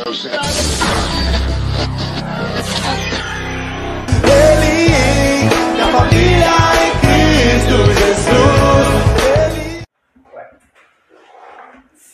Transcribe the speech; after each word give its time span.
Ele, 0.00 0.16
da 5.76 5.86
família 5.92 6.48
em 6.80 6.92
Cristo 7.04 7.76
Jesus. 7.98 8.40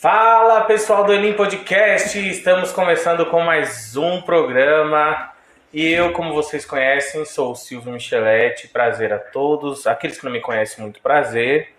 Fala 0.01 0.63
pessoal 0.63 1.05
do 1.05 1.13
Elim 1.13 1.35
Podcast, 1.35 2.19
estamos 2.29 2.73
começando 2.73 3.25
com 3.27 3.41
mais 3.41 3.97
um 3.97 4.21
programa 4.21 5.31
e 5.73 5.87
eu, 5.87 6.13
como 6.13 6.35
vocês 6.35 6.67
conhecem, 6.67 7.25
sou 7.25 7.53
o 7.53 7.55
Silvio 7.55 7.93
Micheletti, 7.93 8.67
prazer 8.67 9.13
a 9.13 9.19
todos, 9.19 9.87
aqueles 9.87 10.19
que 10.19 10.25
não 10.25 10.33
me 10.33 10.41
conhecem, 10.41 10.83
muito 10.83 11.01
prazer. 11.01 11.73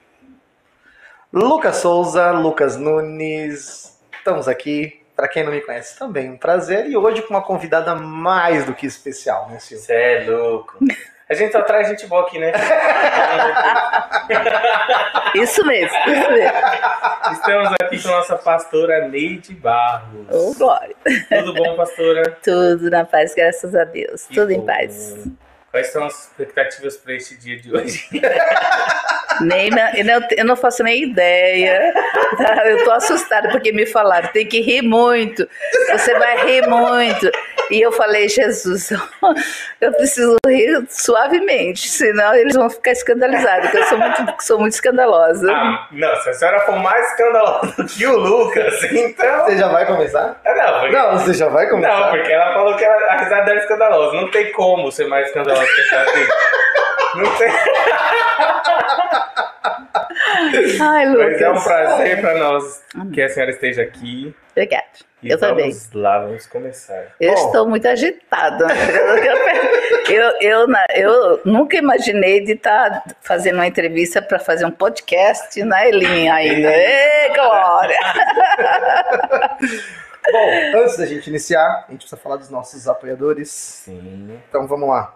Lucas 1.34 1.76
Souza, 1.78 2.32
Lucas 2.32 2.78
Nunes, 2.78 4.00
estamos 4.18 4.48
aqui. 4.48 5.06
Para 5.18 5.28
quem 5.28 5.44
não 5.44 5.52
me 5.52 5.62
conhece, 5.62 5.98
também 5.98 6.30
um 6.30 6.38
prazer. 6.38 6.86
E 6.86 6.96
hoje 6.96 7.24
com 7.24 7.34
uma 7.34 7.42
convidada 7.42 7.96
mais 7.96 8.66
do 8.66 8.76
que 8.76 8.86
especial, 8.86 9.50
né, 9.50 9.58
Silvio? 9.58 9.84
Você 9.84 9.94
é 9.94 10.26
louco. 10.30 10.78
A 11.28 11.34
gente 11.34 11.52
só 11.52 11.64
traz 11.64 11.88
gente 11.88 12.06
boa 12.06 12.22
aqui, 12.22 12.38
né? 12.38 12.52
Isso 15.34 15.66
mesmo, 15.66 15.98
isso 16.08 16.32
mesmo. 16.32 16.58
Estamos 17.32 17.74
aqui 17.82 18.02
com 18.02 18.10
a 18.10 18.12
nossa 18.12 18.38
pastora 18.38 19.08
Neide 19.08 19.54
Barros. 19.54 20.28
Ô, 20.32 20.54
glória. 20.54 20.96
Tudo 21.30 21.54
bom, 21.54 21.76
pastora? 21.76 22.38
Tudo 22.44 22.90
na 22.90 23.04
paz, 23.04 23.34
graças 23.36 23.76
a 23.76 23.84
Deus. 23.84 24.26
Que 24.28 24.36
Tudo 24.36 24.52
em 24.52 24.60
bom. 24.60 24.68
paz. 24.68 25.28
Quais 25.72 25.88
são 25.88 26.06
as 26.06 26.26
expectativas 26.26 26.98
para 26.98 27.14
este 27.14 27.36
dia 27.36 27.60
de 27.60 27.76
hoje? 27.76 28.08
Nem, 29.42 29.70
eu, 30.36 30.46
não, 30.46 30.56
faço 30.56 30.82
nem 30.82 31.04
ideia. 31.04 31.94
Eu 32.66 32.84
tô 32.84 32.92
assustada 32.92 33.50
porque 33.50 33.72
me 33.72 33.86
falaram, 33.86 34.28
tem 34.30 34.48
que 34.48 34.62
rir 34.62 34.82
muito. 34.82 35.48
Você 35.92 36.18
vai 36.18 36.44
rir 36.44 36.68
muito. 36.68 37.30
E 37.70 37.82
eu 37.82 37.92
falei, 37.92 38.30
Jesus, 38.30 38.92
eu 39.82 39.92
preciso 39.94 40.38
rir 40.46 40.86
suavemente, 40.90 41.88
senão 41.90 42.34
eles 42.36 42.56
vão 42.56 42.70
ficar 42.70 42.92
escandalizados, 42.92 43.70
porque 43.70 43.78
eu 43.78 43.84
sou 43.88 43.98
muito, 43.98 44.36
sou 44.42 44.60
muito 44.60 44.74
escandalosa. 44.74 45.52
Ah, 45.52 45.88
não, 45.92 46.16
se 46.22 46.30
a 46.30 46.34
senhora 46.34 46.60
for 46.62 46.76
mais 46.78 47.06
escandalosa 47.12 47.84
que 47.86 48.08
o 48.08 48.18
Lucas, 48.18 48.82
então. 48.92 49.46
Você 49.46 49.58
já 49.58 49.68
vai 49.68 49.86
começar? 49.86 50.40
Ah, 50.46 50.56
Não, 50.56 50.80
porque... 50.80 50.96
Não, 50.96 51.12
você 51.20 51.34
já 51.34 51.48
vai 51.50 51.70
começar? 51.70 52.00
Não, 52.00 52.10
porque 52.12 52.32
ela 52.32 52.54
falou 52.54 52.76
que 52.78 52.86
ela- 52.86 53.06
a 53.14 53.18
risada 53.18 53.44
dela 53.46 53.60
é 53.60 53.64
escandalosa. 53.64 54.16
Não 54.16 54.32
tem 54.32 54.52
como 54.54 54.90
ser 54.92 55.08
mais 55.08 55.28
escandalosa 55.28 55.66
que 55.66 55.82
a 55.82 55.90
senhora. 55.90 56.12
Não 57.16 57.36
tem. 57.38 57.52
Ai, 60.82 61.06
Lucas. 61.10 61.32
Mas 61.32 61.42
é 61.42 61.50
um 61.50 61.62
prazer 61.64 62.22
para 62.22 62.34
nós 62.36 62.84
que 63.14 63.22
a 63.22 63.30
senhora 63.30 63.52
esteja 63.52 63.82
aqui. 63.82 64.34
Obrigada. 64.52 64.86
E 65.24 65.32
Eu 65.32 65.40
também. 65.40 65.72
vamos 65.72 65.92
lá, 65.94 66.20
vamos 66.20 66.46
começar. 66.46 67.16
Eu 67.20 67.34
Bom. 67.34 67.46
estou 67.48 67.68
muito 67.70 67.88
agitada. 67.88 68.68
Eu, 70.10 70.32
eu, 70.42 70.68
na- 70.68 70.86
eu 70.96 71.42
nunca 71.44 71.76
imaginei 71.76 72.40
de 72.46 72.54
estar 72.54 73.04
fazendo 73.22 73.56
uma 73.56 73.68
entrevista 73.68 74.22
para 74.22 74.38
fazer 74.40 74.66
um 74.66 74.72
podcast 74.72 75.62
na 75.64 75.86
Elinha 75.88 76.34
ainda. 76.36 76.70
Ê, 76.72 77.30
Glória! 77.34 77.98
Bom, 80.32 80.50
antes 80.82 80.98
da 80.98 81.06
gente 81.06 81.28
iniciar, 81.30 81.86
a 81.88 81.92
gente 81.92 82.02
precisa 82.02 82.18
falar 82.18 82.36
dos 82.38 82.50
nossos 82.50 82.88
apoiadores. 82.88 83.50
Sim. 83.50 84.40
Então 84.50 84.68
vamos 84.68 84.88
lá. 84.90 85.16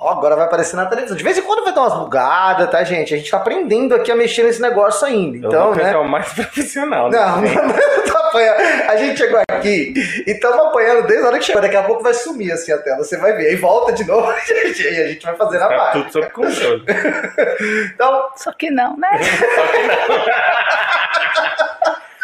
Ó, 0.00 0.10
agora 0.10 0.36
vai 0.36 0.44
aparecer 0.44 0.76
na 0.76 0.86
televisão. 0.86 1.16
De 1.16 1.24
vez 1.24 1.36
em 1.36 1.42
quando 1.42 1.64
vai 1.64 1.74
dar 1.74 1.80
umas 1.80 1.94
bugadas, 1.94 2.70
tá, 2.70 2.84
gente? 2.84 3.12
A 3.12 3.16
gente 3.16 3.28
tá 3.28 3.36
aprendendo 3.38 3.96
aqui 3.96 4.12
a 4.12 4.14
mexer 4.16 4.44
nesse 4.44 4.62
negócio 4.62 5.04
ainda. 5.04 5.38
Eu 5.46 5.48
Então, 5.50 5.64
vou 5.66 5.74
tentar 5.74 5.90
né? 5.90 5.96
o 5.98 6.08
mais 6.08 6.32
profissional. 6.34 7.10
né? 7.10 7.18
Não, 7.18 7.40
não, 7.42 7.66
não 7.66 8.04
tá 8.04 8.18
apanhando. 8.28 8.60
A 8.90 8.96
gente 8.96 9.18
chegou 9.18 9.40
aqui 9.50 9.94
e 10.24 10.30
estamos 10.30 10.66
apanhando 10.66 11.04
desde 11.08 11.24
a 11.24 11.28
hora 11.28 11.38
que 11.40 11.44
chegou. 11.44 11.60
Daqui 11.60 11.76
a 11.76 11.82
pouco 11.82 12.02
vai 12.04 12.14
sumir 12.14 12.52
assim 12.52 12.70
a 12.70 12.78
tela, 12.78 12.98
você 12.98 13.16
vai 13.16 13.32
ver. 13.32 13.48
Aí 13.48 13.56
volta 13.56 13.92
de 13.92 14.04
novo 14.06 14.30
e 14.48 14.86
a 15.02 15.08
gente 15.08 15.26
vai 15.26 15.34
fazer 15.34 15.58
na 15.58 15.66
Tá 15.68 15.76
parte. 15.76 15.92
tudo 15.98 16.12
sob 16.12 16.30
controle. 16.30 16.84
Então, 17.92 18.28
Só 18.36 18.52
que 18.52 18.70
não, 18.70 18.96
né? 18.96 19.10
Só 19.20 19.66
que 19.66 19.78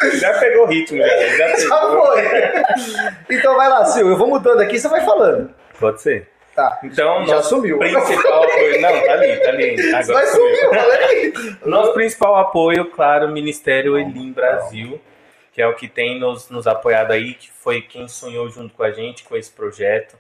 não. 0.05 0.15
Já 0.21 0.33
pegou 0.39 0.67
ritmo, 0.67 0.99
já. 0.99 1.07
Já 1.09 1.49
já 1.57 1.77
pegou. 1.81 2.07
foi. 2.07 2.23
Então 3.31 3.57
vai 3.57 3.69
lá, 3.69 3.85
Silvio. 3.87 4.13
Eu 4.13 4.17
vou 4.19 4.29
mudando 4.29 4.61
aqui, 4.61 4.79
você 4.79 4.87
vai 4.87 5.01
falando. 5.05 5.51
Pode 5.81 6.01
ser. 6.03 6.29
Tá. 6.55 6.79
Então, 6.85 7.27
Já 7.27 7.37
nosso 7.37 7.49
sumiu. 7.49 7.79
principal 7.79 8.45
apoio. 8.45 8.81
Não, 8.81 8.89
tá 9.05 9.13
ali, 9.13 9.37
tá 9.41 9.49
ali. 9.49 9.95
Agora 9.95 10.05
Vai 10.05 10.27
sumiu. 10.27 10.71
olha 10.71 11.07
aí. 11.07 11.33
Nosso 11.65 11.93
principal 11.95 12.37
apoio, 12.37 12.91
claro, 12.91 13.27
o 13.27 13.33
Ministério 13.33 13.99
Elim 13.99 14.33
Brasil, 14.33 15.01
que 15.53 15.61
é 15.61 15.67
o 15.67 15.75
que 15.75 15.89
tem 15.89 16.19
nos, 16.21 16.49
nos 16.51 16.67
apoiado 16.67 17.11
aí, 17.11 17.35
que 17.35 17.51
foi 17.51 17.81
quem 17.83 18.07
sonhou 18.07 18.49
junto 18.51 18.73
com 18.75 18.85
a 18.85 18.93
gente 18.93 19.25
com 19.25 19.37
esse 19.37 19.51
projeto, 19.51 20.17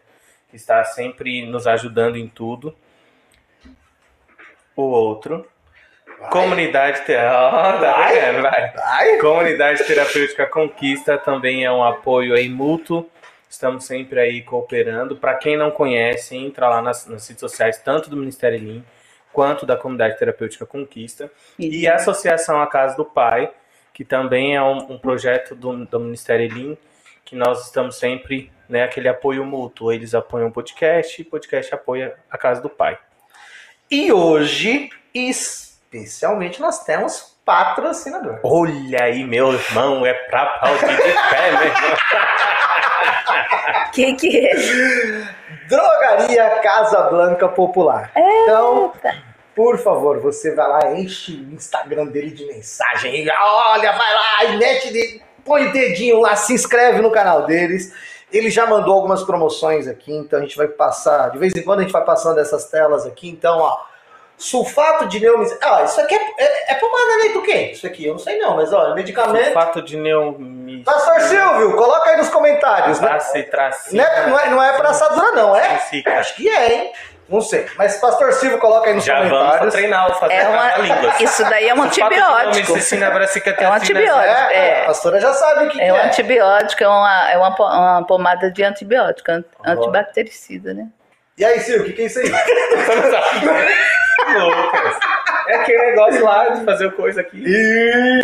que 0.50 0.56
está 0.56 0.82
sempre 0.84 1.46
nos 1.46 1.66
ajudando 1.68 2.16
em 2.16 2.26
tudo. 2.26 2.74
O 4.76 4.82
outro. 4.82 5.46
Comunidade 6.30 7.02
terapêutica. 7.02 7.78
tá? 7.80 8.40
Vai. 8.40 8.72
Vai. 8.72 9.18
Comunidade 9.18 9.84
Terapêutica 9.84 10.46
Conquista 10.46 11.16
também 11.18 11.64
é 11.64 11.70
um 11.70 11.82
apoio 11.84 12.34
aí 12.34 12.48
mútuo. 12.48 13.08
Estamos 13.54 13.84
sempre 13.84 14.18
aí 14.18 14.42
cooperando. 14.42 15.16
Para 15.16 15.36
quem 15.36 15.56
não 15.56 15.70
conhece, 15.70 16.36
entra 16.36 16.68
lá 16.68 16.82
nas, 16.82 17.06
nas 17.06 17.28
redes 17.28 17.40
sociais, 17.40 17.78
tanto 17.78 18.10
do 18.10 18.16
Ministério 18.16 18.58
Elim 18.58 18.84
quanto 19.32 19.64
da 19.64 19.76
Comunidade 19.76 20.18
Terapêutica 20.18 20.66
Conquista. 20.66 21.30
E 21.56 21.86
a 21.86 21.94
Associação 21.94 22.60
A 22.60 22.66
Casa 22.66 22.96
do 22.96 23.04
Pai, 23.04 23.50
que 23.92 24.04
também 24.04 24.56
é 24.56 24.62
um, 24.62 24.94
um 24.94 24.98
projeto 24.98 25.54
do, 25.54 25.86
do 25.86 26.00
Ministério 26.00 26.44
Elim, 26.46 26.76
que 27.24 27.36
nós 27.36 27.66
estamos 27.66 27.96
sempre, 27.96 28.50
né, 28.68 28.82
aquele 28.82 29.06
apoio 29.08 29.44
mútuo. 29.44 29.92
Eles 29.92 30.16
apoiam 30.16 30.48
o 30.48 30.52
podcast 30.52 31.22
e 31.22 31.24
o 31.24 31.30
podcast 31.30 31.72
apoia 31.72 32.16
a 32.28 32.36
Casa 32.36 32.60
do 32.60 32.68
Pai. 32.68 32.98
E 33.88 34.12
hoje, 34.12 34.90
especialmente, 35.14 36.60
nós 36.60 36.82
temos 36.82 37.38
patrocinador. 37.44 38.40
Olha 38.42 39.04
aí, 39.04 39.22
meu 39.22 39.52
irmão, 39.52 40.04
é 40.04 40.12
pra 40.12 40.42
aplaudir 40.42 40.96
de 40.96 41.12
pé, 41.30 41.52
meu 41.52 41.66
irmão. 41.68 41.96
Que, 43.92 44.14
que 44.14 44.46
é? 44.46 44.54
Drogaria 45.68 46.60
Casa 46.62 47.02
Blanca 47.04 47.48
Popular. 47.48 48.10
Então, 48.16 48.92
por 49.54 49.78
favor, 49.78 50.18
você 50.20 50.54
vai 50.54 50.68
lá, 50.68 50.92
enche 50.92 51.32
o 51.32 51.54
Instagram 51.54 52.06
dele 52.06 52.30
de 52.30 52.44
mensagem. 52.46 53.26
Olha, 53.30 53.92
vai 53.92 54.14
lá 54.14 54.44
e 54.46 54.56
mete, 54.56 54.92
de- 54.92 55.22
põe 55.44 55.66
o 55.68 55.72
dedinho 55.72 56.20
lá, 56.20 56.34
se 56.36 56.52
inscreve 56.52 57.00
no 57.00 57.10
canal 57.10 57.46
deles. 57.46 57.92
Ele 58.32 58.50
já 58.50 58.66
mandou 58.66 58.94
algumas 58.94 59.22
promoções 59.22 59.86
aqui, 59.86 60.12
então 60.12 60.40
a 60.40 60.42
gente 60.42 60.56
vai 60.56 60.66
passar, 60.66 61.30
de 61.30 61.38
vez 61.38 61.54
em 61.54 61.62
quando 61.62 61.78
a 61.80 61.82
gente 61.82 61.92
vai 61.92 62.04
passando 62.04 62.40
essas 62.40 62.64
telas 62.68 63.06
aqui. 63.06 63.28
Então, 63.30 63.58
ó, 63.58 63.76
sulfato 64.36 65.06
de 65.06 65.20
neomicina. 65.20 65.58
Ah, 65.62 65.82
isso 65.84 66.00
aqui 66.00 66.14
é, 66.14 66.34
é, 66.38 66.72
é 66.72 66.74
pomada 66.76 67.16
né, 67.24 67.32
do 67.32 67.42
quê? 67.42 67.70
Isso 67.72 67.86
aqui, 67.86 68.06
eu 68.06 68.12
não 68.14 68.18
sei 68.18 68.38
não, 68.38 68.56
mas 68.56 68.72
ó, 68.72 68.90
é 68.92 68.94
medicamento. 68.94 69.52
Fato 69.52 69.80
de 69.82 69.96
neomicina. 69.96 70.84
Pastor 70.84 71.20
Silvio, 71.22 71.76
coloca 71.76 72.10
aí 72.10 72.16
nos 72.16 72.28
comentários. 72.28 73.00
né? 73.00 73.12
Acitracina. 73.12 74.02
Não 74.02 74.10
é, 74.10 74.26
não 74.26 74.38
é, 74.40 74.50
não 74.50 74.62
é 74.62 74.72
pra 74.76 74.90
assadura, 74.90 75.32
não, 75.32 75.56
é? 75.56 75.78
Sim, 75.78 76.02
Acho 76.06 76.34
que 76.36 76.48
é, 76.48 76.72
hein? 76.74 76.92
Não 77.26 77.40
sei. 77.40 77.66
Mas 77.78 77.96
Pastor 77.96 78.30
Silvio, 78.34 78.58
coloca 78.58 78.86
aí 78.90 78.94
nos 78.94 79.02
Já 79.02 79.14
vamos 79.22 79.30
comentários. 79.32 79.72
treinar 79.72 80.10
o 80.10 80.14
fazer 80.16 80.34
É 80.34 80.42
a 80.44 80.76
língua. 80.76 80.98
uma, 80.98 81.22
isso 81.22 81.42
daí 81.48 81.68
é 81.70 81.74
um 81.74 81.82
antibiótico. 81.82 82.74
É 82.76 83.68
um 83.68 83.72
antibiótico. 83.72 84.20
É, 84.52 84.56
É. 84.80 84.82
a 84.82 84.86
pastora 84.86 85.18
já 85.18 85.32
sabe 85.32 85.64
o 85.66 85.70
que, 85.70 85.80
É 85.80 85.86
que 85.86 85.92
um 85.92 85.96
é. 85.96 86.04
antibiótico, 86.06 86.84
é 86.84 86.88
uma, 86.88 87.30
é 87.30 87.38
uma, 87.38 87.48
uma 87.56 88.06
pomada 88.06 88.50
de 88.50 88.62
antibiótico, 88.62 89.30
an- 89.30 89.44
antibactericida, 89.64 90.74
né? 90.74 90.86
E 91.36 91.44
aí, 91.44 91.58
Silvio, 91.60 91.82
o 91.82 91.86
que, 91.86 91.92
que 91.94 92.02
é 92.02 92.06
isso 92.06 92.20
aí? 92.20 92.26
Lucas. 94.34 94.96
É 95.48 95.56
aquele 95.56 95.78
negócio 95.90 96.24
lá 96.24 96.48
de 96.48 96.64
fazer 96.64 96.90
coisa 96.92 97.20
aqui. 97.20 97.42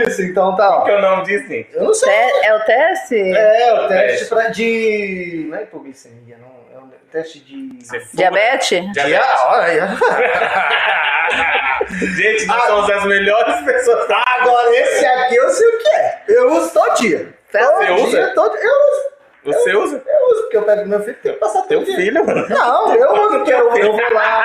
isso, 0.06 0.22
então 0.22 0.56
tá, 0.56 0.82
Que 0.84 0.90
ó. 0.90 0.94
é 0.94 0.98
o 0.98 1.02
nome 1.02 1.24
disso, 1.24 1.46
gente? 1.48 1.68
Eu 1.74 1.84
não 1.84 1.92
sei. 1.94 2.08
Te- 2.10 2.46
É 2.46 2.54
o 2.54 2.60
teste? 2.64 3.20
É, 3.36 3.72
o 3.74 3.88
teste 3.88 4.24
pra 4.26 4.48
de. 4.48 5.46
Não 5.50 5.58
é 5.58 5.62
hipoglicemia, 5.64 6.38
não. 6.38 6.48
É 6.74 6.78
um 6.82 6.88
teste 7.12 7.40
de. 7.40 7.68
Diabetes? 8.14 8.92
De... 8.92 9.16
Ah, 9.16 9.44
olha 9.48 9.64
aí. 9.66 9.80
Gente, 12.16 12.46
nós 12.46 12.62
Ah. 12.62 12.66
somos 12.68 12.88
as 12.90 13.04
melhores 13.04 13.60
pessoas 13.64 14.06
da 14.08 14.22
Agora, 14.40 14.70
esse 14.76 15.04
aqui 15.04 15.34
eu 15.36 15.48
sei 15.50 15.68
o 15.68 15.78
que 15.78 15.88
é. 15.88 16.22
Eu 16.28 16.52
uso 16.52 16.72
todo 16.72 16.94
dia. 16.94 17.34
Todo 17.52 17.62
Você 17.62 17.86
dia, 17.86 17.94
usa? 17.96 18.32
Todo... 18.34 18.56
Eu 18.56 18.70
uso. 18.70 19.10
Você 19.44 19.74
usa? 19.74 20.02
Eu 20.06 20.30
uso, 20.32 20.40
porque 20.42 20.56
eu 20.58 20.62
pego 20.62 20.88
meu 20.88 21.00
filho 21.02 21.16
tenho 21.22 21.34
que 21.34 21.40
passar 21.40 21.62
Teu 21.62 21.84
filho, 21.84 22.26
mano. 22.26 22.46
Não, 22.48 22.94
eu 22.94 23.12
uso, 23.12 23.28
porque 23.38 23.52
eu, 23.52 23.74
eu 23.76 23.92
vou 23.92 24.12
lá, 24.12 24.44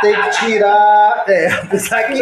tem 0.00 0.14
que 0.22 0.30
tirar. 0.30 1.24
É, 1.26 1.46
apesar 1.52 2.02
que 2.04 2.20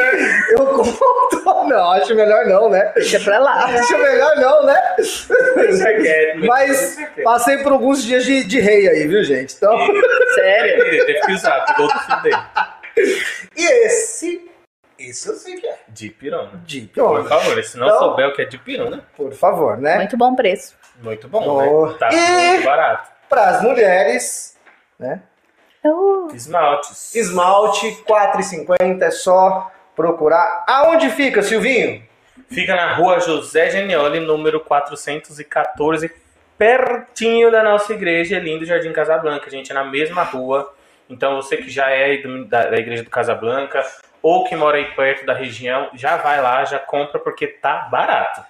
eu 0.53 0.67
conto. 0.67 1.45
Não, 1.69 1.93
acho 1.93 2.15
melhor 2.15 2.47
não, 2.47 2.69
né? 2.69 2.93
Deixa 2.95 3.19
pra 3.21 3.39
lá. 3.39 3.65
Acho 3.65 3.99
melhor 3.99 4.37
não, 4.37 4.65
né? 4.65 4.95
Deixa 4.97 5.95
quieto. 5.95 6.39
né? 6.41 6.47
Mas 6.47 6.97
passei 7.23 7.59
por 7.59 7.73
alguns 7.73 8.03
dias 8.05 8.25
de, 8.25 8.45
de 8.45 8.61
rei 8.61 8.89
aí, 8.89 9.07
viu, 9.09 9.23
gente? 9.25 9.55
Então, 9.57 9.77
Sério? 10.35 10.85
Ele 10.87 11.05
teve 11.05 11.21
que 11.21 11.33
usar, 11.33 11.65
pegou 11.65 11.89
do 11.89 11.99
filho 12.01 12.23
dele. 12.23 12.37
e 13.57 13.65
esse. 13.87 14.51
Esse 14.99 15.29
eu 15.29 15.35
sei 15.35 15.57
que 15.57 15.67
é. 15.67 15.77
De 15.89 16.09
pirona. 16.11 16.51
De 16.65 16.83
Por 16.95 17.27
favor, 17.29 17.65
se 17.65 17.77
não 17.77 17.87
Então- 17.87 17.99
souber 17.99 18.29
o 18.29 18.33
que 18.33 18.43
é 18.43 18.45
de 18.45 18.57
pirona, 18.59 19.03
Por 19.17 19.33
favor, 19.33 19.77
né? 19.77 19.97
Muito 19.97 20.17
bom 20.17 20.35
preço. 20.37 20.75
Muito 21.03 21.29
bom, 21.29 21.43
Oh. 21.47 21.87
né? 21.89 21.95
Tá 21.99 22.09
E- 22.13 22.17
muito 22.51 22.65
barato. 22.65 23.11
Para 23.29 23.47
as 23.49 23.63
mulheres, 23.63 24.57
né? 24.99 25.21
Eu- 25.83 26.29
Esmaltes. 26.33 27.15
Esmalte 27.15 28.03
4,50 28.07 29.05
é 29.05 29.11
só 29.11 29.71
procurar. 29.95 30.65
Aonde 30.67 31.11
fica, 31.11 31.43
Silvinho? 31.43 32.03
Fica 32.51 32.75
na 32.75 32.95
rua 32.95 33.21
José 33.21 33.71
Genioli, 33.71 34.21
número 34.21 34.61
414, 34.61 36.11
pertinho 36.57 37.51
da 37.51 37.63
nossa 37.63 37.93
igreja, 37.93 38.39
lindo 38.39 38.65
Jardim 38.65 38.93
Casablanca. 38.93 39.51
Gente, 39.51 39.71
é 39.71 39.75
na 39.75 39.85
mesma 39.85 40.23
rua. 40.23 40.73
Então 41.09 41.37
você 41.37 41.57
que 41.57 41.69
já 41.71 41.91
é 41.91 42.05
aí 42.05 42.23
do- 42.23 42.45
da, 42.47 42.67
da 42.71 42.77
igreja 42.79 43.03
do 43.03 43.11
Casablanca 43.11 43.85
ou 44.23 44.45
que 44.45 44.57
mora 44.57 44.79
aí 44.79 44.87
perto 44.95 45.27
da 45.27 45.35
região, 45.35 45.91
já 45.95 46.17
vai 46.17 46.41
lá, 46.41 46.65
já 46.65 46.79
compra 46.79 47.19
porque 47.19 47.47
tá 47.47 47.89
barato. 47.91 48.43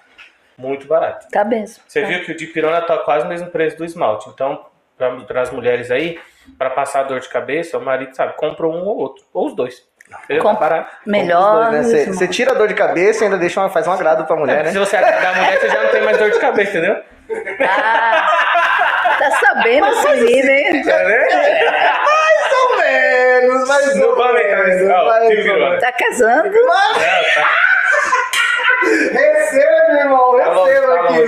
Muito 0.57 0.87
barato. 0.87 1.27
Tá 1.31 1.43
mesmo. 1.43 1.83
Você 1.87 2.01
Tá. 2.01 2.07
viu 2.07 2.23
que 2.25 2.31
o 2.31 2.37
de 2.37 2.47
pirona 2.47 2.81
tá 2.81 2.97
quase 2.99 3.25
o 3.25 3.29
mesmo 3.29 3.49
preço 3.49 3.77
do 3.77 3.85
esmalte. 3.85 4.29
Então, 4.29 4.65
para 4.97 5.41
as 5.41 5.51
mulheres 5.51 5.91
aí, 5.91 6.19
para 6.57 6.69
passar 6.69 7.03
dor 7.03 7.19
de 7.19 7.27
cabeça, 7.27 7.77
o 7.77 7.81
marido 7.81 8.15
sabe, 8.15 8.33
compra 8.37 8.65
um 8.67 8.85
ou 8.85 8.97
outro, 8.97 9.23
ou 9.33 9.47
os 9.47 9.55
dois. 9.55 9.83
Tá 10.09 10.19
Com-. 10.39 10.85
Melhor. 11.05 11.71
Né? 11.71 11.81
Você 11.83 12.05
você 12.05 12.27
tira 12.27 12.51
a 12.51 12.55
dor 12.55 12.67
de 12.67 12.75
cabeça 12.75 13.23
e 13.23 13.25
ainda 13.25 13.37
deixa 13.39 13.59
uma, 13.59 13.69
faz 13.69 13.87
um 13.87 13.91
agrado 13.91 14.23
pra 14.25 14.35
mulher, 14.35 14.67
Se 14.67 14.73
né? 14.77 14.79
você 14.85 14.95
agradar 14.97 15.33
a 15.33 15.41
mulher, 15.41 15.59
você 15.59 15.67
já 15.69 15.83
não 15.83 15.89
tem 15.89 16.03
mais 16.03 16.17
dor 16.17 16.29
de 16.29 16.39
cabeça, 16.39 16.77
entendeu? 16.77 17.01
Ah, 17.67 18.29
tá 19.17 19.31
sabendo 19.31 19.87
esse 19.87 20.07
menino, 20.11 20.49
hein? 20.51 20.83
Mais 20.85 22.53
ou 22.53 22.77
menos, 22.77 23.67
mais 23.67 23.95
Não 23.95 24.09
ou 24.09 24.33
menos. 24.33 24.87
mais 25.07 25.27
se 25.43 25.49
ou 25.49 25.59
menos. 25.59 25.81
Tá 25.81 25.91
casando? 25.91 26.51
Não, 26.51 26.93
tá. 26.93 27.49
Receba, 28.81 29.99
irmão, 29.99 30.37
Tá 30.37 30.53
receba 30.53 30.87
tá 30.87 31.03
aqui, 31.03 31.23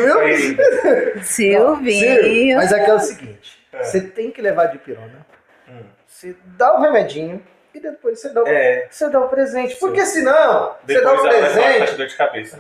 viu? 1.14 1.24
Silvinho. 1.24 2.58
Mas 2.58 2.74
aqui 2.74 2.90
é 2.90 2.94
o 2.94 3.00
seguinte: 3.00 3.60
você 3.82 4.02
tem 4.02 4.32
que 4.32 4.42
levar 4.42 4.66
de 4.68 4.78
pirona. 4.78 5.26
Hum. 5.70 5.84
Você 6.06 6.36
dá 6.58 6.74
o 6.78 6.82
remedinho 6.82 7.42
e 7.74 7.80
depois 7.80 8.20
você 8.20 8.30
dá 8.30 8.44
o, 8.44 8.48
É. 8.48 8.88
você 8.90 9.10
dá 9.10 9.20
o 9.20 9.30
presente. 9.30 9.76
Porque 9.76 10.06
senão, 10.06 10.76
você 10.86 11.02
dá 11.02 11.14
o 11.14 11.18
tá 11.22 11.30
presente. 11.30 11.96
dor 11.96 12.08
de 12.08 12.16
cabeça. 12.16 12.58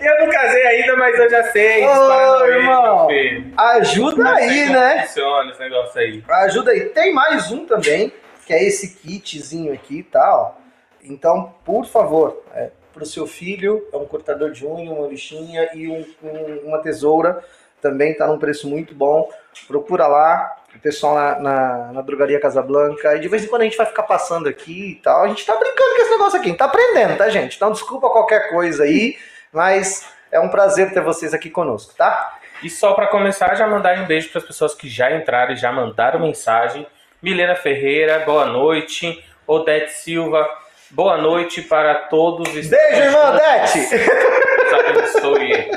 Eu 0.00 0.20
não 0.20 0.30
casei 0.30 0.66
ainda, 0.66 0.96
mas 0.96 1.18
eu 1.18 1.30
já 1.30 1.42
sei. 1.44 1.84
Ô, 1.86 2.38
no 2.38 2.46
irmão. 2.46 3.08
Ajuda 3.56 4.34
aí, 4.34 4.66
como 4.66 4.78
né? 4.78 5.02
Funciona 5.06 5.50
esse 5.50 5.60
negócio 5.60 6.00
aí. 6.00 6.24
Ajuda 6.28 6.70
aí. 6.72 6.80
Tem 6.90 7.12
mais 7.12 7.50
um 7.50 7.64
também, 7.66 8.12
que 8.46 8.52
é 8.52 8.64
esse 8.64 8.96
kitzinho 8.96 9.72
aqui, 9.72 10.02
tá? 10.02 10.36
Ó. 10.36 10.63
Então, 11.04 11.54
por 11.64 11.84
favor, 11.86 12.42
é, 12.54 12.70
pro 12.92 13.04
seu 13.04 13.26
filho, 13.26 13.86
é 13.92 13.96
um 13.96 14.06
cortador 14.06 14.50
de 14.50 14.66
unha, 14.66 14.90
uma 14.90 15.06
lixinha 15.08 15.68
e 15.74 15.88
um- 15.88 16.04
um- 16.22 16.68
uma 16.68 16.78
tesoura. 16.78 17.42
Também 17.80 18.14
tá 18.14 18.26
num 18.26 18.38
preço 18.38 18.68
muito 18.68 18.94
bom. 18.94 19.28
Procura 19.68 20.06
lá, 20.06 20.56
o 20.74 20.78
pessoal 20.78 21.14
na, 21.14 21.38
na, 21.40 21.92
na 21.92 22.00
drogaria 22.02 22.40
Casablanca. 22.40 23.14
E 23.14 23.20
de 23.20 23.28
vez 23.28 23.44
em 23.44 23.48
quando 23.48 23.62
a 23.62 23.64
gente 23.64 23.76
vai 23.76 23.86
ficar 23.86 24.04
passando 24.04 24.48
aqui 24.48 24.92
e 24.92 24.94
tal. 24.96 25.22
A 25.24 25.28
gente 25.28 25.44
tá 25.44 25.54
brincando 25.56 25.94
com 25.94 26.02
esse 26.02 26.10
negócio 26.10 26.38
aqui, 26.38 26.46
a 26.46 26.50
gente 26.50 26.58
tá 26.58 26.64
aprendendo, 26.64 27.16
tá, 27.18 27.28
gente? 27.28 27.56
Então, 27.56 27.70
desculpa 27.70 28.08
qualquer 28.08 28.48
coisa 28.50 28.84
aí, 28.84 29.16
mas 29.52 30.08
é 30.32 30.40
um 30.40 30.48
prazer 30.48 30.92
ter 30.92 31.02
vocês 31.02 31.34
aqui 31.34 31.50
conosco, 31.50 31.94
tá? 31.94 32.38
E 32.62 32.70
só 32.70 32.94
pra 32.94 33.08
começar, 33.08 33.54
já 33.54 33.66
mandar 33.66 33.98
um 33.98 34.06
beijo 34.06 34.30
para 34.30 34.38
as 34.40 34.46
pessoas 34.46 34.74
que 34.74 34.88
já 34.88 35.14
entraram 35.14 35.52
e 35.52 35.56
já 35.56 35.70
mandaram 35.70 36.20
mensagem. 36.20 36.86
Milena 37.22 37.54
Ferreira, 37.54 38.20
boa 38.20 38.46
noite. 38.46 39.22
Odete 39.46 39.92
Silva, 39.92 40.48
boa 40.94 41.18
noite 41.18 41.60
para 41.62 41.94
todos. 42.08 42.48
Beijo, 42.48 42.74
irmã! 42.74 43.36
Deus 43.36 44.86
abençoe. 44.88 45.70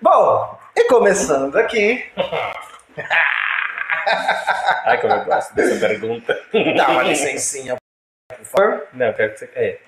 Bom, 0.00 0.58
e 0.74 0.84
começando 0.84 1.56
aqui, 1.56 2.04
Ai, 4.84 5.00
como 5.00 5.12
eu 5.14 5.24
gosto 5.24 5.54
dessa 5.54 5.86
pergunta. 5.86 6.38
dá 6.76 6.88
uma 6.90 7.02
licencinha, 7.02 7.76
por 8.28 8.44
favor. 8.44 8.86
Não, 8.92 9.06
eu 9.06 9.14
quero 9.14 9.32
que 9.32 9.38
você. 9.40 9.50
É. 9.54 9.78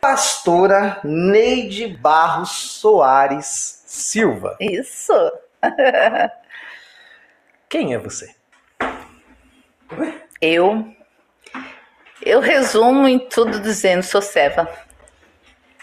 Pastora 0.00 1.00
Neide 1.04 1.86
Barros 1.86 2.50
Soares 2.50 3.82
Silva. 3.86 4.56
Isso. 4.60 5.12
Quem 7.68 7.94
é 7.94 7.98
você? 7.98 8.34
Eu. 10.40 10.94
Eu 12.24 12.40
resumo 12.40 13.06
em 13.06 13.18
tudo 13.18 13.60
dizendo: 13.60 14.02
sou 14.02 14.22
serva. 14.22 14.68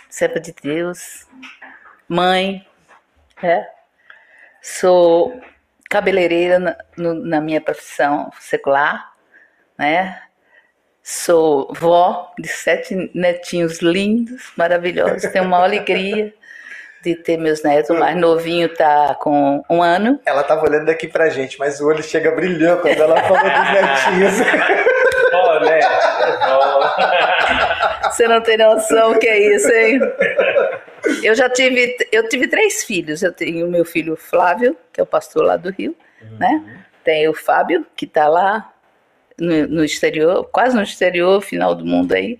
Serva 0.09 0.39
de 0.39 0.53
Deus. 0.61 1.27
Mãe. 2.07 2.65
né? 3.41 3.65
Sou 4.61 5.39
cabeleireira 5.89 6.59
na, 6.59 6.75
no- 6.97 7.13
na 7.25 7.39
minha 7.41 7.61
profissão 7.61 8.29
secular. 8.39 9.11
Né? 9.77 10.21
Sou 11.03 11.73
vó 11.73 12.31
de 12.37 12.47
sete 12.47 13.09
netinhos 13.15 13.79
lindos, 13.81 14.51
maravilhosos. 14.55 15.23
Tenho 15.31 15.45
uma 15.45 15.63
alegria 15.63 16.33
de 17.03 17.15
ter 17.15 17.37
meus 17.37 17.63
netos. 17.63 17.89
O 17.89 17.95
mais 17.99 18.15
novinho 18.15 18.67
está 18.67 19.15
com 19.15 19.63
um 19.69 19.81
ano. 19.81 20.19
Ela 20.25 20.43
tava 20.43 20.63
olhando 20.63 20.89
aqui 20.89 21.07
pra 21.07 21.29
gente, 21.29 21.57
mas 21.57 21.79
o 21.81 21.87
olho 21.87 22.03
chega 22.03 22.31
brilhou 22.35 22.77
quando 22.77 23.01
ela 23.01 23.19
falou 23.23 23.41
dos 23.41 23.71
netinhos. 23.71 24.33
Ó, 25.33 25.59
né? 25.61 25.79
Ó. 26.47 26.81
Você 28.11 28.27
não 28.27 28.41
tem 28.41 28.57
noção 28.57 29.11
o 29.11 29.19
que 29.19 29.27
é 29.27 29.55
isso, 29.55 29.71
hein? 29.71 29.99
Eu 31.23 31.33
já 31.33 31.49
tive, 31.49 31.97
eu 32.11 32.27
tive 32.27 32.47
três 32.47 32.83
filhos. 32.83 33.23
Eu 33.23 33.31
tenho 33.31 33.65
o 33.65 33.71
meu 33.71 33.85
filho 33.85 34.15
Flávio, 34.15 34.75
que 34.91 34.99
é 34.99 35.03
o 35.03 35.07
pastor 35.07 35.43
lá 35.43 35.57
do 35.57 35.71
Rio, 35.71 35.95
né? 36.37 36.83
Tem 37.03 37.27
o 37.27 37.33
Fábio, 37.33 37.85
que 37.95 38.05
está 38.05 38.27
lá 38.27 38.71
no, 39.39 39.67
no 39.67 39.83
exterior, 39.83 40.47
quase 40.51 40.75
no 40.75 40.83
exterior, 40.83 41.41
final 41.41 41.73
do 41.73 41.85
mundo 41.85 42.13
aí. 42.13 42.37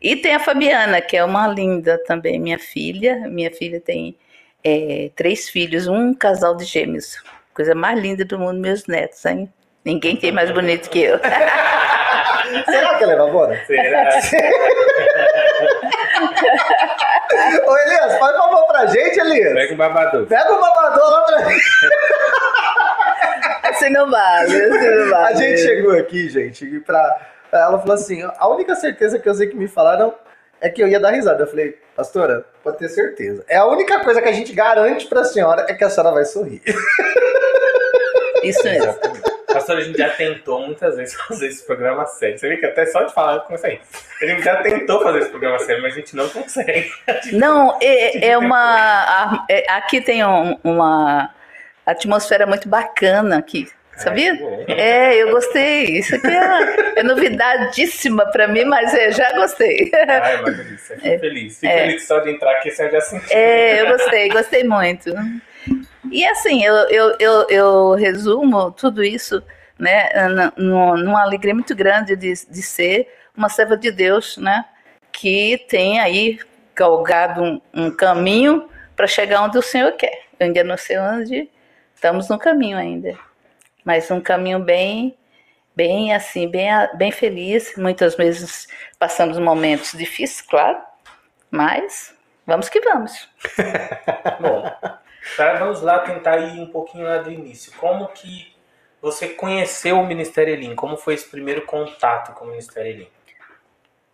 E 0.00 0.14
tem 0.14 0.34
a 0.34 0.38
Fabiana, 0.38 1.00
que 1.00 1.16
é 1.16 1.24
uma 1.24 1.48
linda 1.48 1.98
também, 2.06 2.38
minha 2.38 2.58
filha. 2.58 3.28
Minha 3.28 3.50
filha 3.50 3.80
tem 3.80 4.16
é, 4.62 5.10
três 5.16 5.48
filhos, 5.48 5.88
um 5.88 6.14
casal 6.14 6.56
de 6.56 6.64
gêmeos. 6.64 7.16
Coisa 7.52 7.74
mais 7.74 7.98
linda 8.00 8.24
do 8.24 8.38
mundo, 8.38 8.60
meus 8.60 8.86
netos, 8.86 9.24
hein? 9.24 9.52
Ninguém 9.84 10.16
tem 10.16 10.32
mais 10.32 10.50
bonito 10.50 10.88
que 10.88 11.00
eu. 11.00 11.18
Será 12.64 12.96
que 12.96 13.04
ela 13.04 13.12
é 13.12 13.16
babona? 13.16 13.64
Será? 13.66 14.08
Ô 17.66 17.76
Elias, 17.78 18.18
faz 18.18 18.36
um 18.36 18.38
favor 18.38 18.66
pra 18.66 18.86
gente, 18.86 19.18
Elias. 19.20 19.52
Pega 19.52 19.74
o 19.74 19.76
babador. 19.76 20.26
Pega 20.26 20.52
o 20.52 20.60
babador 20.60 21.10
lá 21.10 21.20
pra 21.22 21.38
gente. 21.44 21.64
Assim 23.64 23.90
não 23.90 24.10
vale, 24.10 24.54
assim 24.54 24.90
não 24.90 25.10
vale. 25.10 25.26
A 25.26 25.32
gente 25.34 25.60
chegou 25.60 25.92
aqui, 25.98 26.28
gente, 26.28 26.64
e 26.64 26.80
pra. 26.80 27.28
Ela 27.50 27.78
falou 27.78 27.94
assim: 27.94 28.22
a 28.22 28.48
única 28.48 28.76
certeza 28.76 29.18
que 29.18 29.28
eu 29.28 29.34
sei 29.34 29.48
que 29.48 29.56
me 29.56 29.66
falaram 29.66 30.14
é 30.60 30.68
que 30.68 30.82
eu 30.82 30.88
ia 30.88 31.00
dar 31.00 31.10
risada. 31.10 31.42
Eu 31.42 31.46
falei, 31.46 31.78
pastora, 31.96 32.44
pode 32.62 32.78
ter 32.78 32.88
certeza. 32.88 33.44
É 33.48 33.56
a 33.56 33.66
única 33.66 34.00
coisa 34.00 34.20
que 34.22 34.28
a 34.28 34.32
gente 34.32 34.52
garante 34.52 35.06
pra 35.06 35.24
senhora 35.24 35.66
é 35.68 35.74
que 35.74 35.82
a 35.82 35.90
senhora 35.90 36.14
vai 36.14 36.24
sorrir. 36.24 36.62
Isso 38.42 38.62
mesmo. 38.64 38.94
Pastor, 39.64 39.78
a 39.78 39.80
gente 39.80 39.96
já 39.98 40.10
tentou 40.10 40.60
muitas 40.66 40.96
vezes 40.96 41.14
fazer 41.26 41.46
esse 41.48 41.64
programa 41.66 42.04
sério. 42.06 42.38
Você 42.38 42.48
vê 42.48 42.56
que 42.58 42.66
até 42.66 42.84
só 42.86 43.02
de 43.02 43.14
falar 43.14 43.34
eu 43.36 43.40
comecei 43.40 43.80
a 44.22 44.26
gente 44.26 44.42
já 44.42 44.56
tentou 44.62 45.02
fazer 45.02 45.20
esse 45.20 45.30
programa 45.30 45.58
sério, 45.58 45.82
mas 45.82 45.92
a 45.94 45.96
gente 45.96 46.14
não 46.16 46.28
consegue. 46.28 46.90
Não, 47.32 47.78
é, 47.82 48.28
é 48.28 48.38
uma. 48.38 48.56
a- 48.58 49.46
é- 49.50 49.70
aqui 49.72 50.00
tem 50.00 50.24
um- 50.24 50.58
uma 50.64 51.30
atmosfera 51.84 52.46
muito 52.46 52.68
bacana 52.68 53.38
aqui. 53.38 53.68
Sabia? 53.96 54.34
Bom. 54.34 54.64
É, 54.68 55.14
eu 55.16 55.30
gostei. 55.30 55.84
Isso 55.98 56.16
aqui 56.16 56.26
é, 56.26 57.00
é 57.00 57.02
novidadíssima 57.04 58.26
pra 58.32 58.48
mim, 58.48 58.64
mas 58.64 58.92
é, 58.92 59.12
já 59.12 59.32
gostei. 59.34 59.90
Ai, 59.94 60.42
mas 60.42 60.56
delícia. 60.56 60.96
Fico 60.96 61.18
feliz. 61.20 61.60
Fico 61.60 61.72
É. 61.72 61.78
feliz 61.86 62.06
só 62.06 62.18
de 62.18 62.30
entrar 62.30 62.50
aqui, 62.56 62.70
você 62.70 62.90
já 62.90 63.00
sentiu. 63.00 63.28
É, 63.36 63.80
eu 63.82 63.86
gostei, 63.88 64.28
gostei 64.30 64.64
muito. 64.64 65.10
E 66.10 66.26
assim, 66.26 66.64
eu, 66.64 66.74
eu, 66.90 67.16
eu, 67.20 67.46
eu 67.50 67.90
resumo 67.92 68.70
tudo 68.72 69.02
isso 69.04 69.42
né, 69.78 70.08
numa 70.56 71.22
alegria 71.22 71.54
muito 71.54 71.74
grande 71.74 72.16
de, 72.16 72.32
de 72.32 72.62
ser 72.62 73.08
uma 73.36 73.48
serva 73.48 73.76
de 73.76 73.90
Deus, 73.90 74.36
né? 74.36 74.64
Que 75.12 75.58
tem 75.68 76.00
aí 76.00 76.38
galgado 76.74 77.42
um, 77.42 77.60
um 77.72 77.90
caminho 77.90 78.68
para 78.96 79.06
chegar 79.06 79.42
onde 79.42 79.58
o 79.58 79.62
Senhor 79.62 79.92
quer. 79.92 80.24
Eu 80.38 80.46
ainda 80.46 80.64
não 80.64 80.76
sei 80.76 80.98
onde, 80.98 81.50
estamos 81.94 82.28
no 82.28 82.38
caminho 82.38 82.76
ainda. 82.76 83.16
Mas 83.84 84.10
um 84.10 84.20
caminho 84.20 84.58
bem, 84.60 85.16
bem 85.74 86.14
assim, 86.14 86.48
bem, 86.48 86.70
bem 86.94 87.12
feliz. 87.12 87.76
Muitas 87.76 88.14
vezes 88.14 88.68
passamos 88.98 89.38
momentos 89.38 89.92
difíceis, 89.92 90.40
claro, 90.40 90.78
mas 91.50 92.14
vamos 92.46 92.68
que 92.68 92.80
vamos. 92.80 93.28
Bom, 94.40 94.62
tá, 95.36 95.54
vamos 95.58 95.82
lá 95.82 95.98
tentar 96.00 96.38
ir 96.38 96.60
um 96.60 96.66
pouquinho 96.66 97.04
lá 97.04 97.18
do 97.18 97.30
início. 97.30 97.72
Como 97.78 98.08
que 98.08 98.53
você 99.04 99.28
conheceu 99.28 100.00
o 100.00 100.06
Ministério 100.06 100.54
Elim? 100.54 100.74
Como 100.74 100.96
foi 100.96 101.14
esse 101.14 101.28
primeiro 101.28 101.62
contato 101.62 102.32
com 102.32 102.46
o 102.46 102.48
Ministério 102.48 102.90
Elim? 102.90 103.08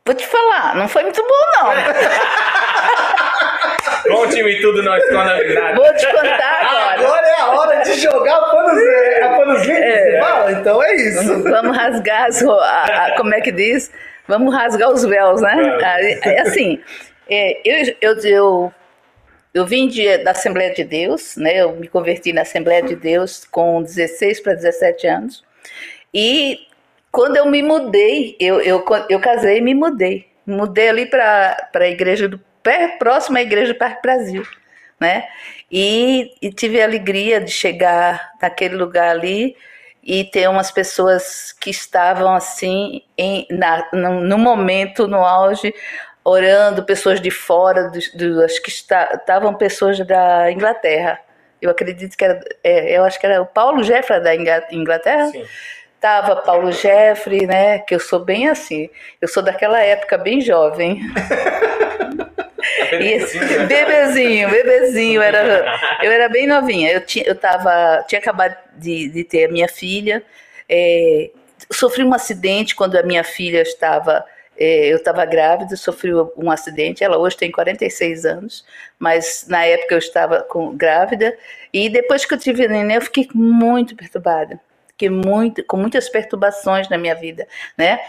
Vou 0.04 0.14
te 0.14 0.26
falar, 0.26 0.74
não 0.74 0.88
foi 0.88 1.04
muito 1.04 1.22
bom, 1.22 1.62
não. 1.62 1.70
Conte-me 4.16 4.60
tudo, 4.60 4.82
não 4.82 4.96
esconda 4.96 5.36
nada. 5.54 5.74
Vou 5.76 5.94
te 5.94 6.06
contar 6.10 6.60
agora. 6.62 6.94
Agora 6.94 7.26
é 7.26 7.40
a 7.40 7.46
hora 7.50 7.76
de 7.82 7.92
jogar 8.00 8.40
panos, 8.50 8.82
é, 8.82 9.20
panos 9.20 9.68
É. 9.68 10.20
fala? 10.20 10.52
Então 10.52 10.82
é 10.82 10.94
isso. 10.96 11.42
Vamos 11.44 11.76
rasgar 11.76 12.24
as, 12.26 12.42
a- 12.42 13.06
a- 13.06 13.14
como 13.16 13.32
é 13.34 13.40
que 13.40 13.52
diz? 13.52 13.92
Vamos 14.26 14.52
rasgar 14.54 14.90
os 14.90 15.04
véus, 15.04 15.40
né? 15.42 15.78
É 16.24 16.40
assim, 16.40 16.82
é, 17.28 17.60
eu, 17.64 17.94
eu, 18.00 18.16
eu, 18.24 18.72
eu 19.52 19.66
vim 19.66 19.88
de- 19.88 20.18
da 20.18 20.30
Assembleia 20.32 20.72
de 20.74 20.84
Deus, 20.84 21.36
né? 21.36 21.60
Eu 21.60 21.72
me 21.76 21.88
converti 21.88 22.32
na 22.32 22.42
Assembleia 22.42 22.82
de 22.82 22.94
Deus 22.96 23.44
com 23.50 23.82
16 23.82 24.40
para 24.40 24.54
17 24.54 25.06
anos. 25.06 25.44
E 26.12 26.60
quando 27.12 27.36
eu 27.36 27.46
me 27.46 27.62
mudei, 27.62 28.36
eu, 28.40 28.60
eu, 28.60 28.84
eu 29.08 29.20
casei 29.20 29.58
e 29.58 29.60
me 29.60 29.74
mudei. 29.74 30.26
Mudei 30.46 30.88
ali 30.88 31.06
para 31.06 31.70
a 31.74 31.88
igreja 31.88 32.28
do 32.28 32.40
pé, 32.62 32.96
próxima 32.98 33.38
à 33.38 33.42
igreja 33.42 33.72
do 33.72 33.78
Parque 33.78 34.02
Brasil, 34.02 34.42
né? 34.98 35.26
E, 35.70 36.32
e 36.42 36.52
tive 36.52 36.80
a 36.80 36.84
alegria 36.84 37.40
de 37.40 37.50
chegar 37.50 38.32
naquele 38.40 38.74
lugar 38.76 39.10
ali 39.10 39.56
e 40.02 40.24
ter 40.24 40.48
umas 40.48 40.70
pessoas 40.70 41.52
que 41.52 41.70
estavam 41.70 42.34
assim 42.34 43.02
em, 43.16 43.46
na, 43.50 43.86
no, 43.92 44.20
no 44.20 44.38
momento, 44.38 45.06
no 45.06 45.18
auge, 45.24 45.74
orando, 46.24 46.82
pessoas 46.84 47.20
de 47.20 47.30
fora, 47.30 47.90
do, 47.90 47.98
do, 48.16 48.44
acho 48.44 48.62
que 48.62 48.70
estavam 48.70 49.54
pessoas 49.54 49.98
da 50.06 50.50
Inglaterra. 50.50 51.18
Eu 51.60 51.70
acredito 51.70 52.16
que 52.16 52.24
era, 52.24 52.40
é, 52.64 52.96
eu 52.96 53.04
acho 53.04 53.18
que 53.20 53.26
era 53.26 53.40
o 53.42 53.46
Paulo 53.46 53.82
Jeffrey 53.82 54.20
da 54.20 54.34
Inglaterra. 54.72 55.26
Sim. 55.28 55.44
Tava 56.00 56.36
Paulo 56.36 56.72
Jeffrey, 56.72 57.46
né? 57.46 57.78
Que 57.80 57.94
eu 57.94 58.00
sou 58.00 58.20
bem 58.20 58.48
assim. 58.48 58.88
Eu 59.20 59.28
sou 59.28 59.42
daquela 59.42 59.78
época 59.80 60.16
bem 60.16 60.40
jovem. 60.40 61.00
E 62.92 63.12
esse- 63.12 63.38
Bebezinho, 63.38 63.58
né? 63.58 63.66
bebezinho, 63.66 64.50
bebezinho. 64.50 65.22
Era, 65.22 65.78
eu 66.02 66.10
era 66.12 66.28
bem 66.28 66.46
novinha. 66.46 66.90
Eu, 66.92 67.00
tinha, 67.00 67.24
eu 67.24 67.34
tava, 67.34 68.04
tinha 68.08 68.18
acabado 68.18 68.56
de, 68.76 69.08
de 69.08 69.24
ter 69.24 69.46
a 69.46 69.52
minha 69.52 69.68
filha. 69.68 70.22
é, 70.68 71.30
sofri 71.72 72.02
um 72.04 72.12
acidente 72.12 72.74
quando 72.74 72.96
a 72.96 73.02
minha 73.02 73.24
filha 73.24 73.62
estava. 73.62 74.24
É, 74.60 74.92
eu 74.92 74.98
estava 74.98 75.24
grávida, 75.24 75.74
sofri 75.74 76.12
um 76.36 76.50
acidente. 76.50 77.02
Ela 77.02 77.16
hoje 77.16 77.34
tem 77.34 77.50
46 77.50 78.26
anos, 78.26 78.64
mas 78.98 79.46
na 79.48 79.64
época 79.64 79.94
eu 79.94 79.98
estava 79.98 80.42
com, 80.42 80.76
grávida. 80.76 81.34
E 81.72 81.88
depois 81.88 82.26
que 82.26 82.34
eu 82.34 82.38
tive 82.38 82.66
a 82.66 82.68
neném, 82.68 82.96
eu 82.96 83.00
fiquei 83.00 83.26
muito 83.34 83.96
perturbada. 83.96 84.60
Fiquei 84.88 85.08
muito, 85.08 85.64
com 85.64 85.78
muitas 85.78 86.10
perturbações 86.10 86.90
na 86.90 86.98
minha 86.98 87.14
vida, 87.14 87.48
né? 87.78 88.00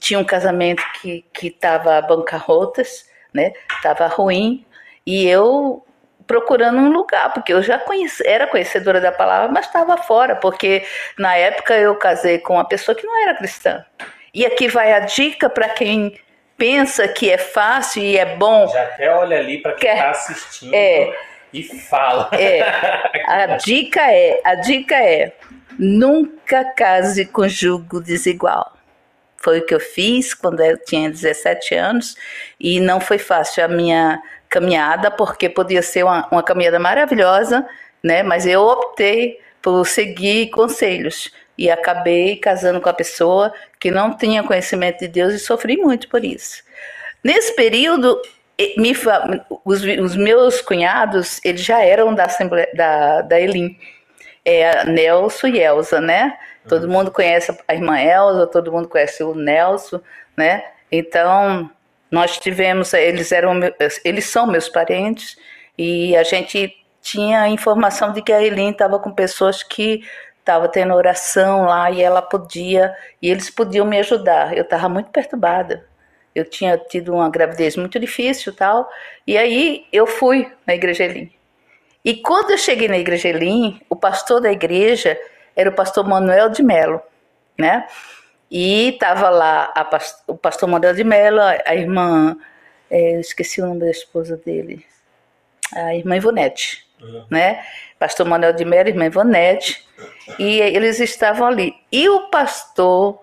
Tinha 0.00 0.18
um 0.18 0.24
casamento 0.24 0.82
que 1.00 1.24
estava 1.40 2.02
bancarrotas, 2.02 3.08
né? 3.32 3.52
Tava 3.80 4.08
ruim 4.08 4.66
e 5.06 5.24
eu 5.28 5.84
procurando 6.26 6.78
um 6.78 6.90
lugar, 6.90 7.32
porque 7.32 7.52
eu 7.52 7.62
já 7.62 7.78
conheci, 7.78 8.26
era 8.26 8.46
conhecedora 8.46 9.00
da 9.00 9.12
palavra, 9.12 9.52
mas 9.52 9.66
estava 9.66 9.96
fora, 9.98 10.34
porque 10.34 10.84
na 11.16 11.36
época 11.36 11.76
eu 11.76 11.94
casei 11.96 12.38
com 12.38 12.54
uma 12.54 12.64
pessoa 12.64 12.94
que 12.94 13.06
não 13.06 13.22
era 13.22 13.36
cristã. 13.36 13.84
E 14.34 14.46
aqui 14.46 14.66
vai 14.66 14.94
a 14.94 15.00
dica 15.00 15.50
para 15.50 15.68
quem 15.68 16.18
pensa 16.56 17.06
que 17.06 17.30
é 17.30 17.36
fácil 17.36 18.02
e 18.02 18.16
é 18.16 18.36
bom. 18.36 18.66
Já 18.68 18.82
até 18.82 19.14
olha 19.14 19.38
ali 19.38 19.60
para 19.60 19.72
quem 19.72 19.90
está 19.90 20.10
assistindo 20.10 20.74
É. 20.74 21.14
e 21.52 21.62
fala. 21.62 22.30
É, 22.32 22.62
a 23.28 23.56
dica 23.58 24.00
é, 24.00 24.40
a 24.42 24.54
dica 24.54 24.94
é, 24.94 25.32
nunca 25.78 26.64
case 26.64 27.26
com 27.26 27.46
jugo 27.46 28.00
desigual. 28.00 28.72
Foi 29.36 29.58
o 29.58 29.66
que 29.66 29.74
eu 29.74 29.80
fiz 29.80 30.32
quando 30.32 30.60
eu 30.60 30.78
tinha 30.82 31.10
17 31.10 31.74
anos 31.74 32.16
e 32.58 32.80
não 32.80 33.00
foi 33.00 33.18
fácil 33.18 33.62
a 33.64 33.68
minha 33.68 34.22
caminhada, 34.48 35.10
porque 35.10 35.48
podia 35.48 35.82
ser 35.82 36.04
uma, 36.04 36.26
uma 36.30 36.42
caminhada 36.42 36.78
maravilhosa, 36.78 37.68
né? 38.02 38.22
Mas 38.22 38.46
eu 38.46 38.62
optei 38.62 39.38
por 39.60 39.86
seguir 39.86 40.48
conselhos 40.50 41.30
e 41.62 41.70
acabei 41.70 42.34
casando 42.34 42.80
com 42.80 42.88
a 42.88 42.92
pessoa 42.92 43.54
que 43.78 43.88
não 43.88 44.16
tinha 44.16 44.42
conhecimento 44.42 44.98
de 44.98 45.06
Deus 45.06 45.32
e 45.32 45.38
sofri 45.38 45.76
muito 45.76 46.08
por 46.08 46.24
isso. 46.24 46.60
Nesse 47.22 47.54
período, 47.54 48.20
me 48.76 48.92
os, 49.64 49.84
os 49.84 50.16
meus 50.16 50.60
cunhados, 50.60 51.40
eles 51.44 51.60
já 51.60 51.80
eram 51.80 52.16
da 52.16 52.24
Assembleia, 52.24 52.68
da, 52.74 53.22
da 53.22 53.40
Elim, 53.40 53.78
é 54.44 54.84
Nelson 54.86 55.46
e 55.46 55.60
Elza, 55.60 56.00
né? 56.00 56.36
Todo 56.68 56.88
mundo 56.88 57.12
conhece 57.12 57.56
a 57.68 57.74
irmã 57.74 57.96
Elza, 57.96 58.44
todo 58.48 58.72
mundo 58.72 58.88
conhece 58.88 59.22
o 59.22 59.32
Nelson, 59.32 60.00
né? 60.36 60.64
Então, 60.90 61.70
nós 62.10 62.38
tivemos, 62.38 62.92
eles 62.92 63.30
eram, 63.30 63.60
eles 64.04 64.24
são 64.24 64.48
meus 64.48 64.68
parentes 64.68 65.36
e 65.78 66.16
a 66.16 66.24
gente 66.24 66.76
tinha 67.00 67.42
a 67.42 67.48
informação 67.48 68.12
de 68.12 68.20
que 68.20 68.32
a 68.32 68.42
Elim 68.42 68.70
estava 68.70 68.98
com 68.98 69.12
pessoas 69.12 69.62
que 69.62 70.02
estava 70.42 70.68
tendo 70.68 70.92
oração 70.92 71.64
lá 71.66 71.90
e 71.90 72.02
ela 72.02 72.20
podia, 72.20 72.94
e 73.20 73.30
eles 73.30 73.48
podiam 73.48 73.86
me 73.86 73.98
ajudar. 74.00 74.56
Eu 74.56 74.64
estava 74.64 74.88
muito 74.88 75.10
perturbada. 75.10 75.86
Eu 76.34 76.44
tinha 76.44 76.76
tido 76.76 77.14
uma 77.14 77.30
gravidez 77.30 77.76
muito 77.76 77.98
difícil 78.00 78.54
tal, 78.54 78.88
e 79.26 79.38
aí 79.38 79.86
eu 79.92 80.06
fui 80.06 80.50
na 80.66 80.74
igreja 80.74 81.04
Elim. 81.04 81.32
E 82.04 82.16
quando 82.16 82.50
eu 82.50 82.58
cheguei 82.58 82.88
na 82.88 82.98
igreja 82.98 83.28
Elim, 83.28 83.80
o 83.88 83.94
pastor 83.94 84.40
da 84.40 84.50
igreja 84.50 85.18
era 85.54 85.70
o 85.70 85.74
pastor 85.74 86.06
Manuel 86.06 86.48
de 86.48 86.62
Melo, 86.62 87.00
né? 87.56 87.86
E 88.50 88.88
estava 88.88 89.30
lá 89.30 89.72
o 90.26 90.36
pastor 90.36 90.68
Manuel 90.68 90.94
de 90.94 91.04
Melo, 91.04 91.40
a 91.40 91.74
irmã, 91.74 92.36
eu 92.90 93.20
esqueci 93.20 93.60
o 93.60 93.66
nome 93.66 93.80
da 93.80 93.90
esposa 93.90 94.36
dele, 94.36 94.84
a 95.74 95.94
irmã 95.94 96.16
Ivonete. 96.16 96.90
Né? 97.30 97.62
Pastor 97.98 98.26
Manuel 98.26 98.52
de 98.52 98.64
Melo, 98.64 98.88
irmã 98.88 99.06
Ivonete, 99.06 99.86
e 100.38 100.60
eles 100.60 101.00
estavam 101.00 101.46
ali. 101.46 101.74
E 101.90 102.08
o 102.08 102.30
pastor 102.30 103.20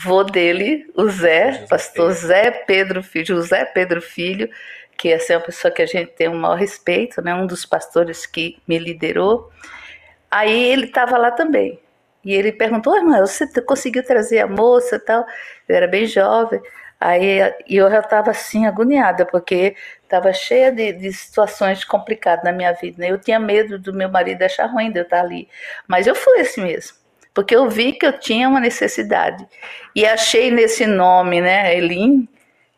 vô 0.00 0.22
dele, 0.22 0.90
o 0.96 1.08
Zé, 1.08 1.66
pastor 1.68 2.12
Zé 2.12 2.50
Pedro 2.50 3.02
Filho, 3.02 3.26
José 3.26 3.64
Pedro 3.64 4.00
Filho, 4.00 4.48
que 4.96 5.08
essa 5.12 5.32
é 5.32 5.36
uma 5.36 5.44
pessoa 5.44 5.72
que 5.72 5.82
a 5.82 5.86
gente 5.86 6.12
tem 6.12 6.28
um 6.28 6.38
maior 6.38 6.56
respeito, 6.56 7.22
né? 7.22 7.34
Um 7.34 7.46
dos 7.46 7.64
pastores 7.64 8.26
que 8.26 8.58
me 8.66 8.78
liderou. 8.78 9.50
Aí 10.30 10.64
ele 10.70 10.86
estava 10.86 11.16
lá 11.16 11.30
também. 11.30 11.80
E 12.24 12.34
ele 12.34 12.52
perguntou, 12.52 12.96
irmã, 12.96 13.20
você 13.20 13.46
conseguiu 13.62 14.04
trazer 14.04 14.40
a 14.40 14.46
moça 14.46 14.96
e 14.96 14.98
tal? 14.98 15.24
Eu 15.68 15.76
era 15.76 15.86
bem 15.86 16.04
jovem. 16.06 16.60
Aí 17.00 17.38
eu 17.68 17.88
já 17.88 18.00
estava 18.00 18.32
assim, 18.32 18.66
agoniada, 18.66 19.24
porque 19.24 19.76
estava 20.08 20.32
cheia 20.32 20.72
de, 20.72 20.92
de 20.94 21.12
situações 21.12 21.84
complicadas 21.84 22.42
na 22.42 22.50
minha 22.50 22.72
vida. 22.72 22.96
Né? 22.98 23.10
Eu 23.10 23.18
tinha 23.18 23.38
medo 23.38 23.78
do 23.78 23.92
meu 23.92 24.08
marido 24.08 24.42
achar 24.42 24.66
ruim 24.66 24.90
de 24.90 24.98
eu 24.98 25.02
estar 25.02 25.20
ali. 25.20 25.46
Mas 25.86 26.06
eu 26.06 26.14
fui 26.14 26.40
assim 26.40 26.62
mesmo. 26.62 26.96
Porque 27.34 27.54
eu 27.54 27.68
vi 27.68 27.92
que 27.92 28.06
eu 28.06 28.18
tinha 28.18 28.48
uma 28.48 28.58
necessidade. 28.58 29.46
E 29.94 30.04
achei 30.04 30.50
nesse 30.50 30.86
nome, 30.86 31.40
né, 31.40 31.76
Elim, 31.76 32.26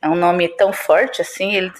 é 0.03 0.09
um 0.09 0.17
nome 0.17 0.49
tão 0.49 0.73
forte 0.73 1.23
assim, 1.23 1.55
ele 1.55 1.73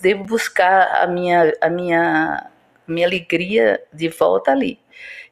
devo 0.00 0.24
buscar 0.24 1.02
a 1.02 1.06
minha 1.06 1.52
a 1.60 1.68
minha 1.68 2.50
minha 2.86 3.06
alegria 3.06 3.80
de 3.92 4.08
volta 4.08 4.52
ali. 4.52 4.78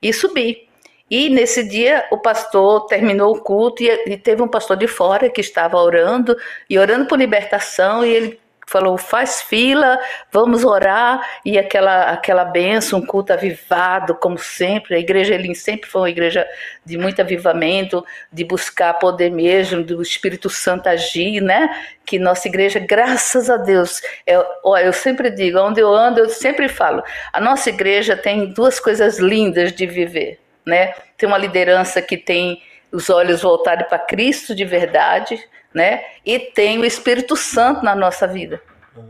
E 0.01 0.13
subi. 0.13 0.69
E 1.09 1.29
nesse 1.29 1.63
dia 1.69 2.07
o 2.11 2.19
pastor 2.19 2.87
terminou 2.87 3.37
o 3.37 3.41
culto 3.41 3.83
e, 3.83 3.89
e 4.07 4.17
teve 4.17 4.43
um 4.43 4.49
pastor 4.49 4.77
de 4.77 4.89
fora 4.89 5.31
que 5.31 5.41
estava 5.41 5.77
orando 5.77 6.37
e 6.69 6.79
orando 6.79 7.07
por 7.07 7.19
libertação 7.19 8.05
e 8.05 8.13
ele 8.13 8.41
falou 8.67 8.99
faz 8.99 9.41
fila, 9.41 9.99
vamos 10.33 10.65
orar 10.65 11.25
e 11.45 11.57
aquela 11.57 12.11
aquela 12.11 12.45
benção, 12.45 12.99
um 12.99 13.07
culto 13.07 13.33
avivado 13.33 14.15
como 14.17 14.37
sempre. 14.39 14.97
A 14.97 14.99
igreja 14.99 15.35
Elim 15.35 15.55
sempre 15.55 15.89
foi 15.89 16.01
uma 16.03 16.11
igreja 16.11 16.47
de 16.85 16.99
muito 16.99 17.21
avivamento, 17.21 18.05
de 18.33 18.45
buscar 18.45 18.95
poder 18.95 19.31
mesmo 19.31 19.85
do 19.85 20.03
Espírito 20.03 20.51
Santo 20.51 20.89
agir, 20.89 21.41
né? 21.41 21.71
Que 22.05 22.19
nossa 22.19 22.49
igreja, 22.49 22.81
graças 22.81 23.49
a 23.49 23.57
Deus, 23.57 24.03
eu, 24.27 24.45
ó, 24.65 24.77
eu 24.79 24.93
sempre 24.93 25.31
digo, 25.31 25.59
onde 25.61 25.81
eu 25.81 25.93
ando, 25.95 26.21
eu 26.21 26.29
sempre 26.29 26.69
falo, 26.69 27.03
a 27.33 27.41
nossa 27.41 27.71
igreja 27.71 28.17
tem 28.17 28.53
duas 28.53 28.81
coisas 28.81 29.19
lindas 29.19 29.73
de 29.73 29.87
viver, 29.87 30.41
né? 30.65 30.93
Tem 31.17 31.29
uma 31.29 31.39
liderança 31.39 32.03
que 32.03 32.17
tem 32.17 32.63
os 32.93 33.11
olhos 33.11 33.43
voltados 33.43 33.87
para 33.89 33.99
Cristo 33.99 34.55
de 34.55 34.65
verdade, 34.65 35.39
né? 35.77 36.03
E 36.25 36.39
tem 36.39 36.79
o 36.79 36.87
Espírito 36.87 37.37
Santo 37.37 37.85
na 37.85 37.95
nossa 37.95 38.27
vida, 38.27 38.63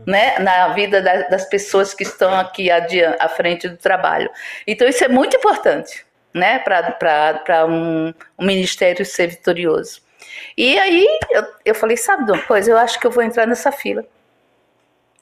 né? 0.05 0.37
Na 0.39 0.67
vida 0.73 1.01
da- 1.01 1.21
das 1.29 1.45
pessoas 1.45 1.93
que 1.93 2.03
estão 2.03 2.37
aqui 2.37 2.69
adiante, 2.69 3.15
à 3.21 3.29
frente 3.29 3.69
do 3.69 3.77
trabalho. 3.77 4.29
Então 4.67 4.85
isso 4.85 5.01
é 5.01 5.07
muito 5.07 5.37
importante, 5.37 6.05
né? 6.33 6.59
Para 6.59 7.65
um, 7.65 8.13
um 8.37 8.45
ministério 8.45 9.05
ser 9.05 9.27
vitorioso. 9.27 10.01
E 10.57 10.77
aí 10.77 11.07
eu, 11.31 11.43
eu 11.67 11.73
falei, 11.73 11.95
sabe 11.95 12.25
de 12.25 12.33
uma 12.33 12.41
coisa? 12.41 12.69
Eu 12.69 12.77
acho 12.77 12.99
que 12.99 13.07
eu 13.07 13.11
vou 13.11 13.23
entrar 13.23 13.47
nessa 13.47 13.71
fila. 13.71 14.03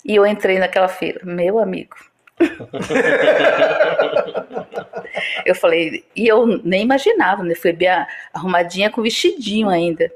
E 0.04 0.16
eu 0.16 0.26
entrei 0.26 0.58
naquela 0.58 0.88
fila, 0.88 1.20
meu 1.24 1.60
amigo. 1.60 1.96
eu 5.46 5.54
falei, 5.54 6.04
e 6.16 6.28
eu 6.28 6.48
nem 6.64 6.82
imaginava, 6.82 7.44
né? 7.44 7.54
Fui 7.54 7.72
bem 7.72 7.90
arrumadinha 8.34 8.90
com 8.90 9.04
vestidinho 9.04 9.70
ainda. 9.70 10.12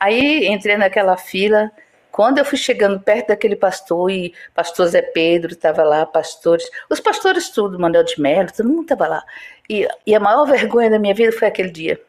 Aí 0.00 0.46
entrei 0.48 0.76
naquela 0.78 1.16
fila 1.16 1.70
Quando 2.10 2.38
eu 2.38 2.44
fui 2.44 2.58
chegando 2.58 2.98
perto 3.00 3.28
daquele 3.28 3.54
pastor, 3.54 4.10
e 4.10 4.34
pastor 4.54 4.88
Zé 4.88 5.02
Pedro 5.02 5.52
estava 5.52 5.82
lá, 5.84 6.04
pastores, 6.06 6.68
os 6.90 7.00
pastores 7.00 7.50
tudo, 7.50 7.78
Manuel 7.78 8.04
de 8.04 8.20
Mello, 8.20 8.50
todo 8.54 8.68
mundo 8.68 8.82
estava 8.82 9.06
lá. 9.06 9.24
E, 9.68 9.86
e 10.06 10.14
a 10.14 10.20
maior 10.20 10.44
vergonha 10.50 10.90
da 10.90 10.98
minha 10.98 11.14
vida 11.14 11.32
foi 11.32 11.46
aquele 11.48 11.70
dia. 11.70 12.00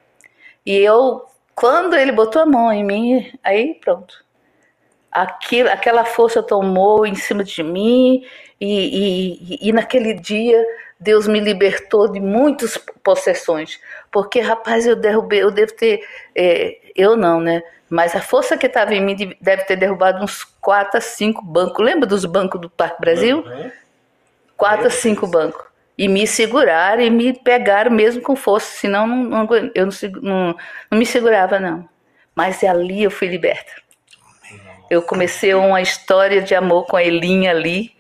E 0.65 0.75
eu, 0.77 1.25
quando 1.55 1.95
ele 1.95 2.11
botou 2.11 2.41
a 2.41 2.45
mão 2.45 2.71
em 2.71 2.83
mim, 2.83 3.31
aí 3.43 3.75
pronto. 3.75 4.23
Aquilo, 5.11 5.69
aquela 5.69 6.05
força 6.05 6.41
tomou 6.41 7.05
em 7.05 7.15
cima 7.15 7.43
de 7.43 7.61
mim, 7.63 8.25
e, 8.59 9.59
e, 9.59 9.69
e 9.69 9.73
naquele 9.73 10.13
dia 10.13 10.63
Deus 10.99 11.27
me 11.27 11.39
libertou 11.39 12.07
de 12.11 12.19
muitas 12.19 12.77
possessões. 13.03 13.79
Porque, 14.11 14.39
rapaz, 14.39 14.85
eu 14.85 14.95
derrubei, 14.95 15.41
eu 15.41 15.51
devo 15.51 15.73
ter. 15.73 16.01
É, 16.35 16.77
eu 16.95 17.17
não, 17.17 17.41
né? 17.41 17.63
Mas 17.91 18.15
a 18.15 18.21
força 18.21 18.55
que 18.55 18.67
estava 18.67 18.95
em 18.95 19.01
mim 19.01 19.35
deve 19.41 19.65
ter 19.65 19.75
derrubado 19.75 20.23
uns 20.23 20.45
4 20.61 20.97
a 20.97 21.01
5 21.01 21.43
bancos. 21.43 21.85
Lembra 21.85 22.07
dos 22.07 22.23
bancos 22.23 22.61
do 22.61 22.69
Parque 22.69 23.01
Brasil? 23.01 23.39
Uhum. 23.39 23.69
4 24.55 24.87
a 24.87 24.89
5 24.89 25.27
bancos. 25.27 25.61
E 25.97 26.07
me 26.07 26.25
seguraram 26.25 27.01
e 27.01 27.09
me 27.09 27.33
pegaram 27.33 27.91
mesmo 27.91 28.21
com 28.21 28.33
força, 28.33 28.77
senão 28.77 29.05
não, 29.05 29.45
não, 29.45 29.55
eu 29.75 29.85
não, 29.85 30.21
não, 30.21 30.57
não 30.89 30.97
me 30.97 31.05
segurava, 31.05 31.59
não. 31.59 31.85
Mas 32.33 32.63
ali 32.63 33.03
eu 33.03 33.11
fui 33.11 33.27
liberta. 33.27 33.73
Eu 34.89 35.01
comecei 35.01 35.53
uma 35.53 35.81
história 35.81 36.41
de 36.41 36.55
amor 36.55 36.85
com 36.85 36.95
a 36.95 37.03
Elinha 37.03 37.51
ali, 37.51 37.93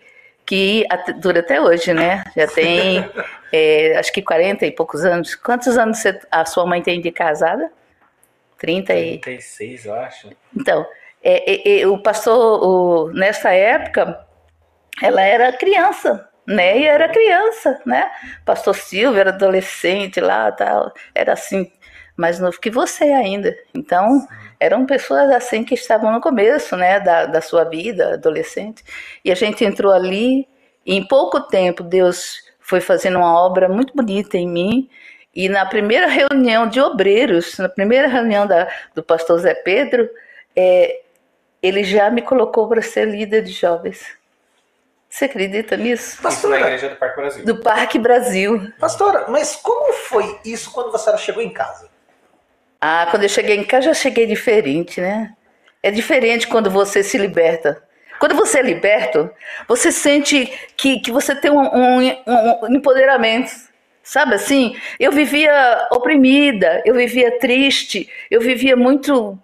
que 0.45 0.87
dura 1.17 1.41
até 1.41 1.59
hoje, 1.59 1.93
né? 1.93 2.23
Já 2.33 2.47
tem, 2.47 3.05
é, 3.51 3.97
acho 3.97 4.13
que 4.13 4.21
40 4.21 4.65
e 4.65 4.71
poucos 4.71 5.03
anos. 5.03 5.35
Quantos 5.35 5.77
anos 5.77 5.97
você, 5.97 6.17
a 6.31 6.45
sua 6.45 6.65
mãe 6.65 6.81
tem 6.81 7.01
de 7.01 7.11
casada? 7.11 7.69
30 8.61 8.93
e... 8.93 9.17
36, 9.17 9.85
eu 9.85 9.95
acho. 9.95 10.29
Então, 10.55 10.85
é, 11.23 11.51
é, 11.51 11.81
é, 11.81 11.87
o 11.87 11.97
pastor, 11.97 12.63
o, 12.63 13.11
nessa 13.11 13.49
época, 13.51 14.23
ela 15.01 15.21
era 15.23 15.51
criança, 15.51 16.29
né? 16.47 16.77
E 16.77 16.85
era 16.85 17.09
criança, 17.09 17.81
né? 17.87 18.11
Pastor 18.45 18.75
Silvio 18.75 19.19
era 19.19 19.31
adolescente 19.31 20.19
lá, 20.19 20.51
tal, 20.51 20.93
era 21.15 21.33
assim, 21.33 21.71
mais 22.15 22.39
novo 22.39 22.61
que 22.61 22.69
você 22.69 23.05
ainda. 23.05 23.55
Então, 23.73 24.27
eram 24.59 24.85
pessoas 24.85 25.31
assim 25.31 25.63
que 25.63 25.73
estavam 25.73 26.11
no 26.11 26.21
começo, 26.21 26.77
né, 26.77 26.99
da, 26.99 27.25
da 27.25 27.41
sua 27.41 27.63
vida, 27.63 28.13
adolescente. 28.13 28.83
E 29.25 29.31
a 29.31 29.35
gente 29.35 29.65
entrou 29.65 29.91
ali, 29.91 30.47
e 30.85 30.95
em 30.95 31.07
pouco 31.07 31.41
tempo 31.41 31.81
Deus 31.81 32.43
foi 32.59 32.79
fazendo 32.79 33.17
uma 33.17 33.43
obra 33.43 33.67
muito 33.67 33.95
bonita 33.95 34.37
em 34.37 34.47
mim, 34.47 34.89
e 35.33 35.47
na 35.47 35.65
primeira 35.65 36.07
reunião 36.07 36.67
de 36.67 36.81
obreiros, 36.81 37.57
na 37.57 37.69
primeira 37.69 38.07
reunião 38.07 38.45
da, 38.45 38.67
do 38.93 39.01
pastor 39.01 39.39
Zé 39.39 39.53
Pedro, 39.53 40.09
é, 40.55 41.01
ele 41.61 41.83
já 41.83 42.09
me 42.09 42.21
colocou 42.21 42.67
para 42.67 42.81
ser 42.81 43.05
líder 43.05 43.43
de 43.43 43.51
jovens. 43.51 44.05
Você 45.09 45.25
acredita 45.25 45.77
nisso? 45.77 46.21
Pastora, 46.21 46.55
isso 46.55 46.65
na 46.65 46.67
igreja 46.67 46.89
do 46.89 46.95
Parque 46.97 47.19
Brasil. 47.19 47.45
Do 47.45 47.57
Parque 47.57 47.99
Brasil. 47.99 48.73
Pastora, 48.79 49.25
mas 49.29 49.55
como 49.55 49.93
foi 49.93 50.39
isso 50.45 50.71
quando 50.71 50.91
você 50.91 51.17
chegou 51.17 51.41
em 51.41 51.49
casa? 51.49 51.89
Ah, 52.79 53.07
quando 53.09 53.23
eu 53.23 53.29
cheguei 53.29 53.57
em 53.57 53.63
casa, 53.63 53.87
já 53.87 53.93
cheguei 53.93 54.25
diferente, 54.25 54.99
né? 54.99 55.33
É 55.83 55.91
diferente 55.91 56.47
quando 56.47 56.69
você 56.69 57.03
se 57.03 57.17
liberta. 57.17 57.83
Quando 58.19 58.35
você 58.35 58.59
é 58.59 58.61
liberto, 58.61 59.29
você 59.67 59.91
sente 59.91 60.45
que, 60.77 60.99
que 60.99 61.11
você 61.11 61.35
tem 61.35 61.51
um, 61.51 61.59
um, 61.59 62.65
um 62.65 62.75
empoderamento 62.75 63.70
Sabe 64.03 64.35
assim? 64.35 64.75
Eu 64.99 65.11
vivia 65.11 65.87
oprimida, 65.91 66.81
eu 66.85 66.95
vivia 66.95 67.37
triste, 67.39 68.09
eu 68.29 68.41
vivia 68.41 68.75
muito 68.75 69.37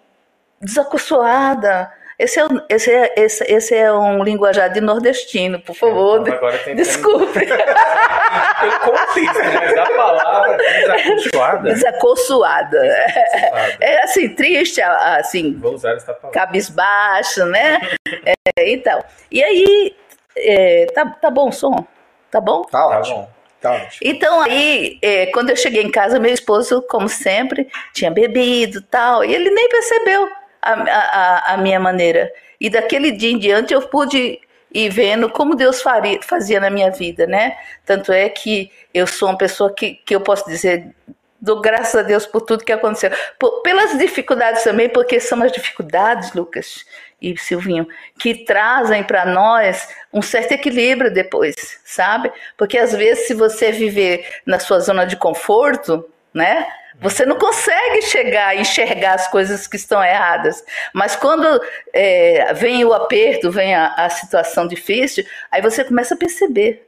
desacostumada. 0.60 1.92
Esse 2.18 2.40
é, 2.40 2.46
esse, 2.68 2.90
é, 2.92 3.14
esse, 3.16 3.44
esse 3.44 3.74
é 3.76 3.92
um 3.92 4.24
linguajar 4.24 4.72
de 4.72 4.80
nordestino, 4.80 5.60
por 5.60 5.76
favor. 5.76 6.28
É, 6.28 6.32
agora 6.32 6.58
Desculpe. 6.74 7.46
Pelo 7.46 8.80
contexto, 8.80 9.38
mas 9.54 9.76
a 9.76 9.86
palavra 9.86 10.56
desacostumada. 10.56 11.62
Desacostumada. 11.62 12.78
É, 12.78 13.76
é 13.80 14.02
assim, 14.02 14.34
triste, 14.34 14.82
assim. 14.82 15.56
Vou 15.60 15.74
usar 15.74 15.92
essa 15.92 16.12
palavra. 16.12 16.40
Cabisbaixo, 16.40 17.44
né? 17.46 17.78
é, 18.26 18.72
então. 18.72 19.00
E 19.30 19.44
aí, 19.44 19.96
é, 20.36 20.86
tá, 20.86 21.06
tá 21.06 21.30
bom 21.30 21.50
o 21.50 21.52
som? 21.52 21.86
Tá 22.32 22.40
bom? 22.40 22.62
Tá 22.62 22.84
ótimo. 22.84 23.22
Tá 23.22 23.37
Tá 23.60 23.88
então 24.02 24.40
aí, 24.40 24.98
é, 25.02 25.26
quando 25.26 25.50
eu 25.50 25.56
cheguei 25.56 25.82
em 25.82 25.90
casa, 25.90 26.20
meu 26.20 26.32
esposo, 26.32 26.80
como 26.82 27.08
sempre, 27.08 27.68
tinha 27.92 28.10
bebido 28.10 28.80
tal, 28.82 29.24
e 29.24 29.34
ele 29.34 29.50
nem 29.50 29.68
percebeu 29.68 30.28
a, 30.62 30.72
a, 30.72 31.54
a 31.54 31.56
minha 31.56 31.80
maneira. 31.80 32.32
E 32.60 32.70
daquele 32.70 33.10
dia 33.10 33.30
em 33.30 33.38
diante 33.38 33.74
eu 33.74 33.82
pude 33.82 34.40
ir 34.72 34.90
vendo 34.90 35.28
como 35.30 35.54
Deus 35.54 35.80
faria, 35.80 36.20
fazia 36.22 36.60
na 36.60 36.70
minha 36.70 36.90
vida, 36.90 37.26
né? 37.26 37.56
Tanto 37.84 38.12
é 38.12 38.28
que 38.28 38.70
eu 38.92 39.06
sou 39.06 39.28
uma 39.28 39.38
pessoa 39.38 39.72
que, 39.74 39.94
que 39.94 40.14
eu 40.14 40.20
posso 40.20 40.48
dizer, 40.48 40.94
dou 41.40 41.60
graças 41.60 41.94
a 41.94 42.02
Deus 42.02 42.26
por 42.26 42.42
tudo 42.42 42.64
que 42.64 42.72
aconteceu. 42.72 43.10
Por, 43.38 43.62
pelas 43.62 43.96
dificuldades 43.98 44.62
também, 44.62 44.88
porque 44.88 45.20
são 45.20 45.42
as 45.42 45.52
dificuldades, 45.52 46.32
Lucas, 46.32 46.84
e 47.20 47.36
Silvinho, 47.36 47.86
que 48.18 48.44
trazem 48.44 49.02
para 49.02 49.26
nós 49.26 49.88
um 50.12 50.22
certo 50.22 50.52
equilíbrio 50.52 51.12
depois, 51.12 51.54
sabe? 51.84 52.32
Porque 52.56 52.78
às 52.78 52.92
vezes, 52.92 53.26
se 53.26 53.34
você 53.34 53.72
viver 53.72 54.26
na 54.46 54.58
sua 54.58 54.78
zona 54.80 55.04
de 55.04 55.16
conforto, 55.16 56.08
né? 56.32 56.66
Você 57.00 57.24
não 57.24 57.38
consegue 57.38 58.02
chegar 58.02 58.56
e 58.56 58.60
enxergar 58.60 59.14
as 59.14 59.28
coisas 59.28 59.68
que 59.68 59.76
estão 59.76 60.02
erradas. 60.02 60.64
Mas 60.92 61.14
quando 61.14 61.46
é, 61.92 62.52
vem 62.54 62.84
o 62.84 62.92
aperto, 62.92 63.52
vem 63.52 63.72
a, 63.72 63.94
a 63.94 64.10
situação 64.10 64.66
difícil, 64.66 65.24
aí 65.50 65.62
você 65.62 65.84
começa 65.84 66.14
a 66.14 66.18
perceber. 66.18 66.87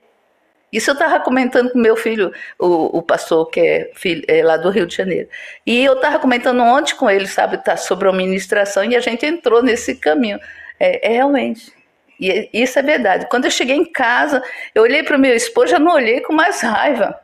Isso 0.73 0.91
eu 0.91 0.95
estava 0.95 1.19
comentando 1.19 1.71
com 1.71 1.79
meu 1.79 1.97
filho, 1.97 2.33
o, 2.59 2.99
o 2.99 3.03
pastor 3.03 3.51
que 3.51 3.61
é, 3.61 3.91
filho, 3.95 4.25
é, 4.29 4.43
lá 4.45 4.57
do 4.57 4.71
Rio 4.71 4.87
de 4.87 4.95
Janeiro. 4.95 5.29
E 5.67 5.85
eu 5.85 5.95
estava 5.95 6.19
comentando 6.19 6.63
ontem 6.63 6.95
com 6.95 7.11
ele, 7.11 7.27
sabe, 7.27 7.59
tá, 7.59 7.77
sobre 7.77 8.09
a 8.09 8.13
ministração, 8.13 8.85
e 8.85 8.95
a 8.95 9.01
gente 9.01 9.27
entrou 9.27 9.63
nesse 9.63 9.97
caminho. 9.97 10.39
É, 10.79 11.11
é 11.11 11.13
realmente. 11.15 11.73
E 12.19 12.31
é, 12.31 12.49
isso 12.53 12.79
é 12.79 12.83
verdade. 12.83 13.27
Quando 13.29 13.47
eu 13.47 13.51
cheguei 13.51 13.77
em 13.77 13.85
casa, 13.85 14.43
eu 14.75 14.83
olhei 14.83 15.03
para 15.03 15.17
o 15.17 15.21
meu 15.21 15.35
esposo, 15.35 15.73
já 15.73 15.79
não 15.79 15.93
olhei 15.93 16.21
com 16.21 16.33
mais 16.33 16.61
raiva. 16.61 17.19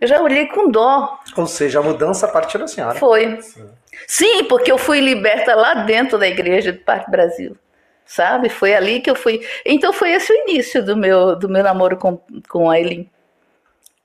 Eu 0.00 0.08
já 0.08 0.20
olhei 0.20 0.46
com 0.46 0.68
dó. 0.68 1.20
Ou 1.36 1.46
seja, 1.46 1.78
a 1.78 1.82
mudança 1.82 2.26
partiu 2.26 2.58
da 2.58 2.66
senhora. 2.66 2.98
Foi. 2.98 3.40
Sim. 3.40 3.70
Sim, 4.08 4.44
porque 4.44 4.72
eu 4.72 4.78
fui 4.78 5.00
liberta 5.00 5.54
lá 5.54 5.74
dentro 5.74 6.18
da 6.18 6.26
igreja 6.26 6.72
do 6.72 6.78
Parque 6.80 7.10
Brasil 7.10 7.56
sabe? 8.04 8.48
Foi 8.48 8.74
ali 8.74 9.00
que 9.00 9.10
eu 9.10 9.14
fui. 9.14 9.46
Então 9.64 9.92
foi 9.92 10.12
esse 10.12 10.32
o 10.32 10.36
início 10.48 10.84
do 10.84 10.96
meu, 10.96 11.36
do 11.36 11.48
meu 11.48 11.62
namoro 11.62 11.96
com, 11.96 12.20
com 12.48 12.70
a 12.70 12.78
Eileen. 12.78 13.10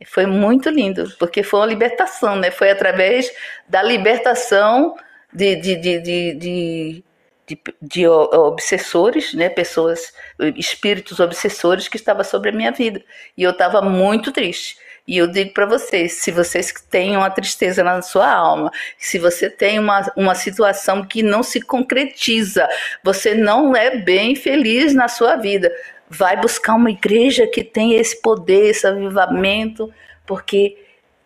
Foi 0.06 0.26
muito 0.26 0.70
lindo, 0.70 1.12
porque 1.18 1.42
foi 1.42 1.60
uma 1.60 1.66
libertação, 1.66 2.36
né? 2.36 2.52
Foi 2.52 2.70
através 2.70 3.32
da 3.68 3.82
libertação 3.82 4.96
de, 5.34 5.56
de, 5.56 5.76
de, 5.76 6.00
de, 6.00 6.34
de, 6.36 7.04
de, 7.48 7.60
de 7.82 8.08
obsessores, 8.08 9.34
né? 9.34 9.50
Pessoas, 9.50 10.14
espíritos 10.56 11.20
obsessores 11.20 11.88
que 11.88 11.98
estavam 11.98 12.24
sobre 12.24 12.52
a 12.52 12.54
minha 12.54 12.72
vida. 12.72 13.04
E 13.36 13.42
eu 13.42 13.52
estava 13.52 13.82
muito 13.82 14.32
triste. 14.32 14.78
E 15.08 15.18
eu 15.18 15.28
digo 15.28 15.54
para 15.54 15.66
vocês, 15.66 16.14
se 16.14 16.32
vocês 16.32 16.74
têm 16.90 17.16
uma 17.16 17.30
tristeza 17.30 17.82
na 17.82 18.02
sua 18.02 18.30
alma, 18.30 18.70
se 18.98 19.18
você 19.18 19.50
tem 19.50 19.80
uma, 19.80 20.12
uma 20.18 20.36
situação 20.36 21.06
que 21.06 21.24
não 21.24 21.42
se 21.42 21.62
concretiza, 21.62 22.68
você 23.02 23.34
não 23.34 23.74
é 23.74 23.96
bem 23.96 24.36
feliz 24.36 24.94
na 24.94 25.08
sua 25.08 25.38
vida, 25.38 25.72
vai 26.10 26.36
buscar 26.36 26.76
uma 26.76 26.92
igreja 26.92 27.48
que 27.48 27.64
tem 27.64 27.94
esse 27.94 28.22
poder, 28.22 28.72
esse 28.72 28.86
avivamento, 28.86 29.90
porque 30.26 30.78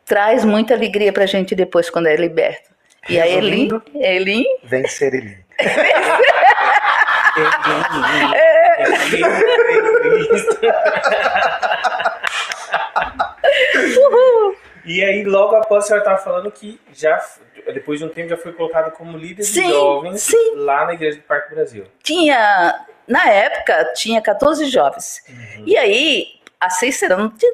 traz 0.06 0.46
muita 0.46 0.76
alegria 0.76 1.12
para 1.12 1.24
a 1.24 1.28
gente 1.28 1.56
depois 1.56 1.90
quando 1.90 2.06
é 2.06 2.16
liberto. 2.16 2.70
E 3.10 3.20
a 3.20 3.28
Elin, 3.28 3.68
Elin... 3.96 4.44
Vencer 4.64 5.12
Elin. 5.16 5.38
Elin. 9.12 9.42
E 14.86 15.04
aí, 15.04 15.24
logo 15.24 15.56
após, 15.56 15.86
a 15.86 15.88
senhora 15.88 16.04
estava 16.04 16.24
falando 16.24 16.52
que 16.52 16.80
já, 16.94 17.24
depois 17.74 18.00
de 18.00 18.06
um 18.06 18.10
tempo, 18.10 18.30
já 18.30 18.38
foi 18.38 18.54
colocado 18.54 18.92
como 18.92 19.18
líder 19.18 19.44
sim, 19.44 19.62
de 19.62 19.70
jovens 19.70 20.22
sim. 20.22 20.56
lá 20.56 20.86
na 20.86 20.94
Igreja 20.94 21.18
do 21.18 21.24
Parque 21.24 21.54
Brasil. 21.54 21.86
Tinha, 22.04 22.86
na 23.08 23.30
época, 23.30 23.94
tinha 23.96 24.22
14 24.22 24.66
jovens. 24.66 25.24
Uhum. 25.30 25.64
E 25.66 25.78
aí, 25.78 26.28
a 26.60 26.70
Cícera, 26.70 27.16
tu, 27.16 27.48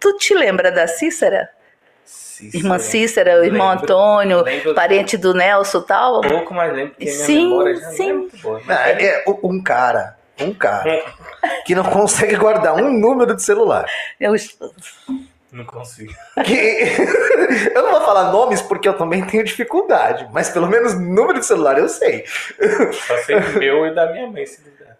tu 0.00 0.16
te 0.16 0.34
lembra 0.34 0.70
da 0.70 0.86
Cícera? 0.86 1.50
Cícera. 2.04 2.58
Irmã 2.58 2.78
Cícera, 2.78 3.40
o 3.40 3.44
irmão 3.44 3.70
lembro, 3.70 3.84
Antônio, 3.84 4.42
lembro, 4.42 4.74
parente 4.74 5.16
do 5.16 5.32
Nelson 5.32 5.78
e 5.78 5.86
tal. 5.86 6.18
Um 6.18 6.28
pouco 6.28 6.52
mais 6.52 6.72
lembro, 6.72 6.94
porque 6.94 7.06
sim, 7.06 7.36
minha 7.36 7.48
memória 7.48 7.76
já 7.76 7.90
sim. 7.90 8.10
é 8.10 8.12
muito 8.12 8.36
boa. 8.38 8.60
É, 8.68 9.04
é, 9.04 9.24
um 9.42 9.62
cara, 9.62 10.16
um 10.40 10.52
cara, 10.52 11.04
que 11.64 11.74
não 11.74 11.84
consegue 11.90 12.34
guardar 12.36 12.74
um 12.74 12.92
número 12.92 13.36
de 13.36 13.42
celular. 13.42 13.86
Eu, 14.18 14.34
Não 15.54 15.64
consigo. 15.64 16.12
que 16.44 16.50
eu 17.74 17.82
não 17.82 17.92
vou 17.92 18.00
falar 18.00 18.32
nomes 18.32 18.60
porque 18.60 18.88
eu 18.88 18.94
também 18.98 19.24
tenho 19.24 19.44
dificuldade, 19.44 20.28
mas 20.32 20.48
pelo 20.50 20.66
menos 20.66 20.98
número 20.98 21.38
de 21.38 21.46
celular 21.46 21.78
eu 21.78 21.88
sei. 21.88 22.24
Só 23.06 23.16
sei 23.18 23.36
o 23.36 23.58
meu 23.58 23.86
e 23.86 23.94
da 23.94 24.10
minha 24.10 24.26
mãe, 24.26 24.44
se 24.44 24.60
duvidar. 24.62 24.96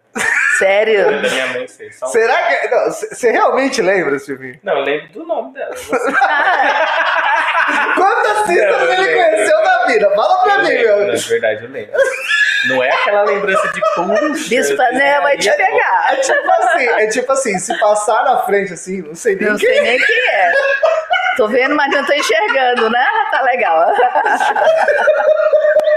Sério? 0.57 1.03
Da 1.21 1.29
minha 1.29 1.47
mãe 1.47 1.67
sei. 1.67 1.91
Só 1.91 2.05
um- 2.05 2.09
Será 2.09 2.37
que. 2.43 2.67
Você 3.13 3.31
realmente 3.31 3.81
lembra, 3.81 4.17
Silvinho? 4.17 4.57
Não, 4.63 4.77
eu 4.77 4.83
lembro 4.85 5.09
do 5.11 5.25
nome 5.25 5.53
dela. 5.53 5.75
Quantas 7.95 8.37
cistas 8.47 8.81
eu 8.81 8.93
ele 8.93 9.13
conheceu 9.13 9.61
na 9.63 9.85
vida? 9.87 10.09
Fala 10.15 10.43
pra 10.43 10.53
Eu 10.55 10.61
mim, 10.63 10.69
lembro, 10.69 10.97
meu. 10.97 11.07
Na 11.07 11.13
verdade, 11.27 11.63
eu 11.65 11.69
lembro. 11.69 11.91
Não 12.69 12.83
é 12.83 12.89
aquela 12.89 13.23
lembrança 13.23 13.67
de 13.69 13.81
puxa. 13.95 14.49
Bispanel 14.49 15.21
vai 15.21 15.37
te 15.37 15.49
é- 15.49 15.53
pegar. 15.55 16.13
É 16.13 16.15
tipo 16.17 16.51
assim, 16.51 16.85
é 16.87 17.07
tipo 17.07 17.31
assim, 17.31 17.59
se 17.59 17.79
passar 17.79 18.23
na 18.23 18.37
frente 18.43 18.73
assim, 18.73 19.01
não 19.01 19.15
sei 19.15 19.35
nem 19.35 19.49
Não 19.49 19.57
quem 19.57 19.67
sei 19.69 19.81
nem 19.81 19.97
quem 19.99 20.29
é. 20.31 20.51
Tô 21.37 21.47
vendo, 21.49 21.75
mas 21.75 21.91
não 21.93 22.05
tô 22.05 22.13
enxergando, 22.13 22.89
né? 22.89 23.05
Tá 23.31 23.41
legal. 23.41 23.93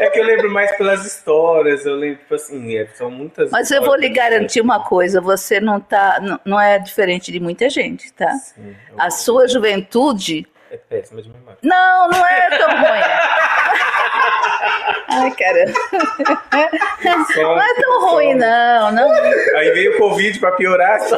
É 0.01 0.11
que 0.11 0.21
eu 0.21 0.25
lembro 0.25 0.51
mais 0.51 0.71
pelas 0.77 1.05
histórias, 1.05 1.85
eu 1.85 1.95
lembro, 1.97 2.19
tipo 2.19 2.35
assim, 2.35 2.77
é, 2.77 2.87
são 2.95 3.11
muitas. 3.11 3.51
Mas 3.51 3.71
eu 3.71 3.83
vou 3.83 3.97
lhe 3.97 4.09
garantir 4.09 4.61
uma 4.61 4.85
coisa: 4.85 5.21
você 5.21 5.61
não 5.61 5.81
tá, 5.81 6.19
não- 6.21 6.41
não 6.45 6.61
é 6.61 6.79
diferente 6.79 7.33
de 7.33 7.41
muita 7.41 7.69
gente, 7.69 8.13
tá? 8.13 8.31
Sim, 8.33 8.77
A 8.97 9.11
sua 9.11 9.49
juventude. 9.49 10.47
É 10.71 10.77
péssima 10.77 11.21
de 11.23 11.31
memória. 11.31 11.59
Não, 11.63 12.09
não 12.11 12.27
é 12.27 12.51
tão 12.59 12.69
ruim. 12.69 13.01
Ai, 15.09 15.31
caramba. 15.33 15.79
Só- 17.35 17.43
Não 17.43 17.61
é 17.63 17.75
tão 17.75 18.01
ruim, 18.11 18.35
não. 18.35 18.93
não. 18.93 19.13
Aí 19.57 19.71
veio 19.73 19.95
o 19.95 19.99
Covid 19.99 20.39
pra 20.39 20.53
piorar. 20.53 21.01
Só... 21.01 21.17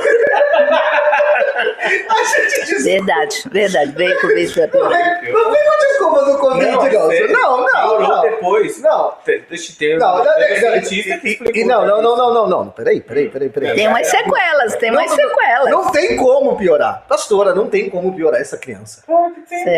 A 2.09 2.25
gente 2.25 2.65
diz. 2.67 2.85
Verdade, 2.85 3.43
verdade. 3.51 3.93
Veio 3.93 4.17
o 4.17 4.21
da 4.21 4.79
Não 4.79 4.89
vem 4.89 5.33
não 5.33 5.51
vem 5.51 5.65
com 5.65 5.79
desculpa 5.89 6.25
do 6.25 6.39
Covid, 6.39 6.71
não. 6.73 6.81
sério, 7.11 7.33
Não, 7.33 7.59
não, 7.59 7.67
piorou 7.67 8.09
não. 8.09 8.23
depois. 8.23 8.81
Não. 8.83 9.15
Deixa 9.49 9.73
eu 9.73 9.77
ter. 9.79 9.99
Não, 9.99 10.19
não, 10.19 10.25
não, 10.25 10.63
não, 10.65 12.03
não, 12.03 12.03
pra 12.03 12.03
não, 12.03 12.17
não, 12.17 12.33
não, 12.35 12.49
não. 12.65 12.71
Peraí, 12.71 13.01
peraí, 13.01 13.29
peraí, 13.29 13.49
peraí. 13.51 13.75
Tem 13.75 13.89
umas 13.89 14.07
sequelas, 14.07 14.77
tem 14.77 14.91
umas 14.91 15.11
Não, 15.11 15.17
sequelas. 15.17 15.71
Não 15.71 15.91
tem 15.93 16.17
como 16.17 16.57
piorar. 16.57 17.05
Pastora, 17.09 17.55
não 17.55 17.69
tem 17.69 17.91
como 17.91 18.15
piorar 18.15 18.41
essa 18.41 18.57
criança. 18.57 19.03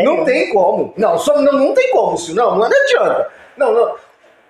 Não 0.04 0.24
tem 0.24 0.50
como. 0.52 0.92
Não, 0.96 1.18
só, 1.18 1.40
não, 1.40 1.52
não 1.52 1.74
tem 1.74 1.90
como, 1.90 2.16
Sil. 2.18 2.34
Não, 2.34 2.56
não 2.56 2.64
adianta. 2.64 3.28
Não, 3.56 3.72
não. 3.72 3.96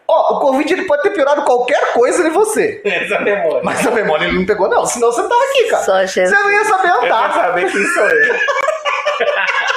Ó, 0.09 0.37
o 0.37 0.41
Covid 0.41 0.73
ele 0.73 0.85
pode 0.87 1.03
ter 1.03 1.11
piorado 1.11 1.43
qualquer 1.43 1.93
coisa 1.93 2.27
em 2.27 2.31
você. 2.31 2.83
Essa 2.85 3.21
memória. 3.21 3.61
Mas 3.63 3.87
a 3.87 3.91
memória 3.91 4.27
ele 4.27 4.39
não 4.39 4.47
pegou, 4.47 4.69
não. 4.69 4.85
Senão 4.85 5.11
você 5.13 5.23
não 5.23 5.29
tava 5.29 5.43
aqui, 5.45 5.65
cara. 5.69 5.83
Só 5.85 6.07
Você 6.07 6.25
não 6.31 6.51
ia 6.51 6.65
saber 6.65 6.89
Eu 6.89 7.03
andar. 7.03 7.33
saber 7.33 7.71
quem 7.73 7.85
sou 7.85 8.09
eu. 8.11 8.35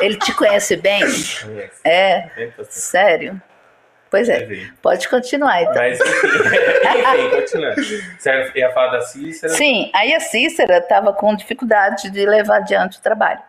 Ele 0.00 0.16
te 0.16 0.32
conhece 0.34 0.76
bem? 0.76 1.00
Conhece. 1.00 1.80
É, 1.84 2.30
sério. 2.70 3.40
Pois 4.10 4.28
é. 4.28 4.46
Sim. 4.46 4.70
Pode 4.82 5.08
continuar, 5.08 5.62
então. 5.62 5.74
Mas 5.74 6.00
enfim, 6.00 6.18
enfim, 6.18 7.30
continuando. 7.30 7.82
Você 8.18 8.52
ia 8.54 8.72
falar 8.72 8.92
da 8.92 9.00
Cícera? 9.02 9.52
Sim, 9.52 9.90
aí 9.94 10.14
a 10.14 10.20
Cícera 10.20 10.78
estava 10.78 11.12
com 11.12 11.36
dificuldade 11.36 12.10
de 12.10 12.24
levar 12.26 12.56
adiante 12.56 12.98
o 12.98 13.02
trabalho. 13.02 13.40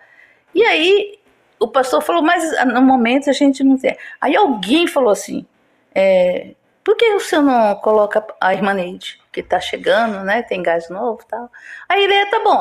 E 0.53 0.61
aí 0.63 1.20
o 1.61 1.67
pastor 1.67 2.01
falou, 2.01 2.23
mas 2.23 2.53
ah, 2.57 2.65
no 2.65 2.81
momento 2.81 3.29
a 3.29 3.33
gente 3.33 3.63
não 3.63 3.77
tem. 3.77 3.95
Aí 4.19 4.35
alguém 4.35 4.87
falou 4.87 5.11
assim, 5.11 5.45
é, 5.93 6.55
por 6.83 6.97
que 6.97 7.05
o 7.13 7.19
senhor 7.19 7.43
não 7.43 7.75
coloca 7.75 8.25
a 8.41 8.53
irmã 8.53 8.73
Neide, 8.73 9.21
que 9.31 9.41
está 9.41 9.59
chegando, 9.59 10.23
né, 10.23 10.41
tem 10.41 10.63
gás 10.63 10.89
novo 10.89 11.21
e 11.23 11.27
tal. 11.27 11.51
Aí 11.87 12.03
ele, 12.03 12.25
tá 12.25 12.39
bom, 12.39 12.59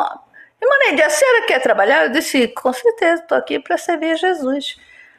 irmã 0.60 0.74
Neide, 0.84 1.02
a 1.02 1.08
senhora 1.08 1.46
quer 1.46 1.60
trabalhar? 1.60 2.04
Eu 2.04 2.10
disse, 2.10 2.46
com 2.48 2.72
certeza, 2.72 3.22
estou 3.22 3.38
aqui 3.38 3.58
para 3.58 3.78
servir 3.78 4.12
a 4.12 4.16
Jesus. 4.16 4.76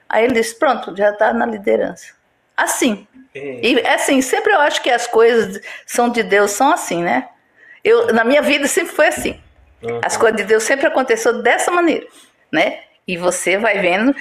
Aí 0.08 0.26
ele 0.26 0.36
disse, 0.36 0.54
pronto, 0.60 0.96
já 0.96 1.10
está 1.10 1.34
na 1.34 1.48
liderança. 1.48 2.14
Assim, 2.56 3.08
É. 3.34 3.66
e 3.66 3.88
assim, 3.88 4.22
sempre 4.22 4.54
eu 4.54 4.60
acho 4.60 4.82
que 4.84 4.92
as 4.92 5.08
coisas 5.08 5.60
são 5.88 6.08
de 6.10 6.22
Deus, 6.22 6.52
são 6.52 6.72
assim, 6.72 7.02
né? 7.02 7.30
Eu, 7.84 8.14
na 8.14 8.24
minha 8.24 8.44
vida 8.44 8.68
sempre 8.68 8.94
foi 8.94 9.08
assim. 9.08 9.42
Uhum. 9.82 10.00
As 10.04 10.16
coisas 10.16 10.38
de 10.38 10.44
Deus 10.44 10.62
sempre 10.62 10.86
aconteceu 10.86 11.42
dessa 11.42 11.72
maneira, 11.72 12.06
né? 12.52 12.84
E 13.12 13.18
você 13.18 13.58
vai 13.58 13.80
vendo, 13.80 14.14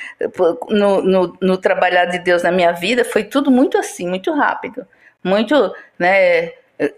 no, 0.68 1.02
no, 1.02 1.36
no 1.40 1.56
trabalhar 1.58 2.06
de 2.06 2.18
Deus 2.18 2.42
na 2.42 2.50
minha 2.52 2.72
vida, 2.72 3.04
foi 3.04 3.24
tudo 3.24 3.50
muito 3.50 3.78
assim, 3.78 4.08
muito 4.08 4.32
rápido. 4.32 4.86
Muito, 5.22 5.74
né? 5.98 6.52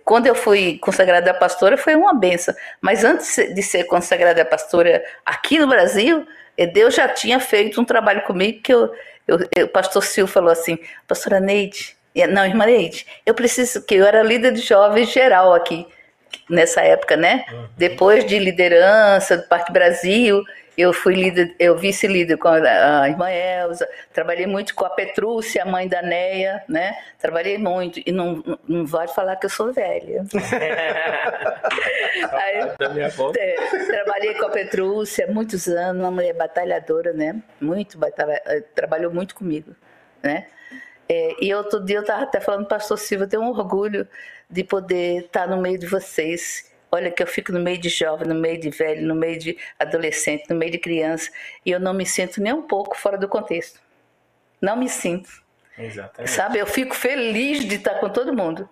Quando 0.05 0.27
eu 0.27 0.35
fui 0.35 0.79
consagrada 0.79 1.35
pastora, 1.35 1.77
foi 1.77 1.95
uma 1.97 2.15
benção. 2.15 2.55
Mas 2.81 3.03
antes 3.05 3.35
de 3.55 3.63
ser 3.63 3.85
consagrada 3.85 4.45
pastora 4.45 5.03
aqui 5.27 5.59
no 5.59 5.67
Brasil, 5.67 6.25
eh, 6.57 6.67
Deus 6.67 6.95
já 6.95 7.09
tinha 7.09 7.41
feito 7.41 7.81
um 7.81 7.85
trabalho 7.85 8.23
comigo 8.23 8.63
que 8.63 8.73
eu, 8.73 8.93
eu, 9.27 9.39
eu- 9.57 9.67
o 9.67 9.69
pastor 9.69 10.03
Sil 10.07 10.27
falou 10.29 10.51
assim, 10.53 10.79
pastora 11.09 11.41
Neide, 11.41 11.97
eh, 12.15 12.27
não, 12.29 12.45
irmã 12.47 12.65
Neide, 12.67 13.07
eu 13.27 13.35
preciso, 13.35 13.85
que 13.85 13.95
eu 13.97 14.07
era 14.07 14.23
líder 14.23 14.53
de 14.53 14.61
jovens 14.61 15.11
geral 15.11 15.53
aqui, 15.53 15.87
nessa 16.49 16.81
época, 16.83 17.17
né? 17.17 17.45
Depois 17.77 18.25
de 18.25 18.39
liderança 18.39 19.37
do 19.39 19.49
Parque 19.49 19.73
Brasil, 19.73 20.43
eu 20.77 20.93
fui 20.93 21.15
líder, 21.15 21.55
eu 21.59 21.77
vice-líder 21.77 22.39
com 22.39 22.49
a, 22.49 23.03
a 23.03 23.09
irmã 23.09 23.31
Elza, 23.31 23.87
trabalhei 24.13 24.47
muito 24.47 24.75
com 24.75 24.87
a 24.87 24.91
Petrúcia, 24.91 25.63
a 25.63 25.67
mãe 25.67 25.87
da 25.87 26.01
Neia, 26.01 26.63
né? 26.67 26.97
Trabalhei 27.19 27.59
muito, 27.59 28.01
e 28.07 28.11
não, 28.11 28.43
não- 28.47 28.59
não 28.67 28.87
vale 28.87 29.09
falar 29.09 29.37
que 29.37 29.45
eu 29.47 29.51
sou 29.51 29.71
velha. 29.73 30.25
Aí- 32.33 32.71
é, 33.39 33.57
trabalhei 33.87 34.35
com 34.35 34.47
a 34.47 34.51
Petrúcia 34.51 35.27
muitos 35.29 35.69
anos, 35.69 36.03
uma 36.03 36.11
mulher 36.11 36.35
batalhadora, 36.35 37.13
né? 37.13 37.37
Muito 37.61 37.99
batalha, 37.99 38.41
eh, 38.47 38.63
trabalhou 38.75 39.13
muito 39.13 39.35
comigo, 39.35 39.75
né? 40.23 40.47
É, 41.09 41.35
e 41.45 41.53
outro 41.55 41.85
dia 41.85 41.97
eu 41.99 42.03
estava 42.03 42.23
até 42.23 42.41
falando, 42.41 42.67
pastor 42.67 42.97
Silva, 42.99 43.25
eu 43.25 43.29
tenho 43.29 43.43
um 43.43 43.49
orgulho 43.51 44.07
de 44.53 44.63
poder 44.63 45.25
estar 45.25 45.49
no 45.49 45.57
meio 45.61 45.79
de 45.79 45.87
vocês. 45.87 46.71
Olha 46.91 47.11
que 47.11 47.23
eu 47.23 47.27
fico 47.27 47.51
no 47.53 47.59
meio 47.59 47.79
de 47.79 47.89
jovem, 47.89 48.29
no 48.29 48.35
meio 48.35 48.61
de 48.61 48.69
velho, 48.69 49.07
no 49.07 49.15
meio 49.15 49.39
de 49.39 49.57
adolescente, 49.79 50.45
no 50.51 50.55
meio 50.57 50.71
de 50.71 50.79
criança, 50.79 51.31
e 51.65 51.71
eu 51.71 51.81
não 51.81 51.95
me 51.95 52.05
sinto 52.05 52.41
nem 52.43 52.53
um 52.53 52.63
pouco 52.63 52.97
fora 52.97 53.17
do 53.17 53.27
contexto. 53.27 53.81
Não 54.61 54.77
me 54.77 54.89
sinto. 54.91 55.31
Exatamente. 55.79 56.31
Sabe, 56.31 56.59
eu 56.59 56.67
fico 56.67 56.95
feliz 56.95 57.65
de 57.65 57.77
estar 57.77 57.95
com 57.95 58.11
todo 58.11 58.37
mundo. 58.37 58.69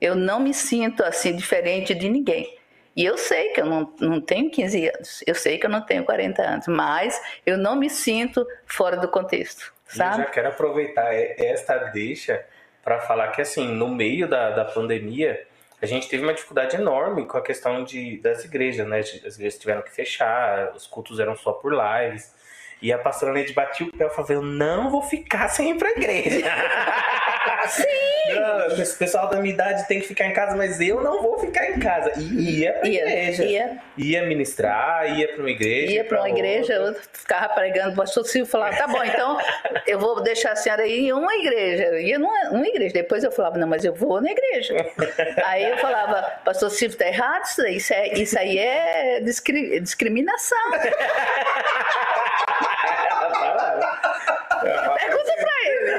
Eu 0.00 0.16
não 0.16 0.40
me 0.40 0.52
sinto 0.52 1.04
assim 1.04 1.36
diferente 1.36 1.94
de 1.94 2.08
ninguém. 2.08 2.58
E 2.96 3.04
eu 3.04 3.16
sei 3.16 3.50
que 3.50 3.60
eu 3.60 3.66
não, 3.66 3.94
não 4.00 4.20
tenho 4.20 4.50
15 4.50 4.88
anos, 4.88 5.22
eu 5.24 5.34
sei 5.34 5.56
que 5.58 5.64
eu 5.64 5.70
não 5.70 5.80
tenho 5.80 6.04
40 6.04 6.42
anos, 6.42 6.66
mas 6.66 7.22
eu 7.46 7.56
não 7.56 7.76
me 7.76 7.88
sinto 7.88 8.44
fora 8.66 8.96
do 8.96 9.06
contexto, 9.06 9.72
E 9.86 9.92
Eu 9.92 9.96
sabe? 9.96 10.16
já 10.18 10.24
quero 10.24 10.48
aproveitar 10.48 11.14
esta 11.14 11.78
deixa 11.92 12.44
para 12.82 13.00
falar 13.00 13.28
que, 13.28 13.42
assim, 13.42 13.68
no 13.68 13.88
meio 13.88 14.28
da, 14.28 14.50
da 14.50 14.64
pandemia, 14.64 15.46
a 15.80 15.86
gente 15.86 16.08
teve 16.08 16.22
uma 16.22 16.34
dificuldade 16.34 16.76
enorme 16.76 17.26
com 17.26 17.38
a 17.38 17.42
questão 17.42 17.84
de, 17.84 18.18
das 18.18 18.44
igrejas, 18.44 18.86
né? 18.86 19.00
As 19.00 19.34
igrejas 19.36 19.58
tiveram 19.58 19.82
que 19.82 19.90
fechar, 19.90 20.72
os 20.74 20.86
cultos 20.86 21.18
eram 21.18 21.34
só 21.34 21.52
por 21.52 21.72
lives. 21.72 22.34
E 22.82 22.92
a 22.92 22.98
pastora 22.98 23.32
Neide 23.32 23.52
batia 23.52 23.86
o 23.86 23.92
pé 23.96 24.06
e 24.06 24.10
falava: 24.10 24.32
Eu 24.32 24.42
não 24.42 24.90
vou 24.90 25.02
ficar 25.02 25.48
sem 25.52 25.70
ir 25.72 25.74
pra 25.78 25.90
igreja. 25.90 26.46
Sim! 27.68 27.84
o 28.82 28.96
pessoal 28.98 29.28
da 29.28 29.36
minha 29.38 29.52
idade 29.52 29.86
tem 29.86 30.00
que 30.00 30.06
ficar 30.08 30.24
em 30.26 30.32
casa, 30.32 30.56
mas 30.56 30.80
eu 30.80 31.02
não 31.02 31.22
vou 31.22 31.38
ficar 31.38 31.66
em 31.70 31.78
casa. 31.78 32.12
E 32.16 32.60
ia 32.60 32.72
pra 32.72 32.88
Ia, 32.88 33.00
igreja. 33.02 33.44
ia, 33.44 33.78
Ia 33.98 34.22
ministrar, 34.26 35.18
ia 35.18 35.28
pra 35.28 35.40
uma 35.42 35.50
igreja. 35.50 35.92
ia 35.92 36.04
para 36.04 36.18
uma 36.20 36.30
igreja, 36.30 36.72
eu 36.74 36.94
ficava 37.12 37.48
pregando, 37.54 37.92
o 37.92 37.96
pastor 37.96 38.24
Silvio 38.24 38.50
falava, 38.50 38.76
tá 38.76 38.86
bom, 38.86 39.02
então 39.04 39.38
eu 39.86 39.98
vou 39.98 40.22
deixar 40.22 40.52
a 40.52 40.56
senhora 40.56 40.86
ir 40.86 41.06
em 41.08 41.12
uma 41.12 41.34
igreja. 41.34 41.84
Eu 41.84 42.00
ia 42.00 42.18
numa 42.18 42.50
uma 42.50 42.66
igreja. 42.66 42.94
Depois 42.94 43.22
eu 43.24 43.30
falava, 43.32 43.58
não, 43.58 43.68
mas 43.68 43.84
eu 43.84 43.92
vou 43.94 44.20
na 44.22 44.30
igreja. 44.30 44.74
Aí 45.44 45.64
eu 45.70 45.76
falava, 45.78 46.22
pastor 46.44 46.70
Silvio, 46.70 46.96
tá 46.98 47.06
errado 47.08 47.42
isso 47.44 47.60
aí, 47.62 47.76
isso, 47.76 47.92
é- 47.94 48.08
isso 48.14 48.38
aí 48.38 48.58
é 48.58 49.20
discri- 49.20 49.80
discriminação. 49.80 50.58
Pergunta 54.60 55.32
pra 55.36 55.52
ele. 55.64 55.90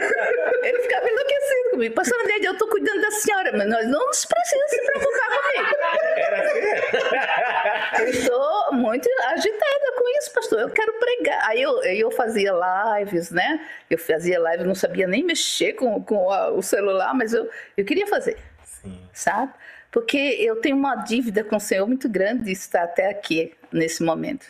Ele 0.67 0.79
ficava 0.83 1.07
enlouquecido 1.09 1.60
comigo. 1.71 1.95
Pastor 1.95 2.23
Neide, 2.25 2.45
eu 2.45 2.57
tô 2.57 2.67
cuidando 2.67 3.01
da 3.01 3.11
senhora, 3.11 3.51
mas 3.57 3.67
nós 3.67 3.87
não 3.87 4.05
precisamos 4.05 4.69
se 4.69 4.85
preocupar 4.85 5.29
comigo. 5.29 5.75
Era 6.17 6.41
assim? 6.41 8.03
Eu 8.03 8.09
estou 8.09 8.73
muito 8.73 9.09
agitada 9.27 9.91
com 9.97 10.17
isso, 10.19 10.33
pastor. 10.33 10.59
Eu 10.61 10.69
quero 10.69 10.93
pregar. 10.93 11.49
Aí 11.49 11.61
eu, 11.61 11.81
eu 11.83 12.11
fazia 12.11 12.51
lives, 12.99 13.31
né? 13.31 13.65
Eu 13.89 13.97
fazia 13.97 14.39
live, 14.39 14.63
não 14.63 14.75
sabia 14.75 15.07
nem 15.07 15.23
mexer 15.23 15.73
com, 15.73 16.03
com 16.03 16.31
a- 16.31 16.49
o 16.51 16.61
celular, 16.61 17.13
mas 17.13 17.33
eu, 17.33 17.49
eu 17.75 17.85
queria 17.85 18.07
fazer, 18.07 18.37
Sim. 18.63 18.99
sabe? 19.13 19.53
Porque 19.91 20.17
eu 20.39 20.55
tenho 20.61 20.75
uma 20.77 20.95
dívida 20.95 21.43
com 21.43 21.57
o 21.57 21.59
Senhor 21.59 21.85
muito 21.85 22.07
grande 22.07 22.45
de 22.45 22.51
estar 22.51 22.83
até 22.83 23.09
aqui, 23.09 23.53
nesse 23.71 24.01
momento. 24.03 24.45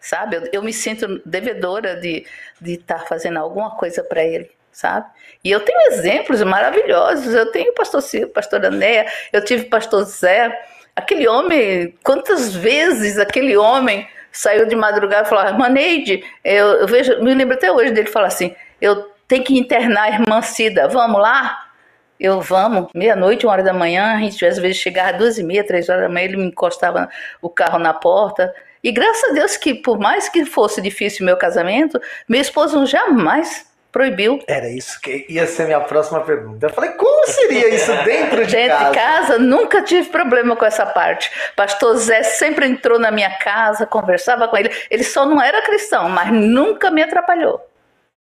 Sabe? 0.00 0.36
Eu, 0.36 0.48
eu 0.54 0.62
me 0.62 0.72
sinto 0.72 1.20
devedora 1.26 1.96
de 1.96 2.24
de 2.60 2.72
estar 2.74 3.06
fazendo 3.06 3.38
alguma 3.38 3.76
coisa 3.76 4.02
para 4.02 4.24
Ele, 4.24 4.50
sabe? 4.78 5.06
E 5.42 5.50
eu 5.50 5.58
tenho 5.58 5.92
exemplos 5.92 6.40
maravilhosos. 6.44 7.34
Eu 7.34 7.50
tenho 7.50 7.72
o 7.72 7.74
pastor 7.74 8.00
Silvio, 8.00 8.28
pastor 8.28 8.64
Anéia, 8.64 9.06
eu 9.32 9.44
tive 9.44 9.64
o 9.64 9.68
pastor 9.70 10.04
Zé. 10.04 10.56
Aquele 10.94 11.26
homem, 11.26 11.96
quantas 12.04 12.54
vezes 12.54 13.18
aquele 13.18 13.56
homem 13.56 14.06
saiu 14.30 14.66
de 14.66 14.76
madrugada 14.76 15.26
e 15.26 15.28
falou: 15.28 15.58
Maneide, 15.58 16.22
eu, 16.44 16.66
eu 16.74 16.86
vejo, 16.86 17.20
me 17.20 17.34
lembro 17.34 17.56
até 17.56 17.72
hoje 17.72 17.90
dele 17.90 18.08
falar 18.08 18.28
assim: 18.28 18.54
eu 18.80 19.10
tenho 19.26 19.42
que 19.42 19.58
internar 19.58 20.04
a 20.04 20.10
irmã 20.10 20.42
Cida, 20.42 20.86
vamos 20.86 21.20
lá? 21.20 21.66
Eu, 22.20 22.40
vamos, 22.40 22.88
meia-noite, 22.94 23.46
uma 23.46 23.52
hora 23.52 23.62
da 23.64 23.72
manhã, 23.72 24.14
a 24.14 24.18
gente 24.18 24.44
às 24.46 24.58
vezes 24.58 24.76
chegava 24.76 25.10
às 25.10 25.18
duas 25.18 25.38
e 25.38 25.42
meia, 25.42 25.64
três 25.64 25.88
horas 25.88 26.02
da 26.02 26.08
manhã, 26.08 26.24
ele 26.24 26.36
me 26.36 26.46
encostava 26.46 27.08
o 27.42 27.48
carro 27.48 27.80
na 27.80 27.94
porta. 27.94 28.54
E 28.82 28.92
graças 28.92 29.30
a 29.30 29.32
Deus 29.34 29.56
que, 29.56 29.74
por 29.74 29.98
mais 29.98 30.28
que 30.28 30.44
fosse 30.44 30.80
difícil 30.80 31.22
o 31.22 31.26
meu 31.26 31.36
casamento, 31.36 32.00
meu 32.28 32.40
esposo 32.40 32.86
jamais 32.86 33.68
proibiu. 33.90 34.42
Era 34.46 34.68
isso 34.68 35.00
que 35.00 35.26
ia 35.28 35.46
ser 35.46 35.66
minha 35.66 35.80
próxima 35.80 36.20
pergunta. 36.20 36.66
Eu 36.66 36.70
falei, 36.70 36.90
como 36.90 37.26
seria 37.26 37.68
isso 37.68 37.92
dentro 38.04 38.46
de 38.46 38.52
Dentro 38.54 38.76
casa? 38.76 38.90
de 38.90 38.94
casa, 38.96 39.38
nunca 39.38 39.82
tive 39.82 40.08
problema 40.08 40.54
com 40.56 40.64
essa 40.64 40.86
parte. 40.86 41.30
Pastor 41.56 41.96
Zé 41.96 42.22
sempre 42.22 42.66
entrou 42.66 42.98
na 42.98 43.10
minha 43.10 43.30
casa, 43.38 43.86
conversava 43.86 44.48
com 44.48 44.56
ele. 44.56 44.70
Ele 44.90 45.04
só 45.04 45.24
não 45.24 45.40
era 45.40 45.62
cristão, 45.62 46.08
mas 46.08 46.30
nunca 46.30 46.90
me 46.90 47.02
atrapalhou. 47.02 47.60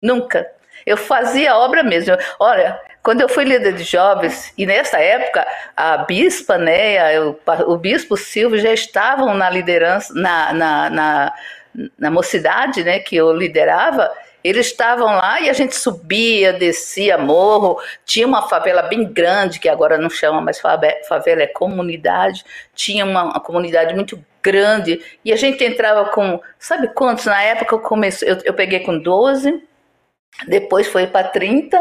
Nunca. 0.03 0.47
Eu 0.85 0.97
fazia 0.97 1.53
a 1.53 1.59
obra 1.59 1.83
mesmo. 1.83 2.17
Olha, 2.39 2.79
quando 3.03 3.21
eu 3.21 3.29
fui 3.29 3.45
líder 3.45 3.75
de 3.75 3.85
jovens, 3.85 4.53
e 4.59 4.67
nessa 4.67 4.99
época 4.99 5.47
a 5.77 5.99
bispa, 5.99 6.59
né, 6.59 7.21
o, 7.21 7.39
o 7.67 7.77
bispo 7.79 8.17
Silvio 8.17 8.59
já 8.59 8.73
estavam 8.73 9.35
na 9.35 9.49
liderança, 9.49 10.13
na, 10.15 10.53
na, 10.53 10.91
na, 10.91 11.35
na 11.99 12.11
mocidade, 12.11 12.85
né, 12.85 12.99
que 12.99 13.17
eu 13.17 13.33
liderava, 13.33 14.11
eles 14.45 14.67
estavam 14.67 15.07
lá 15.07 15.41
e 15.41 15.49
a 15.49 15.55
gente 15.55 15.75
subia, 15.75 16.53
descia 16.53 17.17
morro, 17.17 17.81
tinha 18.05 18.27
uma 18.27 18.47
favela 18.47 18.83
bem 18.83 19.11
grande, 19.11 19.59
que 19.59 19.71
agora 19.71 19.97
não 19.97 20.11
chama 20.11 20.43
mais 20.43 20.61
favela, 20.61 21.43
é 21.43 21.47
comunidade, 21.47 22.45
tinha 22.75 23.07
uma, 23.07 23.25
uma 23.25 23.41
comunidade 23.41 23.95
muito 23.95 24.23
grande, 24.43 25.03
e 25.25 25.33
a 25.33 25.37
gente 25.37 25.65
entrava 25.65 26.11
com, 26.11 26.39
sabe 26.59 26.89
quantos? 26.89 27.25
Na 27.25 27.43
época 27.43 27.75
eu 27.75 27.81
comecei, 27.81 28.31
eu, 28.31 28.39
eu 28.45 28.53
peguei 28.53 28.81
com 28.81 28.99
12, 28.99 29.67
depois 30.47 30.87
foi 30.89 31.07
para 31.07 31.29
30, 31.29 31.81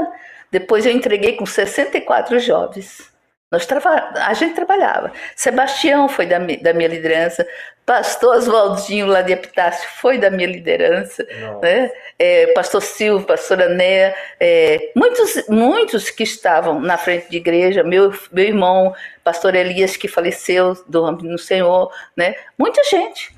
depois 0.49 0.85
eu 0.85 0.93
entreguei 0.93 1.33
com 1.33 1.45
64 1.45 2.39
jovens. 2.39 3.12
Nós 3.53 3.67
a 4.15 4.33
gente 4.33 4.55
trabalhava. 4.55 5.11
Sebastião 5.35 6.09
foi 6.09 6.25
da, 6.25 6.39
da 6.39 6.73
minha 6.73 6.87
liderança, 6.89 7.47
pastor 7.85 8.37
Oswaldinho 8.37 9.05
lá 9.05 9.21
de 9.21 9.31
Epitácio 9.31 9.87
foi 10.01 10.17
da 10.17 10.31
minha 10.31 10.47
liderança, 10.47 11.23
né? 11.61 11.91
É, 12.17 12.47
pastor 12.53 12.81
Silvio, 12.81 13.27
pastora 13.27 13.69
Néa, 13.69 14.15
é, 14.39 14.91
muitos, 14.95 15.47
muitos 15.47 16.09
que 16.09 16.23
estavam 16.23 16.79
na 16.79 16.97
frente 16.97 17.29
de 17.29 17.37
igreja, 17.37 17.83
meu, 17.83 18.11
meu 18.31 18.43
irmão, 18.43 18.95
pastor 19.23 19.53
Elias, 19.53 19.95
que 19.95 20.07
faleceu 20.07 20.73
do 20.87 21.11
no 21.11 21.37
Senhor, 21.37 21.93
né? 22.17 22.33
muita 22.57 22.83
gente. 22.85 23.31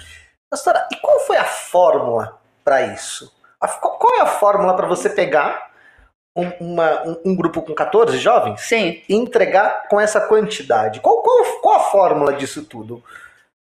Pastora, 0.49 0.88
e 0.93 0.95
qual 0.95 1.19
foi 1.25 1.36
a 1.36 1.43
fórmula 1.43 2.39
para 2.63 2.84
isso? 2.84 3.36
A, 3.60 3.67
qual 3.67 4.15
é 4.19 4.21
a 4.21 4.28
fórmula 4.28 4.78
para 4.78 4.88
você 4.88 5.10
pegar 5.10 5.75
um, 6.36 6.50
uma, 6.60 7.08
um, 7.08 7.21
um, 7.26 7.36
grupo 7.36 7.62
com 7.62 7.74
14 7.74 8.17
jovens 8.17 8.62
Sim. 8.62 9.02
e 9.08 9.15
entregar 9.15 9.88
com 9.88 10.00
essa 10.00 10.19
quantidade? 10.19 11.00
Qual, 11.00 11.21
qual, 11.21 11.43
qual 11.62 11.76
a 11.76 11.84
fórmula 11.84 12.34
disso 12.34 12.65
tudo? 12.65 13.04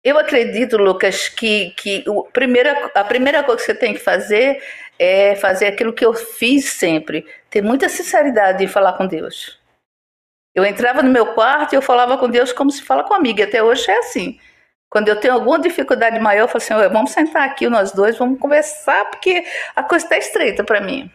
Eu 0.05 0.19
acredito, 0.19 0.77
Lucas, 0.77 1.29
que, 1.29 1.71
que 1.71 2.05
o, 2.09 2.25
primeira, 2.25 2.91
a 2.95 3.05
primeira 3.05 3.43
coisa 3.43 3.61
que 3.61 3.67
você 3.67 3.75
tem 3.75 3.95
que 3.95 4.01
fazer 4.01 4.63
é 4.99 5.37
fazer 5.37 5.67
aquilo 5.67 5.93
que 5.93 6.05
eu 6.05 6.15
fiz 6.15 6.73
sempre: 6.73 7.27
ter 7.51 7.63
muita 7.63 7.89
sinceridade 7.89 8.65
em 8.65 8.69
falar 8.69 8.95
com 8.95 9.07
Deus. 9.07 9.61
Eu 10.55 10.65
entrava 10.65 11.03
no 11.03 11.11
meu 11.11 11.35
quarto 11.35 11.73
e 11.73 11.77
eu 11.77 11.83
falava 11.83 12.19
com 12.19 12.29
Deus 12.29 12.53
como 12.53 12.71
se 12.71 12.83
fala 12.83 13.05
com 13.05 13.15
amiga. 13.15 13.45
Até 13.45 13.63
hoje 13.63 13.91
é 13.91 13.99
assim. 13.99 14.39
Quando 14.91 15.09
eu 15.09 15.19
tenho 15.19 15.33
alguma 15.35 15.59
dificuldade 15.59 16.19
maior, 16.19 16.43
eu 16.43 16.49
falo 16.49 16.63
assim: 16.63 16.93
vamos 16.93 17.13
sentar 17.13 17.49
aqui 17.49 17.69
nós 17.69 17.93
dois, 17.93 18.19
vamos 18.19 18.39
conversar, 18.39 19.09
porque 19.09 19.45
a 19.75 19.83
coisa 19.83 20.05
está 20.05 20.19
estreita 20.19 20.65
para 20.65 20.81
mim. 20.81 21.11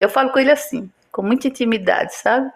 Eu 0.00 0.08
falo 0.08 0.30
com 0.32 0.38
ele 0.38 0.50
assim, 0.50 0.90
com 1.12 1.22
muita 1.22 1.48
intimidade, 1.48 2.14
sabe? 2.14 2.50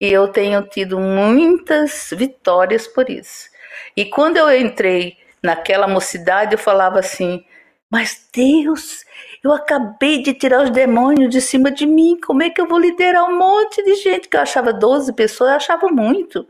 E 0.00 0.08
eu 0.12 0.28
tenho 0.28 0.62
tido 0.62 0.98
muitas 1.00 2.10
vitórias 2.12 2.86
por 2.86 3.10
isso. 3.10 3.48
E 3.96 4.04
quando 4.04 4.36
eu 4.36 4.54
entrei 4.56 5.16
naquela 5.42 5.88
mocidade, 5.88 6.54
eu 6.54 6.58
falava 6.58 6.98
assim: 7.00 7.44
Mas 7.90 8.28
Deus, 8.32 9.04
eu 9.42 9.52
acabei 9.52 10.22
de 10.22 10.34
tirar 10.34 10.62
os 10.62 10.70
demônios 10.70 11.30
de 11.30 11.40
cima 11.40 11.70
de 11.70 11.86
mim, 11.86 12.18
como 12.24 12.42
é 12.42 12.50
que 12.50 12.60
eu 12.60 12.66
vou 12.68 12.78
liderar 12.78 13.24
um 13.24 13.38
monte 13.38 13.82
de 13.82 13.94
gente? 13.96 14.28
Que 14.28 14.36
eu 14.36 14.40
achava 14.42 14.72
12 14.72 15.12
pessoas, 15.14 15.50
eu 15.50 15.56
achava 15.56 15.88
muito. 15.88 16.46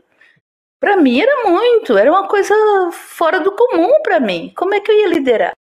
Para 0.79 0.97
mim 0.97 1.19
era 1.19 1.49
muito, 1.49 1.97
era 1.97 2.11
uma 2.11 2.27
coisa 2.27 2.53
fora 2.91 3.39
do 3.39 3.51
comum 3.55 4.01
para 4.03 4.19
mim. 4.19 4.53
Como 4.55 4.73
é 4.75 4.79
que 4.79 4.91
eu 4.91 4.99
ia 4.99 5.07
liderar? 5.07 5.53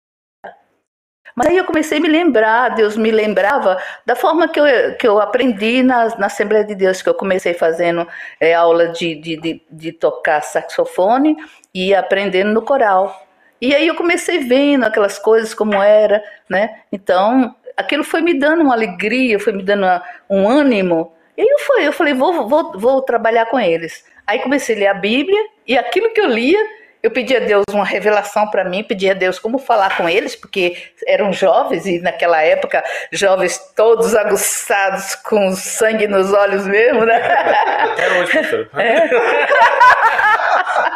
Mas 1.37 1.49
aí 1.49 1.59
eu 1.59 1.67
comecei 1.67 1.99
a 1.99 2.01
me 2.01 2.09
lembrar, 2.09 2.71
Deus 2.71 2.97
me 2.97 3.11
lembrava 3.11 3.79
da 4.07 4.17
forma 4.17 4.49
que 4.49 4.59
eu, 4.59 4.65
que 4.99 5.07
eu 5.07 5.21
aprendi 5.21 5.83
na, 5.83 6.17
na 6.17 6.27
Assembleia 6.27 6.65
de 6.65 6.75
Deus, 6.75 7.03
que 7.03 7.11
eu 7.11 7.15
comecei 7.15 7.53
fazendo 7.53 8.09
é, 8.41 8.55
aula 8.55 8.89
de, 8.89 9.15
de, 9.17 9.37
de, 9.37 9.63
de 9.71 9.93
tocar 9.93 10.41
saxofone 10.41 11.37
e 11.75 11.95
aprendendo 11.95 12.55
no 12.55 12.63
coral. 12.63 13.23
E 13.61 13.75
aí 13.75 13.87
eu 13.87 13.95
comecei 13.95 14.39
vendo 14.39 14.85
aquelas 14.85 15.19
coisas 15.19 15.53
como 15.53 15.75
era, 15.75 16.25
né? 16.49 16.81
Então, 16.91 17.55
aquilo 17.77 18.03
foi 18.03 18.23
me 18.23 18.39
dando 18.39 18.63
uma 18.63 18.73
alegria, 18.73 19.39
foi 19.39 19.53
me 19.53 19.63
dando 19.63 19.85
uma, 19.85 20.03
um 20.31 20.49
ânimo. 20.49 21.13
E 21.37 21.43
aí 21.43 21.49
eu 21.49 21.59
fui, 21.59 21.87
eu 21.87 21.93
falei, 21.93 22.15
vou, 22.15 22.49
vou, 22.49 22.79
vou 22.79 23.03
trabalhar 23.03 23.45
com 23.47 23.61
eles. 23.61 24.07
Aí 24.27 24.39
comecei 24.39 24.75
a 24.75 24.79
ler 24.79 24.87
a 24.87 24.95
Bíblia 24.95 25.39
e 25.67 25.77
aquilo 25.77 26.15
que 26.15 26.21
eu 26.21 26.29
lia 26.29 26.59
eu 27.07 27.11
pedi 27.13 27.37
a 27.37 27.39
Deus 27.39 27.63
uma 27.71 27.85
revelação 27.85 28.51
para 28.51 28.65
mim, 28.65 28.83
pedi 28.83 29.09
a 29.09 29.15
Deus 29.15 29.39
como 29.39 29.59
falar 29.59 29.97
com 29.97 30.09
eles, 30.09 30.35
porque 30.35 30.77
eram 31.07 31.33
jovens 31.33 31.87
e 31.87 32.01
naquela 32.01 32.43
época 32.43 32.83
jovens 33.13 33.59
todos 33.77 34.13
aguçados 34.17 35.15
com 35.15 35.53
sangue 35.53 36.09
nos 36.09 36.33
olhos 36.33 36.67
mesmo, 36.67 37.05
né? 37.05 37.17
Até 37.17 38.21
hoje, 38.21 38.33
professor. 38.33 38.69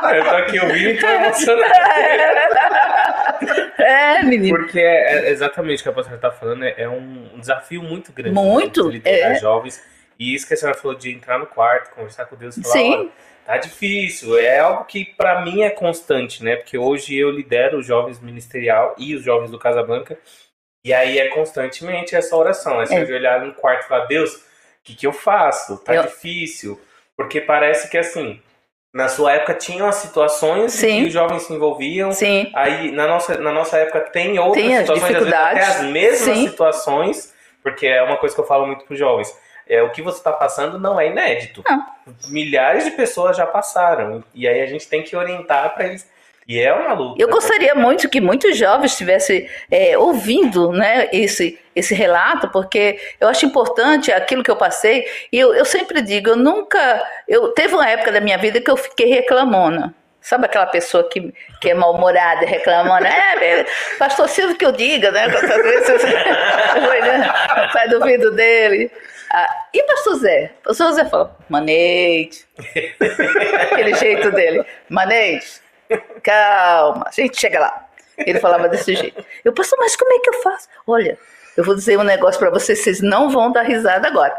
É. 0.02 0.18
Eu 0.18 0.24
tô 0.24 0.30
aqui 0.30 0.58
ouvindo 0.58 0.90
e 0.90 0.98
tô 0.98 1.06
emocionado. 1.06 1.74
É, 3.78 4.22
menino. 4.22 4.58
Porque 4.58 4.78
é, 4.78 5.26
é 5.26 5.30
exatamente 5.30 5.80
o 5.80 5.82
que 5.82 5.88
a 5.88 5.92
professora 5.92 6.16
está 6.16 6.30
falando, 6.30 6.64
é, 6.64 6.74
é, 6.76 6.88
um 6.88 7.38
desafio 7.38 7.82
muito 7.82 8.12
grande. 8.12 8.34
Muito. 8.34 8.86
Né, 8.86 8.92
liderar 8.94 9.32
é. 9.32 9.34
jovens. 9.36 9.82
E 10.18 10.34
isso 10.34 10.46
que 10.46 10.54
a 10.54 10.56
senhora 10.56 10.76
falou 10.76 10.96
de 10.96 11.12
entrar 11.12 11.38
no 11.38 11.46
quarto, 11.46 11.94
conversar 11.94 12.26
com 12.26 12.36
Deus 12.36 12.56
e 12.56 12.62
falar, 12.62 12.74
Sim. 12.74 13.10
Tá 13.44 13.56
difícil. 13.56 14.38
É 14.38 14.60
algo 14.60 14.84
que 14.84 15.04
para 15.04 15.42
mim 15.42 15.62
é 15.62 15.70
constante, 15.70 16.44
né? 16.44 16.56
Porque 16.56 16.78
hoje 16.78 17.16
eu 17.16 17.30
lidero 17.30 17.78
os 17.78 17.86
jovens 17.86 18.20
ministerial 18.20 18.94
e 18.98 19.14
os 19.14 19.22
jovens 19.22 19.50
do 19.50 19.58
Casablanca. 19.58 20.18
E 20.84 20.92
aí 20.92 21.18
é 21.18 21.28
constantemente 21.28 22.14
essa 22.14 22.36
oração. 22.36 22.80
É 22.80 22.86
se 22.86 22.94
é. 22.94 22.98
ajoelhar 22.98 23.44
no 23.44 23.52
quarto 23.54 23.84
e 23.84 23.88
falar, 23.88 24.06
Deus, 24.06 24.34
o 24.34 24.40
que, 24.84 24.94
que 24.94 25.06
eu 25.06 25.12
faço? 25.12 25.78
Tá 25.78 25.94
eu... 25.94 26.02
difícil. 26.02 26.80
Porque 27.16 27.40
parece 27.40 27.90
que 27.90 27.98
assim, 27.98 28.40
na 28.94 29.08
sua 29.08 29.32
época 29.32 29.54
tinham 29.54 29.86
as 29.86 29.96
situações 29.96 30.72
Sim. 30.72 31.02
que 31.02 31.08
os 31.08 31.12
jovens 31.12 31.42
se 31.42 31.52
envolviam. 31.52 32.12
Sim. 32.12 32.50
Aí 32.54 32.90
na 32.90 33.06
nossa, 33.06 33.36
na 33.38 33.52
nossa 33.52 33.76
época 33.78 34.00
tem 34.00 34.38
outras 34.38 34.64
tem 34.64 34.76
situações, 34.78 35.04
às 35.04 35.18
vezes 35.18 35.32
até 35.32 35.64
as 35.64 35.82
mesmas 35.84 36.36
Sim. 36.36 36.48
situações, 36.48 37.34
porque 37.62 37.86
é 37.86 38.02
uma 38.02 38.16
coisa 38.16 38.34
que 38.34 38.40
eu 38.40 38.46
falo 38.46 38.66
muito 38.66 38.84
para 38.84 38.92
os 38.92 38.98
jovens 38.98 39.34
é, 39.70 39.80
o 39.82 39.90
que 39.90 40.02
você 40.02 40.18
está 40.18 40.32
passando 40.32 40.80
não 40.80 41.00
é 41.00 41.06
inédito. 41.06 41.62
Não. 41.64 41.86
Milhares 42.26 42.84
de 42.84 42.90
pessoas 42.90 43.36
já 43.36 43.46
passaram. 43.46 44.24
E 44.34 44.48
aí 44.48 44.60
a 44.60 44.66
gente 44.66 44.88
tem 44.88 45.04
que 45.04 45.14
orientar 45.14 45.72
para 45.74 45.86
eles. 45.86 46.10
E 46.48 46.58
é 46.58 46.72
uma 46.74 46.92
luta. 46.92 47.22
Eu 47.22 47.28
gostaria 47.28 47.76
muito 47.76 48.08
que 48.08 48.20
muitos 48.20 48.56
jovens 48.56 48.90
estivessem 48.90 49.48
é, 49.70 49.96
ouvindo 49.96 50.72
né, 50.72 51.08
esse, 51.12 51.56
esse 51.76 51.94
relato, 51.94 52.48
porque 52.48 52.98
eu 53.20 53.28
acho 53.28 53.46
importante 53.46 54.10
aquilo 54.10 54.42
que 54.42 54.50
eu 54.50 54.56
passei. 54.56 55.06
E 55.30 55.38
eu, 55.38 55.54
eu 55.54 55.64
sempre 55.64 56.02
digo, 56.02 56.30
eu 56.30 56.36
nunca. 56.36 57.00
Eu, 57.28 57.52
teve 57.52 57.72
uma 57.72 57.88
época 57.88 58.10
da 58.10 58.20
minha 58.20 58.38
vida 58.38 58.60
que 58.60 58.70
eu 58.70 58.76
fiquei 58.76 59.06
reclamona. 59.06 59.94
Sabe 60.20 60.46
aquela 60.46 60.66
pessoa 60.66 61.08
que, 61.08 61.32
que 61.60 61.70
é 61.70 61.74
mal-humorada, 61.74 62.44
reclamando? 62.44 63.06
É, 63.06 63.64
pastor 63.98 64.28
Silvio 64.28 64.56
que 64.56 64.66
eu 64.66 64.72
diga, 64.72 65.12
né? 65.12 65.30
Quantas 65.30 65.62
vezes 65.62 66.02
foi, 66.84 67.00
né? 67.02 67.32
sai 67.72 67.88
do 67.88 67.96
ouvido 67.98 68.32
dele. 68.32 68.90
Ah, 69.32 69.68
e 69.72 69.82
pastor 69.84 70.16
Zé? 70.16 70.52
O 70.60 70.68
pastor 70.68 70.92
Zé 70.92 71.04
falou, 71.04 71.30
Maneide. 71.48 72.44
Aquele 73.62 73.94
jeito 73.94 74.30
dele. 74.32 74.64
Maneide, 74.88 75.46
calma, 76.22 77.04
a 77.06 77.10
gente 77.12 77.40
chega 77.40 77.60
lá. 77.60 77.88
Ele 78.18 78.40
falava 78.40 78.68
desse 78.68 78.94
jeito. 78.94 79.24
Eu, 79.44 79.52
pastor, 79.52 79.78
mas 79.78 79.96
como 79.96 80.12
é 80.12 80.18
que 80.18 80.30
eu 80.30 80.42
faço? 80.42 80.68
Olha, 80.86 81.16
eu 81.56 81.64
vou 81.64 81.74
dizer 81.74 81.98
um 81.98 82.02
negócio 82.02 82.38
para 82.38 82.50
vocês, 82.50 82.80
vocês 82.80 83.00
não 83.00 83.30
vão 83.30 83.52
dar 83.52 83.62
risada 83.62 84.08
agora. 84.08 84.34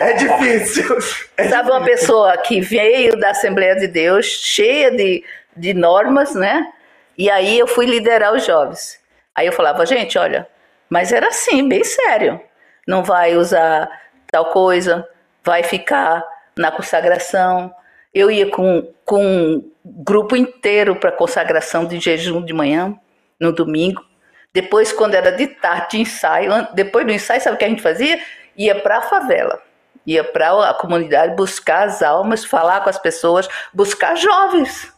É 0.00 0.12
difícil. 0.14 0.98
É 1.36 1.48
Sabe 1.48 1.70
uma 1.70 1.84
pessoa 1.84 2.36
que 2.38 2.60
veio 2.60 3.18
da 3.18 3.30
Assembleia 3.30 3.76
de 3.76 3.86
Deus, 3.86 4.26
cheia 4.26 4.90
de, 4.90 5.24
de 5.56 5.74
normas, 5.74 6.34
né? 6.34 6.72
E 7.16 7.30
aí 7.30 7.58
eu 7.58 7.66
fui 7.66 7.86
liderar 7.86 8.32
os 8.32 8.44
jovens. 8.44 8.98
Aí 9.34 9.46
eu 9.46 9.52
falava, 9.52 9.84
gente, 9.86 10.18
olha, 10.18 10.48
mas 10.88 11.12
era 11.12 11.28
assim, 11.28 11.68
bem 11.68 11.84
sério. 11.84 12.40
Não 12.86 13.02
vai 13.02 13.36
usar 13.36 13.90
tal 14.30 14.46
coisa, 14.46 15.06
vai 15.44 15.62
ficar 15.62 16.24
na 16.56 16.70
consagração. 16.70 17.72
Eu 18.12 18.30
ia 18.30 18.50
com, 18.50 18.92
com 19.04 19.22
um 19.24 19.72
grupo 19.84 20.36
inteiro 20.36 20.96
para 20.96 21.12
consagração 21.12 21.84
de 21.84 22.00
jejum 22.00 22.44
de 22.44 22.52
manhã, 22.52 22.98
no 23.40 23.52
domingo. 23.52 24.04
Depois, 24.52 24.92
quando 24.92 25.14
era 25.14 25.30
de 25.30 25.46
tarde, 25.46 25.90
de 25.92 26.00
ensaio, 26.00 26.50
depois 26.74 27.06
do 27.06 27.12
ensaio, 27.12 27.40
sabe 27.40 27.56
o 27.56 27.58
que 27.58 27.64
a 27.64 27.68
gente 27.68 27.82
fazia? 27.82 28.20
Ia 28.56 28.80
para 28.80 28.98
a 28.98 29.02
favela, 29.02 29.62
ia 30.06 30.24
para 30.24 30.70
a 30.70 30.74
comunidade 30.74 31.36
buscar 31.36 31.86
as 31.86 32.02
almas, 32.02 32.44
falar 32.44 32.80
com 32.82 32.90
as 32.90 32.98
pessoas, 32.98 33.48
buscar 33.72 34.16
jovens. 34.16 34.92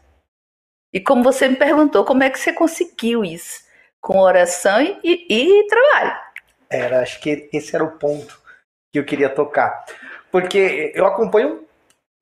E 0.92 1.00
como 1.00 1.22
você 1.22 1.48
me 1.48 1.56
perguntou, 1.56 2.04
como 2.04 2.22
é 2.22 2.30
que 2.30 2.38
você 2.38 2.52
conseguiu 2.52 3.24
isso? 3.24 3.69
Com 4.00 4.18
oração 4.18 4.80
e, 4.80 4.98
e- 5.04 5.26
e 5.60 5.66
trabalho. 5.66 6.16
Era, 6.70 7.00
acho 7.02 7.20
que 7.20 7.48
esse 7.52 7.74
era 7.74 7.84
o 7.84 7.98
ponto 7.98 8.40
que 8.92 8.98
eu 8.98 9.04
queria 9.04 9.28
tocar. 9.28 9.84
Porque 10.30 10.92
eu 10.94 11.04
acompanho. 11.06 11.64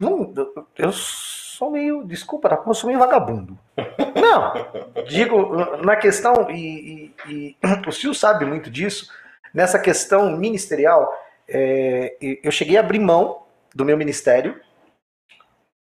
Não, 0.01 0.33
eu 0.77 0.93
sou 0.93 1.71
meio. 1.71 2.05
Desculpa, 2.05 2.49
tá? 2.49 2.63
eu 2.67 2.75
sou 2.75 2.89
meio 2.89 2.99
vagabundo. 2.99 3.59
Não, 4.21 5.05
digo, 5.05 5.55
na 5.85 5.97
questão, 5.97 6.51
e, 6.51 7.13
e- 7.29 7.57
e 7.57 7.57
o 7.87 7.93
Sil 7.93 8.13
sabe 8.15 8.45
muito 8.45 8.71
disso, 8.71 9.13
nessa 9.55 9.79
questão 9.79 10.37
ministerial, 10.37 11.13
é, 11.49 12.17
eu 12.43 12.51
cheguei 12.51 12.77
a 12.77 12.81
abrir 12.81 12.99
mão 12.99 13.43
do 13.75 13.85
meu 13.85 13.97
ministério 13.97 14.61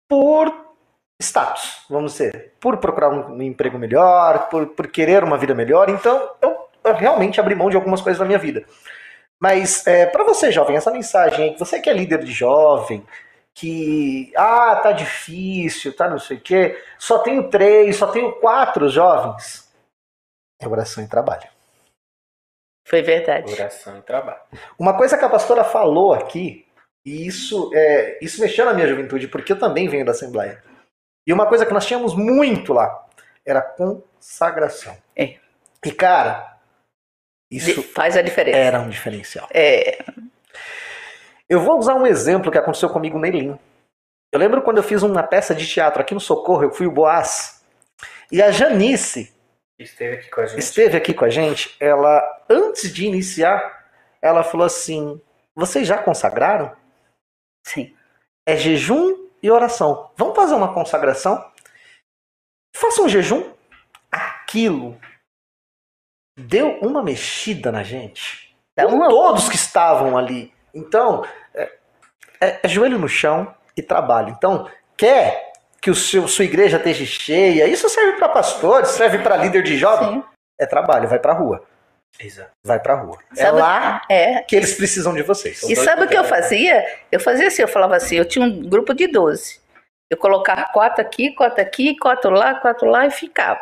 por 0.08 0.65
status, 1.22 1.86
vamos 1.90 2.14
dizer, 2.14 2.54
por 2.60 2.78
procurar 2.78 3.10
um, 3.10 3.42
emprego 3.42 3.80
melhor, 3.80 4.50
por, 4.50 4.68
por 4.68 4.88
querer 4.88 5.24
uma 5.24 5.38
vida 5.38 5.56
melhor. 5.56 5.90
Então, 5.90 6.32
eu, 6.42 6.68
eu 6.84 6.94
realmente 6.94 7.40
abri 7.40 7.56
mão 7.56 7.70
de 7.70 7.76
algumas 7.76 8.02
coisas 8.02 8.20
da 8.20 8.26
minha 8.26 8.40
vida. 8.40 8.66
Mas 9.40 9.86
é, 9.88 10.06
para 10.06 10.24
você, 10.24 10.52
jovem, 10.52 10.76
essa 10.76 10.92
mensagem 10.92 11.50
aí, 11.50 11.58
você 11.58 11.80
que 11.80 11.90
é 11.90 11.94
líder 11.94 12.24
de 12.24 12.32
jovem, 12.32 13.06
que 13.54 14.34
ah, 14.36 14.76
tá 14.78 14.92
difícil, 14.92 15.96
tá 15.96 16.10
não 16.10 16.20
sei 16.20 16.38
o 16.38 16.42
quê, 16.42 16.82
só 17.00 17.20
tenho 17.20 17.50
três, 17.50 17.96
só 17.96 18.08
tenho 18.08 18.34
quatro 18.34 18.90
jovens. 18.90 19.72
É 20.60 20.68
oração 20.68 21.04
e 21.04 21.08
trabalho. 21.08 21.48
Foi 22.88 23.02
verdade. 23.02 23.52
Oração 23.52 23.98
e 23.98 24.02
trabalho. 24.02 24.42
Uma 24.78 24.96
coisa 24.96 25.18
que 25.18 25.26
a 25.26 25.30
pastora 25.30 25.64
falou 25.64 26.14
aqui, 26.14 26.66
e 27.06 27.26
isso, 27.26 27.72
é, 27.74 28.20
isso 28.22 28.42
mexeu 28.42 28.66
na 28.66 28.74
minha 28.74 28.88
juventude, 28.88 29.28
porque 29.28 29.52
eu 29.52 29.60
também 29.60 29.88
venho 29.88 30.06
da 30.06 30.12
Assembleia. 30.12 30.62
E 31.28 31.34
uma 31.34 31.48
coisa 31.48 31.66
que 31.66 31.74
nós 31.74 31.86
tínhamos 31.86 32.16
muito 32.16 32.74
lá 32.74 33.06
era 33.46 33.62
consagração. 33.62 34.96
É. 35.16 35.36
E, 35.86 35.92
cara, 35.92 36.58
isso 37.52 37.82
Faz 37.84 38.18
a 38.18 38.22
diferença. 38.22 38.58
era 38.58 38.80
um 38.80 38.90
diferencial. 38.90 39.48
É, 39.54 40.04
Eu 41.48 41.60
vou 41.62 41.78
usar 41.78 41.96
um 41.96 42.08
exemplo 42.08 42.52
que 42.52 42.58
aconteceu 42.58 42.90
comigo 42.90 43.18
no 43.20 43.26
Elim. 43.26 43.58
Eu 44.32 44.40
lembro 44.40 44.62
quando 44.64 44.78
eu 44.78 44.84
fiz 44.84 45.04
uma 45.04 45.22
peça 45.24 45.54
de 45.54 45.66
teatro 45.68 46.02
aqui 46.02 46.14
no 46.14 46.20
Socorro, 46.20 46.64
eu 46.64 46.72
fui 46.72 46.88
o 46.88 46.92
Boaz. 46.92 47.64
E 48.32 48.42
a 48.42 48.52
Janice 48.52 49.34
Esteve 49.78 50.16
aqui 50.16 50.30
com 50.30 50.42
a 50.42 50.46
gente. 50.46 50.60
esteve 50.60 50.98
aqui 50.98 51.14
com 51.14 51.26
a 51.26 51.30
gente. 51.30 51.76
Ela, 51.80 52.44
antes 52.50 52.94
de 52.94 53.06
iniciar, 53.06 53.86
ela 54.22 54.42
falou 54.44 54.66
assim: 54.66 55.22
Vocês 55.56 55.88
já 55.88 55.98
consagraram? 55.98 56.76
sim. 57.66 57.96
É 58.48 58.56
jejum 58.56 59.25
e 59.42 59.50
oração. 59.52 60.12
Vamos 60.18 60.36
fazer 60.36 60.56
uma 60.56 60.74
consagração? 60.74 61.44
Faça 62.76 63.02
um 63.02 63.10
jejum. 63.10 63.54
Aquilo 64.12 65.00
deu 66.38 66.78
uma 66.80 67.02
mexida 67.04 67.72
na 67.72 67.84
gente. 67.84 68.56
Dá 68.78 68.88
uma- 68.88 69.08
todos 69.10 69.48
que 69.50 69.56
estavam 69.56 70.18
ali. 70.18 70.54
Então, 70.74 71.26
é, 71.54 71.78
é- 72.42 72.60
é 72.64 72.68
joelho 72.68 73.00
no 73.00 73.08
chão 73.08 73.54
e 73.78 73.82
trabalho. 73.82 74.30
Então, 74.38 74.70
quer 74.98 75.54
que 75.82 75.90
o 75.90 75.96
seu, 75.96 76.28
sua 76.28 76.46
igreja 76.46 76.78
esteja 76.78 77.06
cheia? 77.06 77.68
Isso 77.68 77.88
serve 77.88 78.14
para 78.18 78.28
pastores, 78.30 78.90
serve 78.90 79.20
para 79.20 79.38
líder 79.38 79.64
de 79.64 79.78
jovem. 79.78 80.22
Sim. 80.22 80.24
É 80.60 80.66
trabalho, 80.66 81.08
vai 81.08 81.20
pra 81.20 81.34
rua. 81.34 81.64
Exato. 82.20 82.52
Vai 82.64 82.80
pra 82.80 82.96
rua. 82.96 83.18
É 83.38 83.42
Sabe- 83.46 83.60
lá 83.60 84.02
É. 84.10 84.42
que 84.42 84.56
eles 84.56 84.74
precisam 84.74 85.14
de 85.14 85.22
vocês. 85.22 85.62
E 85.64 85.76
sabe 85.76 86.04
o 86.06 86.08
que 86.08 86.18
eu 86.18 86.24
fazia? 86.24 86.86
Eu 87.12 87.20
fazia 87.20 87.48
assim, 87.48 87.62
eu 87.62 87.68
falava 87.68 87.96
assim, 87.96 88.16
eu 88.16 88.26
tinha 88.26 88.46
um 88.46 88.62
grupo 88.70 88.94
de 88.94 89.08
12. 89.08 89.60
Eu 90.10 90.18
colocava 90.18 90.66
quatro 90.72 91.02
aqui, 91.02 91.32
quatro 91.34 91.62
aqui, 91.62 91.98
quatro 91.98 92.30
lá, 92.32 92.56
quatro 92.56 92.88
lá 92.88 93.06
e 93.06 93.12
ficava. 93.12 93.60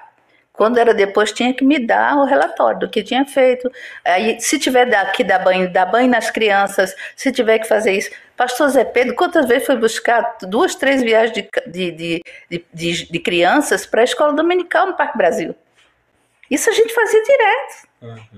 Quando 0.52 0.78
era 0.78 0.94
depois, 0.94 1.32
tinha 1.32 1.52
que 1.52 1.66
me 1.66 1.80
dar 1.80 2.16
o 2.16 2.26
relatório 2.26 2.82
do 2.82 2.90
que 2.90 3.02
tinha 3.02 3.26
feito. 3.26 3.72
Aí, 4.06 4.40
se 4.40 4.60
tiver 4.60 4.86
da- 4.86 5.06
que 5.08 5.24
dar 5.24 5.40
banho, 5.40 5.72
dar 5.74 5.88
banho 5.88 6.08
nas 6.08 6.30
crianças, 6.30 6.96
se 7.16 7.32
tiver 7.32 7.58
que 7.58 7.68
fazer 7.68 7.94
isso. 7.94 8.12
Pastor 8.38 8.70
Zé 8.70 8.84
Pedro, 8.86 9.16
quantas 9.16 9.48
vezes 9.48 9.66
foi 9.66 9.78
buscar 9.78 10.38
duas, 10.44 10.76
três 10.76 11.02
viagens 11.02 11.32
de, 11.34 11.50
de, 11.66 11.92
de, 11.92 12.22
de, 12.52 12.66
de- 12.72 13.12
de 13.12 13.20
crianças 13.20 13.88
para 13.88 14.02
a 14.02 14.04
escola 14.04 14.34
dominical 14.34 14.86
no 14.86 14.94
Parque 14.96 15.18
Brasil? 15.18 15.56
Isso 16.52 16.70
a 16.70 16.74
gente 16.74 16.94
fazia 16.94 17.24
direto. 17.24 17.88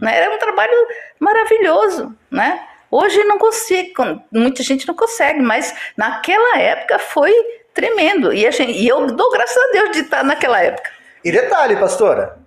Né? 0.02 0.18
Era 0.18 0.34
um 0.34 0.38
trabalho 0.38 0.88
maravilhoso, 1.20 2.16
né? 2.30 2.66
Hoje 2.92 3.24
não 3.24 3.38
consigo, 3.38 4.22
muita 4.32 4.64
gente 4.64 4.88
não 4.88 4.94
consegue, 4.96 5.42
mas 5.42 5.74
naquela 5.98 6.58
época 6.60 7.00
foi 7.00 7.34
tremendo. 7.74 8.32
E, 8.34 8.46
a 8.48 8.52
gente- 8.52 8.72
e 8.72 8.88
eu 8.88 9.08
dou 9.08 9.32
graças 9.32 9.58
a 9.58 9.72
Deus 9.74 9.92
de 9.92 10.00
estar 10.02 10.24
naquela 10.24 10.62
época. 10.62 10.90
E 11.24 11.32
detalhe, 11.32 11.76
pastora, 11.76 12.38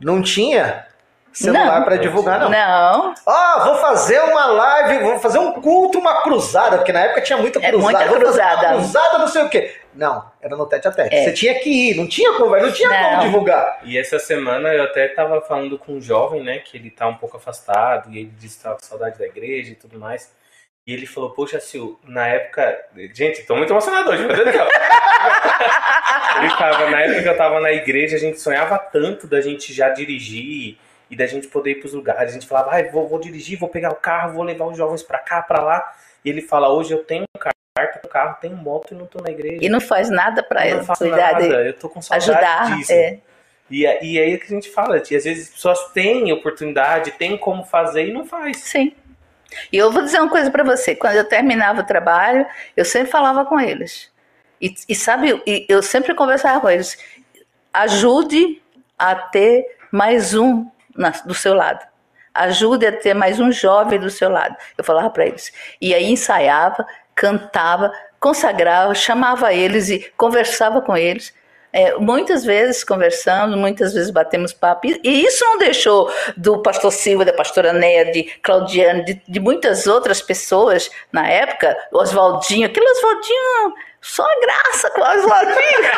não 0.00 0.22
tinha 0.22 0.85
celular 1.36 1.78
Não. 1.80 1.84
para 1.84 1.96
divulgar, 1.96 2.40
não. 2.40 2.48
Não, 2.50 3.14
Ah, 3.26 3.62
vou 3.64 3.76
fazer 3.76 4.18
uma 4.20 4.46
live, 4.46 5.04
vou 5.04 5.18
fazer 5.18 5.38
um 5.38 5.52
culto, 5.52 5.98
uma 5.98 6.22
cruzada, 6.22 6.78
porque 6.78 6.92
na 6.92 7.00
época 7.00 7.20
tinha 7.20 7.36
muita 7.38 7.58
É, 7.58 7.68
cruzada. 7.70 7.82
muita 7.82 7.98
fazer 7.98 8.10
uma 8.10 8.20
cruzada. 8.20 8.68
cruzada, 8.74 9.18
não 9.18 9.28
sei 9.28 9.42
o 9.42 9.48
quê. 9.48 9.74
Não, 9.94 10.24
era 10.42 10.56
no 10.56 10.66
tete 10.66 10.88
a 10.88 10.92
tete. 10.92 11.14
É. 11.14 11.24
Você 11.24 11.32
tinha 11.32 11.54
que 11.58 11.68
ir, 11.90 11.94
não 11.96 12.06
tinha 12.08 12.32
conversa, 12.34 12.66
não 12.66 12.72
tinha 12.72 12.88
como 12.88 13.10
Não. 13.12 13.20
divulgar. 13.20 13.80
E 13.84 13.98
essa 13.98 14.18
semana 14.18 14.72
eu 14.74 14.84
até 14.84 15.08
tava 15.08 15.40
falando 15.42 15.78
com 15.78 15.92
um 15.92 16.00
jovem, 16.00 16.42
né, 16.42 16.58
que 16.58 16.76
ele 16.76 16.90
tá 16.90 17.06
um 17.06 17.14
pouco 17.16 17.36
afastado, 17.36 18.10
e 18.10 18.18
ele 18.18 18.32
disse 18.38 18.56
que 18.58 18.62
tava 18.64 18.76
com 18.76 18.82
saudade 18.84 19.18
da 19.18 19.26
igreja 19.26 19.72
e 19.72 19.74
tudo 19.74 19.98
mais. 19.98 20.30
E 20.86 20.92
ele 20.92 21.04
falou, 21.06 21.30
poxa, 21.30 21.58
Sil, 21.58 21.98
na 22.06 22.28
época. 22.28 22.78
Gente, 23.12 23.42
tô 23.42 23.56
muito 23.56 23.72
emocionado 23.72 24.08
hoje, 24.10 24.22
meu 24.24 24.36
Deus 24.36 24.46
do 24.48 24.52
céu. 24.52 24.68
ele 26.40 26.56
tava, 26.56 26.90
na 26.90 27.00
época 27.00 27.22
que 27.22 27.28
eu 27.28 27.36
tava 27.36 27.60
na 27.60 27.72
igreja, 27.72 28.16
a 28.16 28.20
gente 28.20 28.40
sonhava 28.40 28.78
tanto 28.78 29.26
da 29.26 29.40
gente 29.40 29.72
já 29.72 29.88
dirigir 29.88 30.78
e 31.10 31.16
da 31.16 31.26
gente 31.26 31.48
poder 31.48 31.72
ir 31.72 31.74
pros 31.76 31.92
lugares. 31.92 32.30
A 32.30 32.34
gente 32.34 32.46
falava, 32.46 32.72
ai, 32.72 32.90
vou, 32.90 33.08
vou 33.08 33.18
dirigir, 33.18 33.58
vou 33.58 33.68
pegar 33.68 33.90
o 33.90 33.96
carro, 33.96 34.34
vou 34.34 34.42
levar 34.42 34.66
os 34.66 34.76
jovens 34.76 35.02
pra 35.02 35.18
cá, 35.18 35.42
pra 35.42 35.62
lá. 35.62 35.94
E 36.24 36.30
ele 36.30 36.42
fala, 36.42 36.68
hoje 36.68 36.92
eu 36.92 37.04
tenho 37.04 37.24
carta, 37.38 37.98
tenho 38.00 38.12
carro, 38.12 38.36
tenho 38.40 38.56
moto 38.56 38.92
e 38.92 38.94
não 38.94 39.06
tô 39.06 39.22
na 39.22 39.30
igreja. 39.30 39.64
e 39.64 39.68
não 39.68 39.80
faz 39.80 40.10
nada 40.10 40.42
para 40.42 40.62
cuidar 40.96 41.32
nada, 41.32 41.44
eu 41.64 41.72
tô 41.74 41.88
com 41.88 42.02
saudade 42.02 42.30
ajudar. 42.30 42.76
disso. 42.76 42.92
é. 42.92 43.18
E, 43.70 43.82
e 43.82 44.18
aí 44.18 44.32
é 44.32 44.36
que 44.36 44.44
a 44.44 44.54
gente 44.54 44.70
fala, 44.70 45.00
que 45.00 45.14
às 45.14 45.24
vezes 45.24 45.48
as 45.48 45.54
pessoas 45.54 45.92
têm 45.92 46.32
oportunidade, 46.32 47.12
têm 47.12 47.36
como 47.36 47.64
fazer 47.64 48.08
e 48.08 48.12
não 48.12 48.24
faz. 48.24 48.58
Sim. 48.58 48.92
E 49.72 49.76
eu 49.76 49.90
vou 49.90 50.02
dizer 50.02 50.20
uma 50.20 50.30
coisa 50.30 50.50
para 50.50 50.64
você. 50.64 50.94
Quando 50.94 51.16
eu 51.16 51.28
terminava 51.28 51.80
o 51.80 51.86
trabalho, 51.86 52.46
eu 52.76 52.84
sempre 52.84 53.10
falava 53.10 53.44
com 53.44 53.58
eles. 53.58 54.10
E, 54.60 54.74
e 54.88 54.94
sabe, 54.94 55.40
e 55.46 55.66
eu 55.68 55.82
sempre 55.82 56.14
conversava 56.14 56.60
com 56.60 56.70
eles. 56.70 56.96
Ajude 57.72 58.62
a 58.98 59.14
ter 59.14 59.76
mais 59.90 60.34
um 60.34 60.66
na- 60.96 61.10
do 61.24 61.34
seu 61.34 61.54
lado. 61.54 61.84
Ajude 62.34 62.86
a 62.86 62.92
ter 62.92 63.14
mais 63.14 63.40
um 63.40 63.50
jovem 63.50 63.98
do 63.98 64.10
seu 64.10 64.28
lado. 64.28 64.54
Eu 64.76 64.84
falava 64.84 65.08
para 65.10 65.26
eles. 65.26 65.52
E 65.80 65.94
aí 65.94 66.10
ensaiava, 66.10 66.86
cantava, 67.14 67.90
consagrava, 68.20 68.94
chamava 68.94 69.54
eles 69.54 69.88
e 69.88 70.12
conversava 70.16 70.82
com 70.82 70.96
eles. 70.96 71.32
É, 71.72 71.94
muitas 71.96 72.44
vezes 72.44 72.82
conversamos, 72.84 73.56
muitas 73.56 73.92
vezes 73.92 74.10
batemos 74.10 74.52
papo. 74.52 74.86
E, 74.86 74.98
isso 75.04 75.44
não 75.44 75.58
deixou 75.58 76.10
do 76.36 76.62
pastor 76.62 76.90
Silva, 76.90 77.24
da 77.24 77.32
pastora 77.32 77.72
Néia, 77.72 78.10
de 78.10 78.24
Claudiane, 78.42 79.04
de, 79.04 79.22
de 79.28 79.40
muitas 79.40 79.86
outras 79.86 80.22
pessoas 80.22 80.90
na 81.12 81.28
época, 81.28 81.76
Oswaldinho, 81.92 82.66
aquele 82.66 82.88
Oswaldinho, 82.90 83.74
só 84.06 84.24
graça 84.40 84.88
com 84.90 85.00
o 85.00 85.04
Oswaldinho. 85.04 85.90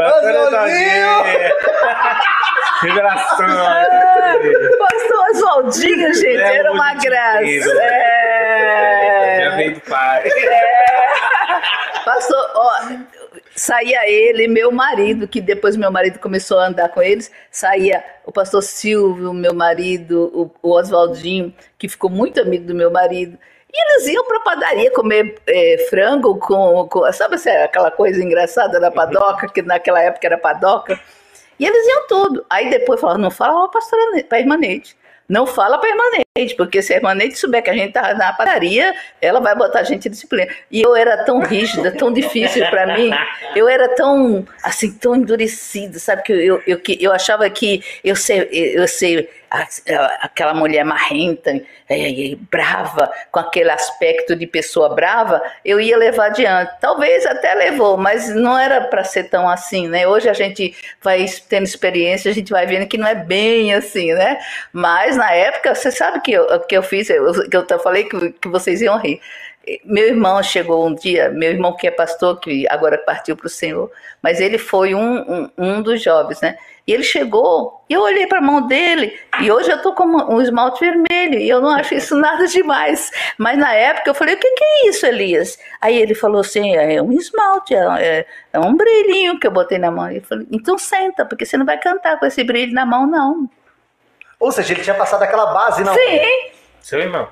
Oswaldinho! 0.00 1.22
Revelação! 2.80 3.46
pastor 4.78 5.30
Oswaldinho, 5.30 6.14
gente, 6.16 6.40
É, 6.40 6.56
era 6.56 6.72
uma 6.72 6.94
graça. 6.94 7.82
É. 7.82 9.40
Já 9.44 9.56
veio 9.56 9.74
do 9.74 9.80
pai. 9.82 10.30
Pastor, 12.06 12.50
ó, 12.54 12.70
saía 13.54 14.10
ele, 14.10 14.48
meu 14.48 14.72
marido, 14.72 15.28
que 15.28 15.42
depois 15.42 15.76
meu 15.76 15.92
marido 15.92 16.18
começou 16.18 16.58
a 16.58 16.68
andar 16.68 16.88
com 16.88 17.02
eles, 17.02 17.30
saía 17.50 18.02
o 18.24 18.32
pastor 18.32 18.62
Silvio, 18.62 19.34
meu 19.34 19.54
marido, 19.54 20.32
o, 20.34 20.50
o 20.62 20.72
Oswaldinho, 20.72 21.54
que 21.78 21.88
ficou 21.88 22.08
muito 22.08 22.40
amigo 22.40 22.64
do 22.64 22.74
meu 22.74 22.90
marido. 22.90 23.38
E 23.72 23.82
eles 23.84 24.08
iam 24.08 24.24
para 24.24 24.40
padaria 24.40 24.90
comer 24.92 25.40
é, 25.46 25.86
frango 25.88 26.38
com, 26.38 26.86
com. 26.88 27.10
Sabe 27.12 27.36
aquela 27.64 27.90
coisa 27.90 28.22
engraçada 28.22 28.78
da 28.78 28.90
padoca, 28.90 29.48
que 29.48 29.62
naquela 29.62 30.02
época 30.02 30.26
era 30.26 30.36
padoca? 30.36 31.00
E 31.58 31.64
eles 31.64 31.86
iam 31.86 32.06
tudo. 32.06 32.44
Aí 32.50 32.68
depois 32.68 33.00
falavam, 33.00 33.22
não 33.22 33.30
fala 33.30 33.64
a 33.64 33.68
para 33.68 34.36
a 34.36 34.40
irmã 34.40 34.56
Neide. 34.56 34.96
Não 35.28 35.46
fala 35.46 35.78
para 35.78 35.88
a 35.88 35.92
irmã 35.92 36.02
Neide. 36.10 36.31
Porque 36.56 36.80
se 36.80 36.94
a 36.94 37.14
Neide 37.14 37.36
souber 37.36 37.62
que 37.62 37.68
a 37.68 37.74
gente 37.74 37.92
tá 37.92 38.14
na 38.14 38.32
padaria, 38.32 38.94
ela 39.20 39.38
vai 39.38 39.54
botar 39.54 39.80
a 39.80 39.82
gente 39.82 40.08
em 40.08 40.10
disciplina. 40.10 40.50
E 40.70 40.80
eu 40.80 40.96
era 40.96 41.26
tão 41.26 41.40
rígida, 41.40 41.92
tão 41.92 42.10
difícil 42.10 42.64
para 42.70 42.96
mim, 42.96 43.10
eu 43.54 43.68
era 43.68 43.94
tão, 43.94 44.42
assim, 44.62 44.90
tão 44.92 45.14
endurecida, 45.14 45.98
sabe? 45.98 46.22
Que 46.22 46.32
eu, 46.32 46.62
eu, 46.66 46.80
que 46.80 46.96
eu 46.98 47.12
achava 47.12 47.50
que 47.50 47.84
eu 48.02 48.16
sei, 48.16 48.48
eu 48.50 48.88
sei 48.88 49.28
aquela 50.20 50.54
mulher 50.54 50.82
marrenta, 50.84 51.50
é, 51.88 52.32
é, 52.32 52.36
brava, 52.50 53.12
com 53.30 53.38
aquele 53.38 53.70
aspecto 53.70 54.34
de 54.34 54.46
pessoa 54.46 54.94
brava, 54.94 55.42
eu 55.62 55.78
ia 55.78 55.96
levar 55.96 56.26
adiante. 56.26 56.72
Talvez 56.80 57.26
até 57.26 57.54
levou, 57.54 57.98
mas 57.98 58.34
não 58.34 58.58
era 58.58 58.80
para 58.80 59.04
ser 59.04 59.24
tão 59.24 59.46
assim, 59.46 59.88
né? 59.88 60.06
Hoje 60.06 60.28
a 60.28 60.32
gente 60.32 60.74
vai 61.02 61.26
tendo 61.48 61.64
experiência, 61.64 62.30
a 62.30 62.34
gente 62.34 62.50
vai 62.50 62.66
vendo 62.66 62.86
que 62.86 62.96
não 62.96 63.06
é 63.06 63.14
bem 63.14 63.74
assim, 63.74 64.14
né? 64.14 64.38
Mas 64.72 65.16
na 65.16 65.30
época, 65.32 65.74
você 65.74 65.90
sabe 65.90 66.21
que 66.22 66.32
eu, 66.32 66.60
que 66.60 66.76
eu 66.76 66.82
fiz, 66.82 67.10
eu, 67.10 67.32
que 67.48 67.56
eu 67.56 67.78
falei 67.80 68.04
que, 68.04 68.32
que 68.32 68.48
vocês 68.48 68.80
iam 68.80 68.98
rir. 68.98 69.20
Meu 69.84 70.08
irmão 70.08 70.42
chegou 70.42 70.86
um 70.86 70.94
dia, 70.94 71.30
meu 71.30 71.50
irmão 71.50 71.76
que 71.76 71.86
é 71.86 71.90
pastor, 71.90 72.40
que 72.40 72.66
agora 72.68 72.98
partiu 72.98 73.36
para 73.36 73.46
o 73.46 73.50
Senhor, 73.50 73.90
mas 74.20 74.40
ele 74.40 74.58
foi 74.58 74.94
um, 74.94 75.20
um, 75.20 75.50
um 75.56 75.82
dos 75.82 76.02
jovens, 76.02 76.40
né? 76.40 76.56
E 76.84 76.92
ele 76.92 77.04
chegou, 77.04 77.80
e 77.88 77.92
eu 77.92 78.00
olhei 78.00 78.26
para 78.26 78.38
a 78.38 78.42
mão 78.42 78.66
dele, 78.66 79.16
e 79.40 79.52
hoje 79.52 79.70
eu 79.70 79.80
tô 79.80 79.94
com 79.94 80.04
um 80.04 80.42
esmalte 80.42 80.80
vermelho, 80.80 81.38
e 81.38 81.48
eu 81.48 81.60
não 81.60 81.70
acho 81.70 81.94
isso 81.94 82.16
nada 82.18 82.44
demais. 82.48 83.08
Mas 83.38 83.56
na 83.56 83.72
época 83.72 84.10
eu 84.10 84.14
falei: 84.14 84.34
o 84.34 84.38
que, 84.38 84.50
que 84.50 84.64
é 84.64 84.88
isso, 84.88 85.06
Elias? 85.06 85.56
Aí 85.80 85.96
ele 85.96 86.14
falou 86.14 86.40
assim: 86.40 86.74
é 86.74 87.00
um 87.00 87.12
esmalte, 87.12 87.72
é, 87.72 88.26
é 88.52 88.58
um 88.58 88.76
brilhinho 88.76 89.38
que 89.38 89.46
eu 89.46 89.52
botei 89.52 89.78
na 89.78 89.92
mão. 89.92 90.10
Eu 90.10 90.22
falei: 90.22 90.44
então 90.50 90.76
senta, 90.76 91.24
porque 91.24 91.46
você 91.46 91.56
não 91.56 91.64
vai 91.64 91.78
cantar 91.78 92.18
com 92.18 92.26
esse 92.26 92.42
brilho 92.42 92.74
na 92.74 92.84
mão, 92.84 93.06
não. 93.06 93.48
Ou 94.42 94.50
seja, 94.50 94.72
ele 94.72 94.82
tinha 94.82 94.96
passado 94.96 95.22
aquela 95.22 95.46
base, 95.54 95.84
não? 95.84 95.94
Sim. 95.94 96.50
Seu 96.80 96.98
irmão. 96.98 97.28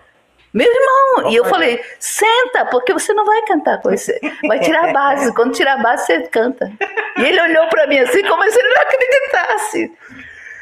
Meu 0.55 0.69
irmão, 0.69 1.33
e 1.33 1.35
eu 1.35 1.45
falei, 1.45 1.81
senta, 1.99 2.67
porque 2.71 2.93
você 2.93 3.13
não 3.13 3.25
vai 3.25 3.43
cantar 3.43 3.81
com 3.83 3.93
isso. 3.93 4.13
Vai 4.47 4.61
tirar 4.61 4.91
a 4.91 4.93
base. 4.93 5.33
Quando 5.35 5.53
tirar 5.53 5.75
a 5.75 5.83
base, 5.83 6.07
você 6.07 6.21
canta. 6.29 6.71
E 7.19 7.23
ele 7.23 7.41
olhou 7.41 7.69
para 7.69 7.89
mim 7.89 7.99
assim, 7.99 8.23
como 8.23 8.49
se 8.49 8.57
ele 8.57 8.69
não 8.69 8.83
acreditasse. 8.83 9.93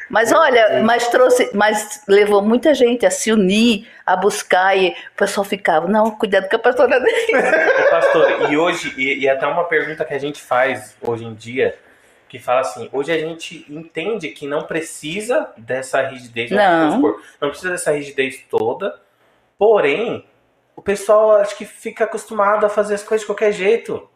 Mas 0.09 0.31
olha, 0.31 0.81
mas 0.83 1.07
trouxe, 1.09 1.51
mas 1.53 2.01
levou 2.07 2.41
muita 2.41 2.73
gente 2.73 3.05
a 3.05 3.11
se 3.11 3.31
unir, 3.31 3.87
a 4.03 4.15
buscar, 4.15 4.75
e 4.75 4.89
o 4.89 5.15
pessoal 5.15 5.45
ficava, 5.45 5.87
não, 5.87 6.09
cuidado 6.09 6.49
com 6.49 6.55
a 6.55 6.59
pastora 6.59 6.99
dele. 6.99 7.31
Pastor, 7.91 8.51
e 8.51 8.57
hoje, 8.57 8.91
e, 8.97 9.19
e 9.19 9.29
até 9.29 9.45
uma 9.45 9.65
pergunta 9.65 10.03
que 10.03 10.15
a 10.15 10.19
gente 10.19 10.41
faz 10.41 10.97
hoje 10.99 11.25
em 11.25 11.35
dia, 11.35 11.77
que 12.29 12.39
fala 12.39 12.61
assim, 12.61 12.89
hoje 12.93 13.11
a 13.11 13.17
gente 13.17 13.65
entende 13.69 14.29
que 14.29 14.47
não 14.47 14.63
precisa 14.63 15.49
dessa 15.57 16.01
rigidez, 16.01 16.51
não, 16.51 17.19
não 17.41 17.49
precisa 17.49 17.71
dessa 17.71 17.91
rigidez 17.91 18.45
toda, 18.49 18.99
Porém, 19.59 20.25
o 20.73 20.81
pessoal 20.81 21.33
acho 21.33 21.57
que 21.57 21.65
fica 21.65 22.05
acostumado 22.05 22.65
a 22.65 22.69
fazer 22.69 22.95
as 22.95 23.03
coisas 23.03 23.23
de 23.23 23.27
qualquer 23.27 23.51
jeito. 23.51 24.09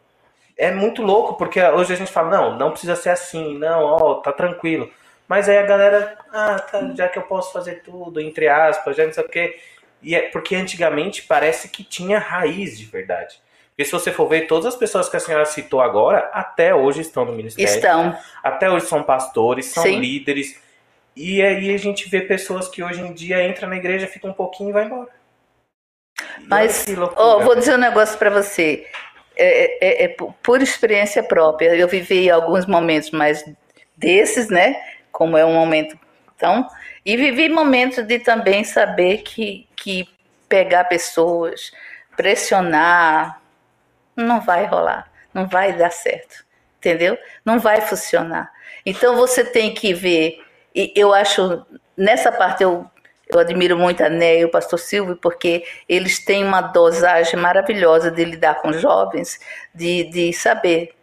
É 0.56 0.70
muito 0.72 1.02
louco, 1.02 1.34
porque 1.34 1.62
hoje 1.62 1.92
a 1.92 1.96
gente 1.96 2.10
fala, 2.10 2.30
não, 2.30 2.58
não 2.58 2.70
precisa 2.70 2.96
ser 2.96 3.10
assim, 3.10 3.58
não, 3.58 3.84
ó, 3.84 4.14
tá 4.14 4.32
tranquilo. 4.32 4.90
Mas 5.28 5.46
aí 5.46 5.58
a 5.58 5.66
galera, 5.66 6.16
ah, 6.32 6.58
tá, 6.58 6.92
já 6.94 7.08
que 7.08 7.18
eu 7.18 7.24
posso 7.24 7.52
fazer 7.52 7.82
tudo, 7.82 8.18
entre 8.20 8.48
aspas, 8.48 8.96
já 8.96 9.04
não 9.04 9.12
sei 9.12 9.24
o 9.24 9.28
quê. 9.28 9.60
E 10.00 10.14
é 10.14 10.22
porque 10.30 10.56
antigamente 10.56 11.22
parece 11.22 11.68
que 11.68 11.84
tinha 11.84 12.18
raiz 12.18 12.78
de 12.78 12.86
verdade. 12.86 13.38
Porque 13.74 13.84
se 13.84 13.92
você 13.92 14.12
for 14.12 14.28
ver, 14.28 14.46
todas 14.46 14.66
as 14.66 14.76
pessoas 14.76 15.08
que 15.08 15.16
a 15.16 15.20
senhora 15.20 15.44
citou 15.44 15.80
agora, 15.80 16.30
até 16.32 16.72
hoje 16.72 17.00
estão 17.00 17.24
no 17.24 17.32
ministério. 17.32 17.68
Estão. 17.68 18.16
Até 18.42 18.70
hoje 18.70 18.86
são 18.86 19.02
pastores, 19.02 19.66
são 19.66 19.82
Sim. 19.82 19.98
líderes. 19.98 20.62
E 21.16 21.42
aí 21.42 21.74
a 21.74 21.76
gente 21.76 22.08
vê 22.08 22.20
pessoas 22.20 22.68
que 22.68 22.82
hoje 22.82 23.00
em 23.00 23.12
dia 23.12 23.46
entram 23.46 23.68
na 23.68 23.76
igreja, 23.76 24.06
ficam 24.06 24.30
um 24.30 24.34
pouquinho 24.34 24.70
e 24.70 24.72
vai 24.72 24.84
embora. 24.84 25.08
Mas, 26.46 26.86
oh, 27.16 27.40
vou 27.40 27.56
dizer 27.56 27.74
um 27.74 27.78
negócio 27.78 28.16
para 28.16 28.30
você. 28.30 28.86
É, 29.36 30.04
é, 30.04 30.04
é, 30.04 30.16
por 30.42 30.62
experiência 30.62 31.22
própria. 31.22 31.74
Eu 31.74 31.88
vivi 31.88 32.30
alguns 32.30 32.66
momentos 32.66 33.10
mais 33.10 33.44
desses, 33.96 34.48
né? 34.48 34.76
Como 35.10 35.36
é 35.36 35.44
um 35.44 35.52
momento 35.52 35.98
então, 36.36 36.68
e 37.04 37.16
vivi 37.16 37.48
momentos 37.48 38.04
de 38.04 38.18
também 38.18 38.64
saber 38.64 39.18
que, 39.18 39.66
que 39.76 40.08
pegar 40.48 40.84
pessoas, 40.84 41.72
pressionar, 42.16 43.40
não 44.16 44.40
vai 44.40 44.66
rolar, 44.66 45.10
não 45.32 45.46
vai 45.46 45.72
dar 45.72 45.90
certo, 45.90 46.44
entendeu? 46.78 47.18
Não 47.44 47.58
vai 47.58 47.80
funcionar. 47.80 48.52
Então 48.84 49.16
você 49.16 49.44
tem 49.44 49.74
que 49.74 49.92
ver, 49.94 50.42
e 50.74 50.92
eu 50.96 51.12
acho, 51.12 51.64
nessa 51.96 52.30
parte 52.32 52.62
eu 52.62 52.88
eu 53.28 53.38
admiro 53.38 53.76
muito 53.76 54.02
a 54.04 54.08
Né 54.08 54.40
e 54.40 54.44
o 54.44 54.50
pastor 54.50 54.78
Silvio, 54.78 55.16
porque 55.16 55.64
eles 55.88 56.24
têm 56.24 56.44
uma 56.44 56.60
dosagem 56.60 57.38
maravilhosa 57.38 58.10
de 58.10 58.24
lidar 58.24 58.56
com 58.56 58.72
jovens, 58.72 59.40
de, 59.74 60.04
de 60.10 60.32
saber. 60.32 60.94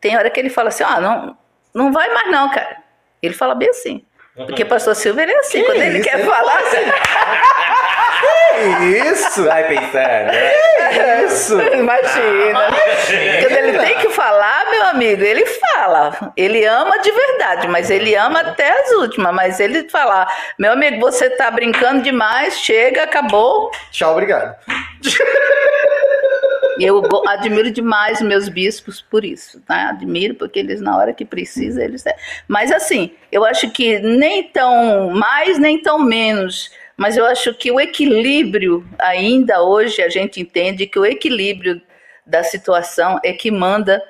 Tem 0.00 0.16
hora 0.16 0.30
que 0.30 0.38
ele 0.38 0.50
fala 0.50 0.68
assim: 0.68 0.84
ah, 0.84 1.00
não, 1.00 1.36
não 1.74 1.92
vai 1.92 2.12
mais 2.12 2.30
não, 2.30 2.50
cara. 2.50 2.76
Ele 3.22 3.34
fala 3.34 3.54
bem 3.54 3.70
assim. 3.70 4.04
Porque 4.34 4.62
o 4.62 4.68
pastor 4.68 4.94
Silvio 4.94 5.22
ele 5.22 5.32
é 5.32 5.38
assim, 5.38 5.60
que 5.60 5.64
quando 5.64 5.82
ele 5.82 6.00
quer 6.00 6.24
falar. 6.24 6.60
isso? 8.82 9.44
Vai 9.44 9.68
pensar, 9.68 10.24
né? 10.24 10.52
Isso! 11.24 11.60
Imagina. 11.60 12.68
Quando 13.40 13.56
ele 13.56 13.78
tem 13.78 13.98
que 13.98 14.10
falar, 14.10 14.70
meu 14.70 14.84
amigo, 14.86 15.22
ele 15.22 15.46
fala. 15.46 16.32
Ele 16.36 16.64
ama 16.64 16.98
de 16.98 17.10
verdade, 17.10 17.68
mas 17.68 17.90
ele 17.90 18.14
ama 18.14 18.40
até 18.40 18.70
as 18.80 18.90
últimas. 18.92 19.34
Mas 19.34 19.60
ele 19.60 19.88
fala, 19.88 20.26
meu 20.58 20.72
amigo, 20.72 21.00
você 21.00 21.30
tá 21.30 21.50
brincando 21.50 22.02
demais, 22.02 22.58
chega, 22.60 23.04
acabou. 23.04 23.70
Tchau, 23.90 24.12
obrigado. 24.12 24.56
Eu 26.78 27.02
admiro 27.28 27.70
demais 27.70 28.22
meus 28.22 28.48
bispos 28.48 29.02
por 29.02 29.22
isso, 29.22 29.60
tá? 29.60 29.90
Admiro 29.90 30.34
porque 30.34 30.58
eles 30.58 30.80
na 30.80 30.96
hora 30.96 31.12
que 31.12 31.26
precisa 31.26 31.84
eles. 31.84 32.02
Mas 32.48 32.72
assim, 32.72 33.12
eu 33.30 33.44
acho 33.44 33.70
que 33.70 33.98
nem 33.98 34.44
tão 34.44 35.10
mais 35.10 35.58
nem 35.58 35.82
tão 35.82 35.98
menos 35.98 36.70
mas 37.00 37.16
eu 37.16 37.24
acho 37.24 37.54
que 37.54 37.72
o 37.72 37.80
equilíbrio, 37.80 38.86
ainda 38.98 39.62
hoje, 39.62 40.02
a 40.02 40.10
gente 40.10 40.38
entende 40.38 40.86
que 40.86 40.98
o 40.98 41.06
equilíbrio 41.06 41.80
da 42.26 42.44
situação 42.44 43.18
é 43.24 43.32
que 43.32 43.50
manda 43.50 44.02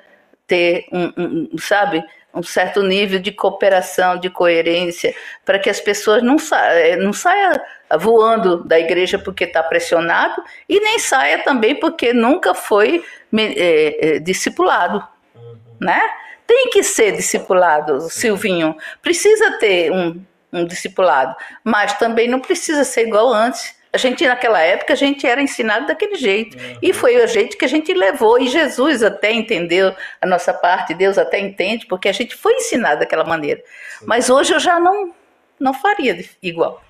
ter 0.45 0.87
um, 0.91 1.47
um 1.53 1.57
sabe, 1.57 2.03
um 2.33 2.43
certo 2.43 2.83
nível 2.83 3.17
de 3.21 3.31
cooperação, 3.31 4.19
de 4.19 4.29
coerência, 4.29 5.15
para 5.45 5.57
que 5.57 5.69
as 5.69 5.79
pessoas 5.79 6.21
não, 6.21 6.37
sa 6.37 6.59
eh, 6.73 6.97
não 6.97 7.13
saiam 7.13 7.53
voando 7.97 8.61
da 8.65 8.77
igreja 8.77 9.17
porque 9.17 9.45
está 9.45 9.63
pressionado 9.63 10.43
e 10.67 10.77
nem 10.81 10.99
saia 10.99 11.41
também 11.45 11.75
porque 11.75 12.11
nunca 12.11 12.53
foi 12.53 13.05
é, 13.33 14.15
é, 14.15 14.19
discipulado, 14.19 15.01
uhum. 15.33 15.55
né? 15.79 16.01
Tem 16.45 16.69
que 16.69 16.83
ser 16.83 17.13
discipulado, 17.13 18.01
Silvinho. 18.09 18.75
Precisa 19.01 19.51
ter 19.59 19.89
um, 19.93 20.21
um 20.51 20.65
discipulado, 20.65 21.35
mas 21.63 21.93
também 21.97 22.27
não 22.27 22.39
precisa 22.39 22.83
ser 22.83 23.07
igual 23.07 23.33
antes. 23.33 23.75
A 23.93 23.97
gente, 23.97 24.25
naquela 24.25 24.61
época, 24.61 24.93
a 24.93 24.95
gente 24.95 25.27
era 25.27 25.41
ensinado 25.41 25.85
daquele 25.85 26.15
jeito. 26.15 26.57
Uhum. 26.57 26.77
E 26.81 26.93
foi 26.93 27.17
o 27.17 27.27
jeito 27.27 27.57
que 27.57 27.65
a 27.65 27.67
gente 27.67 27.93
levou. 27.93 28.39
E 28.39 28.47
Jesus 28.47 29.03
até 29.03 29.33
entendeu 29.33 29.93
a 30.21 30.25
nossa 30.25 30.53
parte, 30.53 30.93
Deus 30.93 31.17
até 31.17 31.39
entende, 31.39 31.85
porque 31.87 32.07
a 32.07 32.13
gente 32.13 32.33
foi 32.33 32.53
ensinado 32.53 33.01
daquela 33.01 33.25
maneira. 33.25 33.61
Sim. 33.99 34.05
Mas 34.07 34.29
hoje 34.29 34.53
eu 34.53 34.59
já 34.61 34.79
não, 34.79 35.13
não 35.59 35.73
faria 35.73 36.23
igual. 36.41 36.81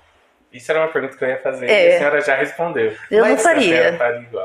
Isso 0.53 0.69
era 0.69 0.81
uma 0.81 0.89
pergunta 0.89 1.15
que 1.15 1.23
eu 1.23 1.29
ia 1.29 1.37
fazer. 1.37 1.65
É. 1.65 1.91
E 1.91 1.95
a 1.95 1.97
senhora 1.97 2.21
já 2.21 2.35
respondeu. 2.35 2.93
Eu 3.09 3.21
Mas 3.21 3.31
não 3.31 3.37
faria. 3.37 3.97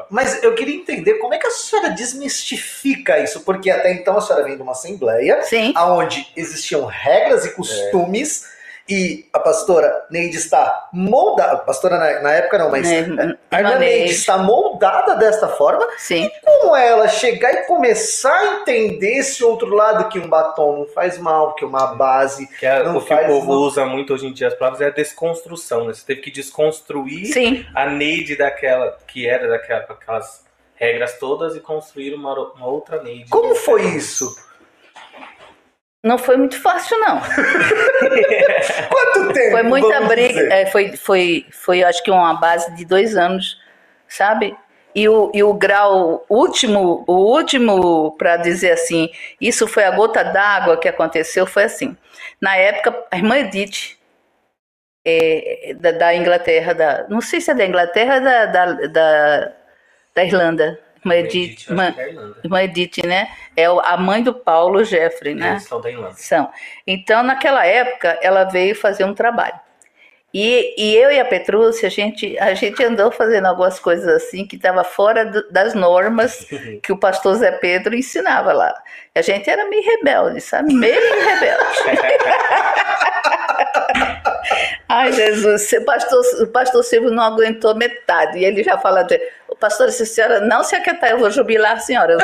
Mas 0.08 0.42
eu 0.42 0.54
queria 0.54 0.76
entender 0.76 1.14
como 1.14 1.34
é 1.34 1.38
que 1.38 1.46
a 1.46 1.50
senhora 1.50 1.90
desmistifica 1.90 3.18
isso, 3.18 3.40
porque 3.40 3.68
até 3.68 3.92
então 3.92 4.16
a 4.16 4.20
senhora 4.20 4.44
vem 4.44 4.56
de 4.56 4.62
uma 4.62 4.72
assembleia, 4.72 5.42
Sim. 5.42 5.74
onde 5.76 6.26
existiam 6.36 6.86
regras 6.86 7.44
e 7.44 7.54
costumes. 7.54 8.52
É 8.52 8.55
e 8.88 9.28
a 9.32 9.40
pastora 9.40 10.06
Neide 10.10 10.36
está 10.36 10.88
moldada, 10.92 11.54
a 11.54 11.56
pastora 11.58 11.98
na, 11.98 12.20
na 12.22 12.32
época 12.32 12.58
não, 12.58 12.70
mas 12.70 12.88
é, 12.88 13.00
a 13.50 13.58
irmã 13.58 13.78
Neide 13.78 14.12
está 14.12 14.38
moldada 14.38 15.16
desta 15.16 15.48
forma. 15.48 15.86
Sim. 15.98 16.24
E 16.24 16.40
como 16.44 16.76
ela 16.76 17.08
chegar 17.08 17.52
e 17.52 17.64
começar 17.64 18.38
a 18.38 18.60
entender 18.60 19.18
esse 19.18 19.42
outro 19.42 19.74
lado 19.74 20.08
que 20.08 20.18
um 20.18 20.28
batom 20.28 20.78
não 20.78 20.86
faz 20.86 21.18
mal, 21.18 21.54
que 21.54 21.64
uma 21.64 21.94
base 21.94 22.46
que 22.46 22.64
é, 22.64 22.82
não 22.84 22.98
o 22.98 23.04
que 23.04 23.12
o 23.12 23.26
povo 23.26 23.48
mal. 23.48 23.56
usa 23.58 23.84
muito 23.84 24.14
hoje 24.14 24.26
em 24.26 24.32
dia 24.32 24.48
as 24.48 24.54
palavras 24.54 24.80
é 24.80 24.86
a 24.86 24.90
desconstrução, 24.90 25.86
né? 25.86 25.92
Você 25.92 26.06
teve 26.06 26.20
que 26.20 26.30
desconstruir 26.30 27.26
Sim. 27.26 27.66
a 27.74 27.86
Neide 27.86 28.36
daquela 28.36 28.96
que 29.06 29.26
era 29.26 29.48
daquela 29.48 29.80
aquelas 29.80 30.44
regras 30.76 31.18
todas 31.18 31.56
e 31.56 31.60
construir 31.60 32.14
uma, 32.14 32.32
uma 32.52 32.66
outra 32.66 33.02
Neide. 33.02 33.30
Como 33.30 33.54
foi 33.54 33.82
isso? 33.96 34.45
Não 36.06 36.16
foi 36.16 36.36
muito 36.36 36.62
fácil, 36.62 36.96
não. 37.00 37.18
Quanto 38.88 39.32
tempo? 39.32 39.50
Foi 39.50 39.62
muita 39.64 40.02
briga. 40.02 40.40
É, 40.54 40.64
foi, 40.66 40.96
foi, 40.96 41.46
foi, 41.50 41.82
acho 41.82 42.00
que 42.04 42.12
uma 42.12 42.34
base 42.34 42.72
de 42.76 42.84
dois 42.84 43.16
anos, 43.16 43.60
sabe? 44.06 44.56
E 44.94 45.08
o, 45.08 45.32
e 45.34 45.42
o 45.42 45.52
grau 45.52 46.24
último, 46.30 47.02
o 47.08 47.12
último, 47.12 48.16
para 48.16 48.36
dizer 48.36 48.70
assim, 48.70 49.10
isso 49.40 49.66
foi 49.66 49.82
a 49.82 49.90
gota 49.90 50.22
d'água 50.22 50.76
que 50.76 50.86
aconteceu, 50.86 51.44
foi 51.44 51.64
assim. 51.64 51.96
Na 52.40 52.56
época, 52.56 53.04
a 53.10 53.16
irmã 53.16 53.38
Edith, 53.38 53.98
é, 55.04 55.74
da, 55.76 55.90
da 55.90 56.14
Inglaterra, 56.14 56.72
da, 56.72 57.06
não 57.08 57.20
sei 57.20 57.40
se 57.40 57.50
é 57.50 57.54
da 57.54 57.66
Inglaterra 57.66 58.14
ou 58.14 58.20
da, 58.20 58.46
da, 58.46 58.72
da, 58.86 59.52
da 60.14 60.24
Irlanda. 60.24 60.78
Irmã 61.04 61.14
Edith, 61.14 61.66
que 61.66 61.72
é 61.72 62.14
irmã 62.44 62.62
Edith, 62.62 63.06
né? 63.06 63.28
É 63.56 63.64
a 63.66 63.96
mãe 63.96 64.22
do 64.22 64.34
Paulo 64.34 64.84
Jeffrey, 64.84 65.34
né? 65.34 65.50
Eles 65.52 65.64
são 65.64 65.80
da 65.80 65.90
Irlanda. 65.90 66.14
São. 66.16 66.50
Então, 66.86 67.22
naquela 67.22 67.64
época, 67.64 68.18
ela 68.22 68.44
veio 68.44 68.74
fazer 68.74 69.04
um 69.04 69.14
trabalho. 69.14 69.54
E, 70.34 70.74
e 70.76 70.94
eu 70.96 71.10
e 71.10 71.18
a 71.18 71.24
Petrúcia, 71.24 71.86
a 71.86 71.90
gente, 71.90 72.36
a 72.38 72.52
gente 72.52 72.82
andou 72.84 73.10
fazendo 73.10 73.46
algumas 73.46 73.78
coisas 73.78 74.06
assim 74.08 74.46
que 74.46 74.56
estava 74.56 74.84
fora 74.84 75.24
do- 75.24 75.50
das 75.50 75.72
normas 75.72 76.46
que 76.82 76.92
o 76.92 76.98
pastor 76.98 77.36
Zé 77.36 77.52
Pedro 77.52 77.94
ensinava 77.94 78.52
lá. 78.52 78.74
A 79.14 79.22
gente 79.22 79.48
era 79.48 79.66
meio 79.68 79.82
rebelde, 79.82 80.40
sabe? 80.42 80.74
Meio 80.74 81.00
rebelde. 81.24 81.66
Ai, 84.88 85.12
Jesus, 85.12 85.72
o 85.72 85.84
pastor, 85.84 86.24
o 86.42 86.46
pastor 86.46 86.84
Silvio 86.84 87.10
não 87.10 87.22
aguentou 87.24 87.74
metade. 87.74 88.38
E 88.38 88.44
ele 88.44 88.62
já 88.62 88.78
fala 88.78 89.02
de. 89.02 89.20
O 89.48 89.56
pastor 89.56 89.88
disse, 89.88 90.06
senhora, 90.06 90.40
não 90.40 90.62
se 90.62 90.76
aquietar, 90.76 91.10
eu 91.10 91.18
vou 91.18 91.30
jubilar 91.30 91.72
a 91.72 91.78
senhora. 91.78 92.12
Eu. 92.12 92.18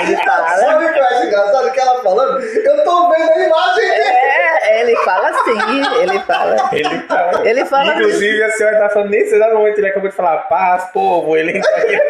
Ele 0.00 0.16
fala. 0.24 0.48
Sabe 0.56 0.84
o 0.84 0.92
que 0.92 0.98
eu 0.98 1.04
acho 1.04 1.26
engraçado 1.26 1.72
que 1.72 1.80
ela 1.80 2.02
falando? 2.02 2.40
Eu 2.40 2.84
tô 2.84 3.08
vendo 3.10 3.30
a 3.32 3.38
imagem 3.46 3.88
dele. 3.88 4.02
É, 4.02 4.80
ele 4.82 4.96
fala 4.96 5.28
assim, 5.28 6.00
ele 6.02 6.18
fala. 6.20 6.56
Ele 6.72 7.00
fala. 7.06 7.48
Ele 7.48 7.64
fala 7.66 7.94
Inclusive, 7.94 8.42
a 8.42 8.50
senhora 8.52 8.78
tá 8.78 8.88
falando 8.90 9.10
nesse 9.10 9.34
exato 9.34 9.54
momento, 9.54 9.78
ele 9.78 9.88
acabou 9.88 10.08
de 10.10 10.16
falar 10.16 10.36
paz, 10.48 10.84
povo. 10.92 11.36
Ele 11.36 11.58
entra 11.58 11.76
aqui. 11.76 11.98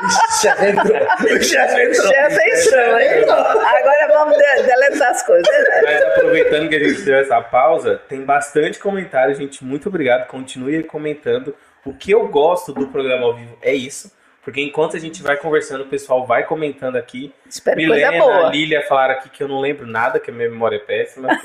O 0.00 0.40
chefe 0.40 0.70
entrou. 0.70 1.36
O 1.36 1.42
chefe 1.42 1.82
entrou. 1.82 2.06
Chefe 2.08 2.50
entrou, 2.50 2.98
hein? 2.98 3.24
Agora 3.28 4.08
vamos 4.12 4.36
de- 4.38 4.62
deletar 4.62 5.10
as 5.10 5.22
coisas. 5.22 5.46
né? 5.46 5.80
Mas 5.84 6.02
aproveitando 6.02 6.68
que 6.68 6.76
a 6.76 6.78
gente 6.78 7.02
deu 7.02 7.16
essa 7.16 7.40
pausa, 7.42 8.00
tem 8.08 8.22
bastante 8.22 8.78
comentário, 8.78 9.34
gente. 9.34 9.62
Muito 9.64 9.88
obrigado. 9.88 10.26
Continue 10.26 10.82
comentando. 10.84 11.54
O 11.84 11.92
que 11.94 12.10
eu 12.12 12.26
gosto 12.28 12.72
do 12.72 12.86
programa 12.88 13.26
ao 13.26 13.34
vivo 13.34 13.56
é 13.62 13.72
isso. 13.74 14.10
Porque 14.42 14.60
enquanto 14.62 14.96
a 14.96 14.98
gente 15.00 15.22
vai 15.22 15.36
conversando, 15.36 15.84
o 15.84 15.88
pessoal 15.88 16.26
vai 16.26 16.44
comentando 16.44 16.96
aqui. 16.96 17.32
Espero 17.46 17.76
coisa 17.76 17.94
Milena, 17.94 18.18
boa. 18.24 18.48
Lília 18.48 18.82
falaram 18.86 19.14
aqui 19.14 19.28
que 19.28 19.42
eu 19.42 19.48
não 19.48 19.60
lembro 19.60 19.86
nada, 19.86 20.18
que 20.18 20.30
a 20.30 20.34
minha 20.34 20.48
memória 20.48 20.76
é 20.76 20.80
péssima. 20.80 21.28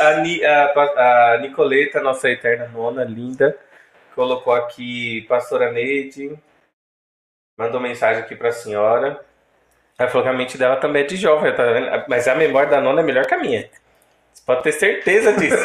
a, 0.00 0.14
Ni- 0.20 0.44
a 0.44 1.34
a 1.34 1.38
Nicoleta, 1.40 2.00
nossa 2.00 2.28
eterna 2.28 2.68
nona, 2.68 3.04
linda, 3.04 3.56
colocou 4.14 4.52
aqui, 4.52 5.22
pastora 5.22 5.72
Neide, 5.72 6.38
mandou 7.58 7.80
mensagem 7.80 8.22
aqui 8.22 8.36
pra 8.36 8.52
senhora. 8.52 9.18
Ela 9.98 10.08
falou 10.08 10.24
que 10.24 10.30
a 10.30 10.36
mente 10.36 10.56
dela 10.58 10.76
também 10.76 11.02
é 11.02 11.06
de 11.06 11.16
jovem, 11.16 11.54
tá 11.54 11.64
vendo? 11.64 12.04
Mas 12.08 12.26
a 12.28 12.34
memória 12.34 12.70
da 12.70 12.80
nona 12.80 13.00
é 13.00 13.04
melhor 13.04 13.26
que 13.26 13.34
a 13.34 13.38
minha. 13.38 13.68
Pode 14.46 14.62
ter 14.62 14.72
certeza 14.72 15.32
disso. 15.34 15.64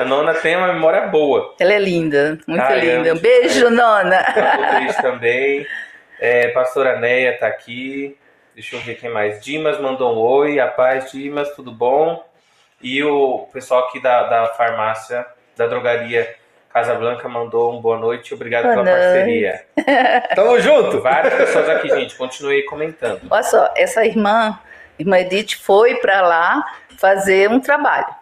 A 0.00 0.04
nona 0.04 0.34
tem 0.34 0.56
uma 0.56 0.72
memória 0.72 1.06
boa. 1.08 1.54
Ela 1.58 1.72
é 1.74 1.78
linda, 1.78 2.38
muito 2.46 2.60
Caramba. 2.62 2.80
linda. 2.84 3.14
Um 3.14 3.18
beijo, 3.18 3.70
nona. 3.70 4.20
O 4.20 4.76
Cris 4.76 4.96
também. 4.96 5.66
É, 6.20 6.48
pastora 6.48 6.98
Neia 7.00 7.36
tá 7.38 7.46
aqui. 7.46 8.16
Deixa 8.54 8.76
eu 8.76 8.80
ver 8.80 8.96
quem 8.96 9.10
mais. 9.10 9.42
Dimas 9.42 9.80
mandou 9.80 10.14
um 10.14 10.18
oi. 10.18 10.60
A 10.60 10.68
paz, 10.68 11.10
Dimas, 11.10 11.54
tudo 11.54 11.72
bom? 11.72 12.24
E 12.82 13.02
o 13.02 13.48
pessoal 13.52 13.88
aqui 13.88 14.00
da, 14.00 14.24
da 14.24 14.46
farmácia, 14.48 15.26
da 15.56 15.66
drogaria 15.66 16.34
Casa 16.72 16.94
Blanca 16.94 17.28
mandou 17.28 17.76
um 17.76 17.80
boa 17.80 17.98
noite. 17.98 18.32
Obrigado 18.32 18.62
Boa 18.62 18.76
pela 18.76 18.84
noite. 18.84 19.02
parceria. 19.02 19.64
Tamo 20.36 20.58
junto. 20.62 21.00
Várias 21.00 21.34
pessoas 21.34 21.68
aqui, 21.68 21.88
gente. 21.88 22.14
Continue 22.14 22.56
aí 22.56 22.62
comentando. 22.62 23.22
Olha 23.28 23.42
só, 23.42 23.72
essa 23.76 24.04
irmã, 24.04 24.56
irmã 24.96 25.18
Edith, 25.18 25.56
foi 25.60 25.96
para 25.96 26.20
lá 26.22 26.64
fazer 27.00 27.48
um 27.48 27.58
trabalho. 27.58 28.14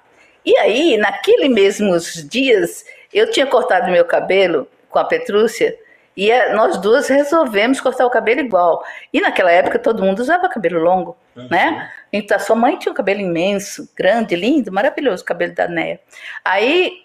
E 0.46 0.56
aí, 0.56 0.96
naquele 0.96 1.48
mesmos 1.48 2.14
dias, 2.28 2.84
eu 3.12 3.28
tinha 3.28 3.44
cortado 3.44 3.90
meu 3.90 4.04
cabelo 4.04 4.68
com 4.88 5.00
a 5.00 5.04
Petrúcia 5.04 5.76
e 6.16 6.30
eh, 6.30 6.52
nós 6.54 6.78
duas 6.78 7.08
resolvemos 7.08 7.80
cortar 7.80 8.06
o 8.06 8.10
cabelo 8.10 8.40
igual. 8.40 8.84
E 9.12 9.20
naquela 9.20 9.50
época 9.50 9.80
todo 9.80 10.02
mundo 10.02 10.20
usava 10.20 10.48
cabelo 10.48 10.80
longo, 10.80 11.16
né? 11.50 11.90
Então 12.12 12.36
a 12.36 12.40
sua 12.40 12.54
mãe 12.54 12.78
tinha 12.78 12.92
um 12.92 12.94
cabelo 12.94 13.20
imenso, 13.20 13.90
grande, 13.96 14.36
lindo, 14.36 14.72
maravilhoso, 14.72 15.24
o 15.24 15.26
cabelo 15.26 15.54
da 15.54 15.66
Néia. 15.66 16.00
Aí 16.44 17.02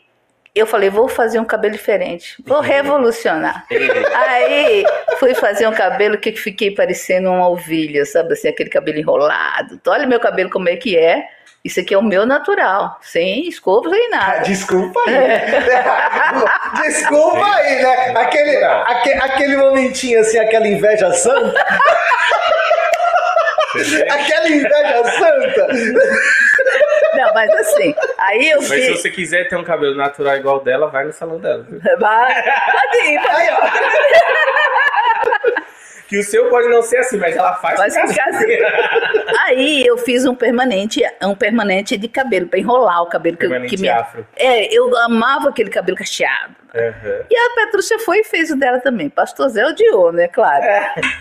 eu 0.54 0.68
falei, 0.68 0.92
vou 0.92 1.08
fazer 1.08 1.40
um 1.40 1.46
cabelo 1.46 1.74
diferente, 1.74 2.36
vou 2.46 2.60
revolucionar. 2.62 3.66
Aí 4.16 4.86
fui 5.18 5.34
fazer 5.34 5.68
um 5.68 5.74
cabelo 5.74 6.20
que 6.20 6.32
fiquei 6.34 6.70
parecendo 6.70 7.32
uma 7.32 7.50
ovelha, 7.50 8.06
sabe 8.06 8.34
assim, 8.34 8.48
aquele 8.48 8.70
cabelo 8.70 9.00
enrolado. 9.00 9.74
Então, 9.74 9.92
olha 9.92 10.06
meu 10.06 10.20
cabelo 10.20 10.52
como 10.52 10.70
é 10.70 10.76
que 10.76 10.96
é. 10.96 11.28
Isso 11.64 11.80
aqui 11.80 11.93
é 11.93 11.97
o 11.97 12.03
meu 12.03 12.26
natural, 12.26 12.97
sem 13.01 13.47
escova, 13.47 13.89
sem 13.89 14.09
nada. 14.09 14.39
Desculpa 14.41 14.99
aí. 15.07 15.16
Desculpa 16.84 17.55
aí, 17.55 17.82
né? 17.82 18.14
Aquele, 18.20 18.64
aque- 18.64 19.14
aquele 19.14 19.55
momentinho 19.57 20.20
assim, 20.20 20.38
aquela 20.39 20.68
inveja 20.68 21.14
santa. 21.14 21.66
aquela 24.11 24.49
inveja 24.49 25.03
santa. 25.18 25.68
Não, 27.16 27.34
mas 27.34 27.49
assim, 27.51 27.95
aí 28.18 28.49
eu 28.49 28.57
Mas 28.57 28.68
se 28.70 28.89
você 28.89 29.09
quiser 29.09 29.47
ter 29.47 29.55
um 29.55 29.64
cabelo 29.64 29.95
natural 29.95 30.36
igual 30.36 30.59
dela, 30.61 30.88
vai 30.88 31.05
no 31.05 31.14
salão 31.14 31.39
dela. 31.39 31.64
viu? 31.70 31.80
Vai, 31.99 32.43
pode 32.43 32.97
ir, 33.07 33.22
pode 33.22 33.43
ir. 33.43 33.53
Que 36.14 36.20
o 36.20 36.24
seu 36.24 36.47
pode 36.47 36.68
não 36.70 36.84
ser 36.84 36.97
assim, 36.97 37.18
mas 37.18 37.36
ela 37.36 37.55
faz 37.55 37.76
Faz 37.76 37.95
ficar 37.97 38.30
assim. 38.30 38.45
Aí 39.47 39.84
eu 39.84 39.97
fiz 39.97 40.26
um 40.26 40.36
permanente, 40.36 41.01
um 41.24 41.34
permanente 41.34 41.97
de 41.97 42.07
cabelo, 42.07 42.47
para 42.47 42.59
enrolar 42.59 43.01
o 43.01 43.07
cabelo 43.07 43.36
Permanente 43.36 43.76
que 43.76 43.82
me. 43.82 43.89
afro. 43.89 44.24
É, 44.36 44.72
eu 44.72 44.95
amava 44.99 45.49
aquele 45.49 45.72
cabelo 45.72 45.97
cacheado. 45.97 46.53
Aham. 46.76 47.24
E 47.32 47.36
a 47.36 47.55
Petrúcia 47.55 47.97
foi 47.97 48.20
e 48.20 48.24
fez 48.24 48.51
o 48.51 48.55
dela 48.55 48.80
também. 48.80 49.09
Pastor 49.09 49.49
Zé 49.49 49.66
odiou, 49.66 50.11
né? 50.11 50.28
Claro. 50.28 50.64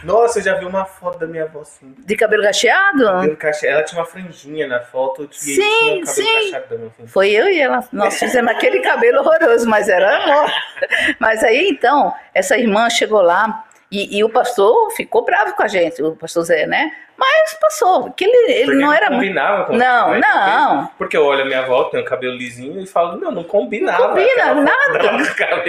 Nossa, 0.04 0.40
eu 0.40 0.42
já 0.42 0.54
vi 0.56 0.66
uma 0.66 0.84
foto 0.84 1.18
da 1.18 1.26
minha 1.26 1.44
avó 1.44 1.60
assim. 1.62 1.94
De 1.98 2.14
cabelo 2.14 2.42
cacheado? 2.42 3.02
Cabelo 3.06 3.36
cache- 3.38 3.66
Ela 3.66 3.82
tinha 3.84 3.98
uma 3.98 4.06
franjinha 4.06 4.66
na 4.66 4.80
foto 4.80 5.26
de 5.26 5.36
Sim, 5.36 6.04
sim. 6.04 6.50
cacheadão, 6.52 6.86
assim. 6.88 7.06
Foi 7.06 7.30
eu 7.30 7.48
e 7.48 7.58
ela. 7.58 7.82
Nós 7.90 8.18
fizemos 8.18 8.50
aquele 8.52 8.80
cabelo 8.80 9.20
horroroso, 9.20 9.66
mas 9.66 9.88
era 9.88 10.18
amor. 10.22 10.50
Mas 11.18 11.42
aí 11.42 11.68
então, 11.70 12.12
essa 12.34 12.58
irmã 12.58 12.90
chegou 12.90 13.22
lá 13.22 13.64
e, 13.92 14.18
e 14.18 14.24
o 14.24 14.30
pastor 14.30 14.90
ficou 14.92 15.22
bravo 15.22 15.54
com 15.54 15.62
a 15.62 15.68
gente, 15.68 16.02
o 16.02 16.16
pastor 16.16 16.44
Zé, 16.44 16.66
né? 16.66 16.90
Mas 17.14 17.54
passou, 17.60 18.10
que 18.12 18.24
ele, 18.24 18.52
ele 18.52 18.64
Porque 18.64 18.80
não 18.80 18.92
era 18.92 19.08
combinava 19.10 19.64
com 19.66 19.76
Não, 19.76 20.12
né? 20.12 20.20
não. 20.20 20.86
Porque 20.96 21.14
eu 21.14 21.24
olho 21.26 21.42
a 21.42 21.44
minha 21.44 21.60
avó, 21.60 21.84
tem 21.84 22.00
um 22.00 22.04
cabelo 22.04 22.34
lisinho 22.34 22.80
e 22.80 22.86
falo, 22.86 23.18
não, 23.18 23.30
não 23.30 23.44
combinava. 23.44 23.98
Não 23.98 24.08
combina, 24.08 24.54
nada. 24.54 24.98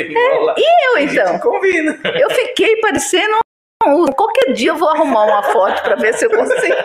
enrolado. 0.09 0.59
E 0.59 0.87
eu 0.87 0.97
então? 0.99 1.39
combina. 1.39 1.99
Eu 2.17 2.29
fiquei 2.31 2.77
parecendo. 2.77 3.39
Qualquer 4.15 4.53
dia 4.53 4.69
eu 4.69 4.77
vou 4.77 4.87
arrumar 4.87 5.25
uma 5.25 5.43
foto 5.43 5.83
para 5.83 5.95
ver 5.95 6.13
se 6.13 6.25
eu 6.25 6.29
consigo. 6.29 6.75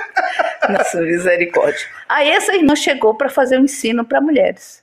Nossa, 0.70 1.02
misericórdia. 1.02 1.86
Aí 2.08 2.30
essa 2.30 2.54
irmã 2.56 2.74
chegou 2.74 3.14
para 3.14 3.28
fazer 3.28 3.58
um 3.58 3.64
ensino 3.64 4.06
para 4.06 4.22
mulheres. 4.22 4.82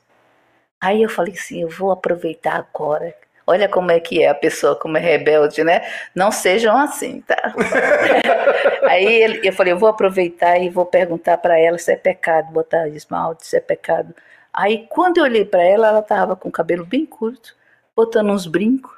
Aí 0.79 1.01
eu 1.01 1.09
falei 1.09 1.33
assim: 1.33 1.63
eu 1.63 1.69
vou 1.69 1.91
aproveitar 1.91 2.55
agora. 2.57 3.13
Olha 3.47 3.69
como 3.69 3.91
é 3.91 3.99
que 3.99 4.23
é 4.23 4.29
a 4.29 4.35
pessoa, 4.35 4.75
como 4.75 4.97
é 4.97 4.99
rebelde, 4.99 5.63
né? 5.63 5.81
Não 6.15 6.31
sejam 6.31 6.75
assim, 6.77 7.21
tá? 7.21 7.53
Aí 8.89 9.05
ele- 9.05 9.47
eu 9.47 9.53
falei: 9.53 9.73
eu 9.73 9.77
vou 9.79 9.89
aproveitar 9.89 10.57
e 10.59 10.69
vou 10.69 10.85
perguntar 10.85 11.37
para 11.37 11.59
ela 11.59 11.77
se 11.77 11.91
é 11.91 11.95
pecado 11.95 12.51
botar 12.51 12.87
esmalte, 12.89 13.45
se 13.47 13.57
é 13.57 13.59
pecado. 13.59 14.13
Aí 14.53 14.85
quando 14.89 15.17
eu 15.17 15.23
olhei 15.23 15.45
para 15.45 15.63
ela, 15.63 15.87
ela 15.89 15.99
estava 15.99 16.35
com 16.35 16.49
o 16.49 16.51
cabelo 16.51 16.85
bem 16.85 17.05
curto, 17.05 17.55
botando 17.95 18.31
uns 18.31 18.47
brincos. 18.47 18.93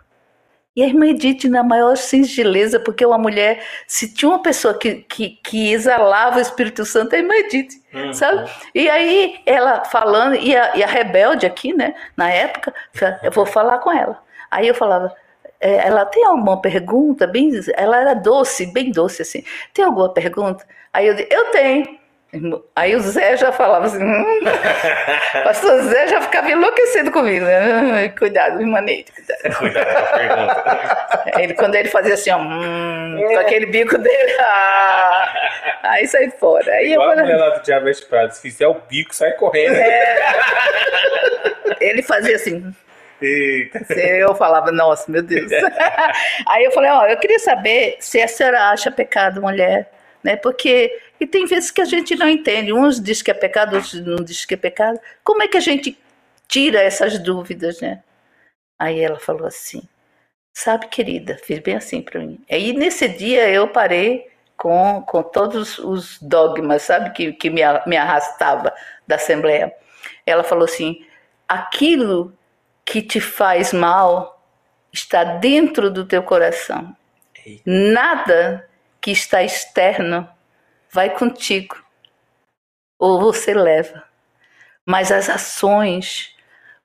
E 0.76 0.84
a 0.84 0.88
irmã 0.88 1.08
Edith, 1.08 1.46
na 1.50 1.64
maior 1.64 1.98
singeleza, 1.98 2.80
porque 2.80 3.04
uma 3.04 3.18
mulher, 3.18 3.64
se 3.88 4.14
tinha 4.14 4.30
uma 4.30 4.44
pessoa 4.44 4.78
que, 4.78 4.96
que, 5.10 5.30
que 5.44 5.72
exalava 5.74 6.38
o 6.38 6.42
Espírito 6.42 6.86
Santo, 6.86 7.14
é 7.14 7.18
a 7.18 7.22
irmã 7.22 7.34
Edith, 7.36 7.70
Uhum. 7.94 8.14
sabe? 8.14 8.48
E 8.76 8.88
aí 8.88 9.40
ela 9.46 9.84
falando, 9.86 10.36
e 10.36 10.56
a, 10.56 10.76
e 10.78 10.84
a 10.84 10.88
rebelde 10.88 11.48
aqui, 11.48 11.74
né, 11.74 11.96
na 12.16 12.30
época, 12.30 12.72
eu 13.24 13.32
vou 13.32 13.46
falar 13.46 13.80
com 13.80 13.92
ela. 13.92 14.22
Aí 14.50 14.68
eu 14.68 14.76
falava, 14.76 15.14
é, 15.60 15.88
ela 15.88 16.06
tem 16.06 16.26
alguma 16.26 16.62
pergunta? 16.62 17.26
Bem, 17.26 17.52
ela 17.76 18.00
era 18.00 18.14
doce, 18.14 18.72
bem 18.72 18.92
doce 18.92 19.22
assim. 19.22 19.44
Tem 19.74 19.84
alguma 19.84 20.14
pergunta? 20.14 20.66
Aí 20.94 21.08
eu 21.08 21.14
disse, 21.14 21.28
eu 21.32 21.46
tenho. 21.52 21.98
Aí 22.76 22.94
o 22.94 23.00
Zé 23.00 23.38
já 23.38 23.52
falava 23.54 23.86
assim, 23.86 24.04
hum. 24.04 24.40
pastor 25.46 25.82
Zé 25.84 26.08
já 26.08 26.22
ficava 26.22 26.52
enlouquecido 26.52 27.10
comigo, 27.10 27.46
né? 27.46 28.10
Cuidado, 28.10 28.60
irmã 28.60 28.82
Neide, 28.82 29.12
cuidado. 29.12 29.38
Cuidado 29.58 29.86
com 29.86 29.98
a 29.98 30.18
pergunta. 30.18 31.42
Ele, 31.42 31.54
quando 31.54 31.76
ele 31.76 31.90
fazia 31.90 32.14
assim, 32.14 32.30
ó, 32.32 32.38
hum, 32.38 33.24
com 33.30 33.40
aquele 33.40 33.66
bico 33.68 33.98
dele, 33.98 34.38
ah, 34.42 35.34
aí 35.84 36.06
sai 36.06 36.30
fora. 36.32 36.70
Aí 36.70 36.88
eu 36.88 37.02
Igual 37.02 37.08
a 37.08 37.16
falei, 37.16 37.26
mulher 37.34 37.38
lá 37.38 37.58
do 37.58 37.64
Diabo 37.64 37.86
Veste 37.86 38.06
Prado, 38.06 38.32
se 38.32 38.42
fizer 38.42 38.68
o 38.68 38.76
bico, 38.90 39.16
sai 39.16 39.32
correndo. 39.32 39.76
É. 39.76 40.20
ele 41.80 42.04
fazia 42.04 42.36
assim, 42.36 42.74
Eita. 43.22 43.94
eu 43.94 44.36
falava, 44.36 44.72
nossa, 44.72 45.12
meu 45.12 45.24
Deus. 45.24 45.52
Aí 46.48 46.64
eu 46.64 46.72
falei, 46.72 46.92
ó, 46.92 47.06
eu 47.08 47.18
queria 47.18 47.40
saber 47.40 47.98
se 48.00 48.22
a 48.22 48.28
senhora 48.28 48.70
acha 48.70 48.92
pecado 48.92 49.42
mulher 49.42 49.90
né? 50.28 50.36
Porque 50.36 51.00
e 51.20 51.26
tem 51.26 51.46
vezes 51.46 51.72
que 51.72 51.82
a 51.82 51.86
gente 51.86 52.14
não 52.16 52.28
entende. 52.28 52.74
Uns 52.74 53.02
diz 53.02 53.22
que 53.22 53.32
é 53.32 53.34
pecado, 53.34 53.76
outros 53.76 53.94
não 54.06 54.18
diz 54.18 54.44
que 54.44 54.56
é 54.56 54.58
pecado. 54.58 55.00
Como 55.24 55.42
é 55.42 55.48
que 55.48 55.56
a 55.56 55.62
gente 55.62 55.98
tira 56.48 56.82
essas 56.82 57.18
dúvidas, 57.18 57.80
né? 57.80 58.04
Aí 58.78 59.00
ela 59.00 59.18
falou 59.20 59.48
assim: 59.48 59.82
Sabe, 60.54 60.88
querida, 60.88 61.38
fiz 61.44 61.60
bem 61.60 61.76
assim 61.76 62.02
para 62.02 62.20
mim. 62.20 62.40
Aí 62.52 62.74
nesse 62.74 63.08
dia 63.08 63.50
eu 63.50 63.70
parei 63.70 64.28
com, 64.58 65.02
com 65.04 65.24
todos 65.24 65.80
os 65.80 66.20
dogmas, 66.22 66.82
sabe, 66.82 67.12
que, 67.12 67.32
que 67.34 67.50
me, 67.50 67.62
me 67.86 67.96
arrastava 67.96 68.74
da 69.08 69.16
Assembleia. 69.16 69.74
Ela 70.26 70.44
falou 70.44 70.66
assim: 70.66 71.06
aquilo 71.48 72.37
que 72.88 73.02
te 73.02 73.20
faz 73.20 73.74
mal 73.74 74.42
está 74.94 75.26
dentro 75.26 75.92
do 75.92 76.06
teu 76.06 76.24
coração. 76.24 76.96
Nada 77.66 78.68
que 79.02 79.12
está 79.12 79.44
externo 79.44 80.28
vai 80.90 81.10
contigo 81.10 81.76
ou 82.98 83.20
você 83.20 83.54
leva. 83.54 84.06
Mas 84.86 85.12
as 85.12 85.30
ações, 85.30 86.34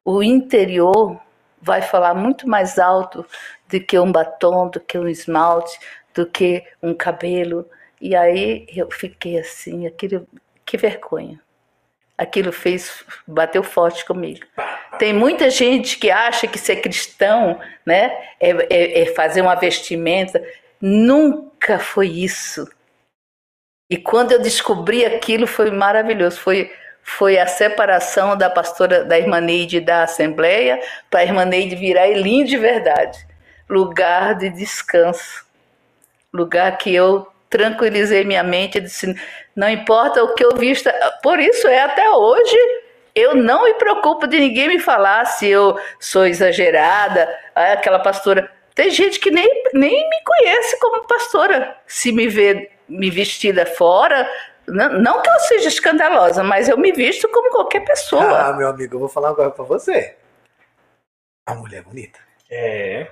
o 0.04 0.24
interior 0.24 1.20
vai 1.60 1.80
falar 1.80 2.14
muito 2.14 2.48
mais 2.48 2.80
alto 2.80 3.24
do 3.68 3.80
que 3.80 3.96
um 3.96 4.10
batom, 4.10 4.68
do 4.68 4.80
que 4.80 4.98
um 4.98 5.06
esmalte, 5.06 5.78
do 6.12 6.26
que 6.26 6.64
um 6.82 6.92
cabelo. 6.94 7.64
E 8.00 8.16
aí 8.16 8.66
eu 8.74 8.90
fiquei 8.90 9.38
assim, 9.38 9.86
aquilo, 9.86 10.28
que 10.66 10.76
vergonha. 10.76 11.40
Aquilo 12.18 12.50
fez, 12.50 13.04
bateu 13.24 13.62
forte 13.62 14.04
comigo. 14.04 14.44
Tem 14.98 15.12
muita 15.12 15.50
gente 15.50 15.98
que 15.98 16.10
acha 16.10 16.46
que 16.46 16.58
ser 16.58 16.76
cristão 16.76 17.58
né, 17.84 18.12
é, 18.38 18.50
é, 18.50 19.02
é 19.02 19.06
fazer 19.14 19.40
uma 19.40 19.54
vestimenta. 19.54 20.42
Nunca 20.80 21.78
foi 21.78 22.08
isso. 22.08 22.68
E 23.90 23.96
quando 23.96 24.32
eu 24.32 24.40
descobri 24.40 25.04
aquilo 25.04 25.46
foi 25.46 25.70
maravilhoso. 25.70 26.40
Foi, 26.40 26.72
foi 27.02 27.38
a 27.38 27.46
separação 27.46 28.36
da 28.36 28.48
pastora, 28.48 29.04
da 29.04 29.18
irmã 29.18 29.40
Neide 29.40 29.80
da 29.80 30.04
Assembleia, 30.04 30.80
para 31.10 31.20
a 31.20 31.24
irmã 31.24 31.44
Neide 31.44 31.76
virar 31.76 32.08
Elim 32.08 32.44
de 32.44 32.56
verdade. 32.56 33.18
Lugar 33.68 34.34
de 34.34 34.50
descanso. 34.50 35.44
Lugar 36.32 36.78
que 36.78 36.94
eu 36.94 37.26
tranquilizei 37.50 38.24
minha 38.24 38.42
mente 38.42 38.78
e 38.78 38.80
disse: 38.80 39.14
não 39.54 39.68
importa 39.68 40.24
o 40.24 40.34
que 40.34 40.44
eu 40.44 40.56
vista. 40.56 40.92
Por 41.22 41.38
isso 41.38 41.68
é 41.68 41.82
até 41.82 42.10
hoje. 42.10 42.56
Eu 43.14 43.34
não 43.34 43.64
me 43.64 43.74
preocupo 43.74 44.26
de 44.26 44.38
ninguém 44.38 44.68
me 44.68 44.78
falar 44.78 45.24
se 45.26 45.46
eu 45.46 45.78
sou 46.00 46.26
exagerada, 46.26 47.28
aquela 47.54 47.98
pastora. 47.98 48.50
Tem 48.74 48.90
gente 48.90 49.18
que 49.20 49.30
nem, 49.30 49.46
nem 49.74 50.08
me 50.08 50.22
conhece 50.24 50.78
como 50.80 51.06
pastora. 51.06 51.76
Se 51.86 52.10
me 52.10 52.26
vê 52.26 52.70
me 52.88 53.10
vestida 53.10 53.66
fora, 53.66 54.28
não, 54.66 54.88
não, 55.00 55.22
que 55.22 55.28
eu 55.28 55.38
seja 55.40 55.68
escandalosa, 55.68 56.42
mas 56.42 56.68
eu 56.68 56.78
me 56.78 56.92
visto 56.92 57.28
como 57.28 57.50
qualquer 57.50 57.80
pessoa. 57.84 58.48
Ah, 58.48 58.52
meu 58.52 58.68
amigo, 58.68 58.94
eu 58.94 59.00
vou 59.00 59.08
falar 59.08 59.30
agora 59.30 59.50
pra 59.50 59.64
você. 59.64 60.16
A 61.46 61.54
mulher 61.54 61.78
é 61.78 61.82
bonita. 61.82 62.20
É. 62.50 63.10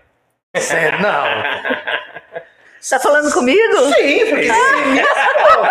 Sério, 0.57 1.01
não. 1.01 1.24
Tá 2.89 2.99
falando 2.99 3.31
comigo? 3.33 3.76
Sim, 3.95 4.26
porque 4.31 4.49
se 4.49 4.87
minha 4.87 5.03
esposa, 5.03 5.70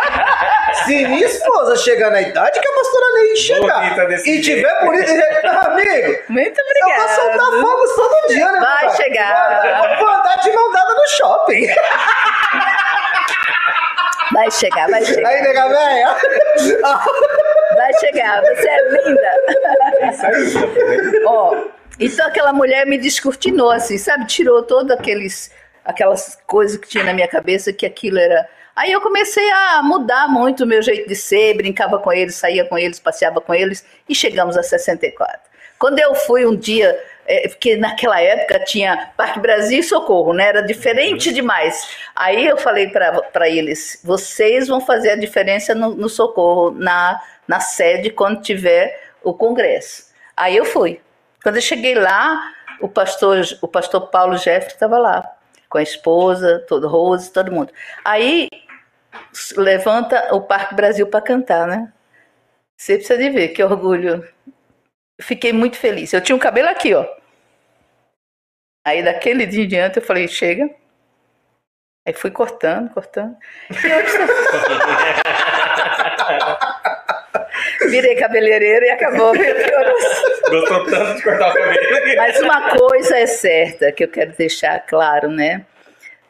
se 0.86 1.06
minha 1.08 1.26
esposa 1.26 1.76
chegar 1.78 2.12
na 2.12 2.22
idade 2.22 2.60
que 2.60 2.68
a 2.68 2.72
pastora 2.74 3.14
Neide 3.16 3.40
chegar 3.40 4.28
e 4.28 4.42
tiver 4.42 4.86
bonita, 4.86 5.12
amigo, 5.72 6.20
Muito 6.30 6.60
eu 6.60 6.66
vou 6.66 6.94
obrigada. 6.94 7.16
soltar 7.16 7.62
fogos 7.62 7.96
todo 7.96 8.28
dia, 8.28 8.52
né? 8.52 8.60
Vai 8.60 8.96
chegar. 8.96 9.66
Eu 9.66 10.00
vou 10.06 10.08
andar 10.16 10.36
de 10.38 10.52
mão 10.54 10.72
dada 10.72 10.94
no 10.94 11.08
shopping. 11.08 11.68
Vai 14.32 14.52
chegar, 14.52 14.88
vai 14.90 15.04
chegar. 15.04 15.30
Aí, 15.30 15.42
nega 15.42 15.68
velha. 15.68 16.16
Vai 17.76 17.94
chegar, 18.00 18.42
você 18.42 18.70
é 18.70 18.90
linda. 18.92 19.32
Ó, 21.26 21.56
então 22.00 22.28
aquela 22.28 22.54
mulher 22.54 22.86
me 22.86 23.00
descortinou 23.00 23.72
assim, 23.72 23.98
sabe? 23.98 24.28
Tirou 24.28 24.62
todas 24.62 24.96
aqueles 24.98 25.52
aquelas 25.90 26.38
coisas 26.46 26.78
que 26.78 26.88
tinha 26.88 27.04
na 27.04 27.14
minha 27.14 27.28
cabeça 27.28 27.74
que 27.74 27.86
aquilo 27.86 28.20
era. 28.20 28.48
Aí 28.76 28.92
eu 28.92 29.02
comecei 29.02 29.50
a 29.52 29.82
mudar 29.84 30.28
muito 30.30 30.64
o 30.64 30.68
meu 30.68 30.82
jeito 30.82 31.10
de 31.10 31.16
ser, 31.16 31.58
brincava 31.58 31.98
com 32.00 32.14
eles, 32.14 32.36
saía 32.36 32.64
com 32.64 32.78
eles, 32.78 33.00
passeava 33.00 33.42
com 33.42 33.54
eles 33.54 33.84
e 34.08 34.14
chegamos 34.14 34.56
a 34.56 34.64
64. 34.64 35.40
Quando 35.78 35.98
eu 36.00 36.14
fui 36.14 36.46
um 36.46 36.56
dia, 36.56 36.98
é, 37.26 37.48
porque 37.48 37.76
naquela 37.76 38.22
época 38.22 38.60
tinha 38.66 39.12
Parque 39.18 39.40
Brasil 39.40 39.80
e 39.80 39.84
Socorro, 39.84 40.34
né? 40.34 40.48
Era 40.48 40.62
diferente 40.62 41.34
demais. 41.34 41.90
Aí 42.16 42.46
eu 42.46 42.58
falei 42.58 42.90
para 42.90 43.50
eles: 43.50 44.00
vocês 44.04 44.68
vão 44.68 44.80
fazer 44.80 45.12
a 45.12 45.16
diferença 45.16 45.74
no, 45.74 45.96
no 45.96 46.10
Socorro, 46.10 46.72
na, 46.72 47.20
na 47.48 47.60
sede, 47.60 48.10
quando 48.10 48.42
tiver 48.42 49.00
o 49.24 49.34
congresso. 49.34 50.10
Aí 50.36 50.56
eu 50.56 50.66
fui. 50.66 51.02
Quando 51.42 51.56
eu 51.56 51.62
cheguei 51.62 51.96
lá, 51.96 52.52
o 52.82 52.88
pastor, 52.88 53.42
o 53.62 53.68
pastor 53.68 54.08
Paulo 54.08 54.38
Jeffrey 54.38 54.74
estava 54.74 54.98
lá, 54.98 55.39
com 55.70 55.78
a 55.78 55.84
esposa, 55.84 56.66
todo 56.68 56.88
Rose, 56.88 57.32
todo 57.32 57.52
mundo. 57.52 57.72
Aí 58.04 58.50
levanta 59.56 60.34
o 60.34 60.42
Parque 60.42 60.76
Brasil 60.76 61.08
para 61.08 61.22
cantar, 61.22 61.68
né? 61.68 61.94
Você 62.78 62.96
precisa 62.96 63.18
de 63.18 63.30
ver, 63.30 63.50
que 63.50 63.64
orgulho. 63.64 64.28
Fiquei 65.22 65.54
muito 65.54 65.78
feliz. 65.78 66.12
Eu 66.14 66.22
tinha 66.22 66.36
um 66.36 66.40
cabelo 66.40 66.70
aqui, 66.70 66.94
ó. 66.94 67.06
Aí 68.86 69.04
daquele 69.04 69.46
dia 69.46 69.64
em 69.64 69.68
diante 69.68 69.98
eu 69.98 70.04
falei, 70.04 70.28
chega. 70.28 70.74
Aí 72.08 72.14
fui 72.14 72.32
cortando, 72.32 72.90
cortando. 72.92 73.38
E 73.70 73.76
hoje 73.94 74.18
Virei 77.90 78.16
cabeleireira 78.16 78.86
e 78.86 78.90
acabou. 78.90 79.34
Gostou 80.50 80.86
tanto 80.86 81.16
de 81.16 81.24
cortar 81.24 81.50
o 81.50 81.54
cabelo. 81.54 82.16
Mas 82.18 82.40
uma 82.40 82.78
coisa 82.78 83.18
é 83.18 83.26
certa 83.26 83.92
que 83.92 84.04
eu 84.04 84.08
quero 84.08 84.34
deixar 84.38 84.80
claro, 84.80 85.30
né? 85.30 85.66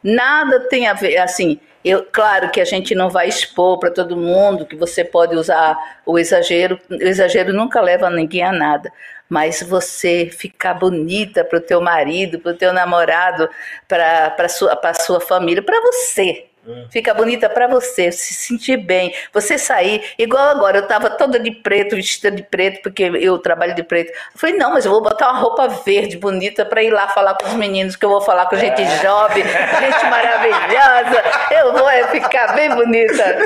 Nada 0.03 0.61
tem 0.61 0.87
a 0.87 0.93
ver, 0.93 1.17
assim, 1.17 1.59
eu, 1.83 2.05
claro 2.11 2.49
que 2.49 2.59
a 2.59 2.65
gente 2.65 2.93
não 2.93 3.09
vai 3.09 3.27
expor 3.27 3.79
para 3.79 3.91
todo 3.91 4.15
mundo 4.15 4.65
que 4.65 4.75
você 4.75 5.03
pode 5.03 5.35
usar 5.35 5.77
o 6.05 6.19
exagero, 6.19 6.79
o 6.89 6.95
exagero 6.95 7.53
nunca 7.53 7.81
leva 7.81 8.09
ninguém 8.09 8.43
a 8.43 8.51
nada. 8.51 8.91
Mas 9.29 9.61
você 9.61 10.25
ficar 10.25 10.73
bonita 10.73 11.43
para 11.45 11.59
o 11.59 11.61
teu 11.61 11.79
marido, 11.79 12.39
para 12.39 12.51
o 12.51 12.57
teu 12.57 12.73
namorado, 12.73 13.47
para 13.87 14.35
a 14.37 14.49
sua, 14.49 14.75
pra 14.75 14.93
sua 14.93 15.21
família, 15.21 15.61
para 15.61 15.79
você. 15.81 16.48
Fica 16.91 17.13
bonita 17.13 17.49
para 17.49 17.67
você, 17.67 18.11
se 18.11 18.33
sentir 18.33 18.77
bem. 18.77 19.13
Você 19.33 19.57
sair, 19.57 20.03
igual 20.17 20.49
agora, 20.49 20.77
eu 20.77 20.87
tava 20.87 21.09
toda 21.09 21.39
de 21.39 21.51
preto, 21.51 21.95
vestida 21.95 22.29
de 22.29 22.43
preto, 22.43 22.81
porque 22.83 23.03
eu 23.03 23.37
trabalho 23.39 23.73
de 23.73 23.81
preto. 23.81 24.09
Eu 24.11 24.39
falei, 24.39 24.55
não, 24.55 24.73
mas 24.73 24.85
eu 24.85 24.91
vou 24.91 25.01
botar 25.01 25.31
uma 25.31 25.39
roupa 25.39 25.67
verde 25.67 26.17
bonita 26.17 26.65
para 26.65 26.83
ir 26.83 26.91
lá 26.91 27.07
falar 27.07 27.35
com 27.35 27.47
os 27.47 27.53
meninos, 27.53 27.95
que 27.95 28.05
eu 28.05 28.09
vou 28.09 28.21
falar 28.21 28.45
com 28.47 28.55
gente 28.55 28.83
jovem, 29.01 29.43
gente 29.43 30.05
maravilhosa. 30.09 31.23
Eu 31.51 31.73
vou 31.73 31.89
é, 31.89 32.07
ficar 32.09 32.53
bem 32.53 32.69
bonita. 32.69 33.37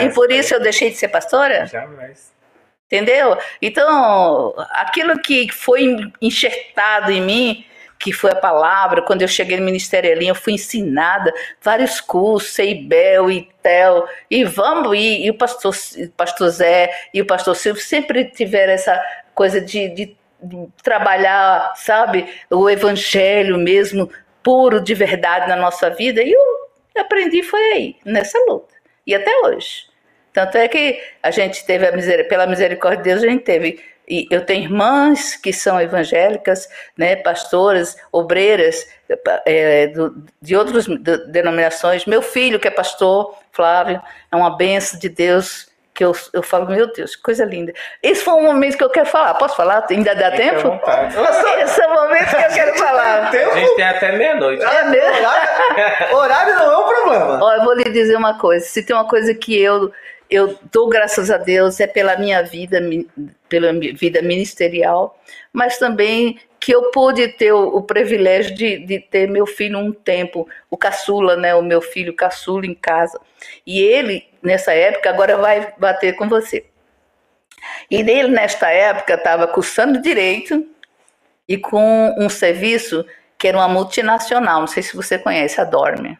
E 0.00 0.08
por 0.10 0.30
isso 0.30 0.54
eu 0.54 0.60
deixei 0.60 0.90
de 0.90 0.96
ser 0.96 1.08
pastora? 1.08 1.66
Jamais. 1.66 2.30
Entendeu? 2.86 3.38
Então, 3.62 4.52
aquilo 4.72 5.20
que 5.20 5.50
foi 5.52 5.96
enxertado 6.20 7.12
em 7.12 7.20
mim, 7.20 7.66
que 8.00 8.14
foi 8.14 8.30
a 8.30 8.34
palavra, 8.34 9.02
quando 9.02 9.20
eu 9.20 9.28
cheguei 9.28 9.58
no 9.58 9.64
Ministério 9.64 10.10
Elim, 10.10 10.28
eu 10.28 10.34
fui 10.34 10.54
ensinada 10.54 11.30
vários 11.60 12.00
cursos, 12.00 12.54
Seibel, 12.54 13.30
Itel, 13.30 14.08
e 14.30 14.42
vamos, 14.42 14.96
e, 14.96 15.26
e 15.26 15.30
o 15.30 15.34
pastor, 15.34 15.74
pastor 16.16 16.48
Zé 16.48 16.90
e 17.12 17.20
o 17.20 17.26
pastor 17.26 17.54
Silvio 17.54 17.82
sempre 17.82 18.24
tiveram 18.24 18.72
essa 18.72 18.98
coisa 19.34 19.60
de, 19.60 19.88
de, 19.90 20.16
trabalhar, 20.82 21.74
sabe, 21.76 22.26
o 22.48 22.70
evangelho 22.70 23.58
mesmo, 23.58 24.10
puro 24.42 24.80
de 24.80 24.94
verdade 24.94 25.46
na 25.46 25.56
nossa 25.56 25.90
vida, 25.90 26.22
e 26.22 26.32
eu 26.32 26.40
aprendi 26.96 27.42
foi 27.42 27.60
aí, 27.74 27.96
nessa 28.02 28.38
luta, 28.48 28.74
e 29.06 29.14
até 29.14 29.30
hoje. 29.44 29.90
Tanto 30.32 30.56
é 30.56 30.68
que 30.68 31.00
a 31.22 31.30
gente 31.30 31.66
teve 31.66 31.86
a 31.86 32.24
pela 32.24 32.46
misericórdia 32.46 33.02
de 33.02 33.10
Deus, 33.10 33.22
a 33.22 33.26
gente 33.26 33.42
teve. 33.42 33.80
E 34.10 34.26
eu 34.28 34.44
tenho 34.44 34.64
irmãs 34.64 35.36
que 35.36 35.52
são 35.52 35.80
evangélicas, 35.80 36.68
né, 36.98 37.14
pastoras, 37.14 37.96
obreiras 38.10 38.84
é, 39.46 39.86
do, 39.86 40.24
de 40.42 40.56
outras 40.56 40.86
denominações. 41.28 42.04
Meu 42.06 42.20
filho, 42.20 42.58
que 42.58 42.66
é 42.66 42.72
pastor, 42.72 43.38
Flávio, 43.52 44.02
é 44.30 44.34
uma 44.34 44.56
benção 44.56 44.98
de 44.98 45.08
Deus. 45.08 45.70
Que 45.94 46.04
eu, 46.04 46.12
eu 46.32 46.42
falo, 46.42 46.66
meu 46.66 46.90
Deus, 46.92 47.14
que 47.14 47.22
coisa 47.22 47.44
linda. 47.44 47.72
Esse 48.02 48.24
foi 48.24 48.34
um 48.34 48.44
momento 48.44 48.76
que 48.76 48.82
eu 48.82 48.90
quero 48.90 49.06
falar. 49.06 49.34
Posso 49.34 49.54
falar? 49.54 49.86
Ainda 49.90 50.14
dá 50.14 50.30
Fica 50.32 50.44
tempo? 50.44 50.80
Esse 51.62 51.80
é 51.80 51.86
o 51.86 51.94
momento 51.94 52.30
que 52.30 52.44
eu 52.44 52.48
quero 52.48 52.78
falar. 52.78 53.28
A 53.28 53.30
gente 53.30 53.76
tem 53.76 53.84
até 53.84 54.12
meia-noite. 54.12 54.64
Ah, 54.64 54.86
Horário, 54.86 56.16
horário 56.16 56.54
não 56.54 56.72
é 56.72 56.78
um 56.78 56.88
problema. 56.88 57.38
Ó, 57.42 57.52
eu 57.52 57.64
vou 57.64 57.74
lhe 57.74 57.84
dizer 57.84 58.16
uma 58.16 58.38
coisa. 58.38 58.64
Se 58.64 58.82
tem 58.82 58.96
uma 58.96 59.06
coisa 59.06 59.34
que 59.34 59.60
eu 59.60 59.92
eu 60.30 60.56
dou 60.72 60.88
graças 60.88 61.30
a 61.30 61.36
Deus 61.36 61.80
é 61.80 61.86
pela 61.86 62.16
minha 62.16 62.42
vida, 62.42 62.80
pela 63.48 63.72
mi- 63.72 63.92
vida 63.92 64.22
ministerial, 64.22 65.18
mas 65.52 65.78
também 65.78 66.38
que 66.60 66.72
eu 66.72 66.90
pude 66.90 67.26
ter 67.28 67.52
o, 67.52 67.76
o 67.76 67.82
privilégio 67.82 68.54
de, 68.54 68.78
de, 68.78 69.00
ter 69.00 69.28
meu 69.28 69.46
filho 69.46 69.78
um 69.78 69.92
tempo, 69.92 70.46
o 70.70 70.76
caçula, 70.76 71.34
né, 71.36 71.54
o 71.54 71.62
meu 71.62 71.80
filho 71.80 72.14
caçula 72.14 72.66
em 72.66 72.74
casa. 72.74 73.18
E 73.66 73.80
ele, 73.80 74.28
nessa 74.42 74.72
época, 74.72 75.08
agora 75.08 75.36
vai 75.38 75.72
bater 75.78 76.14
com 76.16 76.28
você. 76.28 76.66
E 77.90 77.96
ele, 77.96 78.28
nesta 78.28 78.70
época, 78.70 79.14
estava 79.14 79.46
cursando 79.46 80.00
direito 80.00 80.66
e 81.48 81.56
com 81.56 82.14
um 82.18 82.28
serviço 82.28 83.04
que 83.38 83.48
era 83.48 83.56
uma 83.56 83.68
multinacional, 83.68 84.60
não 84.60 84.66
sei 84.66 84.82
se 84.82 84.94
você 84.94 85.18
conhece, 85.18 85.60
a 85.60 85.64
Dorme. 85.64 86.18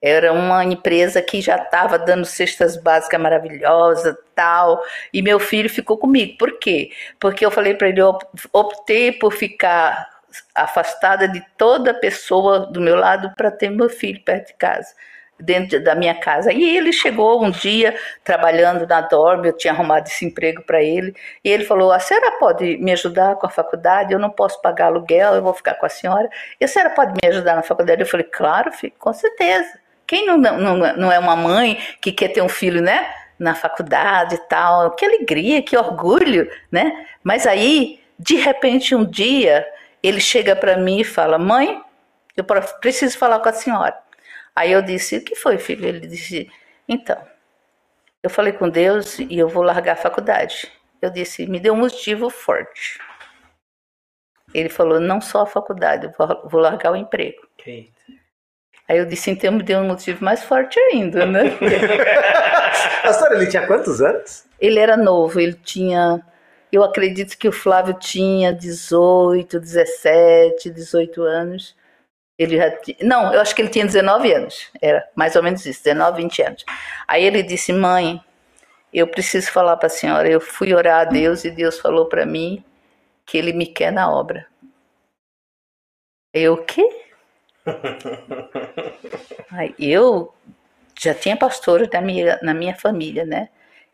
Era 0.00 0.32
uma 0.32 0.64
empresa 0.64 1.20
que 1.20 1.40
já 1.40 1.56
estava 1.56 1.98
dando 1.98 2.24
cestas 2.24 2.76
básicas 2.76 3.20
maravilhosas, 3.20 4.14
tal. 4.34 4.80
E 5.12 5.20
meu 5.22 5.40
filho 5.40 5.68
ficou 5.68 5.98
comigo. 5.98 6.38
Por 6.38 6.58
quê? 6.58 6.92
Porque 7.18 7.44
eu 7.44 7.50
falei 7.50 7.74
para 7.74 7.88
ele, 7.88 8.00
eu 8.00 8.16
optei 8.52 9.10
por 9.12 9.32
ficar 9.32 10.08
afastada 10.54 11.26
de 11.28 11.44
toda 11.56 11.94
pessoa 11.94 12.60
do 12.60 12.80
meu 12.80 12.96
lado 12.96 13.32
para 13.36 13.50
ter 13.50 13.70
meu 13.70 13.88
filho 13.88 14.22
perto 14.22 14.48
de 14.48 14.54
casa, 14.54 14.94
dentro 15.40 15.82
da 15.82 15.94
minha 15.94 16.14
casa. 16.14 16.52
E 16.52 16.76
ele 16.76 16.92
chegou 16.92 17.42
um 17.44 17.50
dia 17.50 17.96
trabalhando 18.22 18.86
na 18.86 19.00
Dorme, 19.00 19.48
eu 19.48 19.56
tinha 19.56 19.72
arrumado 19.72 20.06
esse 20.06 20.24
emprego 20.24 20.62
para 20.62 20.82
ele, 20.82 21.14
e 21.42 21.50
ele 21.50 21.64
falou: 21.64 21.90
"A 21.92 21.98
senhora 21.98 22.32
pode 22.38 22.76
me 22.78 22.92
ajudar 22.92 23.36
com 23.36 23.46
a 23.46 23.50
faculdade? 23.50 24.12
Eu 24.12 24.18
não 24.18 24.30
posso 24.30 24.60
pagar 24.62 24.86
aluguel, 24.86 25.34
eu 25.34 25.42
vou 25.42 25.54
ficar 25.54 25.74
com 25.74 25.86
a 25.86 25.88
senhora. 25.88 26.28
E 26.60 26.64
a 26.64 26.68
senhora 26.68 26.90
pode 26.90 27.12
me 27.20 27.28
ajudar 27.28 27.56
na 27.56 27.62
faculdade?" 27.62 28.00
Eu 28.02 28.06
falei: 28.06 28.26
"Claro, 28.26 28.72
filho, 28.72 28.92
com 28.98 29.12
certeza." 29.12 29.87
Quem 30.08 30.24
não, 30.24 30.38
não, 30.38 30.96
não 30.96 31.12
é 31.12 31.18
uma 31.18 31.36
mãe 31.36 31.78
que 32.00 32.10
quer 32.10 32.28
ter 32.28 32.40
um 32.40 32.48
filho, 32.48 32.80
né? 32.80 33.14
Na 33.38 33.54
faculdade 33.54 34.36
e 34.36 34.48
tal. 34.48 34.92
Que 34.92 35.04
alegria, 35.04 35.62
que 35.62 35.76
orgulho, 35.76 36.50
né? 36.72 37.06
Mas 37.22 37.46
aí, 37.46 38.00
de 38.18 38.36
repente, 38.36 38.94
um 38.94 39.04
dia, 39.04 39.68
ele 40.02 40.18
chega 40.18 40.56
para 40.56 40.78
mim 40.78 41.00
e 41.00 41.04
fala: 41.04 41.38
Mãe, 41.38 41.82
eu 42.34 42.42
preciso 42.80 43.18
falar 43.18 43.38
com 43.40 43.50
a 43.50 43.52
senhora. 43.52 43.98
Aí 44.56 44.72
eu 44.72 44.80
disse: 44.80 45.18
O 45.18 45.24
que 45.24 45.36
foi, 45.36 45.58
filho? 45.58 45.86
Ele 45.86 46.06
disse: 46.06 46.50
Então, 46.88 47.22
eu 48.22 48.30
falei 48.30 48.54
com 48.54 48.66
Deus 48.66 49.18
e 49.18 49.38
eu 49.38 49.46
vou 49.46 49.62
largar 49.62 49.92
a 49.92 49.96
faculdade. 49.96 50.72
Eu 51.02 51.10
disse: 51.10 51.46
Me 51.46 51.60
dê 51.60 51.70
um 51.70 51.76
motivo 51.76 52.30
forte. 52.30 52.98
Ele 54.54 54.70
falou: 54.70 54.98
Não 54.98 55.20
só 55.20 55.42
a 55.42 55.46
faculdade, 55.46 56.10
vou 56.46 56.60
largar 56.60 56.92
o 56.92 56.96
emprego. 56.96 57.46
Okay. 57.60 57.92
Aí 58.88 58.96
eu 58.96 59.04
disse, 59.04 59.30
então 59.30 59.52
me 59.52 59.62
deu 59.62 59.80
um 59.80 59.86
motivo 59.86 60.24
mais 60.24 60.42
forte 60.42 60.80
ainda, 60.80 61.26
né? 61.26 61.50
Pastor, 63.02 63.32
ele 63.32 63.46
tinha 63.46 63.66
quantos 63.66 64.00
anos? 64.00 64.44
Ele 64.58 64.78
era 64.78 64.96
novo, 64.96 65.38
ele 65.38 65.52
tinha. 65.52 66.24
Eu 66.72 66.82
acredito 66.82 67.36
que 67.36 67.46
o 67.46 67.52
Flávio 67.52 67.94
tinha 67.94 68.50
18, 68.52 69.60
17, 69.60 70.70
18 70.70 71.22
anos. 71.22 71.76
Ele 72.38 72.56
já 72.56 72.70
tinha, 72.78 72.96
não, 73.02 73.34
eu 73.34 73.40
acho 73.40 73.54
que 73.54 73.60
ele 73.60 73.68
tinha 73.68 73.84
19 73.84 74.32
anos. 74.32 74.70
Era 74.80 75.06
mais 75.14 75.36
ou 75.36 75.42
menos 75.42 75.66
isso, 75.66 75.84
19, 75.84 76.22
20 76.22 76.42
anos. 76.42 76.64
Aí 77.06 77.24
ele 77.24 77.42
disse: 77.42 77.72
"Mãe, 77.72 78.22
eu 78.92 79.06
preciso 79.06 79.50
falar 79.52 79.76
para 79.76 79.88
a 79.88 79.90
senhora. 79.90 80.28
Eu 80.30 80.40
fui 80.40 80.72
orar 80.72 81.00
a 81.00 81.04
Deus 81.04 81.44
e 81.44 81.50
Deus 81.50 81.78
falou 81.78 82.06
para 82.06 82.24
mim 82.24 82.64
que 83.26 83.36
ele 83.36 83.52
me 83.52 83.66
quer 83.66 83.92
na 83.92 84.10
obra." 84.10 84.46
Eu 86.32 86.54
o 86.54 86.64
quê? 86.64 87.07
eu 89.78 90.34
já 90.98 91.14
tinha 91.14 91.36
pastores 91.36 91.88
na 91.92 92.00
minha, 92.00 92.38
na 92.42 92.52
minha 92.52 92.74
família, 92.74 93.24
né? 93.24 93.48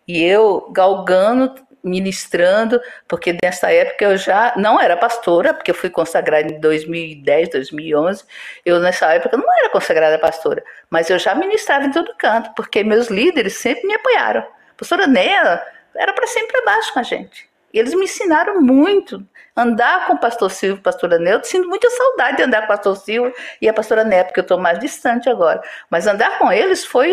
E 0.07 0.23
eu 0.23 0.69
galgando, 0.71 1.55
ministrando, 1.83 2.81
porque 3.07 3.37
nessa 3.43 3.71
época 3.71 4.05
eu 4.05 4.17
já 4.17 4.55
não 4.57 4.81
era 4.81 4.97
pastora, 4.97 5.53
porque 5.53 5.71
eu 5.71 5.75
fui 5.75 5.91
consagrada 5.91 6.51
em 6.51 6.59
2010, 6.59 7.51
2011. 7.51 8.25
Eu 8.65 8.81
nessa 8.81 9.13
época 9.13 9.37
não 9.37 9.53
era 9.59 9.69
consagrada 9.69 10.19
pastora, 10.19 10.65
mas 10.89 11.11
eu 11.11 11.19
já 11.19 11.35
ministrava 11.35 11.85
em 11.85 11.93
todo 11.93 12.15
canto, 12.17 12.53
porque 12.55 12.83
meus 12.83 13.09
líderes 13.09 13.59
sempre 13.59 13.87
me 13.87 13.95
apoiaram. 13.95 14.41
A 14.41 14.75
pastora 14.77 15.07
Néa 15.07 15.63
era 15.95 16.13
para 16.13 16.27
sempre 16.27 16.53
para 16.53 16.65
baixo 16.65 16.93
com 16.93 17.01
a 17.01 17.03
gente. 17.03 17.49
E 17.75 17.79
eles 17.79 17.93
me 17.93 18.05
ensinaram 18.05 18.61
muito. 18.63 19.27
Andar 19.57 20.07
com 20.07 20.15
o 20.15 20.19
pastor 20.19 20.51
Silvio 20.51 20.79
a 20.79 20.85
pastora 20.85 21.17
eu 21.17 21.43
sinto 21.43 21.69
muita 21.69 21.91
saudade 21.91 22.37
de 22.37 22.43
andar 22.45 22.61
com 22.61 22.65
o 22.67 22.69
pastor 22.69 22.97
Silvio 22.97 23.35
e 23.61 23.69
a 23.69 23.73
pastora 23.73 24.05
Nel, 24.05 24.25
porque 24.25 24.39
eu 24.39 24.43
estou 24.43 24.59
mais 24.59 24.79
distante 24.79 25.29
agora. 25.29 25.61
Mas 25.91 26.07
andar 26.07 26.39
com 26.39 26.53
eles 26.53 26.87
foi, 26.87 27.13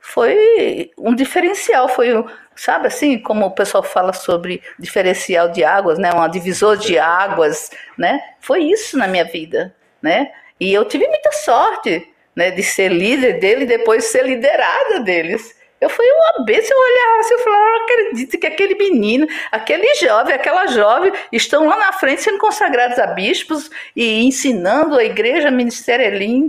foi 0.00 0.90
um 0.98 1.14
diferencial, 1.14 1.88
foi, 1.88 2.08
sabe 2.54 2.88
assim, 2.88 3.18
como 3.18 3.46
o 3.46 3.50
pessoal 3.50 3.82
fala 3.82 4.12
sobre 4.12 4.62
diferencial 4.78 5.48
de 5.48 5.64
águas, 5.64 5.98
né? 5.98 6.12
Um 6.12 6.28
divisor 6.28 6.76
de 6.76 6.98
águas, 6.98 7.70
né? 7.96 8.20
Foi 8.40 8.62
isso 8.62 8.98
na 8.98 9.08
minha 9.08 9.24
vida, 9.24 9.74
né? 10.02 10.30
E 10.60 10.72
eu 10.72 10.84
tive 10.84 11.06
muita 11.06 11.32
sorte, 11.32 12.10
né, 12.36 12.50
de 12.50 12.62
ser 12.62 12.88
líder 12.88 13.38
dele 13.40 13.64
e 13.64 13.68
depois 13.68 14.04
ser 14.04 14.24
liderada 14.24 15.00
deles. 15.00 15.54
Eu 15.80 15.90
fui 15.90 16.06
uma 16.06 16.46
vez, 16.46 16.70
eu 16.70 16.76
olhava 16.78 17.20
assim, 17.20 17.34
eu 17.34 17.38
falava, 17.40 17.62
não 17.62 17.82
acredito 17.82 18.38
que 18.38 18.46
aquele 18.46 18.74
menino, 18.74 19.26
aquele 19.52 19.94
jovem, 19.96 20.34
aquela 20.34 20.66
jovem, 20.66 21.12
estão 21.30 21.66
lá 21.66 21.76
na 21.76 21.92
frente 21.92 22.22
sendo 22.22 22.38
consagrados 22.38 22.98
a 22.98 23.08
bispos 23.08 23.70
e 23.94 24.24
ensinando 24.24 24.96
a 24.96 25.04
igreja 25.04 25.50
ministerial 25.50 26.48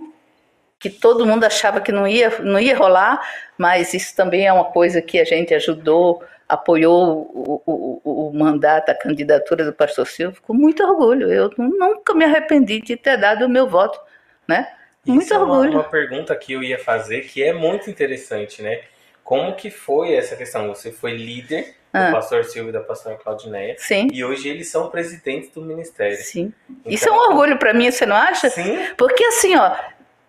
que 0.80 0.90
todo 0.90 1.26
mundo 1.26 1.44
achava 1.44 1.82
que 1.82 1.92
não 1.92 2.08
ia, 2.08 2.30
não 2.42 2.60
ia 2.60 2.78
rolar, 2.78 3.20
mas 3.58 3.94
isso 3.94 4.16
também 4.16 4.46
é 4.46 4.54
uma 4.54 4.66
coisa 4.66 5.02
que 5.02 5.20
a 5.20 5.24
gente 5.24 5.54
ajudou, 5.54 6.24
apoiou 6.48 7.32
o, 7.34 7.62
o, 7.66 8.28
o 8.30 8.34
mandato, 8.34 8.90
a 8.90 8.96
candidatura 8.96 9.66
do 9.66 9.74
pastor 9.74 10.06
Silvio, 10.06 10.42
com 10.42 10.54
muito 10.54 10.84
orgulho. 10.84 11.32
Eu 11.32 11.52
nunca 11.58 12.14
me 12.14 12.24
arrependi 12.24 12.82
de 12.82 12.96
ter 12.96 13.18
dado 13.18 13.46
o 13.46 13.50
meu 13.50 13.68
voto, 13.68 14.00
né? 14.48 14.68
Muito 15.06 15.24
isso 15.24 15.36
orgulho. 15.36 15.70
É 15.70 15.72
uma, 15.72 15.80
uma 15.80 15.90
pergunta 15.90 16.36
que 16.36 16.54
eu 16.54 16.62
ia 16.62 16.78
fazer 16.78 17.22
que 17.22 17.44
é 17.44 17.54
muito 17.54 17.90
interessante, 17.90 18.62
né? 18.62 18.82
Como 19.26 19.56
que 19.56 19.72
foi 19.72 20.14
essa 20.14 20.36
questão? 20.36 20.68
Você 20.68 20.92
foi 20.92 21.18
líder 21.18 21.74
ah. 21.92 22.06
do 22.06 22.12
pastor 22.14 22.46
Silvio 22.46 22.70
e 22.70 22.74
da 22.74 22.80
pastora 22.80 23.16
Claudineia. 23.16 23.76
Sim. 23.80 24.08
E 24.14 24.24
hoje 24.24 24.48
eles 24.48 24.70
são 24.70 24.88
presidentes 24.88 25.50
do 25.50 25.64
ministério. 25.64 26.16
Sim. 26.18 26.54
Então, 26.70 26.94
Isso 26.94 27.10
é 27.10 27.12
um 27.12 27.18
orgulho 27.18 27.58
para 27.58 27.74
mim, 27.74 27.90
você 27.90 28.06
não 28.06 28.16
acha? 28.16 28.52
Sim. 28.52 28.78
Porque 28.96 29.26
assim, 29.26 29.56
ó, 29.56 29.76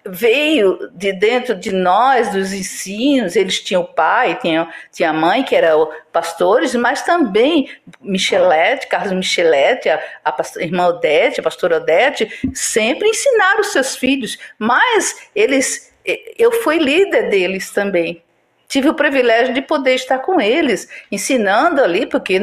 veio 0.03 0.91
de 0.95 1.13
dentro 1.13 1.55
de 1.55 1.73
nós, 1.73 2.33
dos 2.33 2.55
ensinos, 2.55 3.37
eles 3.37 3.61
tinham 3.61 3.83
o 3.83 3.87
pai, 3.87 4.39
tinham, 4.41 4.67
tinha 4.91 5.11
a 5.11 5.13
mãe, 5.13 5.43
que 5.43 5.55
eram 5.55 5.91
pastores, 6.11 6.75
mas 6.75 7.03
também 7.03 7.69
Michelete, 8.01 8.87
Carlos 8.87 9.13
Michelete, 9.13 9.91
a, 9.91 10.03
a, 10.25 10.31
a 10.31 10.63
irmã 10.63 10.87
Odete, 10.87 11.41
a 11.41 11.43
pastora 11.43 11.77
Odete, 11.77 12.31
sempre 12.55 13.09
ensinaram 13.09 13.61
os 13.61 13.73
seus 13.73 13.95
filhos, 13.95 14.39
mas 14.59 15.29
eles, 15.35 15.93
eu 16.39 16.51
fui 16.51 16.79
líder 16.79 17.29
deles 17.29 17.71
também, 17.71 18.23
tive 18.69 18.89
o 18.89 18.95
privilégio 18.95 19.55
de 19.55 19.63
poder 19.63 19.95
estar 19.95 20.19
com 20.19 20.41
eles, 20.41 20.89
ensinando 21.11 21.83
ali, 21.83 22.07
porque 22.07 22.41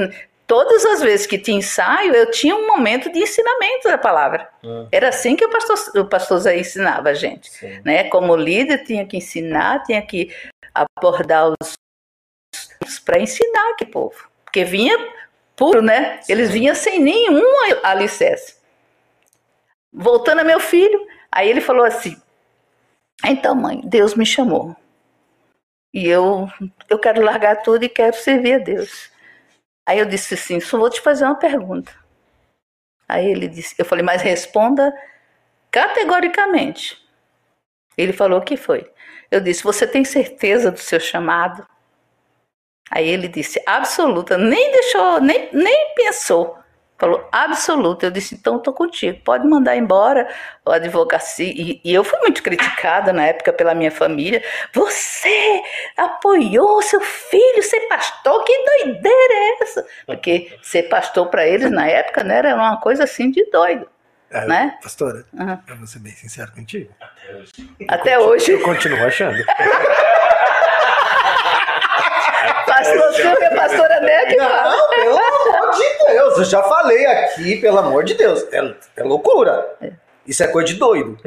todas 0.47 0.86
as 0.86 1.01
vezes 1.01 1.26
que 1.26 1.38
tinha 1.38 1.57
ensaio, 1.57 2.13
eu 2.13 2.30
tinha 2.32 2.55
um 2.55 2.67
momento 2.67 3.11
de 3.11 3.19
ensinamento 3.19 3.88
da 3.88 3.97
palavra. 3.97 4.49
Uhum. 4.63 4.88
Era 4.91 5.09
assim 5.09 5.36
que 5.36 5.45
o 5.45 5.49
pastor, 5.49 6.01
o 6.01 6.05
pastor 6.05 6.39
Zé 6.39 6.57
ensinava 6.57 7.09
a 7.09 7.13
gente. 7.13 7.49
Né? 7.84 8.05
Como 8.05 8.36
líder, 8.36 8.84
tinha 8.84 9.05
que 9.05 9.17
ensinar, 9.17 9.84
tinha 9.84 10.01
que 10.01 10.34
abordar 10.74 11.53
os 11.61 11.74
para 13.05 13.19
ensinar 13.19 13.76
que 13.76 13.86
povo. 13.86 14.30
Porque 14.43 14.63
vinha 14.63 14.95
puro, 15.55 15.82
né? 15.82 16.21
Sim. 16.21 16.34
Eles 16.34 16.51
vinham 16.51 16.76
sem 16.76 16.99
nenhum 16.99 17.43
alicerce. 17.84 18.57
Voltando 19.91 20.39
a 20.39 20.43
meu 20.43 20.59
filho, 20.59 20.99
aí 21.32 21.49
ele 21.49 21.61
falou 21.61 21.86
assim: 21.86 22.15
Então, 23.26 23.55
mãe, 23.55 23.82
Deus 23.84 24.15
me 24.15 24.26
chamou. 24.26 24.76
E 25.93 26.07
eu, 26.07 26.49
eu 26.89 26.97
quero 26.97 27.21
largar 27.21 27.61
tudo 27.61 27.83
e 27.83 27.89
quero 27.89 28.15
servir 28.15 28.55
a 28.55 28.57
Deus. 28.57 29.11
Aí 29.85 29.99
eu 29.99 30.05
disse 30.05 30.33
assim, 30.33 30.59
só 30.59 30.77
vou 30.77 30.89
te 30.89 30.99
fazer 31.01 31.25
uma 31.25 31.37
pergunta. 31.37 31.93
Aí 33.07 33.27
ele 33.27 33.47
disse, 33.47 33.75
eu 33.77 33.85
falei, 33.85 34.03
mas 34.03 34.21
responda 34.21 34.91
categoricamente. 35.69 36.97
Ele 37.97 38.13
falou 38.13 38.41
que 38.41 38.57
foi. 38.57 38.91
Eu 39.29 39.39
disse, 39.39 39.63
você 39.63 39.85
tem 39.85 40.03
certeza 40.03 40.71
do 40.71 40.79
seu 40.79 40.99
chamado? 40.99 41.67
Aí 42.89 43.07
ele 43.07 43.27
disse, 43.27 43.61
absoluta, 43.65 44.37
nem 44.37 44.71
deixou, 44.71 45.19
nem, 45.21 45.49
nem 45.53 45.93
pensou. 45.95 46.62
Falou, 46.97 47.27
absoluta. 47.31 48.05
Eu 48.05 48.11
disse, 48.11 48.35
então 48.35 48.57
estou 48.57 48.73
contigo, 48.73 49.19
pode 49.23 49.45
mandar 49.47 49.75
embora 49.75 50.27
o 50.65 50.71
advocacia. 50.71 51.51
E, 51.51 51.81
e, 51.83 51.93
eu 51.93 52.03
fui 52.03 52.17
muito 52.19 52.41
criticada 52.41 53.11
na 53.11 53.25
época 53.25 53.51
pela 53.51 53.73
minha 53.73 53.91
família. 53.91 54.43
Você 54.73 55.63
apoiou 55.97 56.81
seu 56.81 57.01
filho 57.01 57.63
ser 57.63 57.81
pastor? 57.87 58.43
Que 58.43 58.53
doideira 58.65 59.33
é 59.33 59.63
essa? 59.63 59.85
Porque 60.05 60.57
ser 60.61 60.83
pastor 60.83 61.27
para 61.27 61.45
eles 61.47 61.71
na 61.71 61.87
época 61.87 62.23
né, 62.23 62.37
era 62.37 62.55
uma 62.55 62.79
coisa 62.79 63.03
assim 63.03 63.31
de 63.31 63.43
doido. 63.49 63.87
É, 64.29 64.47
né? 64.47 64.77
Pastora, 64.81 65.25
uhum. 65.33 65.59
eu 65.67 65.75
vou 65.75 65.85
ser 65.85 65.99
bem 65.99 66.11
sincero 66.13 66.51
contigo. 66.53 66.91
Até 66.99 67.35
hoje. 67.35 67.75
Até 67.87 68.15
eu 68.15 68.21
hoje. 68.21 68.51
Eu 68.51 68.61
continuo 68.63 69.05
achando. 69.05 69.37
Pastor 72.84 73.13
Silvio, 73.13 73.55
pastora 73.55 73.99
Neca. 74.01 74.36
Não, 74.38 74.89
pelo 74.89 75.17
amor 75.17 75.71
de 75.71 76.05
Deus. 76.05 76.38
eu 76.38 76.43
já 76.43 76.63
falei 76.63 77.05
aqui, 77.05 77.55
pelo 77.61 77.79
amor 77.79 78.03
de 78.03 78.13
Deus. 78.15 78.43
É, 78.51 78.75
é 78.97 79.03
loucura. 79.03 79.77
Isso 80.27 80.43
é 80.43 80.47
coisa 80.47 80.67
de 80.67 80.75
doido. 80.75 81.17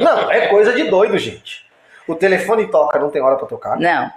Não, 0.00 0.30
é 0.30 0.48
coisa 0.48 0.72
de 0.72 0.84
doido, 0.84 1.16
gente. 1.18 1.64
O 2.06 2.14
telefone 2.14 2.70
toca, 2.70 2.98
não 2.98 3.10
tem 3.10 3.22
hora 3.22 3.36
pra 3.36 3.46
tocar. 3.46 3.78
Não. 3.78 4.10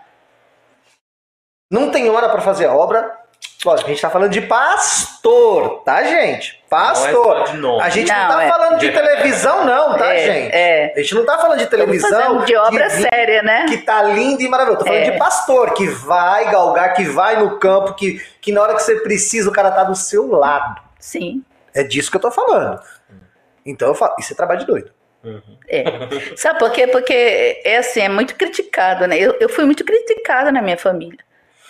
Não 1.69 1.91
tem 1.91 2.09
hora 2.09 2.29
pra 2.29 2.41
fazer 2.41 2.65
a 2.65 2.73
obra. 2.73 3.17
Lógico, 3.65 3.89
a 3.89 3.93
gente 3.93 4.01
tá 4.01 4.09
falando 4.09 4.31
de 4.31 4.41
pastor, 4.41 5.81
tá, 5.83 6.03
gente? 6.03 6.61
Não 6.69 6.77
é 6.77 6.83
Pastor. 6.83 7.53
nome. 7.55 7.81
A 7.81 7.89
gente 7.89 8.11
não, 8.11 8.19
Não, 8.19 8.27
tá 8.27 8.43
é. 8.43 8.49
falando 8.49 8.77
de 8.79 8.91
televisão, 8.91 9.65
não, 9.65 9.97
tá, 9.97 10.13
é, 10.13 10.19
gente? 10.25 10.55
é. 10.55 10.93
A 10.95 10.99
gente 11.01 11.15
não 11.15 11.25
tá 11.25 11.37
falando 11.39 11.57
de 11.57 11.63
Estamos 11.63 11.85
televisão. 11.85 12.21
fazendo 12.21 12.45
de 12.45 12.55
obra 12.55 12.89
vi- 12.89 13.01
séria, 13.01 13.41
né? 13.41 13.65
que 13.67 13.77
tá 13.79 14.03
lindo 14.03 14.41
e 14.43 14.47
maravilhoso. 14.47 14.79
Tô 14.83 14.85
falando 14.85 15.01
É. 15.01 15.11
de 15.11 15.17
pastor, 15.17 15.73
que 15.73 15.87
vai 15.87 16.51
galgar, 16.51 16.93
que 16.93 17.03
vai 17.05 17.39
no 17.39 17.57
campo, 17.57 17.95
que, 17.95 18.21
que 18.41 18.51
na 18.51 18.61
hora 18.61 18.75
que 18.75 18.83
você 18.83 18.97
precisa 18.99 19.49
o 19.49 19.53
cara 19.53 19.71
tá 19.71 19.83
do 19.83 19.95
seu 19.95 20.27
lado. 20.27 20.79
Sim. 20.99 21.43
É 21.73 21.83
disso 21.83 22.11
que 22.11 22.17
eu 22.17 22.21
tô 22.21 22.29
falando. 22.31 22.79
Então 23.65 23.87
eu 23.87 23.95
falo, 23.95 24.13
isso 24.19 24.33
é 24.33 24.35
trabalho 24.35 24.59
de 24.59 24.65
doido. 24.67 24.91
É. 25.67 25.83
Sabe 26.35 26.59
por 26.59 26.71
quê? 26.71 26.85
Porque 26.87 27.59
é 27.65 27.77
assim, 27.77 28.01
é 28.01 28.07
muito 28.09 28.35
criticado, 28.35 29.07
né? 29.07 29.17
Eu, 29.17 29.35
eu 29.39 29.49
fui 29.49 29.65
muito 29.65 29.83
criticada 29.83 30.51
na 30.51 30.61
minha 30.61 30.77
família. 30.77 31.19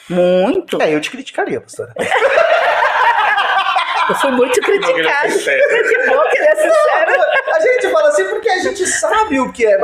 Muito. 0.09 0.81
É, 0.81 0.93
eu 0.93 1.01
te 1.01 1.11
criticaria, 1.11 1.59
pastora. 1.61 1.93
Eu 4.09 4.15
fui 4.15 4.31
muito 4.31 4.59
criticada. 4.61 5.29
sincero. 5.29 5.61
Que 5.69 6.09
bom 6.09 6.23
que 6.29 6.37
ele 6.37 6.47
é 6.47 6.55
sincero. 6.55 7.21
A 7.53 7.59
gente 7.59 7.91
fala 7.91 8.07
assim 8.09 8.23
porque 8.29 8.49
a 8.49 8.59
gente 8.59 8.85
sabe 8.87 9.39
o 9.39 9.51
que 9.51 9.65
é. 9.65 9.77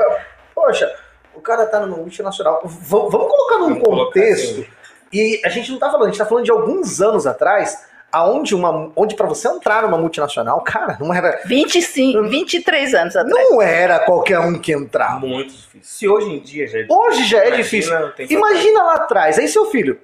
Poxa, 0.55 0.89
o 1.35 1.41
cara 1.41 1.65
tá 1.65 1.79
numa 1.81 1.97
multinacional. 1.97 2.61
V 2.63 2.87
vamos 2.89 3.11
colocar 3.11 3.57
num 3.57 3.69
Vamos 3.69 3.83
colocar 3.83 4.05
contexto. 4.05 4.61
assim. 4.61 4.67
E 5.11 5.41
a 5.43 5.49
gente 5.49 5.71
não 5.71 5.77
tá 5.77 5.87
falando, 5.91 6.03
a 6.03 6.07
gente 6.09 6.17
tá 6.17 6.25
falando 6.25 6.45
de 6.45 6.51
alguns 6.51 7.01
anos 7.01 7.27
atrás, 7.27 7.85
aonde 8.11 8.55
uma. 8.55 8.91
Onde 8.95 9.13
para 9.15 9.27
você 9.27 9.47
entrar 9.49 9.83
numa 9.83 9.97
multinacional, 9.97 10.61
cara, 10.61 10.97
não 11.01 11.13
era. 11.13 11.41
25, 11.45 12.23
23 12.23 12.93
anos 12.95 13.15
atrás. 13.17 13.49
Não 13.49 13.61
era 13.61 13.99
qualquer 13.99 14.39
um 14.39 14.57
que 14.57 14.71
entrava. 14.71 15.19
Muito 15.19 15.51
difícil. 15.53 15.81
Se 15.83 16.07
hoje 16.07 16.29
em 16.29 16.39
dia 16.39 16.65
já 16.65 16.79
é 16.79 16.85
Hoje 16.89 17.25
já 17.25 17.39
é 17.39 17.47
Imagina, 17.49 17.57
difícil. 17.63 17.93
Imagina 18.29 18.83
lá 18.83 18.93
atrás, 18.95 19.37
aí 19.37 19.47
seu 19.49 19.65
filho 19.65 19.99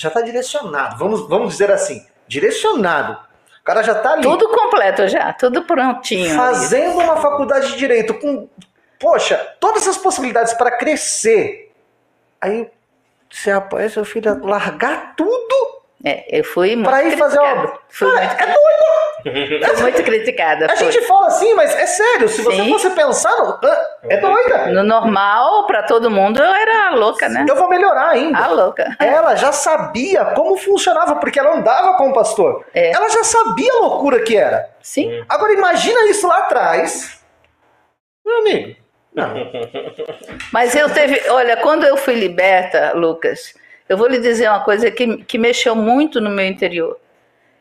já 0.00 0.10
tá 0.10 0.22
direcionado, 0.22 0.96
vamos, 0.96 1.28
vamos 1.28 1.50
dizer 1.50 1.70
assim, 1.70 2.04
direcionado. 2.26 3.18
O 3.60 3.64
cara 3.64 3.82
já 3.82 3.94
tá 3.94 4.12
ali 4.12 4.22
Tudo 4.22 4.48
completo 4.48 5.06
já, 5.06 5.32
tudo 5.34 5.62
prontinho. 5.64 6.26
ali. 6.26 6.34
fazendo 6.36 6.98
uma 6.98 7.18
faculdade 7.18 7.68
de 7.72 7.76
direito 7.76 8.14
com, 8.14 8.48
poxa, 8.98 9.36
todas 9.60 9.86
as 9.86 9.98
possibilidades 9.98 10.54
para 10.54 10.70
crescer. 10.70 11.70
Aí 12.40 12.70
você 13.30 13.50
apoia 13.50 13.90
seu 13.90 14.04
filho 14.04 14.32
a 14.32 14.46
largar 14.46 15.14
tudo 15.14 15.69
É, 16.02 16.38
eu 16.38 16.42
fui 16.44 16.74
muito 16.76 16.88
para 16.88 17.02
ir 17.04 17.16
fazer 17.18 17.36
criticada. 17.38 17.60
uma. 17.68 17.78
Fui 17.90 18.10
Cara, 18.10 18.24
muito, 18.24 18.40
é 19.26 19.42
doido. 19.60 19.66
fui 19.74 19.82
muito 19.82 20.02
criticada. 20.02 20.64
A 20.66 20.76
fui. 20.76 20.90
gente 20.90 21.06
fala 21.06 21.26
assim, 21.26 21.52
mas 21.54 21.74
é 21.76 21.86
sério, 21.86 22.26
se 22.26 22.40
você 22.40 22.56
Sim. 22.62 22.70
fosse 22.70 22.90
pensar, 22.90 23.36
no- 23.36 23.58
é 24.08 24.16
doida. 24.16 24.66
No 24.68 24.82
normal, 24.82 25.66
pra 25.66 25.82
todo 25.82 26.10
mundo, 26.10 26.42
eu 26.42 26.54
era 26.54 26.90
louca, 26.94 27.28
né? 27.28 27.44
Eu 27.46 27.54
vou 27.54 27.68
melhorar 27.68 28.08
ainda. 28.12 28.38
A 28.38 28.46
louca. 28.48 28.96
Ela 28.98 29.36
já 29.36 29.52
sabia 29.52 30.24
como 30.34 30.56
funcionava, 30.56 31.16
porque 31.16 31.38
ela 31.38 31.54
andava 31.56 31.94
com 31.98 32.08
o 32.08 32.14
pastor. 32.14 32.64
É. 32.72 32.92
Ela 32.92 33.10
já 33.10 33.22
sabia 33.22 33.70
a 33.70 33.80
loucura 33.80 34.20
que 34.20 34.36
era. 34.38 34.70
Sim. 34.80 35.22
Agora 35.28 35.52
imagina 35.52 36.04
isso 36.08 36.26
lá 36.26 36.38
atrás. 36.38 37.20
Meu 38.24 38.38
amigo. 38.38 38.76
Mas 40.52 40.74
eu 40.74 40.88
teve. 40.88 41.28
Olha, 41.28 41.56
quando 41.58 41.84
eu 41.84 41.96
fui 41.96 42.14
liberta, 42.14 42.92
Lucas, 42.94 43.54
eu 43.90 43.96
vou 43.96 44.06
lhe 44.06 44.20
dizer 44.20 44.48
uma 44.48 44.60
coisa 44.60 44.88
que, 44.88 45.24
que 45.24 45.36
mexeu 45.36 45.74
muito 45.74 46.20
no 46.20 46.30
meu 46.30 46.46
interior. 46.46 46.96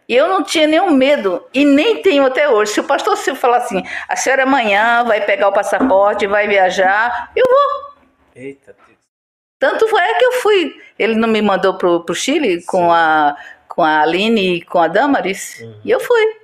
E 0.08 0.16
eu 0.16 0.28
não 0.28 0.44
tinha 0.44 0.68
nenhum 0.68 0.92
medo, 0.92 1.44
e 1.52 1.66
nem 1.66 2.04
tenho 2.04 2.24
até 2.24 2.48
hoje. 2.48 2.72
Se 2.74 2.80
o 2.80 2.84
pastor 2.84 3.18
Silvio 3.18 3.42
falar 3.42 3.58
assim, 3.58 3.82
a 4.08 4.16
senhora 4.16 4.44
amanhã 4.44 5.04
vai 5.06 5.22
pegar 5.26 5.48
o 5.48 5.52
passaporte, 5.52 6.28
vai 6.28 6.48
viajar, 6.48 7.32
eu 7.36 7.44
vou. 7.50 7.96
Eita, 8.36 8.76
Deus. 8.88 8.98
Tanto 9.58 9.86
é 9.98 10.14
que 10.20 10.26
eu 10.26 10.32
fui. 10.34 10.80
Ele 11.00 11.16
não 11.16 11.28
me 11.28 11.42
mandou 11.42 11.80
pro, 11.80 12.04
pro 12.04 12.14
Chile 12.14 12.64
com 12.66 12.92
a, 12.92 13.36
com 13.68 13.84
a 13.84 14.02
Aline 14.02 14.58
e 14.58 14.62
com 14.62 14.78
a 14.80 14.88
Damaris, 14.88 15.62
Uhum. 15.62 15.82
e 15.84 15.90
eu 15.90 16.00
fui. 16.00 16.38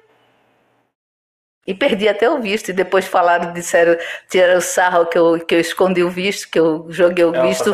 E 1.68 1.74
perdi 1.74 2.08
até 2.08 2.30
o 2.30 2.40
visto. 2.40 2.70
E 2.70 2.74
depois 2.74 3.08
falaram, 3.08 3.52
disseram, 3.52 3.98
tiraram 4.30 4.60
o 4.60 4.62
sarro 4.62 5.08
que 5.08 5.18
eu, 5.18 5.40
que 5.40 5.56
eu 5.56 5.60
escondi 5.60 6.04
o 6.04 6.10
visto, 6.10 6.48
que 6.50 6.60
eu 6.60 6.86
joguei 6.90 7.26
o 7.26 7.36
É, 7.36 7.42
visto. 7.42 7.72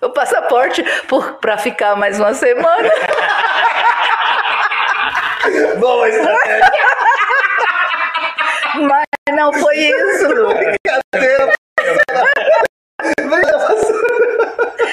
O 0.00 0.10
passaporte 0.10 0.84
por, 1.08 1.34
pra 1.34 1.58
ficar 1.58 1.96
mais 1.96 2.20
uma 2.20 2.32
semana. 2.34 2.90
Boa 5.80 6.08
estratégia. 6.08 6.70
Mas 8.76 9.04
não 9.32 9.52
foi 9.52 9.76
isso, 9.76 10.28
Lucas. 10.28 10.76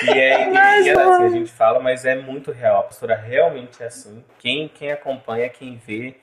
E 0.03 0.09
é, 0.09 0.47
e 0.47 0.53
Mas, 0.53 0.87
é 0.87 0.91
assim, 0.93 1.25
a 1.25 1.29
gente 1.29 1.51
fala, 1.51 1.79
mas 1.79 2.05
é 2.05 2.15
muito 2.15 2.51
real. 2.51 2.79
A 2.79 2.83
pastora 2.83 3.15
realmente 3.15 3.83
é 3.83 3.87
assim. 3.87 4.23
Quem, 4.39 4.67
quem 4.67 4.91
acompanha, 4.91 5.49
quem 5.49 5.79
vê, 5.85 6.15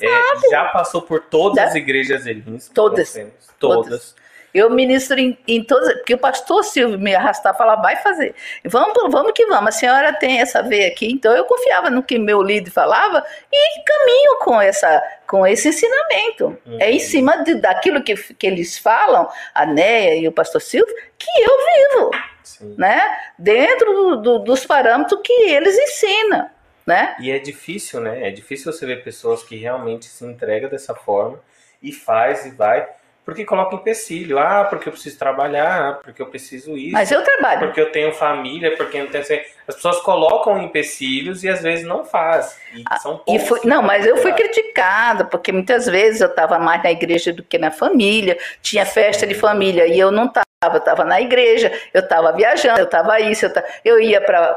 é, 0.00 0.50
já 0.50 0.66
passou 0.66 1.02
por 1.02 1.20
todas 1.22 1.56
Já. 1.56 1.64
as 1.64 1.74
igrejas 1.74 2.24
que 2.24 2.74
Todas. 2.74 3.12
Todas. 3.14 3.54
Todas. 3.58 4.20
Eu 4.52 4.68
ministro 4.68 5.16
em, 5.16 5.38
em 5.46 5.62
todas, 5.62 5.92
porque 5.98 6.14
o 6.14 6.18
pastor 6.18 6.64
Silvio 6.64 6.98
me 6.98 7.14
arrastar 7.14 7.56
falar, 7.56 7.76
vai 7.76 7.94
fazer. 7.96 8.34
Vamos, 8.64 8.94
vamos 9.08 9.30
que 9.32 9.46
vamos. 9.46 9.68
A 9.68 9.78
senhora 9.78 10.12
tem 10.12 10.40
essa 10.40 10.60
veia 10.60 10.88
aqui, 10.88 11.06
então 11.08 11.32
eu 11.36 11.44
confiava 11.44 11.88
no 11.88 12.02
que 12.02 12.18
meu 12.18 12.42
líder 12.42 12.70
falava 12.72 13.24
e 13.52 13.84
caminho 13.84 14.38
com 14.40 14.60
essa, 14.60 15.00
com 15.28 15.46
esse 15.46 15.68
ensinamento. 15.68 16.58
Uhum. 16.66 16.78
É 16.80 16.90
em 16.90 16.98
cima 16.98 17.44
de, 17.44 17.54
daquilo 17.54 18.02
que, 18.02 18.16
que 18.34 18.44
eles 18.46 18.76
falam, 18.76 19.28
a 19.54 19.64
Neia 19.64 20.16
e 20.16 20.26
o 20.26 20.32
pastor 20.32 20.60
Silvio, 20.60 20.96
que 21.16 21.30
eu 21.40 21.56
vivo, 22.00 22.10
Sim. 22.42 22.74
né? 22.76 23.02
Dentro 23.38 23.92
do- 23.92 24.16
do- 24.16 24.38
dos 24.40 24.66
parâmetros 24.66 25.20
que 25.22 25.32
eles 25.32 25.78
ensinam, 25.78 26.50
né? 26.90 27.16
E 27.20 27.30
é 27.30 27.38
difícil, 27.38 28.00
né? 28.00 28.26
É 28.26 28.30
difícil 28.32 28.72
você 28.72 28.84
ver 28.84 29.04
pessoas 29.04 29.44
que 29.44 29.54
realmente 29.54 30.06
se 30.06 30.24
entregam 30.24 30.68
dessa 30.68 30.92
forma 30.92 31.40
e 31.80 31.92
faz 31.92 32.44
e 32.44 32.50
vai, 32.50 32.86
porque 33.30 33.44
coloca 33.44 33.76
empecilho. 33.76 34.40
Ah, 34.40 34.64
porque 34.68 34.88
eu 34.88 34.92
preciso 34.92 35.16
trabalhar, 35.16 36.00
porque 36.02 36.20
eu 36.20 36.26
preciso 36.26 36.76
isso. 36.76 36.92
Mas 36.94 37.12
eu 37.12 37.22
trabalho. 37.22 37.60
Porque 37.60 37.80
eu 37.80 37.92
tenho 37.92 38.12
família, 38.12 38.76
porque 38.76 38.98
não 39.00 39.06
tenho. 39.06 39.24
As 39.68 39.76
pessoas 39.76 40.00
colocam 40.00 40.60
empecilhos 40.60 41.44
e 41.44 41.48
às 41.48 41.62
vezes 41.62 41.86
não 41.86 42.04
fazem. 42.04 42.58
E 42.74 42.82
são 43.00 43.22
Ah, 43.28 43.32
E 43.32 43.38
fui, 43.38 43.60
que 43.60 43.68
não, 43.68 43.82
mas 43.82 44.04
eu 44.04 44.16
fui 44.16 44.32
criticada, 44.32 45.24
porque 45.24 45.52
muitas 45.52 45.86
vezes 45.86 46.20
eu 46.20 46.26
estava 46.26 46.58
mais 46.58 46.82
na 46.82 46.90
igreja 46.90 47.32
do 47.32 47.44
que 47.44 47.56
na 47.56 47.70
família, 47.70 48.36
tinha 48.60 48.84
festa 48.84 49.24
de 49.28 49.34
família 49.34 49.86
e 49.86 49.96
eu 49.96 50.10
não 50.10 50.24
estava, 50.26 50.44
eu 50.74 50.78
estava 50.78 51.04
na 51.04 51.20
igreja, 51.20 51.72
eu 51.94 52.00
estava 52.00 52.32
viajando, 52.32 52.80
eu 52.80 52.84
estava 52.86 53.20
isso, 53.20 53.46
eu, 53.46 53.52
tava- 53.52 53.66
eu 53.84 54.00
ia 54.00 54.20
para 54.20 54.54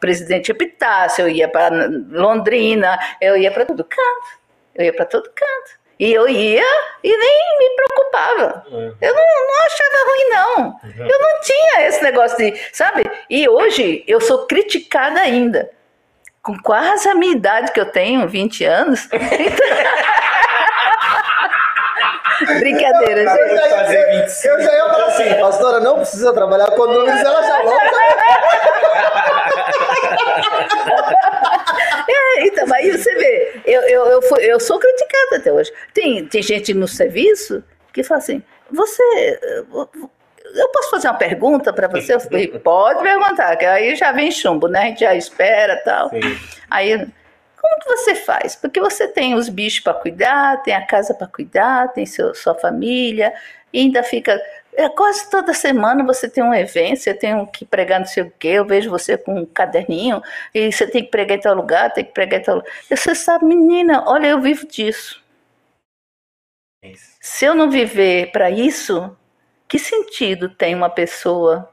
Presidente 0.00 0.50
Epitácio, 0.50 1.22
eu 1.22 1.28
ia 1.28 1.48
para 1.48 1.70
Londrina, 2.10 2.98
eu 3.20 3.36
ia 3.36 3.52
para 3.52 3.64
todo 3.64 3.84
canto, 3.84 4.26
eu 4.74 4.84
ia 4.84 4.92
para 4.92 5.04
todo 5.04 5.30
canto. 5.32 5.75
E 5.98 6.12
eu 6.12 6.28
ia 6.28 6.62
e 7.02 7.16
nem 7.16 7.58
me 7.58 7.70
preocupava. 7.74 8.62
Uhum. 8.70 8.94
Eu 9.00 9.14
não, 9.14 9.22
não 9.22 9.64
achava 9.64 10.04
ruim, 10.08 10.28
não. 10.30 10.78
Eu 11.06 11.18
não 11.18 11.40
tinha 11.40 11.86
esse 11.88 12.02
negócio 12.02 12.36
de, 12.36 12.52
sabe? 12.72 13.02
E 13.30 13.48
hoje 13.48 14.04
eu 14.06 14.20
sou 14.20 14.46
criticada 14.46 15.20
ainda. 15.20 15.70
Com 16.42 16.54
quase 16.62 17.08
a 17.08 17.14
minha 17.14 17.32
idade 17.32 17.72
que 17.72 17.80
eu 17.80 17.90
tenho, 17.90 18.28
20 18.28 18.62
anos. 18.64 19.08
Brincadeira, 22.60 23.22
Eu 23.22 23.30
gente. 23.30 23.56
já, 23.56 23.66
ia, 23.68 23.76
fazer 23.78 24.04
25. 24.22 24.54
eu 24.54 24.60
já 24.62 24.72
ia 24.74 24.88
falar 24.90 25.06
assim, 25.06 25.34
pastora, 25.40 25.80
não 25.80 25.96
precisa 25.96 26.34
trabalhar 26.34 26.70
com 26.72 26.86
números, 26.86 27.18
ela 27.20 27.42
já 27.42 27.56
logo. 27.62 27.80
É, 32.38 32.46
então, 32.46 32.66
aí 32.74 32.90
você 32.92 33.14
vê, 33.14 33.60
eu, 33.64 33.80
eu, 33.82 34.06
eu, 34.06 34.22
fui- 34.22 34.44
eu 34.44 34.58
sou 34.60 34.78
criticada 34.78 35.36
até 35.36 35.52
hoje. 35.52 35.72
Tem, 35.94 36.26
tem 36.26 36.42
gente 36.42 36.72
no 36.74 36.88
serviço 36.88 37.62
que 37.92 38.02
fala 38.02 38.18
assim, 38.18 38.42
você. 38.70 39.38
Eu 40.54 40.68
posso 40.70 40.90
fazer 40.90 41.08
uma 41.08 41.14
pergunta 41.18 41.72
para 41.72 41.88
você? 41.88 42.14
Eu 42.14 42.20
falei, 42.20 42.46
pode 42.60 43.02
perguntar, 43.02 43.56
que 43.56 43.64
aí 43.64 43.94
já 43.96 44.12
vem 44.12 44.30
chumbo, 44.30 44.68
né? 44.68 44.80
A 44.80 44.84
gente 44.86 45.00
já 45.00 45.14
espera 45.14 45.74
e 45.74 45.84
tal. 45.84 46.08
Sim. 46.10 46.20
Aí, 46.70 46.96
como 46.98 47.80
que 47.80 47.88
você 47.88 48.14
faz? 48.14 48.54
Porque 48.56 48.80
você 48.80 49.08
tem 49.08 49.34
os 49.34 49.48
bichos 49.48 49.80
para 49.80 49.94
cuidar, 49.94 50.62
tem 50.62 50.74
a 50.74 50.86
casa 50.86 51.14
para 51.14 51.26
cuidar, 51.26 51.92
tem 51.92 52.06
seu, 52.06 52.34
sua 52.34 52.54
família, 52.54 53.32
e 53.72 53.80
ainda 53.80 54.02
fica. 54.02 54.40
É, 54.76 54.90
quase 54.90 55.30
toda 55.30 55.54
semana 55.54 56.04
você 56.04 56.28
tem 56.28 56.44
um 56.44 56.52
evento, 56.52 56.98
você 57.00 57.14
tem 57.14 57.46
que 57.46 57.64
pregar 57.64 57.98
não 57.98 58.06
sei 58.06 58.24
o 58.24 58.30
quê, 58.38 58.48
eu 58.48 58.66
vejo 58.66 58.90
você 58.90 59.16
com 59.16 59.40
um 59.40 59.46
caderninho, 59.46 60.22
e 60.52 60.70
você 60.70 60.86
tem 60.86 61.02
que 61.02 61.10
pregar 61.10 61.38
em 61.38 61.40
tal 61.40 61.54
lugar, 61.54 61.92
tem 61.92 62.04
que 62.04 62.12
pregar 62.12 62.40
em 62.40 62.42
tal 62.42 62.56
lugar. 62.56 62.70
E 62.90 62.94
Você 62.96 63.14
sabe, 63.14 63.46
menina, 63.46 64.04
olha, 64.06 64.26
eu 64.28 64.40
vivo 64.40 64.66
disso. 64.66 65.24
É. 66.82 66.92
Se 67.20 67.46
eu 67.46 67.54
não 67.54 67.70
viver 67.70 68.30
para 68.32 68.50
isso, 68.50 69.16
que 69.66 69.78
sentido 69.78 70.50
tem 70.50 70.74
uma 70.74 70.90
pessoa 70.90 71.72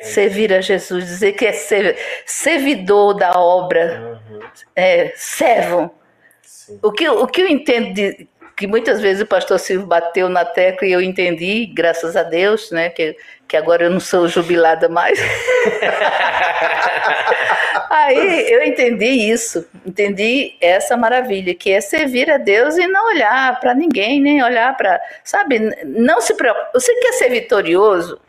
servir 0.00 0.52
a 0.52 0.60
Jesus, 0.60 1.06
dizer 1.06 1.32
que 1.32 1.46
é 1.46 1.52
ser- 1.52 1.96
servidor 2.26 3.14
da 3.14 3.38
obra? 3.38 4.20
Uhum. 4.28 4.40
é, 4.74 5.12
servo. 5.16 5.94
Sim. 6.42 6.78
O 6.82 6.92
que, 6.92 7.08
o 7.08 7.26
que 7.26 7.42
eu 7.42 7.48
entendo 7.48 7.94
de, 7.94 8.28
que 8.58 8.66
muitas 8.66 9.00
vezes 9.00 9.22
o 9.22 9.26
pastor 9.26 9.56
Silvio 9.60 9.86
bateu 9.86 10.28
na 10.28 10.44
tecla 10.44 10.88
e 10.88 10.90
eu 10.90 11.00
entendi, 11.00 11.64
graças 11.66 12.16
a 12.16 12.24
Deus, 12.24 12.72
né? 12.72 12.90
Que, 12.90 13.16
que 13.46 13.56
agora 13.56 13.84
eu 13.84 13.90
não 13.90 14.00
sou 14.00 14.26
jubilada 14.26 14.88
mais. 14.88 15.16
Aí 17.88 18.50
eu 18.50 18.64
entendi 18.64 19.06
isso, 19.06 19.64
entendi 19.86 20.56
essa 20.60 20.96
maravilha, 20.96 21.54
que 21.54 21.70
é 21.70 21.80
servir 21.80 22.28
a 22.28 22.36
Deus 22.36 22.76
e 22.76 22.88
não 22.88 23.06
olhar 23.06 23.60
para 23.60 23.74
ninguém, 23.74 24.20
nem 24.20 24.42
olhar 24.42 24.76
para. 24.76 25.00
Sabe, 25.22 25.60
não 25.84 26.20
se 26.20 26.34
preocupe. 26.34 26.72
Você 26.74 26.92
quer 26.96 27.12
ser 27.12 27.28
vitorioso? 27.28 28.20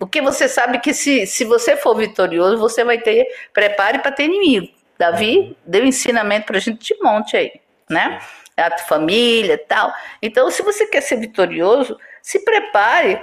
Porque 0.00 0.20
você 0.20 0.48
sabe 0.48 0.80
que 0.80 0.92
se, 0.92 1.28
se 1.28 1.44
você 1.44 1.76
for 1.76 1.96
vitorioso, 1.96 2.58
você 2.58 2.82
vai 2.82 2.98
ter. 2.98 3.24
Prepare 3.52 4.00
para 4.00 4.10
ter 4.10 4.24
inimigo. 4.24 4.66
Davi 4.98 5.56
deu 5.64 5.84
ensinamento 5.84 6.46
para 6.46 6.56
a 6.56 6.60
gente 6.60 6.92
de 6.92 7.00
monte 7.00 7.36
aí, 7.36 7.52
né? 7.88 8.20
A 8.60 8.78
família 8.78 9.54
e 9.54 9.58
tal. 9.58 9.92
Então, 10.22 10.50
se 10.50 10.62
você 10.62 10.86
quer 10.86 11.00
ser 11.00 11.16
vitorioso, 11.16 11.98
se 12.22 12.40
prepare 12.44 13.20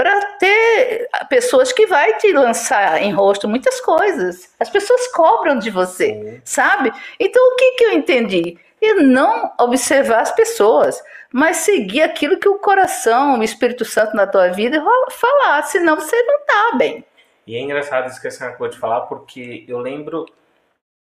para 0.00 0.18
ter 0.38 1.08
pessoas 1.28 1.72
que 1.72 1.86
vai 1.86 2.16
te 2.16 2.32
lançar 2.32 3.02
em 3.02 3.12
rosto 3.12 3.46
muitas 3.46 3.82
coisas. 3.82 4.50
As 4.58 4.70
pessoas 4.70 5.08
cobram 5.08 5.58
de 5.58 5.68
você, 5.68 6.40
sabe? 6.42 6.90
Então 7.18 7.42
o 7.52 7.56
que, 7.56 7.72
que 7.72 7.84
eu 7.84 7.92
entendi? 7.92 8.56
E 8.80 8.94
não 8.94 9.52
observar 9.60 10.20
as 10.20 10.32
pessoas, 10.32 11.02
mas 11.30 11.58
seguir 11.58 12.00
aquilo 12.00 12.38
que 12.38 12.48
o 12.48 12.58
coração, 12.58 13.38
o 13.38 13.42
Espírito 13.42 13.84
Santo 13.84 14.16
na 14.16 14.26
tua 14.26 14.48
vida 14.48 14.82
falar, 15.10 15.62
senão 15.64 15.96
você 15.96 16.16
não 16.22 16.46
tá 16.46 16.78
bem. 16.78 17.04
E 17.46 17.54
é 17.54 17.60
engraçado 17.60 18.08
isso 18.08 18.22
que 18.22 18.28
a 18.28 18.30
senhora 18.30 18.54
acabou 18.54 18.70
de 18.70 18.78
falar, 18.78 19.02
porque 19.02 19.66
eu 19.68 19.78
lembro 19.80 20.24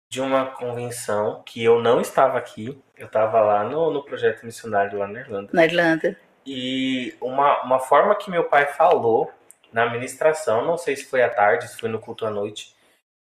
de 0.08 0.22
uma 0.22 0.46
convenção 0.46 1.42
que 1.44 1.62
eu 1.62 1.82
não 1.82 2.00
estava 2.00 2.38
aqui, 2.38 2.80
eu 2.96 3.06
estava 3.06 3.40
lá 3.40 3.64
no, 3.64 3.90
no 3.90 4.02
projeto 4.04 4.44
missionário 4.44 4.98
lá 4.98 5.06
na 5.06 5.20
Irlanda. 5.20 5.50
Na 5.52 5.64
Irlanda. 5.64 6.16
E 6.46 7.14
uma, 7.20 7.62
uma 7.62 7.78
forma 7.78 8.14
que 8.14 8.30
meu 8.30 8.44
pai 8.44 8.66
falou 8.66 9.30
na 9.72 9.90
ministração, 9.90 10.64
não 10.64 10.78
sei 10.78 10.96
se 10.96 11.04
foi 11.06 11.22
à 11.22 11.28
tarde, 11.28 11.68
se 11.68 11.78
foi 11.78 11.88
no 11.88 11.98
culto 11.98 12.24
à 12.24 12.30
noite, 12.30 12.74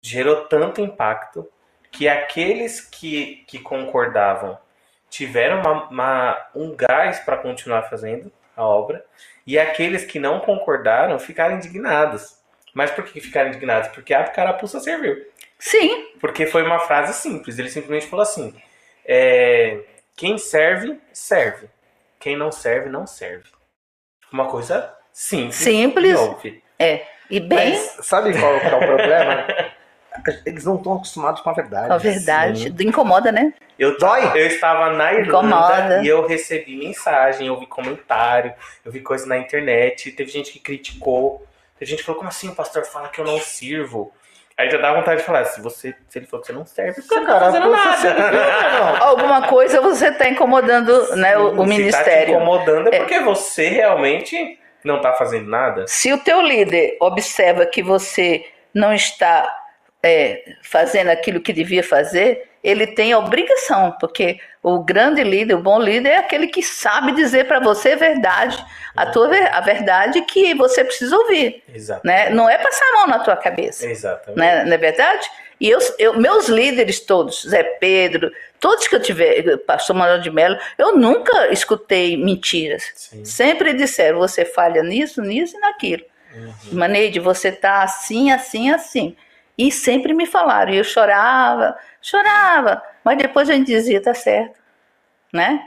gerou 0.03 0.45
tanto 0.47 0.81
impacto 0.81 1.47
que 1.91 2.09
aqueles 2.09 2.81
que, 2.81 3.45
que 3.49 3.59
concordavam 3.59 4.57
tiveram 5.11 5.61
uma, 5.61 5.89
uma- 5.89 6.47
um 6.55 6.75
gás 6.77 7.19
para 7.21 7.37
continuar 7.37 7.83
fazendo 7.83 8.31
a 8.57 8.65
obra, 8.65 9.05
e 9.47 9.59
aqueles 9.59 10.05
que 10.05 10.21
não 10.21 10.39
concordaram 10.41 11.19
ficaram 11.19 11.57
indignados. 11.57 12.39
Mas 12.73 12.91
por 12.93 13.05
que 13.05 13.21
ficaram 13.21 13.49
indignados? 13.49 13.89
Porque 13.89 14.15
a 14.15 14.23
carapuça 14.25 14.79
serviu. 14.79 15.27
Sim, 15.59 16.07
Porque 16.21 16.47
foi 16.47 16.63
uma 16.63 16.79
frase 16.79 17.13
simples. 17.15 17.59
Ele 17.59 17.69
simplesmente 17.69 18.07
falou 18.07 18.23
assim: 18.23 18.55
é, 19.13 19.81
quem 20.17 20.39
serve, 20.39 21.01
serve. 21.13 21.69
Quem 22.21 22.37
não 22.37 22.53
serve, 22.53 22.89
não 22.89 23.09
serve. 23.09 23.51
Uma 24.33 24.47
coisa 24.47 24.95
simples. 25.13 25.57
Simples. 25.57 26.13
E 26.13 26.15
óbvia. 26.15 26.63
e 27.29 27.41
bem, 27.41 27.73
Mas 27.73 28.07
sabe 28.07 28.39
qual 28.39 28.55
é 28.55 28.75
o 28.77 28.79
problema? 28.79 29.47
Eles 30.47 30.65
não 30.65 30.77
estão 30.77 30.95
acostumados 30.95 31.41
com 31.41 31.51
a 31.51 31.53
verdade. 31.53 31.89
com 31.89 31.93
a 31.95 31.99
verdade, 31.99 32.75
incomoda, 32.81 33.33
né? 33.33 33.53
Eu, 33.79 33.97
Dói. 33.99 34.27
eu 34.39 34.47
estava 34.47 34.93
na 34.93 35.13
Irlanda 35.13 35.49
Incomoda. 35.49 36.03
e 36.03 36.09
eu 36.09 36.27
recebi 36.27 36.77
mensagem, 36.77 37.47
eu 37.49 37.59
vi 37.59 37.67
comentário, 37.67 38.53
eu 38.85 38.93
vi 38.93 39.01
coisa 39.01 39.27
na 39.27 39.39
internet, 39.39 40.13
teve 40.13 40.31
gente 40.31 40.53
que 40.53 40.61
criticou. 40.61 41.47
Teve 41.79 41.91
gente 41.91 42.01
que 42.01 42.05
falou, 42.05 42.19
como 42.19 42.29
assim 42.29 42.49
o 42.49 42.55
pastor 42.55 42.85
fala 42.85 43.09
que 43.09 43.21
eu 43.21 43.25
não 43.25 43.41
sirvo? 43.41 44.13
Aí 44.61 44.71
já 44.71 44.79
dá 44.79 44.93
vontade 44.93 45.21
de 45.21 45.27
falar, 45.27 45.45
se, 45.47 45.61
você, 45.61 45.95
se 46.09 46.19
ele 46.19 46.27
falou 46.27 46.41
que 46.43 46.47
você 46.49 46.53
não 46.53 46.67
serve, 46.67 47.01
porque 47.01 47.01
Esse 47.01 47.09
você 47.15 47.21
não 47.21 47.27
tá 47.27 47.33
cara, 47.33 47.45
fazendo 47.47 47.71
você 47.71 48.09
nada. 48.15 48.79
não. 48.79 49.03
Alguma 49.07 49.49
coisa 49.49 49.81
você 49.81 50.09
está 50.09 50.29
incomodando 50.29 51.17
né, 51.17 51.37
o, 51.39 51.47
o 51.47 51.51
Se 51.51 51.57
tá 51.57 51.63
te 51.63 51.69
ministério. 51.69 52.35
incomodando 52.35 52.93
é 52.93 52.97
É. 52.97 52.99
porque 52.99 53.21
você 53.21 53.69
realmente 53.69 54.59
não 54.85 55.01
tá 55.01 55.13
fazendo 55.15 55.49
nada. 55.49 55.85
Se 55.87 56.13
o 56.13 56.19
teu 56.19 56.41
líder 56.43 56.97
observa 57.01 57.65
que 57.67 57.83
você 57.83 58.45
não 58.75 58.93
está 58.93 59.51
é, 60.03 60.43
fazendo 60.63 61.09
aquilo 61.11 61.41
que 61.41 61.53
devia 61.53 61.83
fazer, 61.83 62.49
ele 62.63 62.87
tem 62.87 63.13
a 63.13 63.19
obrigação, 63.19 63.97
porque 64.01 64.39
o 64.63 64.81
grande 64.85 65.23
líder, 65.25 65.55
o 65.55 65.63
bom 65.63 65.79
líder, 65.81 66.11
é 66.11 66.17
aquele 66.19 66.47
que 66.47 66.63
sabe 66.63 67.13
dizer 67.13 67.47
para 67.47 67.61
você 67.61 67.93
a 67.93 67.97
verdade, 67.97 68.63
a, 68.95 69.07
tua, 69.07 69.29
a 69.53 69.61
verdade 69.61 70.21
que 70.23 70.55
você 70.55 70.85
precisa 70.85 71.17
ouvir. 71.17 71.63
Exato. 71.73 72.07
Né? 72.07 72.29
Não 72.31 72.49
é 72.49 72.59
passar 72.59 72.85
a 72.85 72.97
mão 72.99 73.07
na 73.07 73.19
tua 73.21 73.37
cabeça. 73.37 73.87
Exatamente. 73.87 74.39
né? 74.39 74.65
não 74.65 74.73
é 74.73 74.77
verdade? 74.77 75.27
E 75.59 75.69
eu, 75.69 75.79
eu- 75.99 76.19
meus 76.19 76.49
líderes 76.49 77.01
todos, 77.01 77.43
Zé 77.47 77.63
Pedro, 77.63 78.31
todos 78.59 78.87
que 78.87 78.95
eu 78.95 79.01
tiver, 79.01 79.57
pastor 79.59 79.97
Manuel 79.97 80.21
de 80.21 80.31
Mello, 80.31 80.59
eu 80.77 80.97
nunca 80.97 81.53
escutei 81.53 82.17
mentiras. 82.17 82.83
Sim. 82.95 83.25
Sempre 83.25 83.73
disseram, 83.73 84.19
você 84.19 84.45
falha 84.45 84.83
nisso, 84.83 85.23
nisso 85.23 85.57
e 85.57 85.61
naquilo. 85.61 86.03
Uhum. 86.35 86.55
Maneide, 86.73 87.19
você 87.19 87.51
tá 87.51 87.83
assim, 87.83 88.31
assim, 88.31 88.71
assim. 88.71 89.17
E 89.59 89.71
sempre 89.71 90.15
me 90.15 90.27
falaram, 90.27 90.73
e 90.73 90.79
eu 90.79 90.85
chorava, 90.85 91.77
chorava, 92.01 92.83
mas 93.05 93.19
depois 93.19 93.49
a 93.51 93.55
gente 93.55 93.67
dizia, 93.67 94.01
tá 94.03 94.15
certo, 94.15 94.59
né? 95.33 95.61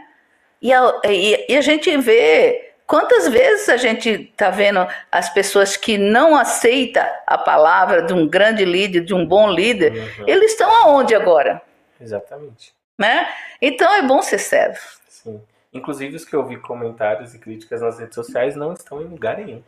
E 0.62 0.72
a, 0.74 1.02
e- 1.06 1.46
e 1.50 1.58
a 1.58 1.62
gente 1.62 1.96
vê 1.98 2.72
quantas 2.88 3.28
vezes 3.28 3.68
a 3.70 3.78
gente 3.78 4.32
tá 4.38 4.50
vendo 4.50 4.86
as 5.12 5.30
pessoas 5.30 5.76
que 5.76 5.98
não 5.98 6.36
aceitam 6.36 7.06
a 7.28 7.38
palavra 7.38 8.02
de 8.04 8.14
um 8.14 8.28
grande 8.28 8.64
líder, 8.66 9.02
de 9.02 9.14
um 9.14 9.26
bom 9.26 9.50
líder, 9.52 9.92
Uhum. 9.94 10.26
eles 10.28 10.52
estão 10.52 10.70
aonde 10.84 11.14
agora, 11.16 11.62
Exatamente. 12.00 12.74
né? 12.98 13.28
Então 13.62 13.94
é 13.94 14.02
bom 14.04 14.22
ser 14.22 14.38
servo. 14.38 14.80
Sim. 15.08 15.42
Inclusive 15.74 16.16
os 16.16 16.24
que 16.24 16.36
eu 16.36 16.46
vi 16.46 16.58
comentários 16.58 17.34
e 17.34 17.40
críticas 17.40 17.82
nas 17.82 17.98
redes 18.00 18.14
sociais 18.16 18.56
não 18.56 18.74
estão 18.74 19.02
em 19.02 19.06
lugar 19.06 19.38
nenhum. 19.38 19.64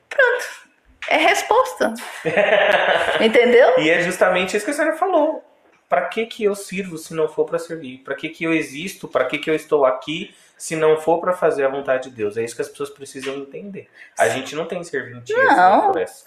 É 1.09 1.17
resposta. 1.17 1.93
Entendeu? 3.21 3.79
E 3.79 3.89
é 3.89 4.01
justamente 4.01 4.55
isso 4.55 4.65
que 4.65 4.71
a 4.71 4.73
senhora 4.73 4.95
falou. 4.97 5.43
Para 5.87 6.07
que 6.07 6.25
que 6.25 6.43
eu 6.43 6.55
sirvo 6.55 6.97
se 6.97 7.13
não 7.13 7.27
for 7.27 7.45
para 7.45 7.59
servir? 7.59 7.99
Para 7.99 8.15
que 8.15 8.29
que 8.29 8.43
eu 8.43 8.53
existo? 8.53 9.07
Para 9.07 9.25
que 9.25 9.37
que 9.37 9.49
eu 9.49 9.55
estou 9.55 9.85
aqui 9.85 10.33
se 10.57 10.75
não 10.75 10.97
for 10.97 11.19
para 11.19 11.33
fazer 11.33 11.65
a 11.65 11.69
vontade 11.69 12.09
de 12.09 12.15
Deus? 12.15 12.37
É 12.37 12.43
isso 12.43 12.55
que 12.55 12.61
as 12.61 12.69
pessoas 12.69 12.89
precisam 12.89 13.35
entender. 13.35 13.89
A 14.17 14.27
gente 14.29 14.55
não 14.55 14.65
tem 14.65 14.83
serventia 14.83 15.35
Não. 15.43 15.91
por 15.91 16.01
essa. 16.01 16.25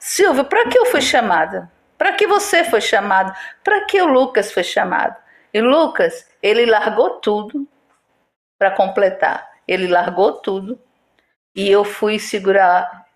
Silvio, 0.00 0.44
para 0.44 0.68
que 0.68 0.78
eu 0.78 0.86
fui 0.86 1.00
chamada? 1.00 1.70
Para 1.96 2.12
que 2.12 2.26
você 2.26 2.64
foi 2.64 2.80
chamado? 2.80 3.32
Para 3.62 3.84
que 3.86 4.00
o 4.00 4.06
Lucas 4.06 4.52
foi 4.52 4.64
chamado? 4.64 5.16
E 5.52 5.60
Lucas, 5.60 6.26
ele 6.42 6.66
largou 6.66 7.20
tudo 7.20 7.66
para 8.58 8.70
completar. 8.70 9.48
Ele 9.66 9.86
largou 9.86 10.32
tudo 10.32 10.78
e 11.54 11.70
eu 11.70 11.84
fui 11.84 12.18
segurar, 12.18 13.06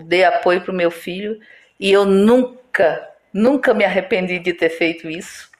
dei 0.00 0.24
apoio 0.24 0.62
para 0.62 0.72
o 0.72 0.74
meu 0.74 0.90
filho 0.90 1.38
e 1.78 1.90
eu 1.92 2.04
nunca, 2.04 3.08
nunca 3.32 3.74
me 3.74 3.84
arrependi 3.84 4.38
de 4.38 4.52
ter 4.52 4.70
feito 4.70 5.08
isso, 5.08 5.50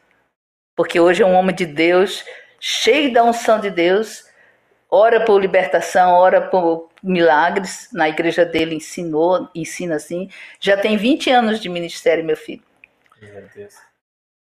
porque 0.76 0.98
hoje 0.98 1.22
é 1.22 1.26
um 1.26 1.34
homem 1.34 1.54
de 1.54 1.66
Deus, 1.66 2.24
cheio 2.58 3.12
da 3.12 3.24
unção 3.24 3.60
de 3.60 3.70
Deus, 3.70 4.24
ora 4.90 5.24
por 5.24 5.40
libertação, 5.40 6.12
ora 6.12 6.40
por 6.40 6.90
milagres. 7.02 7.88
Na 7.92 8.08
igreja 8.08 8.44
dele 8.44 8.74
ensinou, 8.74 9.48
ensina 9.54 9.96
assim. 9.96 10.28
Já 10.58 10.76
tem 10.76 10.96
20 10.96 11.30
anos 11.30 11.60
de 11.60 11.68
ministério, 11.68 12.24
meu 12.24 12.36
filho. 12.36 12.62
Meu 13.20 13.48
Deus. 13.54 13.74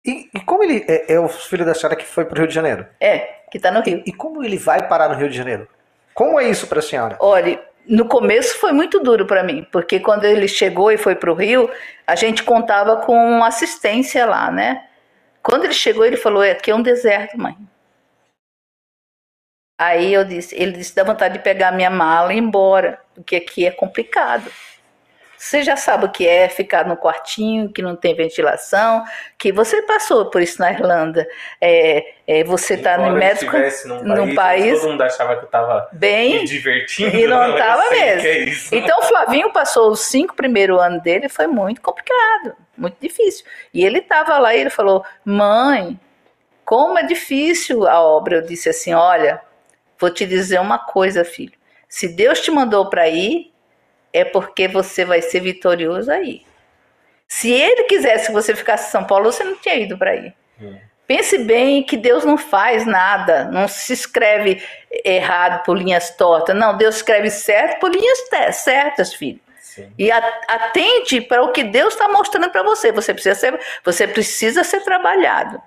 E, 0.05 0.29
e 0.35 0.41
como 0.41 0.63
ele 0.63 0.85
é, 0.87 1.15
é 1.15 1.21
o 1.21 1.29
filho 1.29 1.65
da 1.65 1.75
senhora 1.75 1.97
que 1.97 2.05
foi 2.05 2.25
para 2.27 2.35
o 2.35 2.39
Rio 2.39 2.49
de 2.49 2.55
Janeiro? 2.55 2.87
É, 3.01 3.19
que 3.51 3.57
está 3.57 3.71
no 3.71 3.81
Rio. 3.81 4.03
E 4.05 4.13
como 4.13 4.45
ele 4.45 4.59
vai 4.59 4.87
parar 4.87 5.09
no 5.09 5.15
Rio 5.15 5.31
de 5.31 5.37
Janeiro? 5.37 5.67
Como 6.13 6.39
é 6.39 6.49
isso 6.49 6.67
para 6.67 6.79
a 6.79 6.83
senhora? 6.83 7.17
Olha, 7.19 7.61
no 7.87 8.07
começo 8.07 8.59
foi 8.59 8.73
muito 8.73 9.01
duro 9.01 9.27
para 9.27 9.43
mim, 9.43 9.67
porque 9.73 10.01
quando 10.01 10.25
ele 10.25 10.49
chegou 10.49 10.91
e 10.93 10.99
foi 10.99 11.15
para 11.15 11.31
o 11.31 11.35
Rio, 11.35 11.71
a 12.07 12.15
gente 12.17 12.43
contava 12.43 12.99
com 12.99 13.43
assistência 13.45 14.27
lá, 14.27 14.51
né? 14.51 14.87
Quando 15.43 15.65
ele 15.65 15.75
chegou, 15.75 16.05
ele 16.05 16.17
falou: 16.17 16.43
"É, 16.43 16.53
aqui 16.53 16.71
é 16.71 16.75
um 16.75 16.83
deserto, 16.83 17.39
mãe. 17.39 17.57
Aí 19.79 20.13
eu 20.15 20.25
disse, 20.25 20.55
ele 20.55 20.73
disse, 20.73 20.95
dá 20.95 21.03
vontade 21.05 21.35
de 21.35 21.45
pegar 21.45 21.73
minha 21.73 21.91
mala 21.91 22.33
e 22.33 22.37
ir 22.37 22.41
embora, 22.41 23.01
porque 23.15 23.37
aqui 23.37 23.67
é 23.67 23.71
complicado. 23.73 24.51
Você 25.45 25.63
já 25.63 25.77
sabe 25.77 26.07
o 26.07 26.09
que 26.09 26.27
é 26.27 26.49
ficar 26.49 26.87
no 26.87 26.97
quartinho, 26.97 27.69
que 27.69 27.83
não 27.83 27.95
tem 27.95 28.15
ventilação, 28.15 29.05
que 29.37 29.53
você 29.53 29.83
passou 29.83 30.31
por 30.31 30.41
isso 30.41 30.59
na 30.59 30.73
Irlanda. 30.73 31.29
É, 31.61 32.15
é, 32.27 32.45
você 32.45 32.73
está 32.73 32.97
no 32.97 33.13
médico 33.13 33.55
num 33.85 34.03
num 34.03 34.35
país, 34.35 34.81
todo 34.81 34.93
mundo 34.93 35.03
achava 35.03 35.37
que 35.37 35.45
eu 35.45 35.49
tava 35.49 35.87
bem 35.93 36.41
me 36.41 36.45
divertindo. 36.47 37.15
E 37.15 37.27
não 37.27 37.43
eu 37.45 37.59
tava 37.59 37.83
sei 37.89 38.01
mesmo. 38.01 38.75
é. 38.75 38.79
Então, 38.79 38.99
o 39.01 39.03
Flavinho 39.03 39.53
passou 39.53 39.91
os 39.91 40.01
cinco 40.01 40.35
primeiros 40.35 40.81
anos 40.81 41.03
dele, 41.03 41.29
foi 41.29 41.47
muito 41.47 41.83
complicado, 41.83 42.57
muito 42.75 42.97
difícil. 42.99 43.45
E 43.75 43.85
ele 43.85 43.99
estava 43.99 44.39
lá 44.39 44.55
e 44.55 44.61
ele 44.61 44.71
falou: 44.71 45.05
Mãe, 45.23 46.01
como 46.65 46.99
é 46.99 47.03
difícil 47.03 47.87
a 47.87 48.01
obra. 48.01 48.37
Eu 48.37 48.43
disse 48.47 48.71
assim: 48.71 48.95
Olha, 48.95 49.43
vou 49.99 50.09
te 50.09 50.25
dizer 50.25 50.59
uma 50.59 50.79
coisa, 50.79 51.23
filho. 51.23 51.53
Se 51.87 52.09
Deus 52.09 52.41
te 52.41 52.51
mandou 52.51 52.89
para 52.89 53.07
ir, 53.11 53.53
é 54.15 54.25
porque 54.25 54.69
você 54.69 55.05
vai 55.05 55.21
ser 55.21 55.41
vitorioso 55.41 56.11
aí. 56.11 56.43
Se 57.27 57.51
ele 57.51 57.83
quisesse 57.85 58.29
que 58.29 58.33
você 58.33 58.55
ficasse 58.55 58.89
em 58.89 58.91
São 58.93 59.05
Paulo, 59.05 59.33
você 59.33 59.43
não 59.43 59.57
tinha 59.57 59.75
ido 59.75 59.99
para 59.99 60.13
aí. 60.13 60.33
Hum. 60.63 60.79
Pense 61.07 61.37
bem 61.39 61.83
que 61.83 61.97
Deus 61.97 62.25
não 62.25 62.39
faz 62.39 62.87
nada, 62.87 63.45
não 63.47 63.69
se 63.69 63.93
escreve 63.93 64.63
errado 65.05 65.63
por 65.65 65.77
linhas 65.77 66.11
tortas. 66.17 66.57
Não, 66.57 66.77
Deus 66.77 66.97
escreve 66.97 67.29
certo 67.29 67.81
por 67.81 67.91
linhas 67.91 68.19
certas, 68.53 69.13
filho. 69.13 69.41
Sim. 69.61 69.93
E 69.99 70.11
atente 70.11 71.21
para 71.21 71.43
o 71.43 71.51
que 71.51 71.65
Deus 71.65 71.95
está 71.95 72.09
mostrando 72.09 72.49
para 72.51 72.63
você. 72.63 72.93
Você 72.93 73.13
precisa 73.13 73.35
ser, 73.35 73.61
você 73.85 74.07
precisa 74.07 74.63
ser 74.63 74.81
trabalhado. 74.83 75.61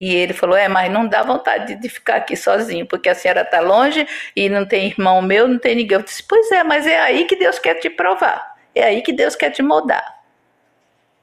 E 0.00 0.14
ele 0.14 0.32
falou: 0.32 0.56
É, 0.56 0.66
mas 0.66 0.90
não 0.90 1.06
dá 1.06 1.22
vontade 1.22 1.74
de 1.74 1.88
ficar 1.88 2.16
aqui 2.16 2.34
sozinho, 2.36 2.86
porque 2.86 3.08
a 3.08 3.14
senhora 3.14 3.42
está 3.42 3.60
longe 3.60 4.06
e 4.34 4.48
não 4.48 4.64
tem 4.64 4.86
irmão 4.86 5.20
meu, 5.20 5.46
não 5.46 5.58
tem 5.58 5.74
ninguém. 5.74 5.98
Eu 5.98 6.02
disse: 6.02 6.22
Pois 6.22 6.50
é, 6.50 6.64
mas 6.64 6.86
é 6.86 6.98
aí 6.98 7.26
que 7.26 7.36
Deus 7.36 7.58
quer 7.58 7.74
te 7.74 7.90
provar. 7.90 8.56
É 8.74 8.84
aí 8.84 9.02
que 9.02 9.12
Deus 9.12 9.36
quer 9.36 9.50
te 9.50 9.62
moldar. 9.62 10.20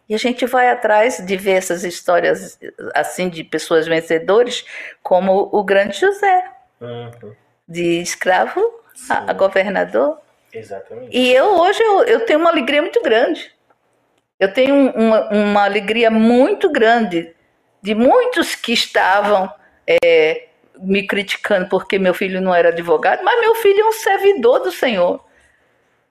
E 0.07 0.13
a 0.13 0.17
gente 0.17 0.45
vai 0.45 0.69
atrás 0.69 1.17
de 1.25 1.35
ver 1.35 1.53
essas 1.53 1.83
histórias 1.83 2.57
assim 2.93 3.29
de 3.29 3.43
pessoas 3.43 3.87
vencedores, 3.87 4.63
como 5.01 5.49
o 5.51 5.63
grande 5.63 5.99
José, 5.99 6.43
uhum. 6.79 7.33
de 7.67 8.01
escravo 8.01 8.61
a, 9.09 9.31
a, 9.31 9.33
governador. 9.33 10.19
Exatamente. 10.53 11.17
E 11.17 11.33
eu 11.33 11.59
hoje 11.59 11.81
eu, 11.81 12.03
eu 12.03 12.25
tenho 12.25 12.39
uma 12.39 12.51
alegria 12.51 12.81
muito 12.81 13.01
grande. 13.01 13.51
Eu 14.39 14.53
tenho 14.53 14.91
uma, 14.91 15.29
uma 15.29 15.63
alegria 15.63 16.11
muito 16.11 16.71
grande 16.71 17.35
de 17.87 17.95
muitos 17.95 18.53
que 18.53 18.73
estavam 18.73 19.49
é, 20.03 20.47
me 20.77 21.07
criticando 21.07 21.69
porque 21.69 21.97
meu 21.97 22.13
filho 22.13 22.41
não 22.41 22.53
era 22.53 22.67
advogado, 22.67 23.23
mas 23.23 23.39
meu 23.39 23.55
filho 23.55 23.79
é 23.79 23.85
um 23.85 23.93
servidor 23.93 24.59
do 24.59 24.73
Senhor. 24.73 25.23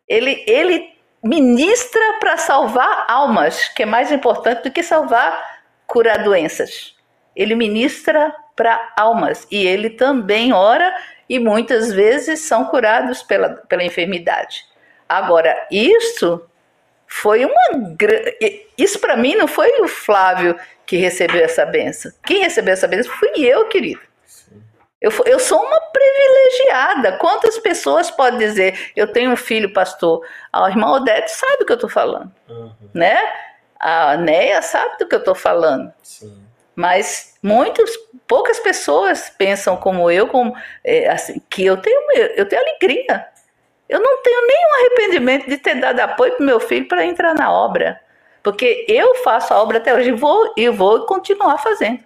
Ele, 0.08 0.42
ele 0.46 0.96
ministra 1.22 2.00
para 2.18 2.38
salvar 2.38 3.04
almas, 3.06 3.68
que 3.68 3.82
é 3.82 3.86
mais 3.86 4.10
importante 4.10 4.62
do 4.62 4.70
que 4.70 4.82
salvar, 4.82 5.60
curar 5.86 6.24
doenças. 6.24 6.96
Ele 7.36 7.54
ministra 7.54 8.34
para 8.56 8.94
almas 8.96 9.46
e 9.50 9.66
ele 9.66 9.90
também 9.90 10.54
ora 10.54 10.96
e 11.28 11.38
muitas 11.38 11.92
vezes 11.92 12.40
são 12.40 12.64
curados 12.64 13.22
pela, 13.22 13.50
pela 13.50 13.84
enfermidade. 13.84 14.64
Agora, 15.06 15.66
isso 15.70 16.40
foi 17.06 17.44
uma 17.44 17.96
isso 18.76 18.98
para 18.98 19.16
mim 19.16 19.34
não 19.36 19.48
foi 19.48 19.70
o 19.80 19.88
Flávio 19.88 20.58
que 20.84 20.96
recebeu 20.96 21.44
essa 21.44 21.64
benção. 21.64 22.12
Quem 22.24 22.40
recebeu 22.40 22.72
essa 22.72 22.86
benção 22.86 23.12
fui 23.12 23.30
eu, 23.36 23.68
querido. 23.68 24.00
Eu, 25.00 25.12
eu 25.26 25.38
sou 25.38 25.60
uma 25.62 25.80
privilegiada. 25.80 27.18
Quantas 27.18 27.58
pessoas 27.58 28.10
podem 28.10 28.38
dizer, 28.38 28.92
eu 28.96 29.12
tenho 29.12 29.30
um 29.30 29.36
filho 29.36 29.72
pastor? 29.72 30.26
A 30.52 30.68
irmã 30.68 30.92
Odete 30.92 31.30
sabe 31.30 31.58
do 31.58 31.66
que 31.66 31.72
eu 31.72 31.76
estou 31.76 31.90
falando, 31.90 32.32
uhum. 32.48 32.72
né? 32.94 33.18
A 33.78 34.16
Neia 34.16 34.62
sabe 34.62 34.96
do 34.98 35.06
que 35.06 35.14
eu 35.14 35.18
estou 35.18 35.34
falando. 35.34 35.92
Sim. 36.02 36.42
Mas 36.74 37.34
muitas, 37.42 37.90
poucas 38.26 38.58
pessoas 38.60 39.30
pensam 39.30 39.76
como 39.76 40.10
eu, 40.10 40.28
como, 40.28 40.54
é, 40.84 41.08
assim, 41.08 41.40
que 41.48 41.64
eu 41.64 41.76
tenho, 41.76 42.00
eu 42.34 42.46
tenho 42.46 42.62
alegria. 42.62 43.26
Eu 43.88 44.00
não 44.00 44.22
tenho 44.22 44.46
nenhum 44.46 44.74
arrependimento 44.74 45.48
de 45.48 45.56
ter 45.58 45.76
dado 45.76 46.00
apoio 46.00 46.36
para 46.36 46.44
meu 46.44 46.58
filho 46.58 46.88
para 46.88 47.04
entrar 47.04 47.34
na 47.34 47.52
obra. 47.52 48.00
Porque 48.42 48.84
eu 48.88 49.16
faço 49.16 49.52
a 49.52 49.62
obra 49.62 49.78
até 49.78 49.94
hoje 49.94 50.10
e 50.10 50.12
vou, 50.12 50.52
e 50.56 50.68
vou 50.68 51.04
continuar 51.06 51.58
fazendo. 51.58 52.00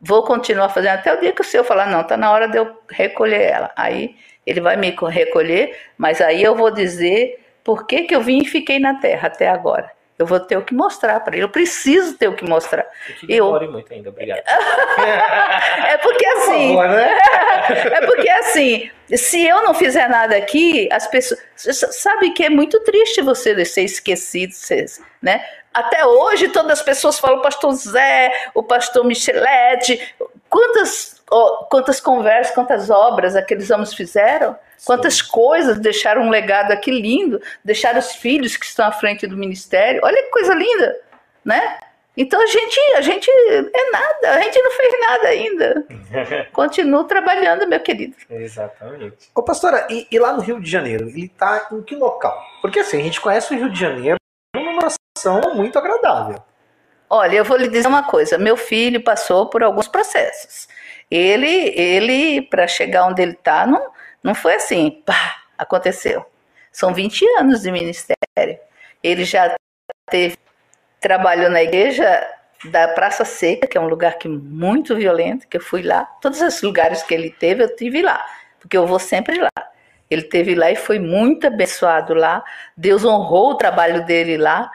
Vou 0.00 0.22
continuar 0.22 0.70
fazendo 0.70 0.94
até 0.94 1.12
o 1.12 1.20
dia 1.20 1.32
que 1.32 1.42
o 1.42 1.44
senhor 1.44 1.64
falar, 1.64 1.86
não, 1.86 2.00
está 2.00 2.16
na 2.16 2.32
hora 2.32 2.48
de 2.48 2.56
eu 2.56 2.78
recolher 2.88 3.42
ela. 3.42 3.70
Aí 3.76 4.16
ele 4.46 4.60
vai 4.60 4.76
me 4.76 4.96
recolher, 5.10 5.76
mas 5.98 6.20
aí 6.20 6.42
eu 6.42 6.54
vou 6.54 6.70
dizer 6.70 7.38
por 7.62 7.86
que, 7.86 8.04
que 8.04 8.14
eu 8.14 8.22
vim 8.22 8.40
e 8.40 8.46
fiquei 8.46 8.78
na 8.78 8.94
terra 8.94 9.28
até 9.28 9.48
agora. 9.48 9.90
Eu 10.20 10.26
vou 10.26 10.38
ter 10.38 10.58
o 10.58 10.62
que 10.62 10.74
mostrar 10.74 11.18
para 11.20 11.34
ele. 11.34 11.44
Eu 11.44 11.48
preciso 11.48 12.14
ter 12.18 12.28
o 12.28 12.36
que 12.36 12.44
mostrar. 12.44 12.86
Eu 13.08 13.14
te 13.16 13.32
eu... 13.32 13.70
muito 13.70 13.90
ainda, 13.90 14.10
obrigado. 14.10 14.42
é 15.88 15.96
porque 15.96 16.26
assim. 16.26 16.74
Por 16.74 16.82
favor, 16.82 16.88
né? 16.90 17.18
é 17.90 18.06
porque 18.06 18.28
assim, 18.28 18.90
se 19.16 19.46
eu 19.46 19.62
não 19.62 19.72
fizer 19.72 20.10
nada 20.10 20.36
aqui, 20.36 20.90
as 20.92 21.06
pessoas. 21.06 21.40
Sabe 21.56 22.32
que 22.32 22.44
é 22.44 22.50
muito 22.50 22.78
triste 22.80 23.22
você 23.22 23.64
ser 23.64 23.84
esquecido, 23.84 24.52
né? 25.22 25.42
Até 25.72 26.04
hoje, 26.04 26.48
todas 26.48 26.80
as 26.80 26.82
pessoas 26.84 27.18
falam 27.18 27.38
o 27.38 27.42
pastor 27.42 27.72
Zé, 27.72 28.30
o 28.54 28.62
pastor 28.62 29.02
Michelete. 29.06 30.14
Quantas, 30.50 31.22
oh, 31.30 31.64
quantas 31.70 31.98
conversas, 31.98 32.54
quantas 32.54 32.90
obras 32.90 33.34
aqueles 33.34 33.70
homens 33.70 33.94
fizeram? 33.94 34.54
Sim. 34.80 34.86
Quantas 34.86 35.20
coisas 35.20 35.78
deixaram 35.78 36.22
um 36.22 36.30
legado 36.30 36.72
aqui 36.72 36.90
lindo, 36.90 37.40
deixaram 37.62 37.98
os 37.98 38.12
filhos 38.12 38.56
que 38.56 38.64
estão 38.64 38.86
à 38.86 38.92
frente 38.92 39.26
do 39.26 39.36
ministério. 39.36 40.00
Olha 40.02 40.22
que 40.22 40.30
coisa 40.30 40.54
linda, 40.54 40.96
né? 41.44 41.78
Então 42.16 42.42
a 42.42 42.46
gente, 42.46 42.78
a 42.96 43.00
gente 43.02 43.30
é 43.30 43.90
nada, 43.90 44.30
a 44.36 44.40
gente 44.40 44.58
não 44.60 44.70
fez 44.72 45.00
nada 45.00 45.28
ainda. 45.28 45.86
Continuo 46.52 47.04
trabalhando, 47.04 47.68
meu 47.68 47.80
querido. 47.80 48.16
Exatamente. 48.28 49.30
Ô 49.34 49.42
pastora, 49.42 49.86
e, 49.90 50.06
e 50.10 50.18
lá 50.18 50.32
no 50.32 50.40
Rio 50.40 50.60
de 50.60 50.70
Janeiro, 50.70 51.08
ele 51.08 51.26
está 51.26 51.68
em 51.70 51.82
que 51.82 51.94
local? 51.94 52.42
Porque 52.62 52.80
assim, 52.80 53.00
a 53.00 53.04
gente 53.04 53.20
conhece 53.20 53.54
o 53.54 53.56
Rio 53.56 53.70
de 53.70 53.78
Janeiro 53.78 54.20
sensação 55.20 55.54
muito 55.54 55.78
agradável. 55.78 56.42
Olha, 57.08 57.36
eu 57.36 57.44
vou 57.44 57.56
lhe 57.56 57.68
dizer 57.68 57.88
uma 57.88 58.04
coisa. 58.04 58.38
Meu 58.38 58.56
filho 58.56 59.02
passou 59.02 59.46
por 59.46 59.62
alguns 59.62 59.88
processos. 59.88 60.68
Ele, 61.10 61.72
ele 61.76 62.42
para 62.42 62.66
chegar 62.66 63.06
onde 63.06 63.20
ele 63.20 63.32
está, 63.32 63.66
não, 63.66 63.90
não 64.22 64.34
foi 64.34 64.54
assim, 64.54 65.02
pá, 65.04 65.42
aconteceu. 65.56 66.24
São 66.72 66.94
20 66.94 67.24
anos 67.38 67.62
de 67.62 67.72
ministério. 67.72 68.16
Ele 69.02 69.24
já 69.24 69.54
teve, 70.10 70.36
trabalhou 71.00 71.50
na 71.50 71.62
igreja 71.62 72.26
da 72.66 72.88
Praça 72.88 73.24
Seca, 73.24 73.66
que 73.66 73.78
é 73.78 73.80
um 73.80 73.88
lugar 73.88 74.18
que 74.18 74.28
muito 74.28 74.94
violento, 74.94 75.48
que 75.48 75.56
eu 75.56 75.62
fui 75.62 75.82
lá. 75.82 76.04
Todos 76.20 76.40
os 76.40 76.62
lugares 76.62 77.02
que 77.02 77.14
ele 77.14 77.30
teve, 77.30 77.64
eu 77.64 77.74
tive 77.74 78.02
lá, 78.02 78.24
porque 78.60 78.76
eu 78.76 78.86
vou 78.86 78.98
sempre 78.98 79.40
lá. 79.40 79.50
Ele 80.10 80.22
teve 80.22 80.54
lá 80.54 80.70
e 80.70 80.76
foi 80.76 80.98
muito 80.98 81.46
abençoado 81.46 82.14
lá. 82.14 82.44
Deus 82.76 83.04
honrou 83.04 83.52
o 83.52 83.54
trabalho 83.54 84.04
dele 84.04 84.36
lá 84.36 84.70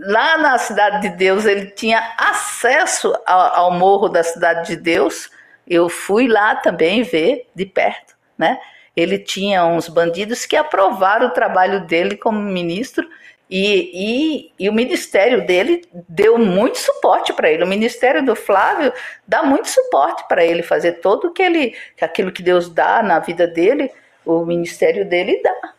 lá 0.00 0.38
na 0.38 0.58
Cidade 0.58 1.02
de 1.02 1.16
Deus 1.16 1.44
ele 1.44 1.66
tinha 1.66 2.14
acesso 2.16 3.12
ao, 3.26 3.56
ao, 3.56 3.72
morro 3.72 4.08
da 4.08 4.22
Cidade 4.22 4.68
de 4.68 4.76
Deus. 4.76 5.30
Eu 5.66 5.88
fui 5.88 6.28
lá 6.28 6.54
também 6.56 7.02
ver 7.02 7.48
de 7.54 7.66
perto, 7.66 8.14
né? 8.38 8.58
Ele 8.96 9.18
tinha 9.18 9.64
uns 9.64 9.88
bandidos 9.88 10.46
que 10.46 10.56
aprovaram 10.56 11.26
o 11.26 11.30
trabalho 11.30 11.86
dele 11.86 12.16
como 12.16 12.38
ministro 12.40 13.08
e, 13.50 13.90
e, 13.94 14.52
e 14.58 14.68
o 14.68 14.72
ministério 14.72 15.46
dele 15.46 15.82
deu 16.08 16.36
muito 16.38 16.78
suporte 16.78 17.32
para 17.32 17.50
ele. 17.50 17.64
O 17.64 17.68
ministério 17.68 18.24
do 18.24 18.36
Flávio 18.36 18.92
dá 19.26 19.42
muito 19.42 19.68
suporte 19.68 20.24
para 20.28 20.44
ele 20.44 20.62
fazer 20.62 21.00
todo 21.00 21.32
que 21.32 21.42
ele, 21.42 21.76
aquilo 22.00 22.30
que 22.30 22.42
Deus 22.42 22.68
dá 22.68 23.02
na 23.02 23.18
vida 23.18 23.46
dele, 23.46 23.90
o 24.24 24.44
ministério 24.44 25.08
dele 25.08 25.40
dá. 25.42 25.72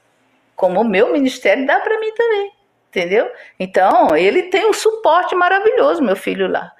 Como 0.55 0.81
o 0.81 0.87
meu 0.87 1.11
ministério 1.13 1.65
dá 1.65 1.79
para 1.79 1.99
mim 1.99 2.11
também. 2.13 2.51
Entendeu? 2.89 3.29
Então, 3.59 4.17
ele 4.17 4.43
tem 4.43 4.67
um 4.67 4.73
suporte 4.73 5.35
maravilhoso, 5.35 6.01
meu 6.01 6.15
filho 6.15 6.47
lá. 6.47 6.71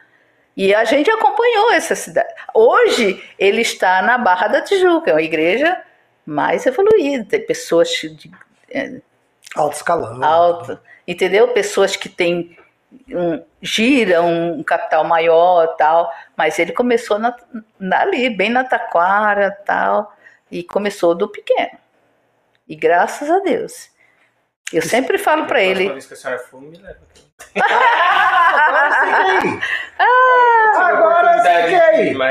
E 0.59 0.75
a 0.75 0.83
gente 0.83 1.09
acompanhou 1.09 1.71
essa 1.71 1.95
cidade. 1.95 2.33
Hoje, 2.53 3.23
ele 3.39 3.61
está 3.61 4.01
na 4.01 4.17
Barra 4.17 4.49
da 4.49 4.61
Tijuca, 4.61 5.09
é 5.09 5.13
uma 5.13 5.21
igreja 5.21 5.81
mais 6.25 6.65
evoluída. 6.65 7.23
Tem 7.23 7.45
pessoas 7.45 7.87
de. 7.87 8.29
É, 8.69 8.99
alto 9.55 9.77
escalão. 9.77 10.21
Alto. 10.21 10.77
Entendeu? 11.07 11.47
Pessoas 11.53 11.95
que 11.95 12.09
têm. 12.09 12.57
Um, 13.07 13.41
gira 13.61 14.21
um 14.21 14.61
capital 14.61 15.05
maior 15.05 15.77
tal, 15.77 16.11
mas 16.35 16.59
ele 16.59 16.73
começou 16.73 17.17
na, 17.17 17.33
ali, 17.93 18.29
bem 18.29 18.49
na 18.49 18.65
taquara 18.65 19.51
tal, 19.65 20.13
e 20.51 20.61
começou 20.61 21.15
do 21.15 21.29
pequeno. 21.29 21.77
E 22.67 22.75
graças 22.75 23.31
a 23.31 23.39
Deus. 23.39 23.89
Eu 24.73 24.81
sempre 24.81 25.17
falo 25.17 25.45
para 25.45 25.63
ele. 25.63 25.87
Vez 25.87 26.05
que 26.05 26.15
a 26.15 26.17
senhora 26.17 26.39
for, 26.39 26.61
me 26.61 26.77
leva. 26.77 26.99
agora 27.55 28.91
sim 28.91 29.59
ah, 29.97 30.03
agora 30.03 30.18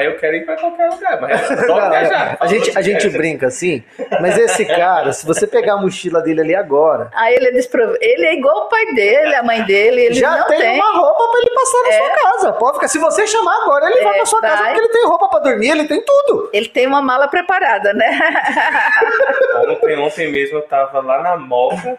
eu 0.09 0.19
quero 0.19 0.37
ir 0.37 0.45
para 0.45 0.57
qualquer 0.57 0.91
lugar. 0.91 1.21
Mas 1.21 1.51
não, 1.67 1.91
viajar, 1.91 2.37
a 2.41 2.47
gente, 2.47 2.79
a 2.79 2.83
gente 2.83 3.09
brinca 3.11 3.47
assim, 3.47 3.83
mas 4.21 4.37
esse 4.39 4.65
cara, 4.65 5.13
se 5.13 5.27
você 5.27 5.47
pegar 5.47 5.75
a 5.75 5.77
mochila 5.77 6.21
dele 6.21 6.41
ali 6.41 6.55
agora. 6.55 7.11
Ah, 7.15 7.31
ele 7.33 7.49
é 7.49 7.53
desprov... 7.53 7.97
Ele 8.01 8.27
é 8.27 8.35
igual 8.35 8.67
o 8.67 8.69
pai 8.69 8.87
dele, 8.95 9.35
a 9.35 9.43
mãe 9.43 9.63
dele. 9.65 10.07
Ele 10.07 10.15
já 10.15 10.45
tem, 10.45 10.59
tem, 10.59 10.75
uma 10.75 10.93
roupa 10.99 11.31
para 11.31 11.41
ele 11.41 11.51
passar 11.51 11.83
na 11.83 11.89
é. 11.89 11.99
sua 11.99 12.11
casa. 12.11 12.53
Pode 12.53 12.75
ficar. 12.75 12.89
Se 12.89 12.99
você 12.99 13.27
chamar 13.27 13.63
agora, 13.63 13.87
ele 13.87 14.01
é, 14.01 14.05
vai 14.05 14.15
para 14.15 14.27
sua 14.27 14.41
vai. 14.41 14.51
casa 14.51 14.65
porque 14.65 14.81
ele 14.81 14.89
tem 14.89 15.07
roupa 15.07 15.29
para 15.29 15.41
dormir, 15.41 15.71
ele 15.71 15.85
tem 15.87 16.03
tudo. 16.03 16.51
Ele 16.53 16.69
tem 16.69 16.87
uma 16.87 17.03
mala 17.03 17.29
preparada, 17.29 17.93
né? 17.93 18.19
ontem, 19.69 19.99
ontem 19.99 20.33
mesmo 20.33 20.59
eu 20.59 20.63
tava 20.63 21.01
lá 21.01 21.23
na 21.23 21.37
Moca. 21.37 21.99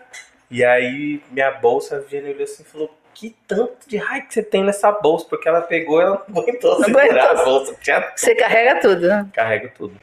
E 0.51 0.65
aí 0.65 1.21
minha 1.31 1.51
bolsa, 1.51 1.97
a 1.97 1.99
Viviane 1.99 2.31
olhou 2.31 2.43
assim 2.43 2.63
e 2.63 2.65
falou, 2.65 2.89
que 3.19 3.35
tanto 3.47 3.87
de 3.87 3.97
raio 3.97 4.25
que 4.27 4.33
você 4.33 4.41
tem 4.43 4.63
nessa 4.63 4.91
bolsa? 4.91 5.25
Porque 5.29 5.47
ela 5.49 5.61
pegou 5.61 6.01
ela 6.01 6.23
não 6.29 6.41
aguentou 6.41 6.81
segurar 6.83 7.31
a 7.31 7.43
bolsa. 7.43 7.75
Tinha... 7.81 8.11
Você 8.15 8.33
carrega 8.33 8.79
tudo, 8.79 9.07
né? 9.07 9.25
Carrego 9.33 9.69
tudo. 9.77 9.95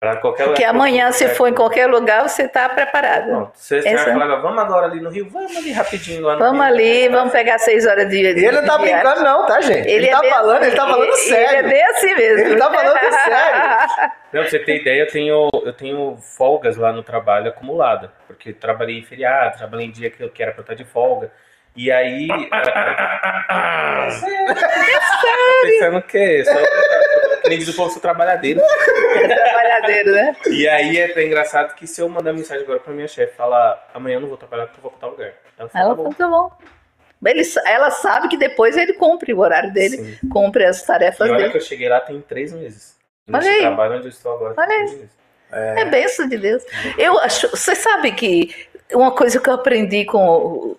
Pra 0.00 0.16
qualquer 0.16 0.44
Porque 0.44 0.60
lugar. 0.64 0.74
amanhã, 0.76 1.10
se 1.10 1.28
for 1.30 1.48
em 1.48 1.54
qualquer 1.54 1.88
lugar, 1.88 2.26
você 2.28 2.44
está 2.44 2.68
preparado. 2.68 3.26
Pronto. 3.26 3.50
Você 3.56 3.78
Essa- 3.78 4.04
vai 4.04 4.12
falar, 4.20 4.36
vamos 4.36 4.58
agora 4.62 4.86
ali 4.86 5.00
no 5.00 5.10
Rio? 5.10 5.28
Vamos 5.28 5.56
ali 5.56 5.72
rapidinho 5.72 6.22
lá 6.22 6.34
no 6.34 6.38
Vamos 6.38 6.64
Rio. 6.64 6.72
ali, 6.72 7.08
vamos 7.08 7.32
pegar 7.32 7.58
seis 7.58 7.84
horas 7.84 8.08
de. 8.08 8.16
de 8.32 8.44
Ele 8.44 8.52
não 8.52 8.64
tá 8.64 8.78
brincando, 8.78 9.24
não, 9.24 9.44
tá, 9.46 9.60
gente? 9.60 9.88
Ele, 9.88 10.06
é 10.06 10.12
tá 10.12 10.22
falando, 10.22 10.62
ele 10.62 10.76
tá 10.76 10.82
assim, 10.84 10.92
falando 10.92 11.08
ele- 11.08 11.16
sério. 11.16 11.48
Ele 11.58 11.66
é 11.66 11.70
bem 11.72 11.84
assim 11.86 12.14
mesmo. 12.14 12.46
Ele 12.46 12.56
tá 12.56 12.70
falando 12.72 12.98
sério. 13.12 13.60
Não, 14.32 14.40
pra 14.42 14.48
você 14.48 14.58
ter 14.60 14.80
ideia, 14.82 15.00
eu 15.02 15.08
tenho, 15.08 15.50
eu 15.64 15.72
tenho 15.72 16.16
folgas 16.36 16.76
lá 16.76 16.92
no 16.92 17.02
trabalho 17.02 17.48
acumulada. 17.48 18.12
Porque 18.28 18.52
trabalhei 18.52 19.00
em 19.00 19.02
feriado, 19.04 19.58
trabalhei 19.58 19.86
em 19.88 19.90
dia 19.90 20.10
que 20.10 20.22
eu 20.22 20.30
que 20.30 20.40
era 20.40 20.52
pra 20.52 20.60
estar 20.60 20.74
de 20.74 20.84
folga. 20.84 21.32
E 21.78 21.90
aí. 21.92 22.26
Pensando 25.62 25.98
o 25.98 26.02
quê? 26.02 26.42
Só, 26.44 27.48
nem 27.48 27.58
diz 27.58 27.68
o 27.68 27.76
povo, 27.76 27.90
sou 27.90 28.00
trabalhadeiro. 28.02 28.60
Trabalhadeiro, 28.60 30.12
né? 30.12 30.36
E 30.50 30.68
aí 30.68 30.98
é 30.98 31.06
até 31.06 31.24
engraçado 31.24 31.74
que 31.74 31.86
se 31.86 32.00
eu 32.00 32.08
mandar 32.08 32.32
mensagem 32.32 32.64
agora 32.64 32.80
pra 32.80 32.92
minha 32.92 33.06
chefe, 33.08 33.34
falar 33.36 33.88
amanhã 33.94 34.16
eu 34.16 34.20
não 34.22 34.28
vou 34.28 34.36
trabalhar 34.36 34.66
porque 34.66 34.78
eu 34.78 34.82
vou 34.82 34.90
pra 34.90 35.00
tal 35.00 35.10
lugar. 35.10 35.32
Ela 35.58 35.68
fala, 35.68 35.84
Ela 35.84 35.94
tá 35.96 36.02
bom. 36.02 36.12
falou, 36.12 36.50
tá 36.50 36.56
bom. 36.58 36.68
Ele, 37.30 37.42
ela 37.66 37.90
sabe 37.90 38.28
que 38.28 38.36
depois 38.36 38.76
ele 38.76 38.92
cumpre 38.92 39.32
o 39.34 39.38
horário 39.40 39.72
dele, 39.72 39.96
Sim. 39.96 40.28
cumpre 40.28 40.64
as 40.64 40.80
E 40.82 40.86
tarefas 40.86 41.28
olha 41.28 41.36
dele. 41.38 41.50
que 41.50 41.56
eu 41.56 41.60
cheguei 41.62 41.88
lá 41.88 42.00
tem 42.00 42.20
três 42.20 42.52
meses. 42.52 42.96
Olha 43.28 43.38
Nesse 43.38 43.48
aí. 43.50 43.60
trabalho 43.60 43.94
onde 43.96 44.06
eu 44.06 44.10
estou 44.10 44.32
agora. 44.34 44.54
Olha 44.56 44.68
aí. 44.68 44.76
três 44.86 44.92
meses. 45.00 45.18
É 45.50 45.84
bênção 45.86 46.28
de 46.28 46.36
Deus. 46.36 46.62
Eu 46.98 47.18
acho, 47.20 47.48
você 47.50 47.74
sabe 47.74 48.12
que 48.12 48.67
uma 48.92 49.10
coisa 49.10 49.38
que 49.40 49.48
eu 49.48 49.54
aprendi 49.54 50.04
com, 50.04 50.76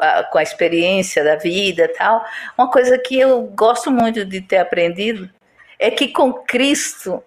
a, 0.00 0.24
com 0.24 0.38
a 0.38 0.42
experiência 0.42 1.22
da 1.22 1.36
vida 1.36 1.84
e 1.84 1.88
tal, 1.88 2.24
uma 2.56 2.70
coisa 2.70 2.98
que 2.98 3.18
eu 3.18 3.42
gosto 3.42 3.90
muito 3.90 4.24
de 4.24 4.40
ter 4.40 4.58
aprendido 4.58 5.28
é 5.78 5.90
que 5.90 6.08
com 6.08 6.32
Cristo, 6.32 7.22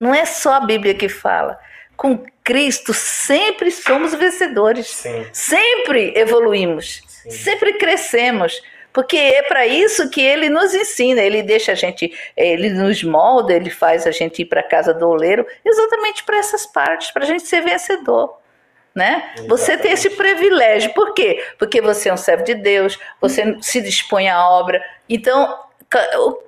não 0.00 0.14
é 0.14 0.24
só 0.24 0.54
a 0.54 0.60
Bíblia 0.60 0.94
que 0.94 1.08
fala, 1.08 1.58
com 1.96 2.24
Cristo 2.42 2.92
sempre 2.92 3.70
somos 3.70 4.14
vencedores, 4.14 4.88
Sim, 4.88 5.26
sempre 5.32 6.12
evoluímos, 6.16 7.02
sim. 7.06 7.30
sempre 7.30 7.74
crescemos. 7.74 8.60
Porque 8.92 9.16
é 9.16 9.42
para 9.44 9.66
isso 9.66 10.10
que 10.10 10.20
ele 10.20 10.50
nos 10.50 10.74
ensina, 10.74 11.22
ele 11.22 11.42
deixa 11.42 11.72
a 11.72 11.74
gente, 11.74 12.12
ele 12.36 12.68
nos 12.68 13.02
molda, 13.02 13.54
ele 13.54 13.70
faz 13.70 14.06
a 14.06 14.10
gente 14.10 14.42
ir 14.42 14.44
para 14.44 14.60
a 14.60 14.68
casa 14.68 14.92
do 14.92 15.08
oleiro, 15.08 15.46
exatamente 15.64 16.22
para 16.24 16.36
essas 16.36 16.66
partes, 16.66 17.10
para 17.10 17.24
a 17.24 17.26
gente 17.26 17.46
ser 17.46 17.62
vencedor. 17.62 18.41
Né? 18.94 19.34
Você 19.48 19.76
tem 19.78 19.92
esse 19.92 20.10
privilégio. 20.10 20.92
Por 20.92 21.14
quê? 21.14 21.42
Porque 21.58 21.80
você 21.80 22.10
é 22.10 22.12
um 22.12 22.16
servo 22.16 22.44
de 22.44 22.54
Deus, 22.54 22.98
você 23.20 23.56
se 23.62 23.80
dispõe 23.80 24.28
à 24.28 24.46
obra. 24.46 24.84
Então, 25.08 25.58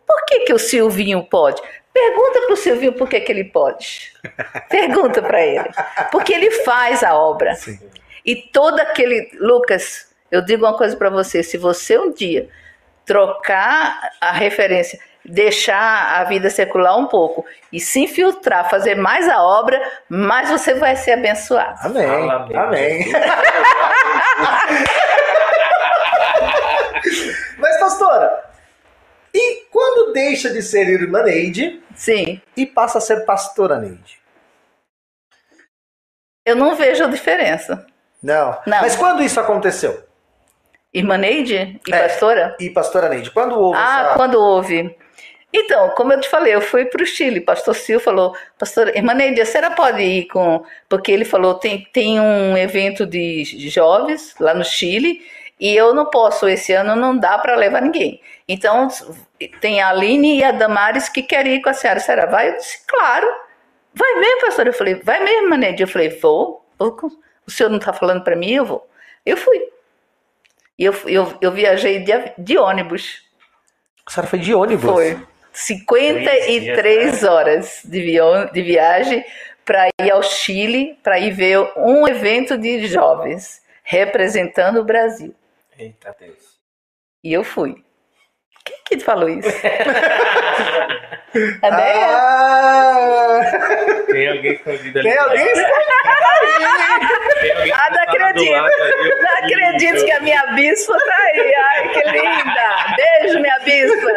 por 0.07 0.25
que, 0.27 0.41
que 0.41 0.53
o 0.53 0.59
Silvinho 0.59 1.25
pode? 1.25 1.63
Pergunta 1.93 2.41
para 2.41 2.53
o 2.53 2.57
Silvinho 2.57 2.93
por 2.93 3.09
que, 3.09 3.21
que 3.21 3.31
ele 3.31 3.45
pode. 3.45 4.13
Pergunta 4.69 5.23
para 5.23 5.41
ele. 5.41 5.65
Porque 6.11 6.33
ele 6.35 6.51
faz 6.51 7.03
a 7.03 7.15
obra. 7.15 7.55
Sim. 7.55 7.79
E 8.25 8.35
todo 8.35 8.81
aquele. 8.81 9.31
Lucas, 9.39 10.13
eu 10.31 10.43
digo 10.43 10.65
uma 10.67 10.77
coisa 10.77 10.97
para 10.97 11.09
você: 11.09 11.43
se 11.43 11.57
você 11.57 11.97
um 11.99 12.13
dia 12.13 12.49
trocar 13.05 14.11
a 14.21 14.33
referência, 14.33 14.99
deixar 15.25 16.21
a 16.21 16.25
vida 16.25 16.51
secular 16.51 16.97
um 16.99 17.07
pouco 17.07 17.45
e 17.73 17.81
se 17.81 18.01
infiltrar, 18.01 18.69
fazer 18.69 18.95
mais 18.95 19.29
a 19.29 19.43
obra, 19.43 19.81
mais 20.09 20.51
você 20.51 20.75
vai 20.75 20.95
ser 20.97 21.13
abençoado. 21.13 21.79
Amém. 21.83 22.07
Fala 22.07 22.67
Amém. 22.67 23.05
Mas, 27.59 27.79
pastora, 27.79 28.45
e 29.33 29.67
quando 29.71 30.13
deixa 30.13 30.51
de 30.51 30.63
ser 30.63 30.89
irmã 30.89 31.23
Neide 31.23 31.83
Sim, 31.95 32.41
e 32.57 32.67
passa 32.67 32.99
a 32.99 33.01
ser 33.01 33.25
pastora 33.25 33.79
Neide? 33.79 34.19
eu 36.47 36.55
não 36.55 36.75
vejo 36.75 37.05
a 37.05 37.09
diferença. 37.09 37.87
Não. 38.23 38.51
Não. 38.67 38.81
Mas 38.83 38.97
quando 38.97 39.23
isso 39.23 39.41
aconteceu? 39.41 40.05
Irmã 40.93 41.17
Neide 41.17 41.81
e 41.87 41.93
É. 41.95 42.03
pastora? 42.09 42.57
E 42.61 42.71
pastora 42.71 43.09
Neide, 43.09 43.31
quando 43.31 43.59
houve 43.59 43.79
Ah, 43.79 44.05
essa... 44.07 44.15
quando 44.15 44.35
houve. 44.35 44.97
Então, 45.57 45.91
como 45.91 46.13
eu 46.13 46.21
te 46.21 46.29
falei, 46.29 46.53
eu 46.53 46.61
fui 46.61 46.85
para 46.85 47.01
o 47.01 47.07
Chile. 47.07 47.41
Pastor 47.41 47.77
Sil 47.79 48.01
falou, 48.03 48.37
pastor, 48.59 48.89
irmã 48.89 49.15
Neide, 49.15 49.41
a 49.41 49.47
senhora 49.47 49.71
pode 49.71 50.03
ir 50.03 50.27
com. 50.27 50.65
Porque 50.89 51.13
ele 51.13 51.25
falou, 51.25 51.55
tem, 51.55 51.89
tem 51.93 52.21
um 52.21 52.57
evento 52.57 53.07
de 53.07 53.45
jovens 53.69 54.35
lá 54.41 54.53
no 54.53 54.65
Chile 54.65 55.25
e 55.61 55.73
eu 55.77 55.95
não 55.95 56.11
posso, 56.11 56.49
esse 56.49 56.73
ano 56.73 56.97
não 56.97 57.17
dá 57.17 57.39
para 57.39 57.55
levar 57.55 57.81
ninguém. 57.83 58.21
Então, 58.49 58.89
tem 59.61 59.81
a 59.81 59.91
Aline 59.91 60.39
e 60.39 60.43
a 60.43 60.51
Damares 60.51 61.09
que 61.09 61.23
querem 61.23 61.55
ir 61.55 61.63
com 61.63 61.69
a 61.69 61.73
senhora. 61.73 62.01
A 62.01 62.03
senhora 62.03 62.27
vai? 62.27 62.49
Eu 62.49 62.57
disse, 62.57 62.85
claro. 62.89 63.29
Vai 63.95 64.15
mesmo, 64.17 64.41
pastor? 64.41 64.67
Eu 64.67 64.73
falei, 64.73 64.97
vai 64.97 65.23
mesmo, 65.23 65.45
irmã 65.45 65.57
Neide? 65.57 65.85
Eu 65.85 65.89
falei, 65.89 66.09
vou. 66.09 66.67
vou 66.77 66.97
O 67.47 67.51
senhor 67.53 67.69
não 67.69 67.79
está 67.79 67.93
falando 67.93 68.25
para 68.25 68.35
mim? 68.35 68.51
Eu 68.51 68.65
vou. 68.65 68.91
Eu 69.25 69.37
fui. 69.37 69.69
Eu, 70.77 70.93
eu, 71.07 71.33
eu 71.41 71.53
viajei 71.53 72.01
de, 72.01 72.13
de 72.37 72.59
ônibus. 72.59 73.23
A 74.05 74.11
senhora 74.11 74.29
foi 74.29 74.41
de 74.41 74.53
ônibus? 74.53 74.91
Foi 74.91 75.34
53 75.55 77.23
horas 77.25 77.81
de, 77.85 78.01
vio- 78.03 78.51
de 78.53 78.63
viagem 78.63 79.25
para 79.65 79.89
ir 80.01 80.11
ao 80.11 80.23
Chile, 80.23 80.99
para 81.03 81.19
ir 81.19 81.31
ver 81.31 81.59
um 81.77 82.07
evento 82.07 82.59
de 82.59 82.87
jovens 82.87 83.63
representando 83.83 84.81
o 84.81 84.85
Brasil. 84.85 85.35
Eita 85.79 86.15
Deus. 86.19 86.59
E 87.23 87.33
eu 87.33 87.43
fui. 87.45 87.83
Quem 88.65 88.77
que 88.99 89.05
falou 89.05 89.29
isso? 89.29 89.49
A 91.63 91.71
Neia? 91.71 92.07
Ah, 92.07 93.41
Tem 94.07 94.29
alguém 94.29 94.53
escondido 94.53 94.99
ali. 95.01 95.09
tem 95.11 95.19
alguém? 95.19 95.53
Tem 97.41 97.53
alguém 97.57 97.73
Ah, 97.73 97.91
não 97.91 98.03
acredito. 98.05 98.55
ali. 98.55 99.21
Não 99.21 99.39
acredito 99.39 100.05
que 100.05 100.13
a 100.13 100.21
minha 100.21 100.47
bispa 100.55 100.97
tá 100.97 101.17
aí. 101.25 101.55
Ai, 101.57 101.89
que 101.89 102.03
linda. 102.09 102.97
Beijo, 102.97 103.41
minha 103.41 103.59
bispa. 103.61 104.13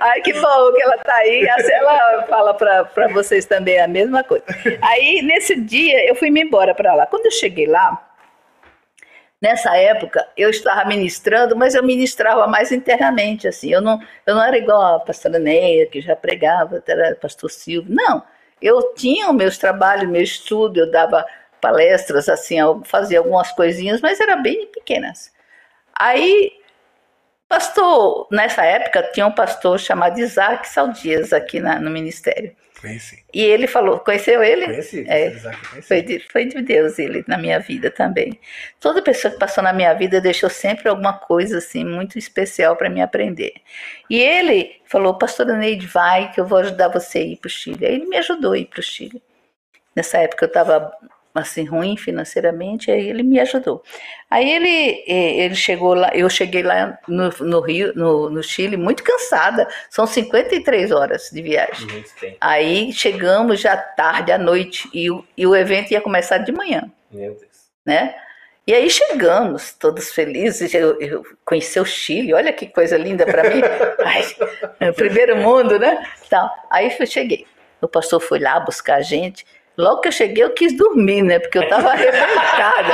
Ai, 0.00 0.20
que 0.22 0.32
bom 0.32 0.72
que 0.72 0.82
ela 0.82 0.98
tá 0.98 1.14
aí. 1.14 1.48
Assim, 1.50 1.72
Ela 1.72 2.22
fala 2.28 2.52
pra, 2.54 2.84
pra 2.86 3.06
vocês 3.08 3.46
também 3.46 3.80
a 3.80 3.86
mesma 3.86 4.24
coisa. 4.24 4.44
Aí, 4.82 5.22
nesse 5.22 5.54
dia, 5.54 6.04
eu 6.08 6.16
fui 6.16 6.30
me 6.30 6.42
embora 6.42 6.74
pra 6.74 6.94
lá. 6.94 7.06
Quando 7.06 7.26
eu 7.26 7.32
cheguei 7.32 7.66
lá, 7.66 7.96
nessa 9.40 9.76
época, 9.76 10.26
eu 10.36 10.50
estava 10.50 10.84
ministrando, 10.84 11.56
mas 11.56 11.74
eu 11.74 11.82
ministrava 11.82 12.46
mais 12.46 12.72
internamente, 12.72 13.48
assim. 13.48 13.72
Eu 13.72 13.80
não, 13.80 13.98
eu 14.26 14.34
não 14.34 14.42
era 14.44 14.58
igual 14.58 14.96
a 14.96 15.00
pastora 15.00 15.38
Neia, 15.38 15.86
que 15.86 16.00
já 16.00 16.14
pregava, 16.16 16.82
era 16.86 17.14
pastor 17.16 17.50
Silvio. 17.50 17.94
Não. 17.94 18.22
Eu 18.60 18.94
tinha 18.94 19.28
os 19.30 19.34
meus 19.34 19.56
trabalhos, 19.58 20.08
meu 20.08 20.22
estudo, 20.22 20.80
eu 20.80 20.90
dava 20.90 21.24
palestras, 21.60 22.28
assim, 22.28 22.56
fazia 22.84 23.18
algumas 23.18 23.50
coisinhas, 23.52 24.00
mas 24.00 24.20
eram 24.20 24.42
bem 24.42 24.66
pequenas. 24.66 25.32
Aí, 25.98 26.52
pastor, 27.48 28.28
nessa 28.30 28.64
época 28.64 29.02
tinha 29.12 29.26
um 29.26 29.32
pastor 29.32 29.78
chamado 29.78 30.18
Isaac 30.18 30.68
Saldias 30.68 31.32
aqui 31.32 31.60
na- 31.60 31.80
no 31.80 31.90
ministério. 31.90 32.54
Conheci. 32.80 33.22
E 33.32 33.42
ele 33.42 33.66
falou, 33.66 33.98
conheceu 34.00 34.42
ele? 34.42 34.64
Conheci. 34.64 35.04
É. 35.06 35.30
Conheci. 35.30 35.82
Foi 35.82 36.02
de, 36.02 36.18
foi 36.20 36.44
de 36.46 36.62
Deus 36.62 36.98
ele 36.98 37.22
na 37.28 37.36
minha 37.36 37.60
vida 37.60 37.90
também. 37.90 38.40
Toda 38.80 39.02
pessoa 39.02 39.32
que 39.32 39.38
passou 39.38 39.62
na 39.62 39.72
minha 39.72 39.92
vida 39.92 40.20
deixou 40.20 40.48
sempre 40.48 40.88
alguma 40.88 41.12
coisa 41.12 41.58
assim 41.58 41.84
muito 41.84 42.18
especial 42.18 42.76
para 42.76 42.88
mim 42.88 43.02
aprender. 43.02 43.52
E 44.08 44.18
ele 44.18 44.80
falou, 44.86 45.18
pastora 45.18 45.56
Neide, 45.56 45.86
vai 45.86 46.32
que 46.32 46.40
eu 46.40 46.46
vou 46.46 46.58
ajudar 46.58 46.88
você 46.88 47.18
a 47.18 47.22
ir 47.22 47.36
para 47.36 47.48
o 47.48 47.50
Chile. 47.50 47.84
Aí 47.84 47.94
ele 47.94 48.06
me 48.06 48.16
ajudou 48.16 48.52
a 48.52 48.58
ir 48.58 48.66
para 48.66 48.80
o 48.80 48.82
Chile. 48.82 49.22
Nessa 49.94 50.18
época 50.18 50.46
eu 50.46 50.48
estava 50.48 50.90
assim 51.34 51.64
ruim 51.64 51.96
financeiramente, 51.96 52.90
aí 52.90 53.08
ele 53.08 53.22
me 53.22 53.38
ajudou. 53.40 53.82
Aí 54.30 54.50
ele 54.50 55.04
eh, 55.06 55.44
ele 55.44 55.54
chegou 55.54 55.94
lá, 55.94 56.10
eu 56.14 56.28
cheguei 56.28 56.62
lá 56.62 56.98
no, 57.06 57.30
no 57.40 57.60
Rio, 57.60 57.92
no, 57.94 58.28
no 58.30 58.42
Chile, 58.42 58.76
muito 58.76 59.02
cansada. 59.02 59.68
São 59.88 60.06
53 60.06 60.90
horas 60.90 61.30
de 61.32 61.40
viagem. 61.42 62.04
Aí 62.40 62.92
chegamos 62.92 63.60
já 63.60 63.76
tarde 63.76 64.32
à 64.32 64.38
noite 64.38 64.88
e 64.92 65.10
o, 65.10 65.24
e 65.36 65.46
o 65.46 65.54
evento 65.54 65.92
ia 65.92 66.00
começar 66.00 66.38
de 66.38 66.52
manhã, 66.52 66.90
Meu 67.10 67.34
Deus. 67.34 67.70
né? 67.84 68.14
E 68.66 68.74
aí 68.74 68.88
chegamos, 68.88 69.72
todos 69.72 70.12
felizes. 70.12 70.72
Eu, 70.74 71.00
eu 71.00 71.24
conheci 71.44 71.80
o 71.80 71.84
Chile, 71.84 72.34
olha 72.34 72.52
que 72.52 72.66
coisa 72.66 72.96
linda 72.96 73.24
para 73.24 73.42
mim. 73.50 73.60
Ai, 74.04 74.22
é 74.78 74.92
primeiro 74.92 75.36
mundo, 75.38 75.78
né? 75.78 76.04
Então, 76.24 76.48
aí 76.70 76.94
eu 77.00 77.06
cheguei. 77.06 77.46
O 77.80 77.88
pastor 77.88 78.20
foi 78.20 78.38
lá 78.38 78.60
buscar 78.60 78.96
a 78.96 79.00
gente. 79.00 79.44
Logo 79.76 80.00
que 80.00 80.08
eu 80.08 80.12
cheguei, 80.12 80.44
eu 80.44 80.50
quis 80.50 80.76
dormir, 80.76 81.22
né? 81.22 81.38
Porque 81.38 81.58
eu 81.58 81.62
estava 81.62 81.88
arrebentada. 81.92 82.92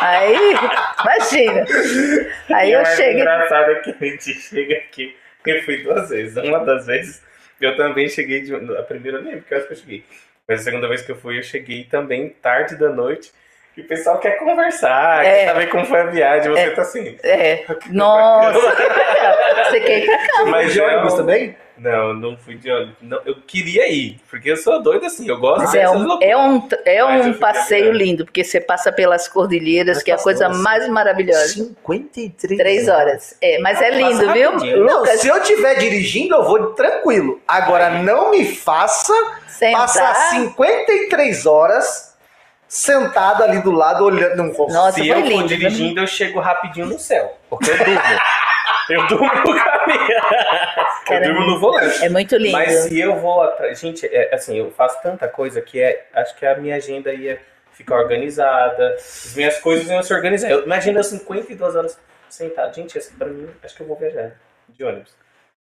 Aí, 0.00 0.36
imagina. 1.02 1.64
Aí 2.54 2.70
E 2.70 2.72
eu 2.72 2.84
cheguei. 2.86 3.20
engraçado 3.20 3.70
é 3.70 3.74
que 3.76 3.90
a 3.90 4.04
gente 4.04 4.34
chega 4.34 4.74
aqui. 4.76 5.16
Eu 5.46 5.62
fui 5.62 5.82
duas 5.84 6.08
vezes. 6.10 6.36
Uma 6.36 6.58
das 6.64 6.86
vezes 6.86 7.22
eu 7.60 7.76
também 7.76 8.08
cheguei. 8.08 8.40
De, 8.42 8.54
a 8.54 8.82
primeira 8.82 9.18
eu 9.18 9.22
nem 9.22 9.32
lembro 9.34 9.46
que 9.46 9.54
horas 9.54 9.66
que 9.66 9.72
eu 9.74 9.78
cheguei. 9.78 10.04
Mas 10.48 10.60
a 10.60 10.64
segunda 10.64 10.88
vez 10.88 11.02
que 11.02 11.12
eu 11.12 11.16
fui, 11.16 11.38
eu 11.38 11.42
cheguei 11.42 11.84
também 11.84 12.28
tarde 12.42 12.76
da 12.76 12.88
noite. 12.88 13.32
E 13.76 13.82
o 13.82 13.84
pessoal 13.86 14.18
quer 14.18 14.38
conversar, 14.38 15.24
É. 15.24 15.44
quer 15.44 15.46
saber 15.52 15.66
como 15.68 15.84
foi 15.84 16.00
a 16.00 16.06
viagem. 16.06 16.50
Você 16.50 16.70
tá 16.70 16.82
assim. 16.82 17.18
É, 17.22 17.64
nossa, 17.90 18.58
você 19.70 19.80
quer 19.80 19.98
ir 19.98 20.06
pra 20.06 20.18
cá? 20.18 20.44
Mas 20.46 20.72
de 20.72 20.80
é 20.80 20.84
ônibus 20.86 21.14
também? 21.14 21.56
Não, 21.78 22.14
não 22.14 22.36
fui 22.36 22.56
de 22.56 22.70
ônibus. 22.70 22.94
Não, 23.02 23.20
eu 23.26 23.36
queria 23.46 23.86
ir, 23.92 24.18
porque 24.30 24.50
eu 24.50 24.56
sou 24.56 24.82
doido 24.82 25.06
assim, 25.06 25.28
eu 25.28 25.38
gosto 25.38 25.62
Mas 25.62 25.74
é 25.74 25.80
dessas 25.80 25.96
um, 26.00 26.06
loucuras. 26.06 26.30
é 26.30 26.36
um, 26.36 26.68
é 26.86 27.04
um 27.04 27.34
passeio 27.34 27.92
lindo, 27.92 28.24
porque 28.24 28.42
você 28.42 28.60
passa 28.60 28.90
pelas 28.90 29.28
cordilheiras, 29.28 29.96
Mas 29.98 30.02
que 30.02 30.10
é 30.10 30.14
a 30.14 30.18
coisa 30.18 30.48
assim, 30.48 30.62
mais 30.62 30.88
maravilhosa. 30.88 31.48
53 31.48 32.58
Três 32.58 32.88
horas. 32.88 33.36
É, 33.42 33.58
mas 33.58 33.80
é 33.82 33.90
lindo, 33.90 34.32
viu? 34.32 34.52
Não, 34.52 35.00
Lucas, 35.00 35.20
se 35.20 35.28
eu 35.28 35.36
estiver 35.36 35.74
dirigindo, 35.76 36.34
eu 36.34 36.44
vou 36.44 36.72
tranquilo. 36.74 37.40
Agora, 37.46 37.90
não 38.02 38.30
me 38.30 38.44
faça 38.46 39.12
passar 39.72 40.14
sentar. 40.14 40.30
53 40.30 41.46
horas 41.46 42.16
sentado 42.68 43.42
ali 43.44 43.60
do 43.60 43.70
lado, 43.70 44.04
olhando. 44.04 44.36
Não. 44.36 44.52
Nossa, 44.68 44.92
Se 45.00 45.08
eu 45.08 45.24
for 45.24 45.46
dirigindo, 45.46 46.00
eu 46.00 46.06
chego 46.06 46.40
rapidinho 46.40 46.86
no 46.86 46.98
céu, 46.98 47.36
porque 47.48 47.70
eu 47.70 47.76
durmo. 47.78 48.00
eu 48.90 49.06
durmo 49.06 49.26
no 49.26 49.54
caminho. 49.54 50.20
eu 51.10 51.22
durmo 51.22 51.46
no 51.46 51.60
volante. 51.60 52.04
É 52.04 52.08
muito 52.08 52.36
lindo. 52.36 52.52
Mas 52.52 52.72
se 52.84 52.98
eu 52.98 53.16
vou 53.16 53.42
atrás. 53.42 53.78
Gente, 53.80 54.06
é, 54.06 54.34
assim, 54.34 54.58
eu 54.58 54.70
faço 54.70 55.00
tanta 55.02 55.28
coisa 55.28 55.60
que 55.60 55.80
é. 55.80 56.06
Acho 56.14 56.36
que 56.36 56.46
a 56.46 56.56
minha 56.56 56.76
agenda 56.76 57.12
ia 57.12 57.40
ficar 57.72 57.96
organizada, 57.96 58.94
as 58.94 59.34
minhas 59.36 59.58
coisas 59.58 59.88
iam 59.88 60.02
se 60.02 60.12
organizar. 60.12 60.50
Eu, 60.50 60.64
imagina 60.64 61.00
eu 61.00 61.04
52 61.04 61.76
horas 61.76 61.98
sentado. 62.28 62.74
Gente, 62.74 62.96
essa 62.96 63.12
pra 63.16 63.28
mim, 63.28 63.48
acho 63.62 63.74
que 63.74 63.82
eu 63.82 63.86
vou 63.86 63.96
viajar 63.96 64.32
de 64.68 64.84
ônibus. 64.84 65.14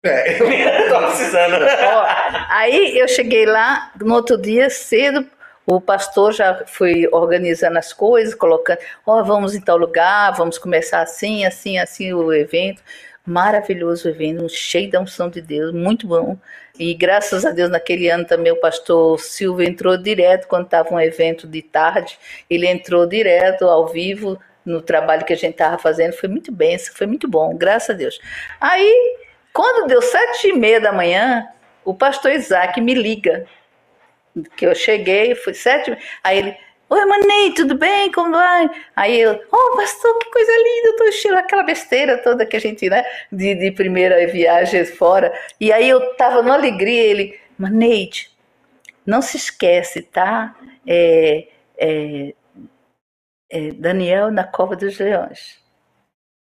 É, 0.05 0.37
Eu 0.43 0.89
tô 0.89 1.07
precisando. 1.07 1.55
Ó, 1.55 2.05
aí 2.49 2.99
eu 2.99 3.07
cheguei 3.07 3.47
lá, 3.47 3.93
no 4.01 4.15
outro 4.15 4.37
dia, 4.37 4.69
cedo, 4.69 5.25
o 5.65 5.81
pastor 5.81 6.33
já 6.33 6.65
foi 6.67 7.09
organizando 7.13 7.79
as 7.79 7.93
coisas, 7.93 8.35
colocando, 8.35 8.79
ó, 9.07 9.23
vamos 9.23 9.55
em 9.55 9.61
tal 9.61 9.77
lugar, 9.77 10.33
vamos 10.33 10.59
começar 10.59 11.03
assim, 11.03 11.45
assim, 11.45 11.79
assim 11.79 12.13
o 12.13 12.33
evento. 12.33 12.83
Maravilhoso 13.25 14.09
evento, 14.09 14.49
cheio 14.49 14.91
da 14.91 15.01
unção 15.01 15.31
de 15.31 15.41
Deus, 15.41 15.73
muito 15.73 16.09
bom. 16.09 16.37
E 16.77 16.93
graças 16.93 17.45
a 17.45 17.53
Deus, 17.53 17.71
naquele 17.71 18.09
ano 18.09 18.25
também 18.25 18.51
o 18.51 18.61
pastor 18.61 19.21
Silvio 19.21 19.65
entrou 19.65 19.97
direto, 19.97 20.49
quando 20.49 20.65
estava 20.65 20.93
um 20.93 21.01
evento 21.01 21.47
de 21.47 21.63
tarde, 21.63 22.19
ele 22.51 22.67
entrou 22.67 23.07
direto 23.07 23.65
ao 23.65 23.87
vivo 23.87 24.41
no 24.65 24.81
trabalho 24.81 25.25
que 25.25 25.33
a 25.33 25.37
gente 25.37 25.53
estava 25.53 25.79
fazendo. 25.79 26.15
Foi 26.15 26.29
muito 26.29 26.51
bem, 26.51 26.77
foi 26.79 27.07
muito 27.07 27.29
bom, 27.29 27.57
graças 27.57 27.91
a 27.91 27.93
Deus. 27.93 28.21
Aí, 28.61 29.17
quando 29.53 29.87
deu 29.87 30.03
sete 30.03 30.49
e 30.49 30.53
meia 30.53 30.81
da 30.81 30.93
manhã, 30.93 31.47
o 31.85 31.95
pastor 31.95 32.33
Isaac 32.33 32.81
me 32.81 32.95
liga. 32.95 33.47
Que 34.57 34.67
eu 34.67 34.75
cheguei, 34.75 35.35
foi 35.35 35.55
sete. 35.55 35.97
Aí 36.25 36.39
ele, 36.39 36.57
oi, 36.93 37.07
Manei, 37.07 37.55
tudo 37.55 37.75
bem? 37.75 38.13
Como 38.13 38.33
vai? 38.33 38.71
Aí 38.95 39.21
eu, 39.21 39.41
oh, 39.51 39.77
pastor, 39.77 40.19
que 40.19 40.31
coisa 40.31 40.53
linda, 40.53 40.97
tô 40.99 41.09
enchendo 41.09 41.37
aquela 41.39 41.63
besteira 41.63 42.19
toda 42.19 42.45
que 42.45 42.57
a 42.57 42.61
gente, 42.61 42.89
né, 42.91 43.03
de, 43.31 43.55
de 43.55 43.71
primeira 43.73 44.27
viagem 44.27 44.85
fora. 44.85 45.33
E 45.59 45.73
aí 45.73 45.89
eu 45.89 46.15
tava 46.17 46.43
numa 46.43 46.55
alegria, 46.55 47.03
ele, 47.03 47.41
Maneide, 47.59 48.31
não 49.07 49.23
se 49.23 49.39
esquece, 49.39 50.03
tá? 50.03 50.55
É, 50.87 51.49
é, 51.79 52.35
é 53.51 53.71
Daniel 53.73 54.31
na 54.31 54.45
cova 54.45 54.77
dos 54.77 54.99
leões, 54.99 55.59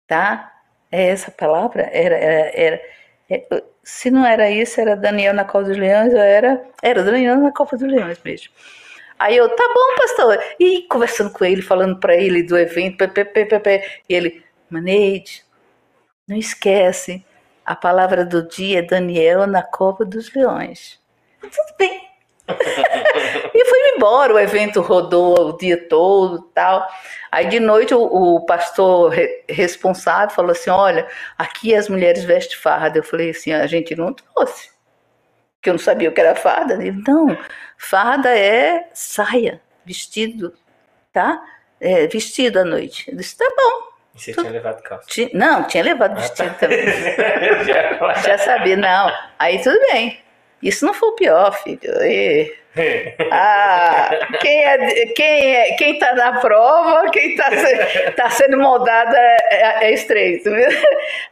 tá? 0.07 0.51
É 0.91 1.07
essa 1.07 1.31
palavra? 1.31 1.83
Era, 1.93 2.15
era, 2.17 2.51
era 2.55 2.81
é, 3.29 3.63
se 3.83 4.11
não 4.11 4.25
era 4.25 4.49
isso, 4.51 4.81
era 4.81 4.95
Daniel 4.97 5.33
na 5.33 5.45
cova 5.45 5.65
dos 5.65 5.77
leões, 5.77 6.13
ou 6.13 6.19
era, 6.19 6.61
era 6.81 7.03
Daniel 7.03 7.37
na 7.37 7.51
cova 7.53 7.77
dos 7.77 7.87
leões 7.87 8.21
mesmo. 8.23 8.51
Aí 9.17 9.37
eu, 9.37 9.49
tá 9.49 9.63
bom, 9.73 9.95
pastor. 9.97 10.39
E 10.59 10.83
conversando 10.83 11.31
com 11.31 11.45
ele, 11.45 11.61
falando 11.61 11.99
para 11.99 12.15
ele 12.15 12.43
do 12.43 12.57
evento, 12.57 12.97
pé, 12.97 13.07
pé, 13.07 13.45
pé, 13.45 13.59
pé, 13.59 13.99
e 14.09 14.13
ele, 14.13 14.43
Maneide, 14.69 15.43
não 16.27 16.35
esquece, 16.35 17.23
a 17.65 17.75
palavra 17.75 18.25
do 18.25 18.47
dia 18.47 18.79
é 18.79 18.81
Daniel 18.81 19.47
na 19.47 19.63
cova 19.63 20.03
dos 20.05 20.33
leões. 20.33 20.99
Tudo 21.41 21.77
bem. 21.77 22.01
e 23.53 23.65
fui 23.65 23.79
embora, 23.95 24.33
o 24.33 24.39
evento 24.39 24.79
rodou 24.81 25.49
o 25.49 25.57
dia 25.57 25.77
todo 25.89 26.43
tal. 26.53 26.87
Aí 27.31 27.47
de 27.47 27.59
noite 27.59 27.93
o, 27.93 28.03
o 28.03 28.45
pastor 28.45 29.11
re- 29.11 29.43
responsável 29.49 30.35
falou 30.35 30.51
assim: 30.51 30.69
olha, 30.69 31.07
aqui 31.37 31.73
as 31.73 31.89
mulheres 31.89 32.23
vestem 32.23 32.57
farda. 32.57 32.99
Eu 32.99 33.03
falei 33.03 33.31
assim: 33.31 33.51
a 33.51 33.65
gente 33.65 33.95
não 33.95 34.13
trouxe. 34.13 34.69
Que 35.65 35.69
eu 35.71 35.73
não 35.73 35.79
sabia 35.79 36.09
o 36.09 36.11
que 36.11 36.21
era 36.21 36.35
farda. 36.35 36.75
Ele, 36.75 37.01
não, 37.07 37.35
farda 37.75 38.29
é 38.37 38.87
saia, 38.93 39.59
vestido, 39.83 40.53
tá? 41.11 41.41
É, 41.81 42.05
vestido 42.05 42.59
à 42.59 42.63
noite. 42.63 43.09
Eu 43.09 43.17
disse, 43.17 43.35
tá 43.35 43.45
bom. 43.57 43.95
E 44.15 44.19
você 44.21 44.31
tinha 44.33 44.51
levado 44.51 44.83
calça. 44.83 45.07
Não, 45.33 45.63
tinha 45.63 45.83
levado 45.83 46.15
vestido 46.21 46.53
também. 46.59 46.85
Já- 47.65 48.13
Já 48.13 48.37
sabia, 48.37 48.77
não. 48.77 49.11
Aí 49.39 49.59
tudo 49.63 49.79
bem. 49.91 50.19
Isso 50.61 50.85
não 50.85 50.93
foi 50.93 51.09
o 51.09 51.15
pior, 51.15 51.51
filho. 51.63 51.79
E- 52.03 52.55
Ah, 53.31 54.09
quem 54.39 54.63
é, 54.65 55.05
quem 55.15 55.55
é, 55.55 55.75
quem 55.77 55.97
tá 55.97 56.13
na 56.13 56.39
prova, 56.41 57.09
quem 57.09 57.35
tá, 57.35 57.49
se- 57.57 58.11
tá 58.11 58.29
sendo 58.29 58.59
moldada 58.59 59.17
é, 59.17 59.85
é 59.87 59.93
estreito. 59.93 60.51
viu? 60.51 60.67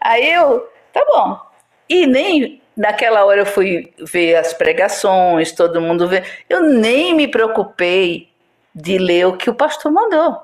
Aí 0.02 0.34
eu, 0.34 0.68
tá 0.92 1.06
bom. 1.08 1.40
E 1.88 2.08
nem 2.08 2.63
naquela 2.76 3.26
hora 3.26 3.42
eu 3.42 3.46
fui 3.46 3.94
ver 4.00 4.36
as 4.36 4.54
pregações, 4.54 5.52
todo 5.52 5.82
mundo 5.82 6.08
vê. 6.08 6.24
Eu 6.50 6.62
nem 6.62 7.16
me 7.16 7.28
preocupei 7.28 8.30
de 8.74 8.98
ler 8.98 9.28
o 9.28 9.38
que 9.38 9.50
o 9.50 9.56
pastor 9.56 9.92
mandou. 9.92 10.42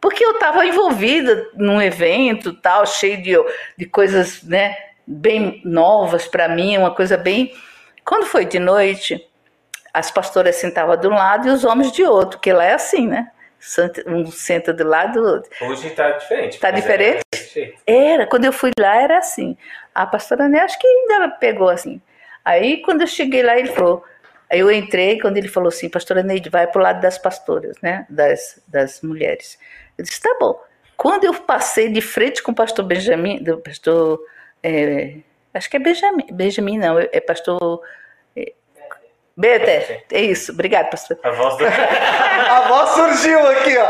Porque 0.00 0.24
eu 0.24 0.32
estava 0.32 0.66
envolvida 0.66 1.48
num 1.54 1.80
evento 1.80 2.52
tal, 2.52 2.84
cheio 2.84 3.22
de, 3.22 3.32
de 3.78 3.86
coisas 3.86 4.42
né, 4.42 4.76
bem 5.06 5.62
novas 5.64 6.26
para 6.26 6.48
mim, 6.48 6.76
uma 6.76 6.92
coisa 6.92 7.16
bem. 7.16 7.54
Quando 8.04 8.26
foi 8.26 8.44
de 8.44 8.58
noite, 8.58 9.24
as 9.94 10.10
pastoras 10.10 10.56
sentavam 10.56 10.96
de 10.96 11.06
um 11.06 11.14
lado 11.14 11.46
e 11.46 11.50
os 11.50 11.64
homens 11.64 11.92
de 11.92 12.02
outro, 12.02 12.38
porque 12.38 12.52
lá 12.52 12.64
é 12.64 12.74
assim, 12.74 13.06
né? 13.06 13.30
Um 14.08 14.26
senta 14.26 14.72
de 14.72 14.82
lado 14.82 15.20
do 15.20 15.28
outro. 15.28 15.50
Hoje 15.64 15.90
tá 15.90 16.10
diferente. 16.10 16.58
Tá 16.58 16.70
diferente? 16.72 17.20
É 17.32 17.36
desse 17.36 17.54
jeito. 17.54 17.80
Era, 17.86 18.26
quando 18.26 18.44
eu 18.44 18.52
fui 18.52 18.72
lá 18.76 18.96
era 19.00 19.18
assim. 19.18 19.56
A 19.94 20.06
pastora 20.06 20.48
Né, 20.48 20.60
acho 20.60 20.78
que 20.78 20.86
ainda 20.86 21.28
pegou 21.28 21.68
assim. 21.68 22.00
Aí 22.44 22.82
quando 22.82 23.02
eu 23.02 23.06
cheguei 23.06 23.42
lá, 23.42 23.58
ele 23.58 23.68
falou. 23.68 24.04
Aí 24.50 24.60
eu 24.60 24.70
entrei, 24.70 25.18
quando 25.18 25.38
ele 25.38 25.48
falou 25.48 25.68
assim, 25.68 25.88
pastora 25.88 26.22
Neide, 26.22 26.50
vai 26.50 26.66
pro 26.66 26.82
lado 26.82 27.00
das 27.00 27.16
pastoras, 27.16 27.74
né? 27.82 28.06
Das, 28.10 28.62
das 28.68 29.00
mulheres. 29.00 29.58
Eu 29.96 30.04
disse, 30.04 30.20
tá 30.20 30.36
bom. 30.38 30.60
Quando 30.94 31.24
eu 31.24 31.32
passei 31.32 31.88
de 31.88 32.02
frente 32.02 32.42
com 32.42 32.52
o 32.52 32.54
pastor 32.54 32.84
Benjamin, 32.84 33.42
do 33.42 33.58
pastor. 33.58 34.20
é, 34.62 35.16
acho 35.54 35.70
que 35.70 35.76
é 35.76 35.80
Benjamin, 35.80 36.26
Benjamin 36.30 36.78
não, 36.78 36.98
é 36.98 37.20
pastor. 37.20 37.80
É, 38.36 38.52
Beter, 39.34 40.04
é 40.12 40.20
isso, 40.20 40.52
obrigado, 40.52 40.90
pastor. 40.90 41.18
A 41.22 41.30
voz 41.30 41.56
do. 41.56 41.64
A 41.66 42.68
voz 42.68 42.90
surgiu 42.90 43.46
aqui, 43.48 43.76
ó. 43.78 43.88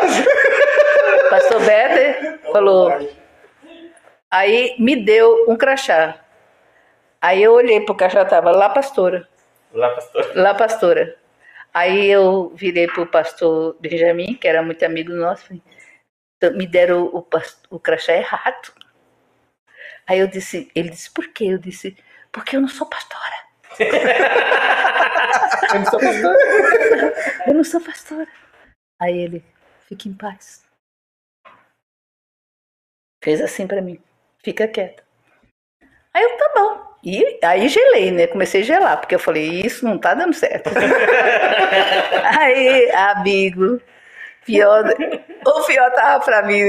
Pastor 1.29 1.61
Beter 1.61 2.39
falou. 2.53 3.22
Aí 4.33 4.75
me 4.79 4.97
deu 4.97 5.45
um 5.47 5.57
crachá. 5.57 6.19
Aí 7.21 7.43
eu 7.43 7.53
olhei 7.53 7.81
pro 7.85 7.95
crachá, 7.95 8.25
tava 8.25 8.51
lá, 8.51 8.71
pastora. 8.71 9.29
Lá, 9.73 9.91
pastor. 9.91 10.33
Lá, 10.37 10.55
pastora. 10.55 11.17
Aí 11.75 12.07
eu 12.09 12.51
virei 12.55 12.87
pro 12.87 13.07
pastor 13.07 13.77
Benjamin, 13.79 14.35
que 14.35 14.49
era 14.49 14.63
muito 14.63 14.83
amigo 14.85 15.13
nosso, 15.13 15.45
falei, 15.47 15.63
"Então, 16.37 16.57
me 16.57 16.67
deram 16.67 17.05
o, 17.05 17.23
pas- 17.23 17.61
o 17.71 17.79
crachá 17.79 18.15
errado. 18.15 18.73
Aí 20.07 20.19
eu 20.19 20.27
disse, 20.27 20.71
ele 20.75 20.89
disse, 20.91 21.11
por 21.11 21.29
quê? 21.29 21.45
Eu 21.45 21.59
disse, 21.59 21.97
porque 22.33 22.57
eu 22.57 22.61
não 22.63 22.69
sou 22.69 22.87
pastora. 22.89 23.37
Eu 25.73 25.79
não 25.81 25.87
sou 25.87 26.01
pastor. 26.01 26.37
Eu 27.47 27.55
não 27.55 27.65
sou 27.65 27.81
pastora. 27.81 28.29
Aí 29.01 29.17
ele, 29.19 29.45
fique 29.89 30.09
em 30.09 30.15
paz. 30.15 30.65
Fez 33.25 33.41
assim 33.41 33.67
pra 33.67 33.81
mim, 33.81 34.03
fica 34.43 34.69
quieta. 34.69 35.03
Aí 36.15 36.23
eu, 36.23 36.37
tá 36.37 36.53
bom. 36.55 36.93
E 37.05 37.39
aí 37.43 37.69
gelei, 37.69 38.11
né? 38.13 38.27
Comecei 38.29 38.61
a 38.61 38.65
gelar, 38.65 39.01
porque 39.01 39.15
eu 39.15 39.19
falei, 39.19 39.61
isso 39.61 39.85
não 39.85 39.99
tá 39.99 40.15
dando 40.15 40.35
certo. 40.35 40.71
aí, 42.39 42.91
amigo, 42.93 43.81
pior, 44.47 44.85
o 45.45 45.67
pior 45.67 45.91
tava 45.93 46.25
pra 46.25 46.43
mim. 46.43 46.63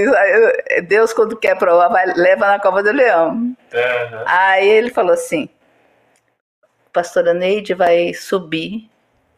Deus, 0.87 1.13
quando 1.13 1.37
quer 1.37 1.55
provar, 1.57 1.89
vai, 1.89 2.05
leva 2.15 2.47
na 2.47 2.59
cova 2.59 2.81
do 2.81 2.91
leão. 2.91 3.55
Aham. 3.73 4.23
Aí 4.25 4.67
ele 4.67 4.89
falou 4.89 5.13
assim: 5.13 5.47
Pastora 6.91 7.33
Neide 7.33 7.75
vai 7.75 8.13
subir 8.13 8.89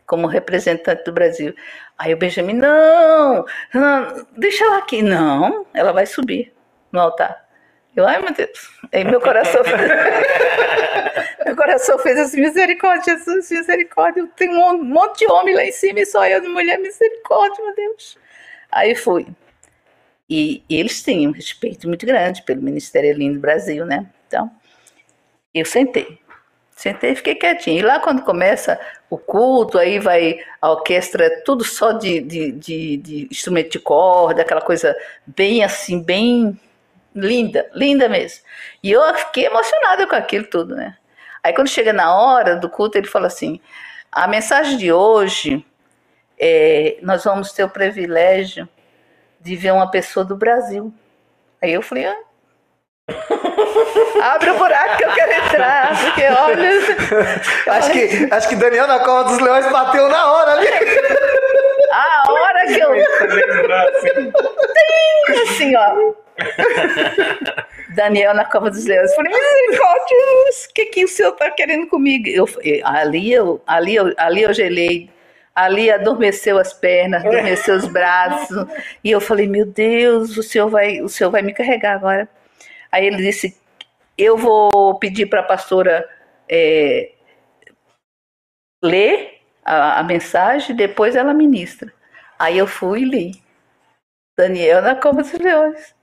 como 0.05 0.27
representante 0.27 1.03
do 1.03 1.11
Brasil. 1.11 1.53
Aí 1.97 2.13
o 2.13 2.17
Benjamin, 2.17 2.53
não, 2.53 3.45
não, 3.73 4.27
deixa 4.37 4.63
ela 4.63 4.77
aqui. 4.77 5.01
Não, 5.01 5.65
ela 5.73 5.91
vai 5.91 6.05
subir 6.05 6.53
no 6.91 7.01
altar. 7.01 7.44
Eu, 7.95 8.05
ai 8.07 8.21
meu 8.21 8.33
Deus. 8.33 8.69
Aí 8.91 9.03
meu 9.03 9.21
coração. 9.21 9.61
meu 11.45 11.55
coração 11.55 11.97
fez 11.99 12.17
assim: 12.19 12.41
misericórdia, 12.41 13.17
Jesus, 13.17 13.49
misericórdia. 13.49 14.21
Eu 14.21 14.27
tenho 14.27 14.59
um 14.59 14.83
monte 14.83 15.19
de 15.19 15.31
homem 15.31 15.55
lá 15.55 15.63
em 15.63 15.71
cima 15.71 15.99
e 15.99 16.05
só 16.05 16.25
eu 16.27 16.41
de 16.41 16.47
mulher, 16.47 16.77
misericórdia, 16.79 17.63
meu 17.63 17.75
Deus. 17.75 18.17
Aí 18.71 18.95
fui. 18.95 19.27
E, 20.29 20.63
e 20.69 20.79
eles 20.79 21.03
têm 21.03 21.27
um 21.27 21.31
respeito 21.31 21.87
muito 21.87 22.05
grande 22.05 22.41
pelo 22.43 22.61
Ministério 22.61 23.13
Lindo 23.13 23.35
do 23.35 23.39
Brasil, 23.39 23.85
né? 23.85 24.07
Então, 24.27 24.51
eu 25.53 25.65
sentei. 25.65 26.19
Sentei 26.75 27.11
e 27.11 27.15
fiquei 27.15 27.35
quietinha. 27.35 27.79
E 27.79 27.81
lá 27.81 27.99
quando 27.99 28.23
começa 28.23 28.77
o 29.09 29.17
culto, 29.17 29.77
aí 29.77 29.97
vai 29.97 30.39
a 30.61 30.71
orquestra, 30.71 31.41
tudo 31.45 31.63
só 31.63 31.93
de, 31.93 32.19
de, 32.19 32.51
de, 32.51 32.97
de 32.97 33.27
instrumento 33.31 33.71
de 33.71 33.79
corda, 33.79 34.41
aquela 34.41 34.61
coisa 34.61 34.93
bem 35.25 35.63
assim, 35.63 36.01
bem 36.01 36.59
linda, 37.15 37.69
linda 37.73 38.09
mesmo. 38.09 38.43
E 38.83 38.91
eu 38.91 39.01
fiquei 39.15 39.45
emocionada 39.45 40.05
com 40.05 40.15
aquilo 40.15 40.45
tudo, 40.45 40.75
né? 40.75 40.97
Aí 41.41 41.53
quando 41.53 41.69
chega 41.69 41.93
na 41.93 42.15
hora 42.15 42.55
do 42.57 42.69
culto, 42.69 42.97
ele 42.97 43.07
fala 43.07 43.27
assim: 43.27 43.59
a 44.11 44.27
mensagem 44.27 44.77
de 44.77 44.91
hoje, 44.91 45.65
é, 46.37 46.97
nós 47.01 47.23
vamos 47.23 47.51
ter 47.53 47.63
o 47.63 47.69
privilégio 47.69 48.67
de 49.39 49.55
ver 49.55 49.71
uma 49.71 49.89
pessoa 49.89 50.25
do 50.25 50.35
Brasil. 50.35 50.93
Aí 51.61 51.71
eu 51.73 51.81
falei, 51.81 52.05
ah, 52.05 52.17
Abre 54.21 54.49
o 54.49 54.57
buraco 54.57 54.97
que 54.97 55.05
eu 55.05 55.11
quero 55.13 55.31
entrar, 55.31 56.03
porque 56.03 56.23
olha. 56.23 56.69
Acho 57.77 57.91
que, 57.91 58.27
acho 58.31 58.49
que 58.49 58.55
Daniel 58.55 58.87
na 58.87 58.99
Cova 58.99 59.25
dos 59.25 59.39
Leões 59.39 59.69
bateu 59.71 60.07
na 60.09 60.31
hora 60.31 60.51
ali. 60.53 60.67
A 61.91 62.31
hora 62.31 62.65
que 62.65 62.79
eu. 62.79 62.91
Tem 64.73 65.43
assim, 65.43 65.75
ó. 65.75 66.24
Daniel 67.95 68.33
na 68.33 68.45
Cova 68.45 68.69
dos 68.69 68.85
Leões. 68.85 69.13
Falei, 69.15 69.31
misericórdia, 69.31 70.17
o 70.69 70.73
que, 70.73 70.85
que 70.87 71.05
o 71.05 71.07
senhor 71.07 71.33
está 71.33 71.49
querendo 71.51 71.87
comigo? 71.87 72.27
Eu, 72.27 72.47
ali, 72.83 73.31
eu, 73.31 73.61
ali, 73.65 73.95
eu, 73.95 74.13
ali 74.17 74.43
eu 74.43 74.53
gelei. 74.53 75.09
Ali 75.53 75.89
adormeceu 75.89 76.57
as 76.57 76.73
pernas, 76.73 77.23
adormeceu 77.25 77.75
os 77.75 77.87
braços. 77.87 78.67
E 79.01 79.09
eu 79.09 79.21
falei, 79.21 79.47
meu 79.47 79.65
Deus, 79.65 80.35
o 80.35 80.43
senhor 80.43 80.69
vai, 80.69 81.01
o 81.01 81.07
senhor 81.07 81.29
vai 81.29 81.41
me 81.41 81.53
carregar 81.53 81.93
agora. 81.93 82.27
Aí 82.91 83.05
ele 83.05 83.17
disse: 83.17 83.57
Eu 84.17 84.37
vou 84.37 84.99
pedir 84.99 85.27
para 85.27 85.41
a 85.41 85.43
pastora 85.43 86.07
é, 86.49 87.11
ler 88.83 89.41
a, 89.63 89.99
a 89.99 90.03
mensagem, 90.03 90.75
depois 90.75 91.15
ela 91.15 91.33
ministra. 91.33 91.91
Aí 92.37 92.57
eu 92.57 92.67
fui 92.67 93.01
e 93.01 93.05
li. 93.05 93.43
Daniel 94.37 94.81
na 94.81 94.95
Cova 94.95 95.21
dos 95.21 95.31
Leões. 95.33 95.94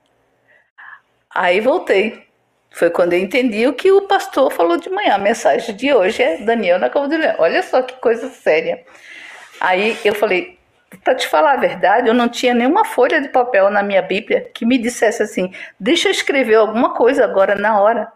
Aí 1.33 1.59
voltei. 1.59 2.23
Foi 2.71 2.89
quando 2.89 3.13
eu 3.13 3.19
entendi 3.19 3.67
o 3.67 3.73
que 3.73 3.91
o 3.91 4.07
pastor 4.07 4.51
falou 4.51 4.77
de 4.77 4.89
manhã. 4.89 5.15
A 5.15 5.19
mensagem 5.19 5.75
de 5.75 5.93
hoje 5.93 6.21
é 6.23 6.37
Daniel 6.37 6.79
na 6.79 6.89
Cova 6.89 7.07
dos 7.07 7.17
Leões. 7.17 7.39
Olha 7.39 7.63
só 7.63 7.81
que 7.81 7.95
coisa 7.99 8.29
séria. 8.29 8.83
Aí 9.59 9.97
eu 10.03 10.15
falei, 10.15 10.57
para 11.03 11.15
te 11.15 11.27
falar 11.27 11.53
a 11.53 11.57
verdade, 11.57 12.07
eu 12.07 12.13
não 12.13 12.27
tinha 12.27 12.53
nenhuma 12.53 12.85
folha 12.85 13.21
de 13.21 13.29
papel 13.29 13.69
na 13.69 13.83
minha 13.83 14.01
Bíblia 14.01 14.49
que 14.53 14.65
me 14.65 14.77
dissesse 14.77 15.23
assim: 15.23 15.51
deixa 15.79 16.07
eu 16.07 16.11
escrever 16.11 16.55
alguma 16.55 16.93
coisa 16.93 17.23
agora 17.23 17.55
na 17.55 17.79
hora. 17.79 18.11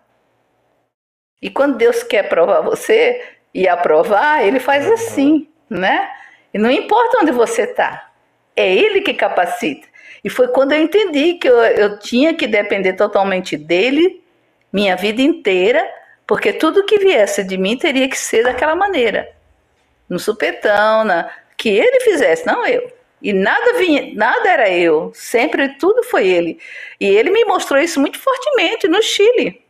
E 1.41 1.49
quando 1.49 1.77
Deus 1.77 2.03
quer 2.03 2.27
provar 2.27 2.61
você 2.61 3.23
e 3.53 3.67
aprovar, 3.67 4.43
ele 4.43 4.59
faz 4.59 4.89
assim, 4.89 5.47
né? 5.69 6.09
E 6.53 6.57
não 6.57 6.71
importa 6.71 7.19
onde 7.21 7.31
você 7.31 7.63
está, 7.63 8.09
é 8.55 8.73
Ele 8.73 9.01
que 9.01 9.13
capacita. 9.13 9.87
E 10.27 10.29
foi 10.29 10.49
quando 10.49 10.73
eu 10.73 10.81
entendi 10.81 11.35
que 11.35 11.47
eu, 11.47 11.57
eu 11.57 11.99
tinha 11.99 12.33
que 12.33 12.45
depender 12.45 12.91
totalmente 12.91 13.55
dele, 13.55 14.21
minha 14.73 14.93
vida 14.93 15.21
inteira, 15.21 15.81
porque 16.27 16.51
tudo 16.51 16.83
que 16.83 16.99
viesse 16.99 17.45
de 17.45 17.57
mim 17.57 17.77
teria 17.77 18.09
que 18.09 18.19
ser 18.19 18.43
daquela 18.43 18.75
maneira. 18.75 19.33
No 20.09 20.19
supetão, 20.19 21.05
na, 21.05 21.31
que 21.55 21.69
ele 21.69 22.01
fizesse, 22.01 22.45
não 22.45 22.67
eu. 22.67 22.91
E 23.21 23.31
nada 23.31 23.77
vinha, 23.77 24.13
nada 24.15 24.49
era 24.49 24.69
eu, 24.69 25.13
sempre 25.15 25.77
tudo 25.77 26.03
foi 26.03 26.27
ele. 26.27 26.59
E 26.99 27.05
ele 27.05 27.29
me 27.29 27.45
mostrou 27.45 27.79
isso 27.79 27.97
muito 27.97 28.19
fortemente 28.19 28.85
no 28.89 29.01
Chile. 29.01 29.63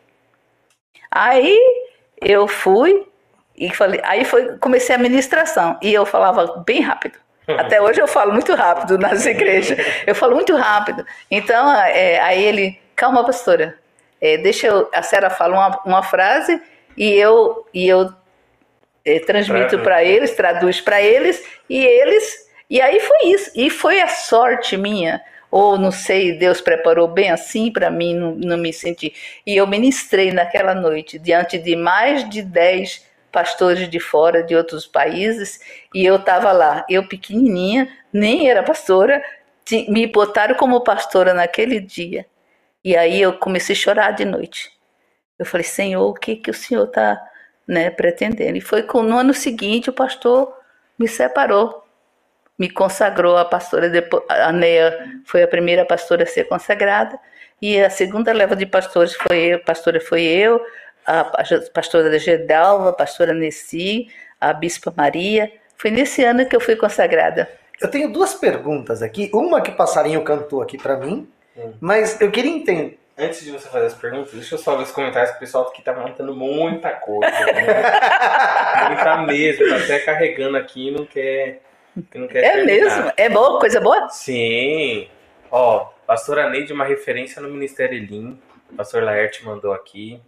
Aí 1.12 1.56
eu 2.20 2.48
fui 2.48 3.06
e 3.56 3.72
falei, 3.76 4.02
aí 4.04 4.26
foi, 4.26 4.58
comecei 4.58 4.96
a 4.96 4.98
ministração 4.98 5.78
e 5.84 5.94
eu 5.94 6.04
falava 6.04 6.64
bem 6.66 6.82
rápido. 6.82 7.27
Até 7.48 7.82
hoje 7.82 8.02
eu 8.02 8.08
falo 8.08 8.34
muito 8.34 8.54
rápido 8.54 8.98
nas 8.98 9.26
igrejas. 9.26 9.78
Eu 10.06 10.14
falo 10.14 10.36
muito 10.36 10.56
rápido. 10.56 11.06
Então, 11.32 11.74
é, 11.82 12.20
aí 12.20 12.44
ele, 12.44 12.80
calma, 12.96 13.24
pastora. 13.24 13.78
É, 14.20 14.38
deixa 14.38 14.68
eu, 14.68 14.90
a 14.94 15.02
Sara 15.02 15.30
fala 15.30 15.56
uma, 15.56 15.82
uma 15.86 16.04
frase 16.04 16.62
e 16.98 17.14
eu 17.14 17.66
e 17.74 17.88
eu 17.88 18.12
é, 19.06 19.20
transmito 19.20 19.80
para 19.80 20.04
eles, 20.04 20.36
traduz 20.36 20.82
para 20.82 21.02
eles 21.02 21.44
e 21.70 21.78
eles. 21.86 22.48
E 22.70 22.82
aí 22.82 23.00
foi 23.00 23.28
isso. 23.28 23.52
E 23.56 23.70
foi 23.70 24.02
a 24.02 24.08
sorte 24.08 24.76
minha, 24.76 25.22
ou 25.50 25.78
não 25.78 25.92
sei, 25.92 26.34
Deus 26.34 26.60
preparou 26.60 27.08
bem 27.08 27.32
assim 27.32 27.72
para 27.72 27.90
mim 27.90 28.14
não, 28.14 28.36
não 28.36 28.58
me 28.58 28.74
sentir. 28.74 29.14
E 29.46 29.56
eu 29.56 29.66
ministrei 29.66 30.32
naquela 30.32 30.76
noite 30.76 31.18
diante 31.18 31.58
de 31.58 31.76
mais 31.76 32.28
de 32.30 32.42
dez 32.42 33.07
pastores 33.38 33.88
de 33.88 34.00
fora, 34.00 34.42
de 34.42 34.56
outros 34.56 34.88
países, 34.88 35.60
e 35.94 36.04
eu 36.04 36.16
estava 36.16 36.52
lá, 36.52 36.84
eu 36.90 37.08
pequenininha, 37.08 37.88
nem 38.12 38.50
era 38.50 38.64
pastora, 38.64 39.24
me 39.88 40.08
botaram 40.08 40.56
como 40.56 40.84
pastora 40.84 41.36
naquele 41.36 41.80
dia. 41.80 42.26
E 42.84 42.98
aí 42.98 43.22
eu 43.22 43.34
comecei 43.34 43.76
a 43.76 43.78
chorar 43.78 44.12
de 44.12 44.26
noite. 44.26 44.72
Eu 45.38 45.46
falei, 45.46 45.64
Senhor, 45.64 46.04
o 46.10 46.16
que 46.16 46.38
que 46.38 46.50
o 46.50 46.54
Senhor 46.54 46.86
está 46.86 47.22
né, 47.68 47.92
pretendendo. 47.92 48.58
E 48.58 48.62
foi 48.62 48.82
com, 48.82 49.04
no 49.04 49.20
ano 49.20 49.36
seguinte 49.36 49.92
o 49.92 49.94
pastor 49.94 50.52
me 50.98 51.08
separou, 51.08 51.86
me 52.58 52.72
consagrou 52.72 53.38
a 53.38 53.46
pastora, 53.46 53.88
depois, 53.88 54.24
a 54.28 54.52
Neia 54.52 55.22
foi 55.26 55.44
a 55.44 55.48
primeira 55.48 55.86
pastora 55.86 56.24
a 56.24 56.26
ser 56.26 56.46
consagrada, 56.46 57.20
e 57.62 57.80
a 57.80 57.92
segunda 57.92 58.34
leva 58.34 58.56
de 58.56 58.66
pastores 58.66 59.14
foi 59.14 59.38
eu, 59.38 59.60
pastora 59.60 60.02
foi 60.02 60.24
eu, 60.24 60.60
a 61.08 61.24
pastora 61.74 62.20
Gedalva, 62.20 62.90
a 62.90 62.94
pastora 62.94 63.34
Nessi, 63.34 64.08
a 64.40 64.52
bispa 64.52 64.94
Maria. 64.96 65.50
Foi 65.78 65.90
nesse 65.90 66.24
ano 66.24 66.46
que 66.46 66.56
eu 66.56 66.60
fui 66.60 66.76
consagrada. 66.76 67.50
Eu 67.80 67.90
tenho 67.90 68.12
duas 68.12 68.34
perguntas 68.34 69.02
aqui. 69.02 69.30
Uma 69.34 69.62
que 69.62 69.72
o 69.72 69.76
passarinho 69.76 70.24
cantou 70.24 70.62
aqui 70.62 70.78
para 70.78 70.98
mim, 70.98 71.28
hum. 71.56 71.74
mas 71.80 72.20
eu 72.20 72.30
queria 72.30 72.52
entender. 72.52 73.00
Antes 73.18 73.44
de 73.44 73.52
você 73.52 73.68
fazer 73.68 73.88
as 73.88 73.94
perguntas, 73.96 74.32
deixa 74.34 74.54
eu 74.54 74.60
só 74.60 74.76
ver 74.76 74.84
os 74.84 74.92
comentários 74.92 75.32
que 75.32 75.38
o 75.38 75.40
pessoal 75.40 75.68
aqui 75.68 75.82
tá 75.82 75.92
montando 75.92 76.36
muita 76.36 76.92
coisa. 76.92 77.32
Né? 77.32 77.84
muita 78.90 79.18
mesmo, 79.26 79.70
tá 79.70 79.78
até 79.78 80.00
carregando 80.00 80.58
aqui 80.58 80.92
não 80.92 81.06
quer. 81.06 81.62
Não 82.14 82.28
quer 82.28 82.44
é 82.44 82.52
terminar. 82.52 82.66
mesmo? 82.66 83.14
É 83.18 83.28
boa? 83.28 83.60
Coisa 83.60 83.80
boa? 83.82 84.08
Sim. 84.10 85.08
Ó, 85.50 85.86
pastora 86.06 86.48
Neide, 86.48 86.74
uma 86.74 86.86
referência 86.86 87.42
no 87.42 87.50
Ministério 87.50 87.98
Elim. 87.98 88.40
Pastor 88.76 89.02
Laerte 89.02 89.44
mandou 89.44 89.74
aqui. 89.74 90.22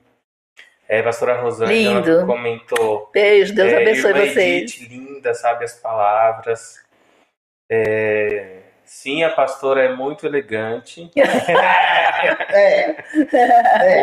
É, 0.90 1.04
pastora 1.04 1.40
Rosângela 1.40 2.26
comentou. 2.26 3.10
Beijo, 3.14 3.54
Deus 3.54 3.72
é, 3.72 3.78
abençoe 3.78 4.12
vocês. 4.12 4.74
Edith, 4.76 4.90
linda, 4.90 5.36
sabe 5.36 5.64
as 5.64 5.76
palavras. 5.80 6.84
É, 7.70 8.60
Sim, 8.90 9.24
a 9.24 9.30
pastora 9.30 9.84
é 9.84 9.96
muito 9.96 10.26
elegante. 10.26 11.12
é. 12.50 12.96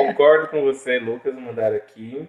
Concordo 0.06 0.46
com 0.46 0.62
você, 0.62 1.00
Lucas, 1.00 1.34
mandaram 1.34 1.74
aqui. 1.74 2.28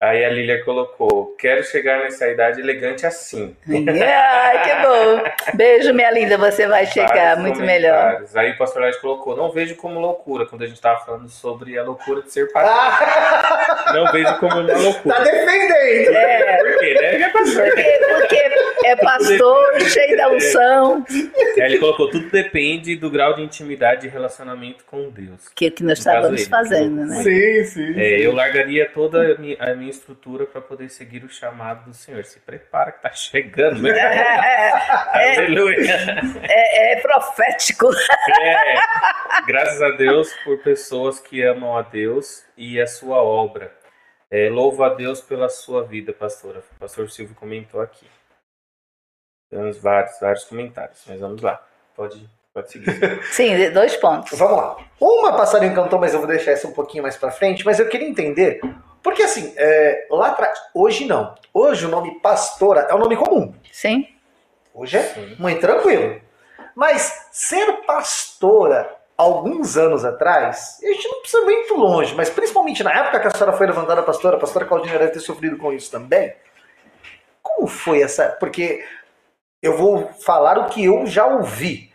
Aí 0.00 0.24
a 0.24 0.30
Lilia 0.30 0.64
colocou: 0.64 1.34
Quero 1.36 1.64
chegar 1.64 1.98
nessa 1.98 2.28
idade 2.28 2.60
elegante 2.60 3.04
assim. 3.04 3.56
Ai, 3.68 4.62
que 4.62 4.74
bom. 4.86 5.54
Beijo, 5.54 5.92
minha 5.92 6.10
linda, 6.12 6.38
você 6.38 6.68
vai 6.68 6.86
chegar 6.86 7.34
Vários 7.34 7.40
muito 7.40 7.60
melhor. 7.60 8.24
Aí 8.36 8.52
o 8.52 8.58
pastor 8.58 8.82
Led 8.82 8.96
colocou: 9.00 9.36
Não 9.36 9.50
vejo 9.50 9.74
como 9.74 9.98
loucura, 9.98 10.46
quando 10.46 10.62
a 10.62 10.66
gente 10.66 10.76
estava 10.76 11.00
falando 11.04 11.28
sobre 11.28 11.76
a 11.76 11.82
loucura 11.82 12.22
de 12.22 12.32
ser 12.32 12.52
pastor. 12.52 13.92
Não 13.92 14.12
vejo 14.12 14.38
como 14.38 14.60
uma 14.60 14.72
loucura. 14.72 15.16
Tá 15.16 15.22
defendendo. 15.24 16.16
É. 16.16 16.56
Por 16.58 16.78
quê, 16.78 16.94
né? 16.94 17.28
Pastor. 17.30 17.64
Porque, 17.64 18.00
porque 18.08 18.50
é 18.88 18.96
pastor, 18.96 19.80
cheio 19.88 20.16
da 20.16 20.30
unção. 20.30 21.04
Aí 21.08 21.62
ele 21.62 21.78
colocou: 21.78 22.10
Tudo 22.10 22.30
depende 22.30 22.96
do 22.96 23.10
grau 23.10 23.34
de 23.34 23.42
intimidade 23.42 24.06
e 24.06 24.10
relacionamento 24.10 24.84
com 24.84 25.10
Deus. 25.10 25.48
Que, 25.54 25.70
que 25.70 25.82
nós 25.82 25.98
estávamos 25.98 26.46
fazendo, 26.46 27.04
né? 27.04 27.22
Sim, 27.22 27.64
sim. 27.64 28.00
É, 28.00 28.20
eu 28.20 28.32
largaria 28.32 28.88
toda 28.88 29.34
a 29.34 29.38
minha, 29.38 29.56
a 29.58 29.74
minha 29.74 29.90
estrutura 29.90 30.46
para 30.46 30.60
poder 30.60 30.88
seguir 30.88 31.24
o 31.24 31.28
chamado 31.28 31.84
do 31.86 31.94
Senhor. 31.94 32.24
Se 32.24 32.40
prepara 32.40 32.92
que 32.92 33.02
tá 33.02 33.12
chegando. 33.12 33.82
Né? 33.82 33.98
É, 34.08 35.34
é, 35.34 35.38
Aleluia. 35.38 35.96
É, 36.48 36.92
é, 36.92 37.00
profético. 37.00 37.90
É, 38.40 38.74
graças 39.46 39.82
a 39.82 39.90
Deus 39.90 40.32
por 40.44 40.58
pessoas 40.58 41.20
que 41.20 41.42
amam 41.42 41.76
a 41.76 41.82
Deus 41.82 42.44
e 42.56 42.80
a 42.80 42.86
sua 42.86 43.22
obra. 43.22 43.72
É, 44.30 44.48
louvo 44.50 44.84
a 44.84 44.90
Deus 44.90 45.20
pela 45.20 45.48
sua 45.48 45.84
vida, 45.84 46.12
pastora. 46.12 46.62
O 46.76 46.80
pastor 46.80 47.10
Silvio 47.10 47.34
comentou 47.34 47.80
aqui. 47.80 48.06
Temos 49.50 49.78
vários, 49.78 50.18
vários 50.20 50.44
comentários, 50.44 51.02
mas 51.06 51.20
vamos 51.20 51.42
lá. 51.42 51.62
Pode, 51.96 52.28
pode 52.52 52.70
seguir. 52.70 53.22
Sim, 53.32 53.70
dois 53.70 53.96
pontos. 53.96 54.38
Vamos 54.38 54.56
lá. 54.56 54.76
Uma 55.00 55.36
passarinho 55.36 55.74
cantou, 55.74 55.98
mas 55.98 56.12
eu 56.12 56.20
vou 56.20 56.28
deixar 56.28 56.52
essa 56.52 56.68
um 56.68 56.72
pouquinho 56.72 57.02
mais 57.02 57.16
para 57.16 57.30
frente. 57.30 57.64
Mas 57.64 57.78
eu 57.78 57.88
queria 57.88 58.08
entender 58.08 58.60
porque 59.02 59.22
assim, 59.22 59.54
é, 59.56 60.06
lá 60.10 60.28
atrás, 60.28 60.58
hoje 60.74 61.06
não. 61.06 61.34
Hoje 61.52 61.86
o 61.86 61.88
nome 61.88 62.20
pastora 62.20 62.86
é 62.90 62.94
um 62.94 62.98
nome 62.98 63.16
comum. 63.16 63.54
Sim. 63.72 64.06
Hoje 64.74 64.96
é 64.96 65.02
Sim. 65.02 65.36
muito 65.38 65.60
tranquilo. 65.60 66.20
Mas 66.74 67.28
ser 67.32 67.84
pastora 67.86 68.96
alguns 69.16 69.76
anos 69.76 70.04
atrás, 70.04 70.78
e 70.80 70.86
a 70.86 70.92
gente 70.92 71.08
não 71.08 71.20
precisa 71.20 71.42
ir 71.42 71.44
muito 71.44 71.74
longe, 71.74 72.14
mas 72.14 72.30
principalmente 72.30 72.84
na 72.84 72.92
época 72.92 73.18
que 73.18 73.26
a 73.26 73.30
senhora 73.30 73.56
foi 73.56 73.66
levantada 73.66 74.00
pastora, 74.02 74.36
a 74.36 74.40
pastora 74.40 74.64
Claudinha 74.64 74.96
deve 74.96 75.12
ter 75.12 75.20
sofrido 75.20 75.56
com 75.56 75.72
isso 75.72 75.90
também. 75.90 76.32
Como 77.42 77.66
foi 77.66 78.02
essa? 78.02 78.28
Porque 78.38 78.84
eu 79.62 79.76
vou 79.76 80.10
falar 80.24 80.58
o 80.58 80.66
que 80.66 80.84
eu 80.84 81.06
já 81.06 81.26
ouvi. 81.26 81.90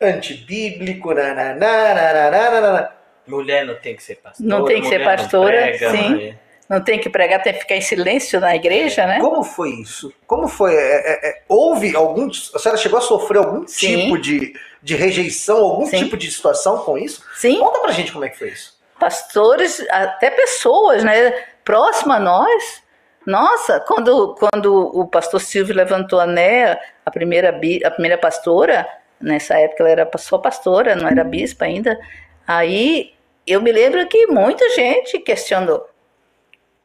Antibíblico, 0.00 1.12
nananá, 1.14 1.54
nananá, 1.94 2.30
nananá. 2.50 2.92
Mulher 3.26 3.64
não 3.66 3.74
tem 3.76 3.96
que 3.96 4.02
ser 4.02 4.16
pastora. 4.16 4.48
Não 4.48 4.64
tem 4.64 4.80
que 4.82 4.88
ser 4.88 4.98
mulher 4.98 5.16
não 5.16 5.16
pastora, 5.24 5.62
prega, 5.62 5.90
sim. 5.90 6.08
mulher- 6.10 6.38
Não 6.68 6.80
tem 6.80 6.98
que 6.98 7.08
pregar, 7.08 7.42
tem 7.42 7.52
que 7.52 7.60
ficar 7.60 7.76
em 7.76 7.80
silêncio 7.80 8.40
na 8.40 8.54
igreja, 8.54 9.06
né? 9.06 9.20
Como 9.20 9.42
foi 9.44 9.70
isso? 9.70 10.12
Como 10.26 10.48
foi? 10.48 10.74
É, 10.74 10.78
é, 10.78 11.28
é, 11.30 11.42
houve 11.48 11.94
algum. 11.96 12.28
A 12.28 12.58
senhora 12.58 12.76
chegou 12.76 12.98
a 12.98 13.02
sofrer 13.02 13.38
algum 13.38 13.66
Sim. 13.66 14.04
tipo 14.04 14.18
de, 14.18 14.52
de 14.82 14.94
rejeição, 14.96 15.58
algum 15.58 15.86
Sim. 15.86 15.98
tipo 15.98 16.16
de 16.16 16.30
situação 16.30 16.78
com 16.78 16.98
isso? 16.98 17.22
Sim, 17.36 17.58
Conta 17.60 17.80
pra 17.80 17.92
gente 17.92 18.12
como 18.12 18.24
é 18.24 18.28
que 18.28 18.38
foi 18.38 18.48
isso. 18.48 18.76
pastores, 18.98 19.84
até 19.90 20.30
pessoas, 20.30 21.04
né, 21.04 21.32
próximas 21.64 22.16
a 22.16 22.20
nós. 22.20 22.82
Nossa, 23.26 23.80
quando, 23.80 24.36
quando 24.36 24.72
o 24.96 25.06
pastor 25.08 25.40
Silvio 25.40 25.74
levantou 25.74 26.20
a 26.20 26.26
Néa, 26.26 26.78
a 27.04 27.10
primeira, 27.10 27.48
a 27.48 27.90
primeira 27.90 28.16
pastora, 28.16 28.88
nessa 29.20 29.58
época 29.58 29.82
ela 29.82 29.90
era 29.90 30.10
só 30.16 30.38
pastora, 30.38 30.94
não 30.94 31.08
era 31.08 31.24
bispa 31.24 31.64
ainda, 31.64 31.98
aí 32.46 33.12
eu 33.44 33.60
me 33.60 33.72
lembro 33.72 34.06
que 34.06 34.28
muita 34.28 34.68
gente 34.70 35.18
questionou. 35.18 35.88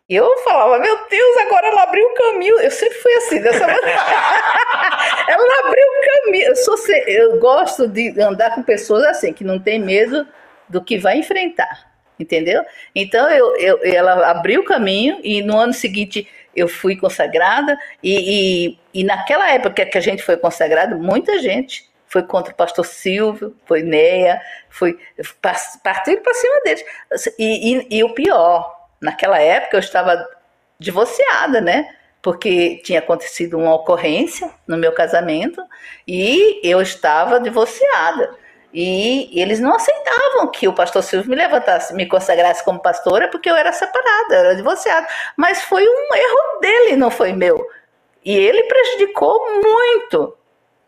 Eu 0.09 0.29
falava, 0.39 0.77
meu 0.79 1.07
Deus, 1.09 1.37
agora 1.37 1.67
ela 1.67 1.83
abriu 1.83 2.05
o 2.05 2.13
caminho. 2.15 2.59
Eu 2.59 2.69
sempre 2.69 2.97
fui 2.97 3.13
assim, 3.13 3.39
dessa 3.39 3.61
maneira. 3.65 3.99
ela 5.29 5.67
abriu 5.67 5.85
o 5.87 6.25
caminho. 6.25 6.47
Eu, 6.47 6.55
sou, 6.57 6.75
eu 7.07 7.39
gosto 7.39 7.87
de 7.87 8.19
andar 8.19 8.55
com 8.55 8.61
pessoas 8.61 9.03
assim, 9.05 9.31
que 9.31 9.45
não 9.45 9.57
tem 9.57 9.79
medo 9.79 10.27
do 10.67 10.83
que 10.83 10.97
vai 10.97 11.17
enfrentar. 11.17 11.90
Entendeu? 12.21 12.63
Então 12.93 13.29
eu, 13.31 13.55
eu, 13.55 13.79
ela 13.83 14.29
abriu 14.29 14.61
o 14.61 14.65
caminho 14.65 15.19
e 15.23 15.41
no 15.41 15.57
ano 15.57 15.73
seguinte 15.73 16.27
eu 16.55 16.67
fui 16.67 16.95
consagrada. 16.95 17.77
E, 18.03 18.75
e, 18.93 19.01
e 19.01 19.03
naquela 19.03 19.49
época 19.51 19.85
que 19.85 19.97
a 19.97 20.01
gente 20.01 20.21
foi 20.21 20.37
consagrado, 20.37 20.97
muita 20.97 21.39
gente 21.39 21.89
foi 22.07 22.23
contra 22.23 22.53
o 22.53 22.55
pastor 22.55 22.85
Silvio, 22.85 23.55
foi 23.65 23.81
Neia, 23.81 24.41
foi 24.69 24.99
partiram 25.41 26.21
para 26.21 26.33
cima 26.33 26.61
deles. 26.63 26.83
E, 27.39 27.77
e, 27.77 27.97
e 27.97 28.03
o 28.03 28.13
pior, 28.13 28.89
naquela 28.99 29.39
época 29.39 29.77
eu 29.77 29.79
estava 29.79 30.27
divorciada, 30.77 31.61
né? 31.61 31.95
Porque 32.21 32.81
tinha 32.83 32.99
acontecido 32.99 33.57
uma 33.57 33.73
ocorrência 33.73 34.51
no 34.67 34.77
meu 34.77 34.91
casamento 34.91 35.63
e 36.07 36.59
eu 36.63 36.81
estava 36.81 37.39
divorciada. 37.39 38.40
E 38.73 39.29
eles 39.39 39.59
não 39.59 39.75
aceitavam 39.75 40.49
que 40.49 40.67
o 40.67 40.73
pastor 40.73 41.03
Silvio 41.03 41.29
me 41.29 41.35
levantasse, 41.35 41.93
me 41.93 42.07
consagrasse 42.07 42.63
como 42.63 42.79
pastora, 42.81 43.27
porque 43.27 43.49
eu 43.49 43.55
era 43.55 43.73
separada, 43.73 44.33
eu 44.35 44.39
era 44.39 44.55
divorciada. 44.55 45.07
Mas 45.35 45.61
foi 45.63 45.83
um 45.85 46.15
erro 46.15 46.59
dele, 46.61 46.95
não 46.95 47.11
foi 47.11 47.33
meu. 47.33 47.67
E 48.23 48.33
ele 48.35 48.63
prejudicou 48.63 49.39
muito, 49.61 50.37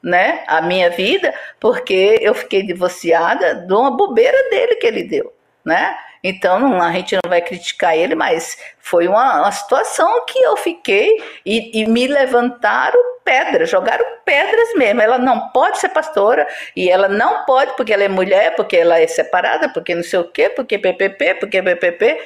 né, 0.02 0.44
a 0.48 0.62
minha 0.62 0.90
vida, 0.90 1.34
porque 1.60 2.18
eu 2.22 2.34
fiquei 2.34 2.64
divorciada 2.64 3.56
de 3.56 3.74
uma 3.74 3.92
bobeira 3.92 4.50
dele 4.50 4.76
que 4.76 4.86
ele 4.88 5.04
deu, 5.04 5.34
né? 5.66 5.98
Então 6.24 6.60
não- 6.60 6.82
a 6.82 6.92
gente 6.92 7.16
não 7.16 7.30
vai 7.30 7.42
criticar 7.42 7.98
ele, 7.98 8.16
mas 8.16 8.58
foi 8.80 9.08
uma, 9.08 9.42
uma 9.42 9.52
situação 9.52 10.26
que 10.26 10.40
eu 10.40 10.56
fiquei 10.56 11.22
e, 11.46 11.82
e 11.82 11.86
me 11.86 12.08
levantaram 12.08 13.00
pedras, 13.24 13.70
jogaram 13.70 14.06
pedras 14.26 14.74
mesmo. 14.76 15.02
Ela 15.02 15.18
não 15.18 15.50
pode 15.50 15.80
ser 15.80 15.90
pastora 15.90 16.48
e 16.76 16.90
ela 16.90 17.08
não 17.08 17.46
pode 17.46 17.76
porque 17.76 17.94
ela 17.94 18.04
é 18.04 18.08
mulher, 18.08 18.56
porque 18.56 18.78
ela 18.78 19.00
é 19.00 19.08
separada, 19.08 19.70
porque 19.70 19.96
não 19.96 20.04
sei 20.04 20.20
o 20.20 20.26
quê, 20.26 20.50
porque 20.50 20.78
PPP, 20.78 21.36
porque 21.36 21.62
PPP. 21.62 22.22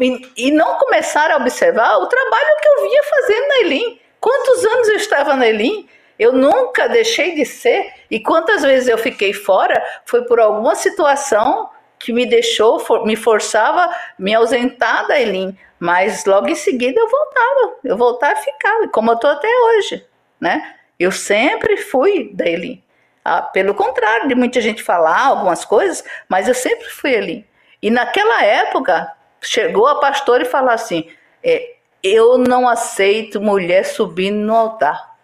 E, 0.00 0.32
e 0.36 0.50
não 0.50 0.76
começaram 0.78 1.36
a 1.36 1.38
observar 1.38 1.96
o 1.98 2.06
trabalho 2.06 2.56
que 2.60 2.68
eu 2.68 2.82
vinha 2.82 3.02
fazendo 3.04 3.48
na 3.48 3.58
Elim. 3.60 4.00
Quantos 4.20 4.64
anos 4.64 4.88
eu 4.88 4.96
estava 4.96 5.34
na 5.34 5.46
Elim? 5.46 5.88
Eu 6.18 6.32
nunca 6.32 6.88
deixei 6.88 7.34
de 7.34 7.44
ser. 7.44 7.92
E 8.10 8.20
quantas 8.20 8.62
vezes 8.62 8.88
eu 8.88 8.98
fiquei 8.98 9.32
fora 9.32 9.82
foi 10.04 10.24
por 10.24 10.40
alguma 10.40 10.74
situação 10.74 11.70
que 11.98 12.12
me 12.12 12.26
deixou, 12.26 12.80
me 13.04 13.16
forçava 13.16 13.92
me 14.18 14.34
ausentar 14.34 15.06
da 15.06 15.20
Elim. 15.20 15.56
Mas 15.78 16.24
logo 16.24 16.48
em 16.48 16.54
seguida 16.54 17.00
eu 17.00 17.08
voltava. 17.08 17.76
Eu 17.84 17.96
voltava 17.96 18.38
e 18.38 18.42
ficava, 18.42 18.88
como 18.88 19.10
eu 19.12 19.14
estou 19.14 19.30
até 19.30 19.48
hoje. 19.48 20.04
Né? 20.40 20.74
Eu 20.98 21.10
sempre 21.12 21.76
fui 21.76 22.30
da 22.34 22.46
Elim. 22.46 22.82
Ah, 23.24 23.42
pelo 23.42 23.74
contrário 23.74 24.28
de 24.28 24.34
muita 24.34 24.60
gente 24.60 24.82
falar 24.82 25.20
algumas 25.26 25.64
coisas, 25.64 26.02
mas 26.28 26.48
eu 26.48 26.54
sempre 26.54 26.86
fui 26.88 27.12
Elim. 27.12 27.44
E 27.82 27.90
naquela 27.90 28.42
época, 28.44 29.12
chegou 29.42 29.86
a 29.86 30.00
pastora 30.00 30.42
e 30.42 30.46
falou 30.46 30.70
assim: 30.70 31.08
é, 31.42 31.76
Eu 32.02 32.38
não 32.38 32.68
aceito 32.68 33.40
mulher 33.40 33.84
subindo 33.84 34.36
no 34.38 34.54
altar. 34.54 35.16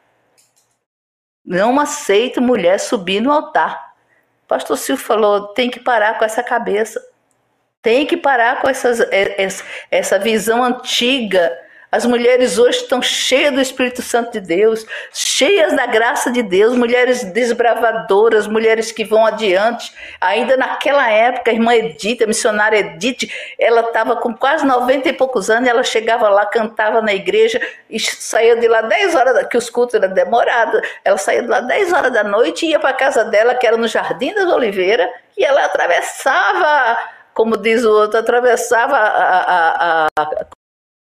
Não 1.45 1.79
aceito 1.79 2.41
mulher 2.41 2.79
subir 2.81 3.21
no 3.21 3.31
altar. 3.33 3.95
Pastor 4.49 4.77
Silvio 4.77 5.05
falou: 5.05 5.49
tem 5.49 5.71
que 5.71 5.81
parar 5.81 6.19
com 6.19 6.25
essa 6.25 6.43
cabeça. 6.43 7.03
Tem 7.83 8.07
que 8.07 8.17
parar 8.17 8.61
com 8.63 8.69
essas, 8.69 9.01
essa- 9.11 9.65
essa 9.91 10.19
visão 10.19 10.63
antiga. 10.65 11.53
As 11.95 12.05
mulheres 12.05 12.59
hoje 12.59 12.79
estão 12.79 13.01
cheias 13.01 13.55
do 13.55 13.61
Espírito 13.61 14.03
Santo 14.03 14.33
de 14.33 14.41
Deus, 14.41 14.85
cheias 15.13 15.77
da 15.77 15.87
graça 15.87 16.29
de 16.29 16.43
Deus, 16.43 16.77
mulheres 16.77 17.23
desbravadoras, 17.23 18.49
mulheres 18.49 18.91
que 18.91 19.05
vão 19.05 19.25
adiante. 19.25 19.95
Ainda 20.21 20.57
naquela 20.57 21.09
época, 21.09 21.53
a 21.53 21.55
irmã 21.55 21.73
Edith, 21.73 22.21
a 22.21 22.27
missionária 22.27 22.79
Edith, 22.79 23.31
ela 23.57 23.83
estava 23.83 24.17
com 24.17 24.35
quase 24.35 24.67
90 24.67 25.09
e 25.09 25.13
poucos 25.13 25.49
anos, 25.49 25.69
ela 25.69 25.85
chegava 25.85 26.29
lá, 26.29 26.45
cantava 26.45 27.01
na 27.01 27.15
igreja 27.15 27.61
e 27.89 28.01
saía 28.01 28.57
de 28.57 28.67
lá 28.67 28.83
10 28.83 29.15
horas, 29.15 29.47
que 29.47 29.57
os 29.57 29.71
cultos 29.71 29.95
eram 29.95 30.13
demorados. 30.13 30.81
Ela 31.05 31.17
saía 31.17 31.43
de 31.43 31.49
lá 31.49 31.61
10 31.61 31.93
horas 31.93 32.13
da 32.13 32.25
noite 32.25 32.67
e 32.67 32.71
ia 32.71 32.81
para 32.81 32.91
a 32.91 32.95
casa 32.95 33.25
dela, 33.25 33.55
que 33.55 33.69
era 33.69 33.77
no 33.77 33.87
Jardim 33.87 34.35
das 34.35 34.53
Oliveiras, 34.53 35.09
e 35.39 35.45
ela 35.45 35.65
atravessava, 35.65 36.99
como 37.33 37.57
diz 37.57 37.85
o 37.85 37.93
outro, 37.93 38.19
atravessava 38.19 38.97
a, 38.97 39.39
a, 39.39 40.07
a, 40.19 40.47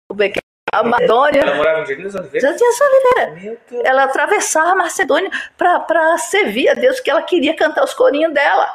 como 0.07 0.23
é 0.23 0.29
que 0.29 0.39
é? 0.39 0.48
A 0.73 0.83
Macedônia. 0.83 1.41
Ela 1.41 1.55
morava 1.55 1.91
em? 1.91 2.39
Já 2.39 2.55
tinha 2.55 2.71
sua 2.71 2.87
Oliveira. 2.87 3.57
Deus. 3.69 3.85
Ela 3.85 4.03
atravessava 4.03 4.71
a 4.71 4.75
Macedônia 4.75 5.29
para 5.57 6.17
servir 6.17 6.69
a 6.69 6.73
Deus, 6.73 6.99
que 6.99 7.09
ela 7.09 7.21
queria 7.21 7.55
cantar 7.55 7.83
os 7.83 7.93
corinhos 7.93 8.33
dela. 8.33 8.67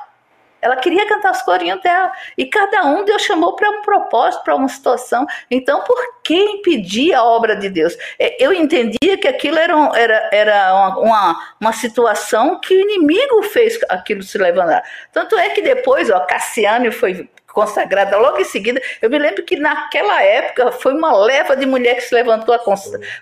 Ela 0.60 0.76
queria 0.76 1.06
cantar 1.06 1.30
os 1.32 1.42
corinhos 1.42 1.82
dela. 1.82 2.10
E 2.38 2.46
cada 2.46 2.86
um 2.86 3.04
Deus 3.04 3.20
chamou 3.22 3.54
para 3.54 3.68
um 3.68 3.82
propósito, 3.82 4.42
para 4.44 4.54
uma 4.54 4.68
situação. 4.68 5.26
Então, 5.50 5.82
por 5.82 5.98
que 6.22 6.34
impedir 6.34 7.12
a 7.12 7.22
obra 7.22 7.54
de 7.54 7.68
Deus? 7.68 7.94
É, 8.18 8.42
Eu 8.42 8.50
entendia 8.50 9.18
que 9.20 9.28
aquilo 9.28 9.58
era, 9.58 9.76
um- 9.76 9.94
era, 9.94 10.30
era 10.32 10.72
uma, 10.74 10.98
uma, 10.98 11.54
uma 11.60 11.72
situação 11.74 12.58
que 12.60 12.74
o 12.74 12.80
inimigo 12.80 13.42
fez 13.42 13.78
aquilo 13.90 14.22
se 14.22 14.38
levantar. 14.38 14.82
Tanto 15.12 15.36
é 15.36 15.50
que 15.50 15.60
depois, 15.60 16.08
ó, 16.10 16.20
Cassiane 16.20 16.90
foi 16.90 17.28
consagrada 17.54 18.18
logo 18.18 18.38
em 18.38 18.44
seguida. 18.44 18.82
Eu 19.00 19.08
me 19.08 19.18
lembro 19.18 19.44
que 19.44 19.56
naquela 19.56 20.22
época 20.22 20.72
foi 20.72 20.92
uma 20.92 21.16
leva 21.16 21.56
de 21.56 21.64
mulher 21.64 21.94
que 21.94 22.02
se 22.02 22.14
levantou, 22.14 22.54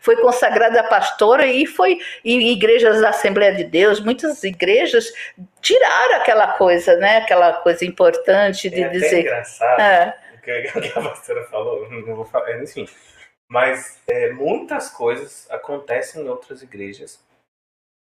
foi 0.01 0.17
consagrada 0.17 0.81
a 0.81 0.85
pastora 0.85 1.47
e 1.47 1.67
foi 1.67 1.99
em 2.25 2.51
igrejas 2.51 3.01
da 3.01 3.11
Assembleia 3.11 3.55
de 3.55 3.65
Deus, 3.65 4.01
muitas 4.01 4.43
igrejas 4.43 5.13
tiraram 5.61 6.17
aquela 6.17 6.49
coisa, 6.55 6.97
né? 6.97 7.19
Aquela 7.19 7.53
coisa 7.53 7.85
importante 7.85 8.69
de 8.71 8.83
é 8.83 8.89
dizer. 8.89 9.21
engraçado 9.21 9.81
É, 9.81 10.15
o 10.35 10.41
que 10.41 10.79
o 10.79 10.83
que 10.83 10.99
a 10.99 11.03
pastora 11.03 11.45
falou, 11.45 11.89
não 11.89 12.17
vou 12.17 12.25
falar, 12.25 12.61
enfim. 12.63 12.89
Mas 13.49 14.01
é, 14.09 14.33
muitas 14.33 14.89
coisas 14.89 15.47
acontecem 15.51 16.23
em 16.23 16.29
outras 16.29 16.63
igrejas. 16.63 17.21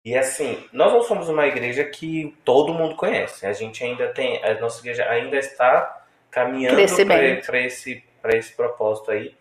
E 0.05 0.17
assim, 0.17 0.65
nós 0.73 0.93
não 0.93 1.03
somos 1.03 1.29
uma 1.29 1.47
igreja 1.47 1.85
que 1.85 2.37
todo 2.45 2.75
mundo 2.75 2.95
conhece. 2.97 3.45
A 3.47 3.53
gente 3.53 3.83
ainda 3.83 4.09
tem, 4.09 4.43
a 4.45 4.55
nossa 4.61 4.81
igreja 4.81 5.05
ainda 5.09 5.37
está 5.37 6.06
caminhando 6.37 6.77
para 7.47 7.59
esse, 7.61 8.05
pra 8.21 8.37
esse 8.37 8.53
propósito 8.53 9.11
aí. 9.11 9.35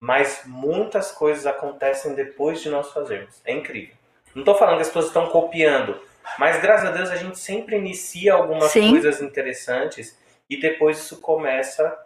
Mas 0.00 0.42
muitas 0.44 1.12
coisas 1.12 1.46
acontecem 1.46 2.14
depois 2.14 2.60
de 2.60 2.68
nós 2.68 2.92
fazermos. 2.92 3.40
É 3.44 3.52
incrível. 3.52 3.94
Não 4.34 4.42
estou 4.42 4.56
falando 4.56 4.76
que 4.76 4.82
as 4.82 4.88
pessoas 4.88 5.06
estão 5.06 5.28
copiando, 5.28 6.00
mas 6.38 6.60
graças 6.60 6.88
a 6.88 6.90
Deus 6.90 7.10
a 7.10 7.16
gente 7.16 7.38
sempre 7.38 7.76
inicia 7.76 8.32
algumas 8.34 8.72
Sim. 8.72 8.90
coisas 8.90 9.20
interessantes 9.22 10.18
e 10.50 10.58
depois 10.60 10.98
isso 10.98 11.20
começa 11.20 11.96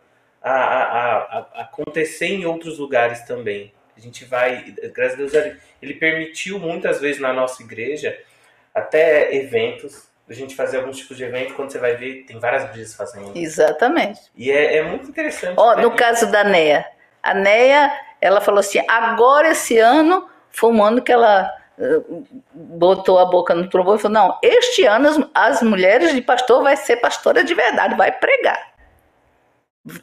a, 0.42 0.52
a- 0.52 1.16
a- 1.38 1.62
acontecer 1.62 2.26
em 2.26 2.44
outros 2.44 2.78
lugares 2.78 3.22
também. 3.22 3.72
A 3.96 4.00
gente 4.00 4.26
vai, 4.26 4.74
graças 4.92 5.14
a 5.14 5.16
Deus, 5.40 5.56
ele 5.80 5.94
permitiu 5.94 6.58
muitas 6.58 7.00
vezes 7.00 7.18
na 7.20 7.32
nossa 7.32 7.62
igreja 7.62 8.18
até 8.74 9.34
eventos, 9.34 10.06
a 10.28 10.32
gente 10.32 10.56
fazer 10.56 10.78
alguns 10.78 10.98
tipos 10.98 11.16
de 11.16 11.24
evento, 11.24 11.54
quando 11.54 11.70
você 11.70 11.78
vai 11.78 11.94
ver, 11.94 12.24
tem 12.26 12.38
várias 12.38 12.64
igrejas 12.64 12.94
fazendo. 12.94 13.32
exatamente. 13.34 14.20
E 14.34 14.50
é, 14.50 14.78
é 14.78 14.82
muito 14.82 15.08
interessante. 15.08 15.54
Ó, 15.56 15.76
né? 15.76 15.82
no 15.82 15.92
caso 15.92 16.30
da 16.30 16.42
Neia, 16.42 16.84
a 17.22 17.32
Neia, 17.34 17.92
ela 18.20 18.40
falou 18.40 18.60
assim: 18.60 18.82
agora 18.88 19.50
esse 19.50 19.78
ano 19.78 20.28
foi 20.50 20.72
um 20.72 20.82
ano 20.82 21.02
que 21.02 21.12
ela 21.12 21.52
botou 22.52 23.18
a 23.18 23.26
boca 23.26 23.54
no 23.54 23.68
trombone 23.68 23.98
e 23.98 24.02
falou: 24.02 24.14
Não, 24.14 24.38
este 24.42 24.84
ano 24.84 25.08
as, 25.08 25.18
as 25.34 25.62
mulheres 25.62 26.14
de 26.14 26.22
pastor 26.22 26.62
vai 26.62 26.76
ser 26.76 26.96
pastora 26.96 27.44
de 27.44 27.54
verdade, 27.54 27.94
vai 27.94 28.10
pregar. 28.12 28.74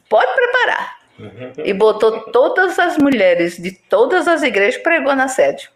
Pode 0.08 0.32
preparar. 0.34 0.98
Uhum. 1.18 1.52
E 1.58 1.72
botou 1.72 2.20
todas 2.32 2.78
as 2.78 2.98
mulheres 2.98 3.56
de 3.56 3.70
todas 3.72 4.26
as 4.26 4.42
igrejas 4.42 4.82
pregou 4.82 5.14
na 5.14 5.28
sede. 5.28 5.70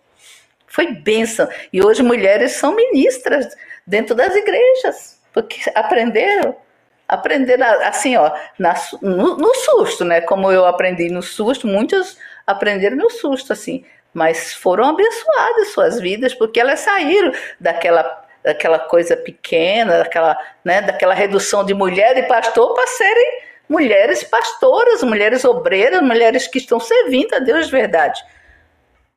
Foi 0.69 0.93
bênção. 0.93 1.49
E 1.73 1.83
hoje 1.83 2.03
mulheres 2.03 2.53
são 2.53 2.75
ministras 2.75 3.49
dentro 3.87 4.15
das 4.15 4.35
igrejas, 4.35 5.21
porque 5.33 5.61
aprenderam. 5.75 6.57
Aprenderam 7.09 7.67
assim, 7.87 8.17
ó, 8.17 8.31
na, 8.59 8.75
no, 9.01 9.37
no 9.39 9.55
susto, 9.55 10.05
né? 10.05 10.21
Como 10.21 10.53
eu 10.53 10.67
aprendi 10.67 11.09
no 11.09 11.23
susto, 11.23 11.67
muitas 11.67 12.19
aprenderam 12.47 12.97
no 12.97 13.09
susto, 13.11 13.53
assim 13.53 13.83
mas 14.13 14.55
foram 14.55 14.85
abençoadas 14.85 15.69
suas 15.69 16.01
vidas, 16.01 16.35
porque 16.35 16.61
elas 16.61 16.81
saíram 16.81 17.33
daquela, 17.61 18.27
daquela 18.43 18.79
coisa 18.79 19.17
pequena, 19.17 19.99
daquela, 19.99 20.37
né, 20.65 20.83
daquela 20.83 21.15
redução 21.15 21.65
de 21.65 21.75
mulher 21.75 22.17
e 22.17 22.23
pastor 22.25 22.75
para 22.75 22.87
serem 22.87 23.43
mulheres 23.69 24.25
pastoras, 24.25 25.03
mulheres 25.03 25.45
obreiras, 25.45 26.03
mulheres 26.03 26.47
que 26.49 26.59
estão 26.59 26.81
servindo 26.81 27.35
a 27.35 27.39
Deus 27.39 27.67
de 27.67 27.73
verdade. 27.73 28.21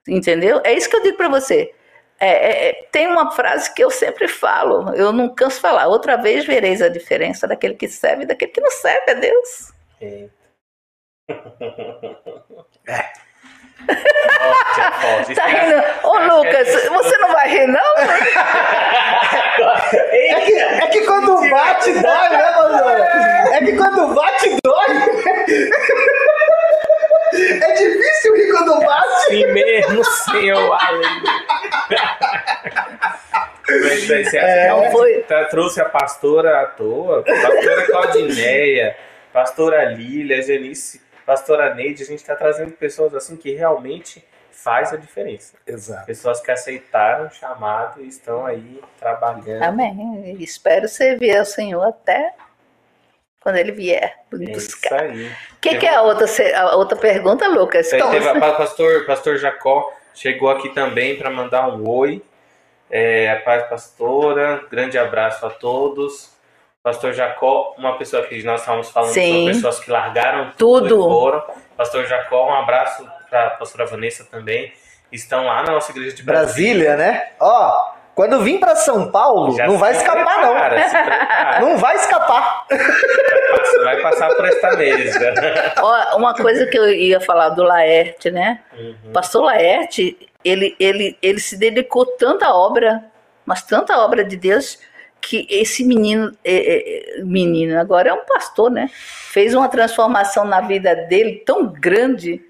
Entendeu? 0.07 0.61
É 0.63 0.73
isso 0.73 0.89
que 0.89 0.95
eu 0.95 1.03
digo 1.03 1.17
para 1.17 1.29
você. 1.29 1.73
É, 2.19 2.29
é, 2.29 2.69
é, 2.69 2.73
tem 2.91 3.07
uma 3.07 3.31
frase 3.31 3.73
que 3.73 3.83
eu 3.83 3.89
sempre 3.89 4.27
falo, 4.27 4.93
eu 4.93 5.11
não 5.11 5.33
canso 5.33 5.55
de 5.55 5.61
falar. 5.61 5.87
Outra 5.87 6.17
vez 6.17 6.45
vereis 6.45 6.81
a 6.81 6.87
diferença 6.87 7.47
daquele 7.47 7.73
que 7.73 7.87
serve 7.87 8.23
e 8.23 8.27
daquele 8.27 8.51
que 8.51 8.61
não 8.61 8.71
serve 8.71 9.11
a 9.11 9.13
Deus. 9.15 9.73
É. 12.87 13.03
É 13.87 14.91
forte. 15.01 15.35
Tá 15.35 15.45
rindo? 15.45 15.83
Ô 16.03 16.17
Lucas, 16.37 16.67
você 16.67 17.17
não 17.17 17.31
vai 17.31 17.49
rir, 17.49 17.67
não? 17.67 17.81
É 19.93 20.41
que, 20.45 20.53
é 20.53 20.87
que 20.87 21.05
quando 21.05 21.49
bate, 21.49 21.91
dói, 21.93 22.29
né, 22.29 22.51
pastora? 22.53 23.03
É 23.53 23.59
que 23.59 23.77
quando 23.77 24.13
bate, 24.15 24.57
dói. 24.63 24.87
É 27.41 27.73
difícil 27.73 28.35
rir 28.35 28.51
quando 28.51 28.79
bate. 28.85 29.25
Sim 29.27 29.45
mesmo, 29.53 30.03
senhor 30.03 30.73
Allen. 30.73 31.21
Mas 33.69 34.03
você 34.07 34.37
acha 34.37 34.37
É, 34.37 34.67
ela 34.67 34.91
foi. 34.91 35.21
tá- 35.23 35.45
trouxe 35.45 35.79
a 35.81 35.85
pastora 35.85 36.61
à 36.61 36.65
toa? 36.65 37.23
Pastora 37.23 37.85
Claudineia, 37.87 38.95
pastora 39.31 39.85
Lília, 39.85 40.41
Janice, 40.41 41.01
pastora 41.25 41.73
Neide, 41.73 42.03
a 42.03 42.05
gente 42.05 42.19
está 42.19 42.35
trazendo 42.35 42.71
pessoas 42.71 43.13
assim 43.15 43.35
que 43.37 43.53
realmente 43.53 44.25
faz 44.51 44.91
a 44.93 44.97
diferença. 44.97 45.53
Exato. 45.65 46.05
Pessoas 46.05 46.41
que 46.41 46.51
aceitaram 46.51 47.27
o 47.27 47.31
chamado 47.33 48.01
e 48.03 48.07
estão 48.07 48.45
aí 48.45 48.79
trabalhando. 48.99 49.63
Amém. 49.63 50.35
Espero 50.39 50.87
servir 50.87 51.35
ao 51.37 51.45
Senhor 51.45 51.81
até 51.83 52.33
quando 53.41 53.57
ele 53.57 53.71
vier 53.71 54.19
É 54.31 54.35
isso 54.35 54.53
buscar. 54.71 55.01
aí. 55.01 55.27
O 55.27 55.59
que, 55.59 55.75
que 55.77 55.85
é 55.85 55.95
a 55.95 56.01
outra, 56.03 56.25
a 56.57 56.75
outra 56.75 56.97
pergunta, 56.97 57.47
Lucas? 57.49 57.91
Aí 57.91 57.99
Então, 57.99 58.11
teve 58.11 58.29
a 58.29 58.39
pa- 58.39 58.53
pastor, 58.53 59.05
pastor 59.05 59.37
Jacó 59.37 59.91
chegou 60.13 60.49
aqui 60.49 60.69
também 60.69 61.17
para 61.17 61.29
mandar 61.29 61.67
um 61.67 61.87
oi. 61.89 62.21
É, 62.89 63.31
a 63.31 63.39
paz 63.41 63.63
pastora, 63.69 64.63
grande 64.69 64.97
abraço 64.97 65.45
a 65.45 65.49
todos. 65.49 66.31
Pastor 66.83 67.13
Jacó, 67.13 67.75
uma 67.77 67.97
pessoa 67.97 68.23
que 68.23 68.41
nós 68.43 68.61
estávamos 68.61 68.89
falando 68.89 69.13
Sim. 69.13 69.33
sobre 69.39 69.53
pessoas 69.53 69.79
que 69.79 69.91
largaram 69.91 70.51
Tudo. 70.57 70.87
e 70.87 70.89
foram. 70.89 71.43
Pastor 71.77 72.05
Jacó, 72.07 72.49
um 72.49 72.53
abraço 72.55 73.07
para 73.29 73.47
a 73.47 73.49
pastora 73.51 73.85
Vanessa 73.85 74.25
também. 74.25 74.73
Estão 75.11 75.45
lá 75.45 75.63
na 75.63 75.73
nossa 75.73 75.91
igreja 75.91 76.15
de 76.15 76.23
Brasília, 76.23 76.95
né? 76.97 77.29
Ó, 77.39 77.93
quando 78.13 78.41
vim 78.41 78.57
pra 78.57 78.75
São 78.75 79.09
Paulo, 79.09 79.55
Já 79.55 79.67
não 79.67 79.77
vai 79.77 79.91
escapar, 79.93 80.41
não. 80.41 80.51
prepara, 80.51 80.75
prepara. 80.75 81.59
Não 81.61 81.77
vai 81.77 81.95
escapar. 81.95 82.65
Você 82.69 83.83
vai 83.83 84.01
passar 84.01 84.35
por 84.35 84.45
esta 84.45 84.75
mesa. 84.75 85.33
ó, 85.81 86.17
uma 86.17 86.33
coisa 86.33 86.65
que 86.67 86.77
eu 86.77 86.89
ia 86.89 87.19
falar 87.19 87.49
do 87.49 87.63
Laerte, 87.63 88.29
né? 88.29 88.59
Uhum. 88.77 88.95
O 89.05 89.11
pastor 89.11 89.43
Laerte, 89.43 90.17
ele, 90.43 90.75
ele, 90.79 91.17
ele 91.21 91.39
se 91.39 91.57
dedicou 91.57 92.05
tanta 92.05 92.53
obra, 92.53 93.03
mas 93.45 93.63
tanta 93.63 93.97
obra 93.97 94.23
de 94.23 94.35
Deus, 94.35 94.77
que 95.21 95.47
esse 95.49 95.83
menino, 95.85 96.35
é, 96.43 97.19
é, 97.19 97.23
menino, 97.23 97.79
agora 97.79 98.09
é 98.09 98.13
um 98.13 98.25
pastor, 98.25 98.69
né? 98.69 98.89
Fez 98.93 99.53
uma 99.53 99.69
transformação 99.69 100.43
na 100.43 100.59
vida 100.59 100.95
dele 100.95 101.43
tão 101.45 101.67
grande 101.67 102.41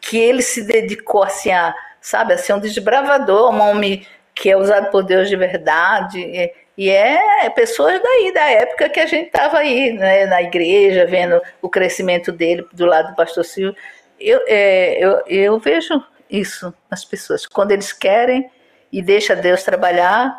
que 0.00 0.18
ele 0.18 0.42
se 0.42 0.62
dedicou 0.66 1.22
assim 1.22 1.52
a, 1.52 1.74
sabe, 2.00 2.32
a 2.32 2.38
ser 2.38 2.54
um 2.54 2.60
desbravador, 2.60 3.52
um 3.52 3.60
homem 3.60 4.06
que 4.36 4.50
é 4.50 4.56
usado 4.56 4.90
por 4.90 5.02
Deus 5.02 5.30
de 5.30 5.34
verdade. 5.34 6.20
E, 6.20 6.52
e 6.76 6.90
é 6.90 7.48
pessoas 7.50 8.00
daí, 8.02 8.32
da 8.34 8.50
época 8.50 8.90
que 8.90 9.00
a 9.00 9.06
gente 9.06 9.28
estava 9.28 9.58
aí, 9.58 9.94
né, 9.94 10.26
na 10.26 10.42
igreja, 10.42 11.06
vendo 11.06 11.40
o 11.62 11.70
crescimento 11.70 12.30
dele 12.30 12.64
do 12.72 12.84
lado 12.84 13.08
do 13.08 13.16
pastor 13.16 13.44
Silvio. 13.44 13.74
Eu, 14.20 14.42
é, 14.46 15.02
eu, 15.02 15.22
eu 15.26 15.58
vejo 15.58 16.04
isso 16.30 16.72
nas 16.90 17.02
pessoas. 17.04 17.46
Quando 17.46 17.72
eles 17.72 17.92
querem 17.94 18.50
e 18.92 19.00
deixa 19.00 19.34
Deus 19.34 19.62
trabalhar, 19.62 20.38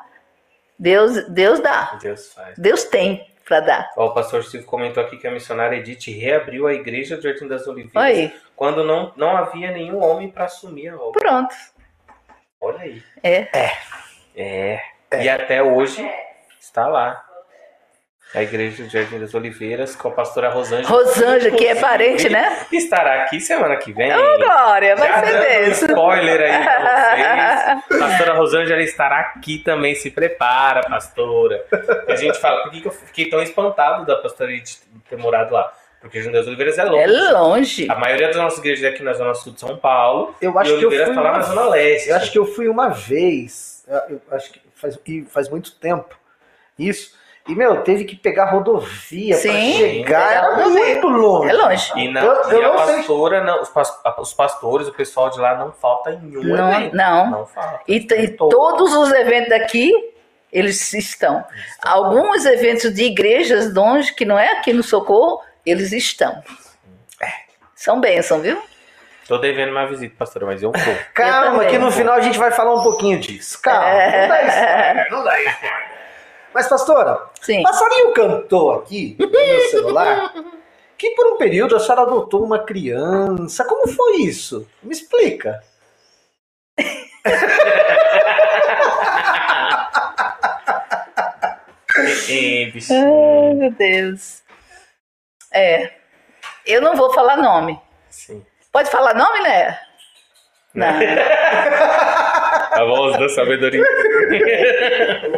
Deus, 0.78 1.28
Deus 1.30 1.60
dá. 1.60 1.98
Deus 2.00 2.32
faz. 2.34 2.58
Deus 2.58 2.84
tem 2.84 3.26
para 3.44 3.62
dar. 3.62 3.92
Ó, 3.98 4.08
o 4.08 4.14
pastor 4.14 4.44
Silvio 4.44 4.68
comentou 4.68 5.02
aqui 5.02 5.18
que 5.18 5.26
a 5.26 5.32
missionária 5.32 5.78
Edith 5.78 6.12
reabriu 6.12 6.68
a 6.68 6.74
igreja 6.74 7.16
do 7.16 7.24
Jardim 7.24 7.48
das 7.48 7.66
Oliveiras 7.66 7.96
Aí, 7.96 8.32
quando 8.56 8.84
não, 8.84 9.12
não 9.16 9.36
havia 9.36 9.72
nenhum 9.72 10.04
homem 10.04 10.30
para 10.30 10.46
assumir 10.46 10.90
a 10.90 10.98
obra. 10.98 11.20
pronto. 11.20 11.56
Olha 12.60 12.80
aí. 12.80 13.04
É. 13.24 13.48
É. 14.36 14.82
E 15.22 15.30
até 15.30 15.62
hoje 15.64 16.10
está 16.60 16.88
lá. 16.88 17.24
A 18.36 18.44
igreja 18.44 18.84
do 18.84 18.90
Jardim 18.90 19.20
das 19.20 19.34
Oliveiras 19.34 19.96
com 19.96 20.10
a 20.10 20.12
pastora 20.12 20.50
Rosângela. 20.50 20.90
Rosângela, 20.90 21.56
que 21.56 21.66
é 21.66 21.76
parente, 21.76 22.28
né? 22.28 22.66
Estará 22.74 23.24
aqui 23.24 23.40
semana 23.40 23.78
que 23.78 23.94
vem. 23.94 24.14
Ô, 24.14 24.38
Glória, 24.38 24.98
vai 24.98 25.08
Já 25.08 25.24
ser 25.24 25.32
dando 25.32 25.68
um 25.68 25.72
spoiler 25.72 26.42
aí 26.42 26.64
pra 26.64 27.84
vocês. 27.88 28.00
Pastora 28.02 28.34
Rosângela 28.34 28.82
estará 28.82 29.20
aqui 29.20 29.60
também. 29.60 29.96
Se 29.96 30.12
prepara, 30.12 30.82
pastora. 30.82 31.66
A 32.06 32.16
gente 32.18 32.38
fala, 32.38 32.64
por 32.64 32.72
que, 32.72 32.82
que 32.82 32.88
eu 32.88 32.92
fiquei 32.92 33.30
tão 33.30 33.42
espantado 33.42 34.06
da 34.06 34.18
pastora 34.18 34.52
ter 35.10 35.18
morado 35.18 35.54
lá? 35.54 35.72
Porque 36.08 36.22
Jardim 36.22 36.38
das 36.38 36.48
Oliveiras 36.48 36.78
é 36.78 36.84
longe. 36.86 37.04
É 37.04 37.32
longe. 37.32 37.88
A 37.92 37.96
maioria 37.96 38.28
das 38.28 38.38
nossas 38.38 38.60
igrejas 38.60 38.84
é 38.86 38.88
aqui 38.90 39.04
na 39.04 39.14
Zona 39.14 39.34
Sul 39.34 39.54
de 39.54 39.60
São 39.60 39.76
Paulo. 39.78 40.34
Eu 40.42 40.58
acho 40.58 40.72
e 40.72 40.78
que 40.80 40.84
eu 40.86 40.88
Oliveiras 40.90 41.08
fui 41.08 41.16
tá 41.16 41.22
lá 41.22 41.30
uma 41.32 41.38
na 41.40 41.44
Zona 41.44 41.70
Leste. 41.70 42.10
Eu 42.10 42.16
acho 42.16 42.32
que 42.32 42.40
eu 42.40 42.46
fui 42.46 42.68
uma 42.68 42.90
vez, 42.90 43.86
eu- 44.10 44.22
acho 44.32 44.52
que 44.52 44.62
faz, 44.76 44.98
e 45.06 45.22
faz 45.24 45.50
muito 45.50 45.76
tempo, 45.76 46.16
isso. 46.80 47.16
E, 47.50 47.56
meu, 47.56 47.82
teve 47.82 48.04
que 48.04 48.16
pegar 48.16 48.52
rodovia 48.52 49.34
pra 49.34 49.42
Sim, 49.42 49.74
chegar, 49.78 50.04
pegar 50.04 50.32
era 50.34 50.56
rodovia. 50.56 50.84
muito 50.86 51.08
longe. 51.08 51.50
É 51.50 51.54
longe. 51.54 51.92
E, 51.96 52.12
na, 52.12 52.22
Eu- 52.24 52.34
eu 52.52 52.62
e 52.62 52.66
a 52.66 52.70
pastora, 52.72 53.42
não, 53.44 53.62
os, 53.62 53.70
pas- 53.70 54.00
os 54.20 54.34
pastores, 54.34 54.88
o 54.90 54.94
pessoal 54.94 55.30
de 55.30 55.40
lá 55.40 55.56
não 55.58 55.72
falta 55.72 56.12
em 56.12 56.20
nenhum 56.20 56.44
Não, 56.44 56.74
evento. 56.74 56.96
não. 56.96 57.32
Não 57.32 57.46
falta. 57.46 57.80
E, 57.88 57.96
e 57.98 58.28
Todo. 58.30 58.50
todos 58.50 58.94
os 58.94 59.14
eventos 59.14 59.50
daqui, 59.50 59.94
eles 60.52 60.94
estão. 60.94 61.42
Alguns 61.82 62.46
eventos 62.46 62.94
de 62.94 63.04
igrejas 63.06 63.74
longe, 63.74 64.14
que 64.14 64.26
não 64.26 64.38
é 64.38 64.52
aqui 64.52 64.74
no 64.74 64.84
Socorro, 64.84 65.40
eles 65.72 65.92
estão. 65.92 66.42
São 67.76 68.00
bênção, 68.02 68.42
viu? 68.42 68.62
Tô 69.28 69.38
devendo 69.38 69.72
uma 69.72 69.86
visita, 69.88 70.16
pastora, 70.18 70.46
mas 70.46 70.64
eu 70.64 70.72
vou. 70.72 70.96
Calma, 71.14 71.52
também. 71.60 71.70
que 71.70 71.78
no 71.78 71.92
final 71.92 72.16
a 72.16 72.22
gente 72.22 72.38
vai 72.40 72.52
falar 72.52 72.74
um 72.74 72.82
pouquinho 72.84 73.20
disso. 73.20 73.62
Calma, 73.62 73.88
É. 73.88 74.22
não 74.22 74.28
dá 74.30 74.48
spoiler, 74.48 75.12
não 75.12 75.24
dá 75.24 75.42
spoiler. 75.42 75.88
Mas, 76.54 76.68
pastora, 76.68 77.20
Sim. 77.42 77.62
passarinho 77.62 78.14
cantou 78.14 78.72
aqui 78.72 79.16
no 79.20 79.30
meu 79.30 79.60
celular 79.70 80.34
que 80.98 81.12
por 81.12 81.28
um 81.34 81.38
período 81.38 81.76
a 81.76 81.80
senhora 81.80 82.02
adotou 82.04 82.44
uma 82.44 82.64
criança. 82.64 83.64
Como 83.66 83.88
foi 83.88 84.22
isso? 84.22 84.68
Me 84.82 84.92
explica. 84.94 85.62
Ei. 92.30 92.74
Ai, 92.92 93.54
meu 93.54 93.72
Deus. 93.72 94.42
É. 95.52 95.92
Eu 96.66 96.82
não 96.82 96.96
vou 96.96 97.14
falar 97.14 97.38
nome. 97.38 97.80
Sim. 98.10 98.46
Pode 98.72 98.90
falar 98.90 99.14
nome, 99.14 99.42
né? 99.42 99.80
Não. 100.74 100.88
A 102.78 102.86
voz 102.86 103.18
da 103.18 103.30
sabedoria. 103.30 103.84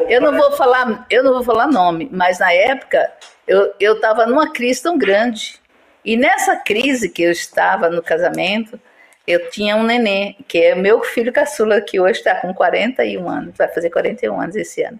Eu 0.10 0.19
não 0.19 0.36
vou 0.36 0.52
falar, 0.53 1.06
eu 1.10 1.23
não 1.23 1.34
vou 1.34 1.44
falar 1.44 1.68
nome, 1.68 2.10
mas 2.11 2.40
na 2.40 2.52
época 2.52 3.10
eu 3.48 3.73
eu 3.80 3.94
estava 3.94 4.26
numa 4.26 4.52
crise 4.52 4.84
tão 4.84 4.98
grande. 4.98 5.57
E 6.03 6.18
nessa 6.18 6.57
crise 6.57 7.10
que 7.10 7.23
eu 7.23 7.31
estava 7.31 7.90
no 7.90 8.02
casamento, 8.02 8.80
eu 9.27 9.49
tinha 9.49 9.76
um 9.76 9.84
neném, 9.84 10.36
que 10.48 10.57
é 10.57 10.76
meu 10.76 11.03
filho 11.03 11.31
caçula, 11.31 11.80
que 11.81 11.99
hoje 11.99 12.19
está 12.19 12.36
com 12.36 12.53
41 12.53 13.30
anos, 13.30 13.56
vai 13.57 13.68
fazer 13.68 13.90
41 13.90 14.41
anos 14.41 14.56
esse 14.56 14.81
ano. 14.81 14.99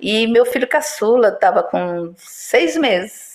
E 0.00 0.26
meu 0.26 0.44
filho 0.46 0.68
caçula 0.68 1.28
estava 1.28 1.62
com 1.62 2.14
seis 2.16 2.76
meses. 2.76 3.27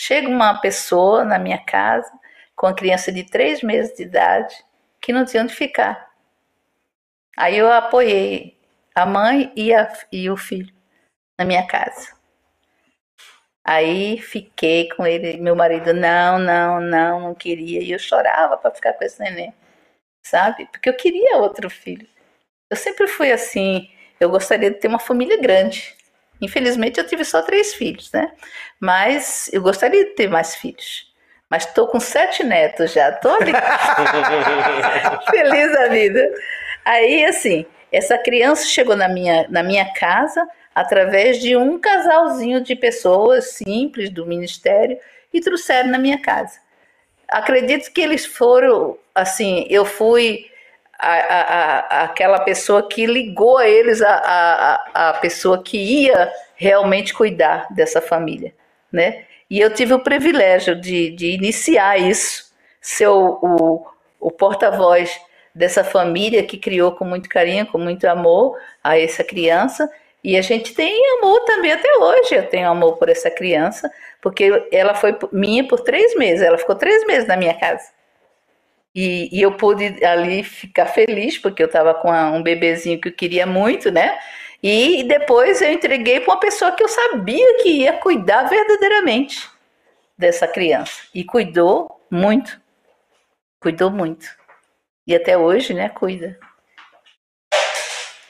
Chega 0.00 0.28
uma 0.28 0.60
pessoa 0.60 1.24
na 1.24 1.40
minha 1.40 1.58
casa 1.58 2.08
com 2.54 2.68
uma 2.68 2.74
criança 2.74 3.10
de 3.10 3.24
três 3.24 3.62
meses 3.64 3.96
de 3.96 4.04
idade 4.04 4.54
que 5.00 5.12
não 5.12 5.24
tinha 5.24 5.42
onde 5.42 5.52
ficar. 5.52 6.08
Aí 7.36 7.58
eu 7.58 7.70
apoiei 7.70 8.56
a 8.94 9.04
mãe 9.04 9.52
e, 9.56 9.74
a, 9.74 9.92
e 10.12 10.30
o 10.30 10.36
filho 10.36 10.72
na 11.36 11.44
minha 11.44 11.66
casa. 11.66 12.16
Aí 13.64 14.20
fiquei 14.20 14.88
com 14.90 15.04
ele, 15.04 15.36
meu 15.38 15.56
marido, 15.56 15.92
não, 15.92 16.38
não, 16.38 16.80
não, 16.80 17.20
não 17.20 17.34
queria. 17.34 17.82
E 17.82 17.90
eu 17.90 17.98
chorava 17.98 18.56
para 18.56 18.70
ficar 18.70 18.92
com 18.92 19.04
esse 19.04 19.20
neném, 19.20 19.52
sabe? 20.22 20.66
Porque 20.66 20.88
eu 20.88 20.96
queria 20.96 21.38
outro 21.38 21.68
filho. 21.68 22.06
Eu 22.70 22.76
sempre 22.76 23.08
fui 23.08 23.32
assim, 23.32 23.90
eu 24.20 24.30
gostaria 24.30 24.70
de 24.70 24.78
ter 24.78 24.86
uma 24.86 25.00
família 25.00 25.40
grande. 25.40 25.97
Infelizmente 26.40 26.98
eu 26.98 27.06
tive 27.06 27.24
só 27.24 27.42
três 27.42 27.74
filhos, 27.74 28.12
né? 28.12 28.30
Mas 28.80 29.50
eu 29.52 29.60
gostaria 29.60 30.04
de 30.04 30.10
ter 30.10 30.28
mais 30.28 30.54
filhos. 30.54 31.08
Mas 31.50 31.64
estou 31.64 31.86
com 31.88 31.98
sete 31.98 32.44
netos 32.44 32.92
já, 32.92 33.10
tô 33.12 33.30
ali. 33.30 33.52
feliz 35.30 35.72
da 35.72 35.88
vida. 35.88 36.30
Aí, 36.84 37.24
assim, 37.24 37.64
essa 37.90 38.18
criança 38.18 38.66
chegou 38.66 38.94
na 38.94 39.08
minha, 39.08 39.46
na 39.48 39.62
minha 39.62 39.92
casa 39.94 40.46
através 40.74 41.40
de 41.40 41.56
um 41.56 41.78
casalzinho 41.78 42.60
de 42.60 42.76
pessoas 42.76 43.52
simples 43.52 44.10
do 44.10 44.26
ministério 44.26 44.96
e 45.32 45.40
trouxeram 45.40 45.90
na 45.90 45.98
minha 45.98 46.20
casa. 46.20 46.60
Acredito 47.26 47.92
que 47.92 48.00
eles 48.00 48.24
foram, 48.24 48.96
assim, 49.14 49.66
eu 49.68 49.84
fui 49.84 50.46
a, 50.98 51.12
a, 51.12 51.40
a, 52.00 52.02
aquela 52.04 52.40
pessoa 52.40 52.88
que 52.88 53.06
ligou 53.06 53.56
a 53.58 53.68
eles 53.68 54.02
a, 54.02 54.84
a, 54.92 55.12
pessoa 55.14 55.62
que 55.62 55.78
ia 55.78 56.32
realmente 56.56 57.14
cuidar 57.14 57.68
dessa 57.70 58.00
família, 58.00 58.52
né? 58.92 59.24
E 59.48 59.60
eu 59.60 59.72
tive 59.72 59.94
o 59.94 60.00
privilégio 60.00 60.74
de, 60.74 61.10
de 61.10 61.30
iniciar 61.30 61.98
isso, 61.98 62.52
ser 62.80 63.06
o, 63.06 63.38
o, 63.40 63.86
o 64.20 64.30
porta-voz 64.30 65.18
dessa 65.54 65.82
família 65.82 66.42
que 66.42 66.58
criou 66.58 66.92
com 66.92 67.04
muito 67.04 67.28
carinho, 67.28 67.66
com 67.66 67.78
muito 67.78 68.04
amor 68.06 68.58
a 68.82 68.98
essa 68.98 69.24
criança. 69.24 69.90
E 70.22 70.36
a 70.36 70.42
gente 70.42 70.74
tem 70.74 71.00
amor 71.18 71.40
também 71.44 71.72
até 71.72 71.88
hoje. 71.96 72.34
Eu 72.34 72.46
tenho 72.48 72.68
amor 72.68 72.96
por 72.96 73.08
essa 73.08 73.30
criança, 73.30 73.90
porque 74.20 74.66
ela 74.70 74.94
foi 74.94 75.16
minha 75.32 75.66
por 75.66 75.80
três 75.80 76.14
meses. 76.16 76.42
Ela 76.42 76.58
ficou 76.58 76.74
três 76.74 77.06
meses 77.06 77.26
na 77.26 77.36
minha 77.36 77.54
casa. 77.54 77.88
E, 78.94 79.28
e 79.36 79.42
eu 79.42 79.52
pude 79.52 80.04
ali 80.04 80.42
ficar 80.42 80.86
feliz, 80.86 81.38
porque 81.38 81.62
eu 81.62 81.66
estava 81.66 81.94
com 81.94 82.10
um 82.10 82.42
bebezinho 82.42 83.00
que 83.00 83.08
eu 83.08 83.12
queria 83.12 83.46
muito, 83.46 83.90
né? 83.90 84.18
E 84.62 85.04
depois 85.04 85.62
eu 85.62 85.70
entreguei 85.70 86.20
para 86.20 86.34
uma 86.34 86.40
pessoa 86.40 86.72
que 86.72 86.82
eu 86.82 86.88
sabia 86.88 87.62
que 87.62 87.68
ia 87.68 87.92
cuidar 87.92 88.44
verdadeiramente 88.44 89.48
dessa 90.16 90.48
criança. 90.48 91.02
E 91.14 91.22
cuidou 91.22 92.00
muito. 92.10 92.60
Cuidou 93.60 93.90
muito. 93.90 94.26
E 95.06 95.14
até 95.14 95.38
hoje, 95.38 95.72
né, 95.72 95.88
cuida. 95.88 96.38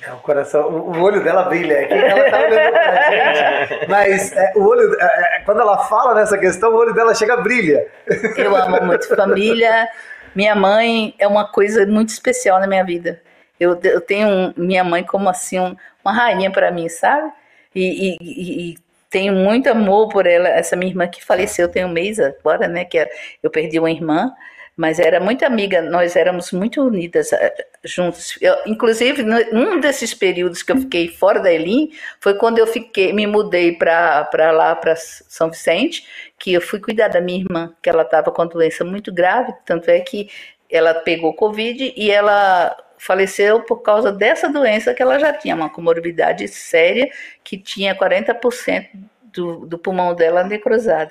É, 0.01 0.13
o 0.13 0.19
coração, 0.19 0.69
o 0.69 1.03
olho 1.03 1.25
dela 1.25 1.45
brilha 1.45 1.81
aqui, 1.81 1.93
ela 1.93 2.31
tá 2.31 2.39
olhando 2.39 2.73
pra 2.73 3.11
gente, 3.11 3.89
mas 3.89 4.33
é, 4.33 4.53
o 4.55 4.65
olho, 4.65 4.97
é, 5.01 5.37
é, 5.37 5.41
quando 5.41 5.61
ela 5.61 5.77
fala 5.89 6.15
nessa 6.15 6.39
questão, 6.39 6.71
o 6.73 6.77
olho 6.77 6.95
dela 6.95 7.15
chega 7.15 7.35
a 7.35 7.41
brilha. 7.41 7.91
Eu 8.37 8.55
amo 8.55 8.87
muito 8.87 9.09
família. 9.09 9.89
Minha 10.35 10.55
mãe 10.55 11.15
é 11.19 11.27
uma 11.27 11.47
coisa 11.47 11.87
muito 11.87 12.11
especial 12.11 12.61
na 12.61 12.67
minha 12.67 12.85
vida. 12.85 13.23
Eu, 13.59 13.79
eu 13.83 14.01
tenho 14.01 14.55
minha 14.57 14.85
mãe 14.85 15.03
como 15.03 15.29
assim 15.29 15.59
um, 15.59 15.77
uma 16.05 16.13
rainha 16.13 16.51
para 16.51 16.71
mim, 16.71 16.89
sabe? 16.89 17.33
E, 17.75 18.17
e, 18.21 18.73
e, 18.73 18.79
tenho 19.11 19.33
muito 19.33 19.69
amor 19.69 20.09
por 20.09 20.27
ela, 20.27 20.49
essa 20.49 20.77
minha 20.77 20.91
irmã 20.91 21.09
que 21.09 21.25
faleceu 21.25 21.69
tem 21.69 21.85
um 21.85 21.89
mês 21.89 22.21
agora, 22.21 22.69
né? 22.69 22.85
Que 22.85 23.07
eu 23.43 23.51
perdi 23.51 23.79
uma 23.79 23.91
irmã, 23.91 24.33
mas 24.79 25.01
era 25.01 25.19
muito 25.19 25.45
amiga, 25.45 25.83
nós 25.83 26.15
éramos 26.15 26.53
muito 26.53 26.81
unidas 26.81 27.33
eh, 27.33 27.67
juntos. 27.83 28.39
Eu, 28.41 28.55
inclusive, 28.65 29.25
num 29.25 29.81
desses 29.81 30.15
períodos 30.15 30.63
que 30.63 30.71
eu 30.71 30.77
fiquei 30.77 31.09
fora 31.09 31.41
da 31.41 31.53
Elim, 31.53 31.91
foi 32.21 32.35
quando 32.35 32.61
eu 32.61 32.67
fiquei, 32.67 33.13
me 33.13 33.27
mudei 33.27 33.73
para 33.73 34.53
lá, 34.53 34.77
para 34.77 34.95
São 34.95 35.51
Vicente, 35.51 36.07
que 36.39 36.53
eu 36.53 36.61
fui 36.61 36.79
cuidar 36.79 37.09
da 37.09 37.21
minha 37.21 37.41
irmã, 37.41 37.75
que 37.83 37.91
ela 37.91 38.03
estava 38.03 38.31
com 38.31 38.47
doença 38.47 38.85
muito 38.85 39.13
grave, 39.13 39.53
tanto 39.67 39.91
é 39.91 39.99
que 39.99 40.31
ela 40.71 40.95
pegou 40.95 41.35
Covid 41.35 41.93
e 41.97 42.09
ela 42.09 42.77
faleceu 42.99 43.63
por 43.63 43.83
causa 43.83 44.13
dessa 44.13 44.49
doença 44.49 44.95
que 44.95 45.03
ela 45.03 45.19
já 45.19 45.33
tinha, 45.33 45.57
uma 45.57 45.69
comorbidade 45.69 46.47
séria, 46.47 47.11
que 47.43 47.59
tinha 47.59 47.97
40% 47.97 48.91
do, 49.25 49.67
do 49.67 49.77
pulmão 49.77 50.15
dela 50.15 50.45
necrosado, 50.45 51.11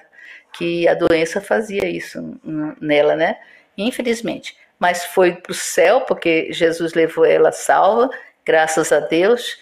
que 0.53 0.87
a 0.87 0.93
doença 0.93 1.39
fazia 1.39 1.87
isso 1.87 2.39
nela, 2.79 3.15
né? 3.15 3.37
Infelizmente. 3.77 4.57
Mas 4.79 5.05
foi 5.05 5.33
para 5.33 5.51
o 5.51 5.55
céu, 5.55 6.01
porque 6.01 6.51
Jesus 6.51 6.93
levou 6.93 7.25
ela 7.25 7.51
salva, 7.51 8.09
graças 8.45 8.91
a 8.91 8.99
Deus. 8.99 9.57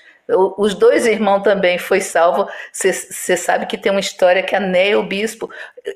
Os 0.58 0.74
dois 0.74 1.06
irmãos 1.06 1.44
também 1.44 1.78
foi 1.78 2.02
salvo. 2.02 2.50
Você 2.74 3.38
sabe 3.38 3.68
que 3.68 3.78
tem 3.78 3.92
uma 3.92 4.00
história 4.00 4.42
que 4.42 4.56
a 4.56 4.60
Né 4.60 4.96
o 4.96 5.04
bispo. 5.04 5.50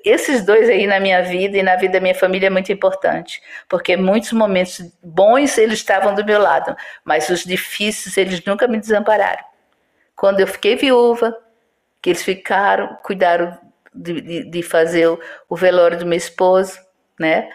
Esses 0.06 0.46
dois 0.46 0.70
aí 0.70 0.86
na 0.86 1.00
minha 1.00 1.24
vida 1.24 1.58
e 1.58 1.64
na 1.64 1.76
vida 1.76 1.94
da 1.94 2.00
minha 2.00 2.14
família 2.14 2.48
é 2.48 2.50
muito 2.50 2.72
importante, 2.72 3.42
porque 3.68 3.98
muitos 3.98 4.32
momentos 4.32 4.82
bons 5.02 5.58
eles 5.58 5.80
estavam 5.80 6.14
do 6.14 6.24
meu 6.24 6.40
lado, 6.40 6.78
mas 7.04 7.28
os 7.30 7.44
difíceis 7.44 8.18
eles 8.18 8.44
nunca 8.46 8.68
me 8.68 8.80
desampararam. 8.80 9.44
Quando 10.16 10.42
eu 10.42 10.48
fiquei 10.48 10.76
viúva, 10.76 11.36
que 12.02 12.12
eles 12.12 12.24
ficaram, 12.24 12.98
cuidaram 13.02 13.58
de, 13.94 14.22
de, 14.22 14.44
de 14.46 14.64
fazer 14.64 15.08
o, 15.08 15.20
o 15.48 15.56
velório 15.56 15.98
do 15.98 16.06
meu 16.06 16.18
esposo, 16.18 16.80
né? 17.20 17.50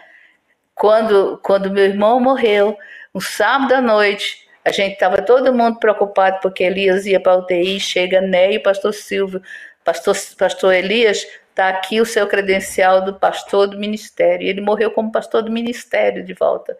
Quando, 0.73 1.39
quando 1.41 1.71
meu 1.71 1.85
irmão 1.85 2.19
morreu, 2.19 2.77
um 3.13 3.21
sábado 3.21 3.73
à 3.73 3.81
noite, 3.81 4.45
a 4.63 4.71
gente 4.71 4.93
estava 4.93 5.21
todo 5.21 5.53
mundo 5.53 5.79
preocupado 5.79 6.39
porque 6.41 6.63
Elias 6.63 7.05
ia 7.05 7.19
para 7.19 7.37
UTI, 7.37 7.79
chega 7.79 8.19
Né 8.19 8.53
e 8.53 8.59
pastor 8.59 8.93
Silvio. 8.93 9.41
Pastor, 9.83 10.15
pastor 10.37 10.73
Elias, 10.73 11.25
está 11.49 11.69
aqui 11.69 12.01
o 12.01 12.05
seu 12.05 12.27
credencial 12.27 13.05
do 13.05 13.13
pastor 13.13 13.67
do 13.67 13.77
ministério. 13.77 14.47
Ele 14.47 14.59
morreu 14.59 14.91
como 14.91 15.11
pastor 15.11 15.43
do 15.43 15.51
ministério 15.51 16.25
de 16.25 16.33
volta. 16.33 16.75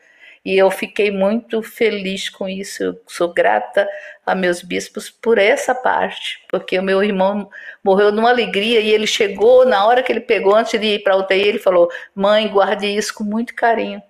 E 0.45 0.55
eu 0.55 0.69
fiquei 0.69 1.09
muito 1.09 1.63
feliz 1.63 2.29
com 2.29 2.47
isso. 2.47 2.83
Eu 2.83 3.01
sou 3.07 3.33
grata 3.33 3.87
a 4.25 4.35
meus 4.35 4.61
bispos 4.61 5.09
por 5.09 5.39
essa 5.39 5.73
parte, 5.73 6.39
porque 6.49 6.77
o 6.77 6.83
meu 6.83 7.03
irmão 7.03 7.49
morreu 7.83 8.11
numa 8.11 8.29
alegria 8.29 8.79
e 8.79 8.91
ele 8.91 9.07
chegou, 9.07 9.65
na 9.65 9.85
hora 9.85 10.03
que 10.03 10.11
ele 10.11 10.21
pegou, 10.21 10.55
antes 10.55 10.79
de 10.79 10.85
ir 10.85 11.03
para 11.03 11.15
a 11.15 11.17
UTI, 11.17 11.41
ele 11.41 11.59
falou: 11.59 11.89
Mãe, 12.13 12.47
guarde 12.47 12.85
isso 12.85 13.13
com 13.13 13.23
muito 13.23 13.55
carinho 13.55 14.01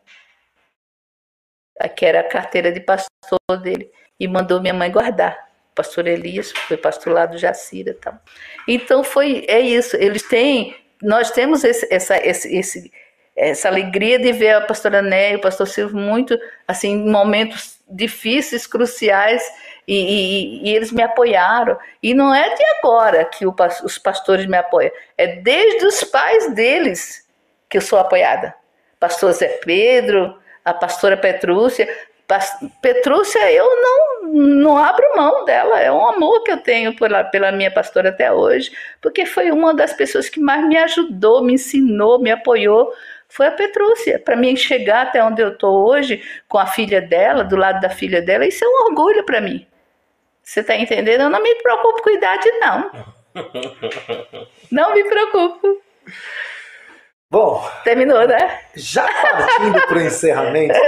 que 1.95 2.05
era 2.05 2.21
a 2.21 2.23
carteira 2.23 2.71
de 2.71 2.79
pastor 2.79 3.09
dele, 3.61 3.91
e 4.19 4.27
mandou 4.27 4.61
minha 4.61 4.73
mãe 4.73 4.91
guardar. 4.91 5.37
Pastor 5.73 6.07
Elias 6.07 6.51
foi 6.51 6.77
pastor 6.77 7.11
lá 7.11 7.25
do 7.25 7.37
Jacira 7.37 7.97
tal. 7.99 8.17
Então 8.65 9.03
foi, 9.03 9.45
é 9.47 9.59
isso, 9.59 9.97
eles 9.97 10.23
têm, 10.23 10.73
nós 11.01 11.31
temos 11.31 11.65
esse, 11.65 11.85
essa, 11.93 12.17
esse, 12.17 12.55
esse, 12.55 12.91
essa 13.35 13.67
alegria 13.67 14.17
de 14.17 14.31
ver 14.31 14.51
a 14.55 14.61
pastora 14.61 15.01
Né 15.01 15.33
e 15.33 15.35
o 15.35 15.41
pastor 15.41 15.67
Silvio 15.67 15.97
muito, 15.97 16.37
assim, 16.67 16.91
em 16.93 17.09
momentos 17.09 17.79
difíceis, 17.89 18.65
cruciais, 18.65 19.43
e, 19.87 19.95
e, 19.95 20.69
e, 20.69 20.75
eles 20.75 20.91
me 20.91 21.03
apoiaram. 21.03 21.77
E 22.01 22.13
não 22.13 22.33
é 22.33 22.55
de 22.55 22.63
agora 22.77 23.25
que 23.25 23.45
o, 23.45 23.53
os 23.83 23.97
pastores 23.97 24.45
me 24.45 24.57
apoiam, 24.57 24.91
é 25.17 25.27
desde 25.27 25.85
os 25.85 26.03
pais 26.05 26.53
deles 26.55 27.27
que 27.69 27.77
eu 27.77 27.81
sou 27.81 27.99
apoiada. 27.99 28.55
Pastor 28.99 29.33
Zé 29.33 29.59
Pedro, 29.63 30.35
a 30.63 30.73
pastora 30.73 31.17
Petrúcia. 31.17 31.87
Petrúcia, 32.81 33.51
eu 33.51 33.65
não, 33.65 34.33
não 34.33 34.77
abro 34.77 35.05
mão 35.15 35.45
dela, 35.45 35.79
é 35.79 35.91
um 35.91 36.07
amor 36.07 36.41
que 36.43 36.51
eu 36.51 36.57
tenho 36.57 36.95
pela, 36.95 37.23
pela 37.23 37.51
minha 37.51 37.69
pastora 37.69 38.09
até 38.09 38.31
hoje, 38.31 38.71
porque 38.99 39.27
foi 39.27 39.51
uma 39.51 39.75
das 39.75 39.93
pessoas 39.93 40.27
que 40.27 40.39
mais 40.39 40.65
me 40.67 40.75
ajudou, 40.75 41.43
me 41.43 41.53
ensinou, 41.53 42.17
me 42.17 42.31
apoiou, 42.31 42.91
foi 43.29 43.47
a 43.47 43.51
Petrúcia. 43.51 44.19
Para 44.19 44.35
mim 44.35 44.55
chegar 44.55 45.03
até 45.03 45.23
onde 45.23 45.41
eu 45.41 45.49
estou 45.49 45.87
hoje, 45.87 46.23
com 46.47 46.57
a 46.57 46.65
filha 46.65 47.01
dela, 47.01 47.43
do 47.43 47.55
lado 47.55 47.79
da 47.81 47.89
filha 47.89 48.21
dela, 48.21 48.45
isso 48.45 48.63
é 48.63 48.67
um 48.67 48.87
orgulho 48.87 49.23
para 49.23 49.41
mim. 49.41 49.65
Você 50.43 50.59
está 50.59 50.75
entendendo? 50.75 51.21
Eu 51.21 51.29
não 51.29 51.41
me 51.41 51.55
preocupo 51.55 52.03
com 52.03 52.09
idade, 52.11 52.49
não. 52.59 52.91
Não 54.71 54.93
me 54.93 55.03
preocupo. 55.03 55.81
Bom. 57.29 57.67
Terminou, 57.83 58.27
né? 58.27 58.61
Já 58.75 59.05
partindo 59.05 59.81
para 59.87 59.97
o 59.97 60.01
encerramento, 60.01 60.73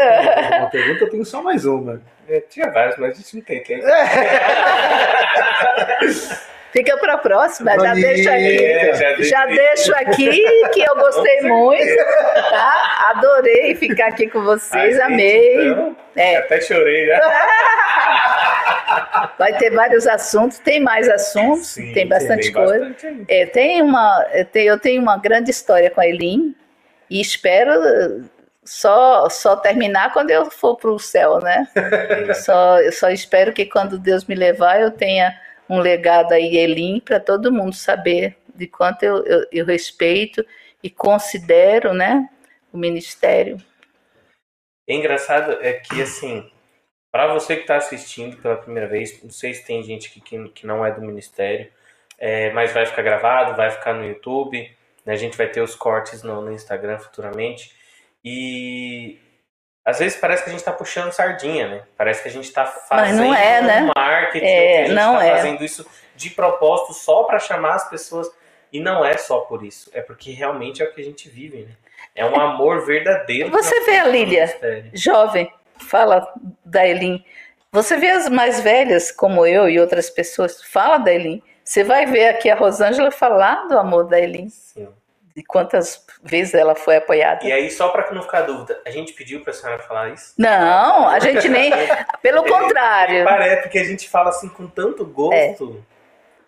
uma 0.60 0.70
pergunta, 0.70 1.04
eu 1.04 1.10
tenho 1.10 1.26
só 1.26 1.42
mais 1.42 1.66
uma. 1.66 2.02
É, 2.30 2.42
tinha 2.42 2.72
várias, 2.72 2.98
mas 2.98 3.14
a 3.14 3.16
gente 3.16 3.36
não 3.36 3.44
tem 3.44 3.64
tempo. 3.64 3.84
Fica 6.78 6.96
para 6.98 7.14
a 7.14 7.18
próxima, 7.18 7.72
já 7.80 7.96
deixo 7.96 8.30
aqui. 8.30 8.64
É, 8.64 8.94
já, 8.94 9.16
já 9.24 9.48
deixo 9.48 9.96
aqui 9.96 10.44
que 10.72 10.82
eu 10.82 10.96
gostei 10.96 11.42
muito, 11.42 12.06
tá? 12.52 13.14
Adorei 13.16 13.74
ficar 13.74 14.10
aqui 14.10 14.28
com 14.28 14.44
vocês, 14.44 15.00
amei. 15.00 15.72
Então, 15.72 15.96
é. 16.16 16.38
Até 16.38 16.62
chorei 16.62 17.08
já. 17.08 17.20
Vai 19.40 19.58
ter 19.58 19.72
vários 19.72 20.06
assuntos, 20.06 20.60
tem 20.60 20.80
mais 20.80 21.10
assuntos, 21.10 21.70
Sim, 21.70 21.94
tem 21.94 22.08
bastante 22.08 22.52
coisa. 22.52 22.90
Bastante. 22.90 23.26
É, 23.28 23.48
tem 23.48 23.82
uma, 23.82 24.28
eu 24.54 24.78
tenho 24.78 25.02
uma 25.02 25.18
grande 25.18 25.50
história 25.50 25.90
com 25.90 26.00
a 26.00 26.08
Elin 26.08 26.56
e 27.10 27.20
espero 27.20 27.72
só, 28.64 29.28
só 29.30 29.56
terminar 29.56 30.14
quando 30.14 30.30
eu 30.30 30.52
for 30.52 30.76
para 30.76 30.92
o 30.92 31.00
céu, 31.00 31.40
né? 31.40 31.68
só, 32.46 32.80
eu 32.82 32.92
só 32.92 33.10
espero 33.10 33.52
que 33.52 33.66
quando 33.66 33.98
Deus 33.98 34.26
me 34.26 34.36
levar 34.36 34.80
eu 34.80 34.92
tenha 34.92 35.34
um 35.70 35.80
legado 35.80 36.34
aí, 36.34 36.58
Elim, 36.58 37.00
para 37.00 37.20
todo 37.20 37.52
mundo 37.52 37.76
saber 37.76 38.38
de 38.56 38.68
quanto 38.68 39.04
eu, 39.04 39.26
eu, 39.26 39.48
eu 39.52 39.66
respeito 39.66 40.46
e 40.82 40.90
considero, 40.90 41.94
né, 41.94 42.30
o 42.72 42.78
ministério. 42.78 43.58
É 44.88 44.94
engraçado 44.94 45.58
é 45.62 45.74
que, 45.74 46.02
assim, 46.02 46.50
para 47.12 47.34
você 47.34 47.56
que 47.56 47.62
está 47.62 47.78
assistindo 47.78 48.38
pela 48.38 48.58
primeira 48.58 48.88
vez, 48.88 49.22
não 49.22 49.32
sei 49.32 49.54
se 49.54 49.66
tem 49.66 49.84
gente 49.84 50.10
que, 50.10 50.22
que, 50.22 50.50
que 50.50 50.68
não 50.68 50.86
é 50.86 50.92
do 50.92 51.02
ministério, 51.02 51.70
é, 52.18 52.52
mas 52.52 52.74
vai 52.74 52.86
ficar 52.86 53.02
gravado, 53.02 53.56
vai 53.56 53.70
ficar 53.70 53.94
no 53.94 54.06
YouTube, 54.06 54.76
né, 55.06 55.14
a 55.14 55.18
gente 55.18 55.38
vai 55.38 55.48
ter 55.48 55.62
os 55.62 55.76
cortes 55.76 56.24
no, 56.24 56.42
no 56.42 56.52
Instagram 56.52 57.00
futuramente. 57.00 57.76
E 58.24 59.20
às 59.88 60.00
vezes 60.00 60.20
parece 60.20 60.44
que 60.44 60.50
a 60.50 60.52
gente 60.52 60.60
está 60.60 60.74
puxando 60.74 61.14
sardinha, 61.14 61.66
né? 61.70 61.82
Parece 61.96 62.22
que 62.22 62.28
a 62.28 62.32
gente 62.32 62.44
está 62.44 62.66
fazendo 62.66 63.24
não 63.24 63.34
é, 63.34 63.62
né? 63.62 63.84
um 63.84 63.92
marketing, 63.98 64.46
É, 64.46 64.82
a 64.82 64.86
gente 64.86 64.94
não 64.94 65.14
está 65.14 65.26
é. 65.26 65.36
fazendo 65.38 65.64
isso 65.64 65.88
de 66.14 66.30
propósito 66.32 66.94
só 66.94 67.24
para 67.24 67.40
chamar 67.40 67.76
as 67.76 67.90
pessoas. 67.90 68.30
E 68.74 68.82
não 68.82 69.06
é 69.06 69.16
só 69.16 69.40
por 69.40 69.64
isso, 69.64 69.90
é 69.94 70.02
porque 70.02 70.32
realmente 70.32 70.84
é 70.84 70.86
o 70.86 70.94
que 70.94 71.00
a 71.00 71.04
gente 71.06 71.30
vive, 71.30 71.60
né? 71.60 71.72
É 72.14 72.26
um 72.26 72.38
amor 72.38 72.86
verdadeiro. 72.86 73.50
Você 73.50 73.80
vê 73.86 73.98
a 73.98 74.08
Lília? 74.08 74.92
Jovem, 74.94 75.50
fala 75.78 76.34
da 76.66 76.86
Elim. 76.86 77.24
Você 77.72 77.96
vê 77.96 78.10
as 78.10 78.28
mais 78.28 78.60
velhas, 78.60 79.10
como 79.10 79.46
eu 79.46 79.70
e 79.70 79.80
outras 79.80 80.10
pessoas, 80.10 80.62
fala 80.62 80.98
da 80.98 81.14
Elim. 81.14 81.42
Você 81.64 81.86
vai 81.86 82.06
ver 82.06 82.28
aqui 82.28 82.50
a 82.50 82.56
Rosângela 82.56 83.10
falar 83.10 83.70
do 83.70 83.80
amor 83.80 84.04
da 84.10 84.20
Elim, 84.20 84.50
Sim. 84.50 84.90
De 85.38 85.44
quantas 85.44 86.04
vezes 86.24 86.56
ela 86.56 86.74
foi 86.74 86.96
apoiada. 86.96 87.46
E 87.46 87.52
aí, 87.52 87.70
só 87.70 87.90
para 87.90 88.12
não 88.12 88.24
ficar 88.24 88.42
dúvida, 88.42 88.82
a 88.84 88.90
gente 88.90 89.14
pediu 89.14 89.42
para 89.42 89.52
a 89.52 89.54
senhora 89.54 89.84
falar 89.84 90.10
isso? 90.10 90.34
Não, 90.36 91.08
a 91.08 91.20
gente 91.22 91.48
nem. 91.48 91.72
Pelo 92.24 92.44
contrário. 92.44 93.24
Parece 93.24 93.62
porque 93.62 93.78
a 93.78 93.84
gente 93.84 94.10
fala 94.10 94.32
assim 94.32 94.50
com 94.50 94.66
tanto 94.66 95.06
gosto. 95.06 95.86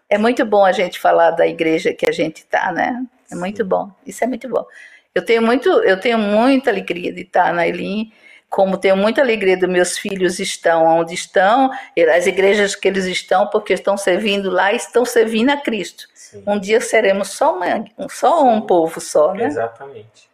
É 0.10 0.18
muito 0.18 0.44
bom 0.44 0.66
a 0.66 0.72
gente 0.72 1.00
falar 1.00 1.30
da 1.30 1.46
igreja 1.46 1.94
que 1.94 2.10
a 2.10 2.12
gente 2.12 2.38
está, 2.38 2.72
né? 2.72 3.06
É 3.30 3.36
Sim. 3.36 3.40
muito 3.40 3.64
bom. 3.64 3.92
Isso 4.08 4.24
é 4.24 4.28
muito 4.28 4.50
bom. 4.50 4.66
Eu 5.14 5.24
tenho 5.24 5.44
muito, 5.44 5.70
eu 5.70 6.00
tenho 6.00 6.18
muita 6.18 6.72
alegria 6.72 7.14
de 7.14 7.22
estar 7.22 7.54
na 7.54 7.68
Elim, 7.68 8.12
como 8.50 8.76
tenho 8.76 8.98
muita 8.98 9.22
alegria 9.22 9.56
dos 9.56 9.70
meus 9.70 10.00
filhos 10.00 10.40
estão 10.40 10.84
onde 10.84 11.14
estão, 11.14 11.70
e 11.96 12.04
as 12.06 12.26
igrejas 12.26 12.76
que 12.76 12.88
eles 12.88 13.06
estão, 13.06 13.46
porque 13.46 13.74
estão 13.74 13.96
servindo 13.96 14.50
lá, 14.50 14.74
estão 14.74 15.06
servindo 15.06 15.52
a 15.52 15.58
Cristo. 15.58 16.08
Sim. 16.30 16.44
Um 16.46 16.60
dia 16.60 16.80
seremos 16.80 17.30
só, 17.30 17.56
uma, 17.56 17.66
só 18.08 18.44
um 18.44 18.62
povo 18.62 19.02
só, 19.02 19.34
né? 19.34 19.46
Exatamente. 19.46 20.30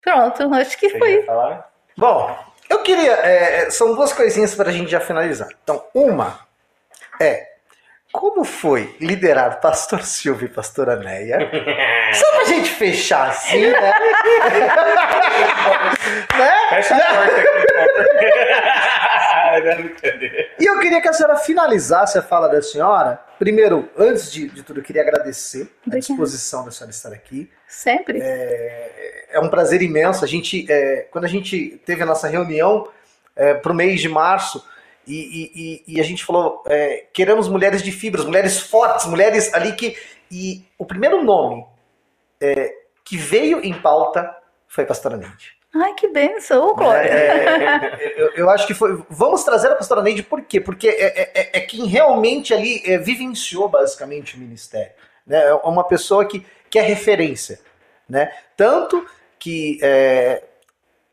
Pronto, 0.00 0.54
acho 0.54 0.78
que 0.78 0.90
Você 0.90 0.98
foi. 0.98 1.26
Bom, 1.96 2.38
eu 2.70 2.84
queria. 2.84 3.14
é, 3.14 3.68
são 3.68 3.96
duas 3.96 4.12
coisinhas 4.12 4.54
para 4.54 4.68
a 4.68 4.72
gente 4.72 4.88
já 4.88 5.00
finalizar. 5.00 5.48
Então, 5.60 5.84
uma 5.92 6.38
é 7.20 7.48
como 8.12 8.44
foi 8.44 8.96
liderar 9.00 9.60
Pastor 9.60 10.04
Silvio 10.04 10.46
e 10.46 10.48
Pastora 10.48 10.94
Neia? 10.94 11.50
Só 12.14 12.30
pra 12.36 12.44
gente 12.44 12.70
fechar 12.70 13.30
assim, 13.30 13.66
né? 13.66 13.72
né? 16.38 16.52
Fecha 16.68 16.94
a 16.94 16.98
porta 17.00 17.40
aqui. 17.40 17.48
E 20.58 20.64
eu 20.66 20.78
queria 20.80 21.00
que 21.00 21.08
a 21.08 21.12
senhora 21.12 21.36
finalizasse 21.36 22.18
a 22.18 22.22
fala 22.22 22.48
da 22.48 22.60
senhora. 22.60 23.20
Primeiro, 23.38 23.88
antes 23.96 24.30
de, 24.32 24.48
de 24.48 24.62
tudo, 24.62 24.80
eu 24.80 24.84
queria 24.84 25.02
agradecer 25.02 25.62
a 25.62 25.86
Obrigada. 25.86 26.00
disposição 26.00 26.64
da 26.64 26.70
senhora 26.70 26.90
estar 26.90 27.12
aqui. 27.12 27.50
Sempre. 27.66 28.18
É 29.30 29.38
um 29.40 29.48
prazer 29.48 29.80
imenso. 29.82 30.24
A 30.24 30.28
gente, 30.28 30.66
é, 30.70 31.06
quando 31.10 31.24
a 31.24 31.28
gente 31.28 31.80
teve 31.86 32.02
a 32.02 32.06
nossa 32.06 32.26
reunião 32.28 32.88
para 33.62 33.70
o 33.70 33.74
mês 33.74 34.00
de 34.00 34.08
março, 34.08 34.64
e, 35.06 35.14
e- 35.14 35.52
e- 35.54 35.96
e 35.96 36.00
a 36.00 36.04
gente 36.04 36.24
falou: 36.24 36.62
é, 36.66 37.04
queremos 37.14 37.48
mulheres 37.48 37.82
de 37.82 37.92
fibras, 37.92 38.24
mulheres 38.24 38.58
fortes, 38.58 39.06
mulheres 39.06 39.52
ali 39.54 39.72
que. 39.72 39.96
E 40.30 40.64
o 40.76 40.84
primeiro 40.84 41.22
nome 41.22 41.64
é, 42.40 42.74
que 43.04 43.16
veio 43.16 43.64
em 43.64 43.72
pauta 43.80 44.34
foi 44.66 44.84
a 44.84 44.86
pastora 44.86 45.16
Neide. 45.16 45.56
Ai, 45.74 45.92
que 45.94 46.08
benção, 46.08 46.68
ô, 46.68 46.74
Glória. 46.74 47.08
É, 47.08 48.14
eu, 48.16 48.30
eu 48.34 48.50
acho 48.50 48.66
que 48.66 48.72
foi. 48.74 49.02
Vamos 49.10 49.44
trazer 49.44 49.68
a 49.68 49.74
pastora 49.76 50.02
Neide 50.02 50.22
por 50.22 50.40
quê? 50.42 50.60
Porque 50.60 50.88
é, 50.88 50.92
é- 51.06 51.30
é- 51.34 51.50
é 51.58 51.60
quem 51.60 51.86
realmente 51.86 52.54
ali 52.54 52.82
é, 52.86 52.96
vivenciou 52.98 53.68
basicamente 53.68 54.34
o 54.36 54.38
ministério. 54.38 54.92
Né? 55.26 55.44
É 55.46 55.54
uma 55.54 55.84
pessoa 55.84 56.24
que, 56.24 56.44
que 56.70 56.78
é 56.78 56.82
referência. 56.82 57.60
Né? 58.08 58.32
Tanto 58.56 59.06
que 59.38 59.78
é, 59.82 60.42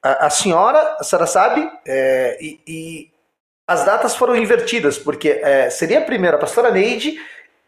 a, 0.02 0.27
a 0.27 0.30
senhora, 0.30 0.95
a 0.99 1.03
senhora 1.03 1.27
sabe, 1.27 1.69
é, 1.86 2.38
e, 2.40 2.60
e 2.65 3.11
as 3.68 3.84
datas 3.84 4.15
foram 4.15 4.36
invertidas, 4.38 4.98
porque 4.98 5.41
é, 5.44 5.69
seria 5.69 5.99
primeiro 6.02 6.38
a 6.38 6.40
pastora 6.40 6.72
Neide 6.72 7.19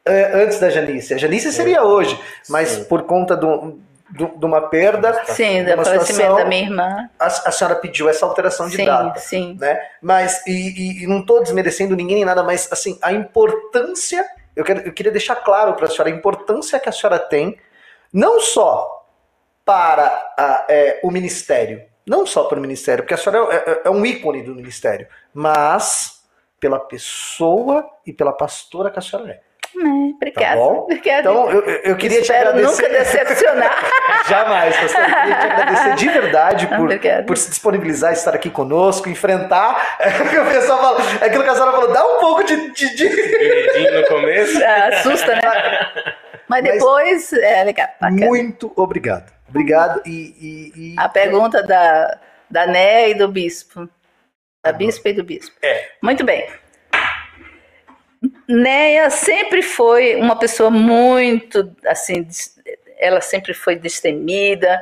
é, 0.06 0.32
antes 0.42 0.58
da 0.58 0.70
Janice. 0.70 1.14
A 1.14 1.18
Janice 1.18 1.52
seria 1.52 1.84
hoje, 1.84 2.18
mas 2.48 2.70
Sim. 2.70 2.84
por 2.86 3.04
conta 3.04 3.36
do- 3.36 3.78
de 4.10 4.46
uma 4.46 4.62
perda, 4.70 5.24
Sim, 5.26 5.64
do 5.66 5.84
falecimento 5.84 6.36
da 6.38 6.46
minha 6.46 6.62
irmã. 6.64 7.10
a, 7.20 7.26
a 7.26 7.52
senhora 7.52 7.76
pediu 7.76 8.08
essa 8.10 8.26
alteração 8.26 8.70
de 8.70 8.78
Sim, 8.78 8.86
data 8.86 9.20
sim. 9.20 9.58
né? 9.60 9.80
Mas, 10.02 10.46
e, 10.48 10.52
e- 10.52 11.04
e 11.04 11.08
não 11.08 11.20
estou 11.20 11.42
desmerecendo 11.44 11.96
ninguém 11.96 12.16
nem 12.18 12.26
nada, 12.26 12.42
mas, 12.44 12.72
assim, 12.72 12.98
a 13.02 13.12
importância, 13.12 14.26
eu, 14.56 14.64
quero- 14.64 14.80
eu 14.82 14.94
queria 14.94 15.12
deixar 15.12 15.36
claro 15.36 15.74
para 15.74 15.86
a 15.88 15.90
senhora 15.90 16.10
a 16.10 16.14
importância 16.14 16.80
que 16.80 16.88
a 16.88 16.92
senhora 16.92 17.20
tem, 17.20 17.58
não 18.14 18.40
só 18.40 19.06
para 19.66 20.06
a- 20.38 20.66
é, 20.70 21.00
o 21.04 21.12
ministério, 21.12 21.84
não 22.06 22.26
só 22.26 22.46
para 22.46 22.58
o 22.58 22.62
ministério, 22.62 23.04
porque 23.04 23.14
a 23.14 23.18
senhora 23.18 23.54
é, 23.54 23.72
é- 23.72 23.82
é 23.86 23.90
um 23.90 24.06
ícone 24.06 24.42
do 24.42 24.56
ministério, 24.56 25.08
mas 25.34 26.24
pela 26.60 26.80
pessoa 26.80 27.86
e 28.06 28.14
pela 28.14 28.32
pastora 28.32 28.90
que 28.90 28.98
a 29.00 29.02
senhora 29.02 29.32
é. 29.34 29.42
É, 29.80 30.14
obrigada. 30.16 30.48
Tá 30.50 30.56
bom? 30.56 30.74
Obrigada. 30.84 31.20
Então, 31.22 31.52
eu, 31.52 31.62
eu- 31.62 31.96
queria 31.98 32.18
te 32.18 32.22
Espero 32.24 32.50
agradecer. 32.50 32.82
nunca 32.84 32.90
decepcionar. 32.98 33.90
Jamais, 34.28 34.76
pastor. 34.78 35.02
Eu 35.02 35.06
queria 35.16 35.36
te 35.36 35.46
agradecer 35.46 35.96
de 35.96 36.10
verdade 36.10 36.68
por, 36.68 36.80
Obrigada. 36.82 37.24
por 37.24 37.38
se 37.38 37.50
disponibilizar, 37.50 38.12
estar 38.14 38.34
aqui 38.34 38.50
conosco, 38.50 39.10
enfrentar. 39.10 39.98
É 40.00 40.10
o 40.24 40.30
que 40.30 40.38
o 40.40 40.46
pessoal 40.46 40.80
fala, 40.80 41.00
é 41.22 41.26
aquilo 41.26 41.44
que 41.44 41.50
a 41.50 41.54
senhora 41.54 41.72
falou, 41.72 41.92
dá 41.94 42.06
um 42.06 42.20
pouco 42.20 42.44
de. 42.44 42.72
de, 42.72 42.96
de- 42.96 43.10
Medinho 43.10 44.02
no 44.02 44.08
começo. 44.08 44.60
Ah, 44.66 44.88
Assusta, 44.94 45.36
né? 45.36 45.42
Mas 46.48 46.64
depois 46.64 47.34
é 47.34 47.64
legal. 47.64 47.88
bacana. 48.00 48.26
Muito 48.26 48.72
obrigado. 48.76 49.32
Obrigado 49.50 50.02
e. 50.06 50.12
e- 50.76 50.94
e- 50.94 50.96
A 50.98 51.08
pergunta 51.10 51.62
da, 51.64 52.18
da 52.50 52.66
Né 52.68 53.10
e 53.10 53.14
do 53.14 53.28
bispo. 53.28 53.88
Da 54.64 54.72
bispa 54.72 55.10
e 55.10 55.14
do 55.14 55.24
bispo. 55.24 55.56
É. 55.62 55.86
Muito 56.02 56.24
bem. 56.26 56.48
Neia 58.48 59.10
sempre 59.10 59.62
foi 59.62 60.16
uma 60.16 60.36
pessoa 60.38 60.70
muito, 60.70 61.72
assim, 61.86 62.28
ela 62.98 63.22
sempre 63.22 63.54
foi 63.54 63.76
destemida, 63.76 64.82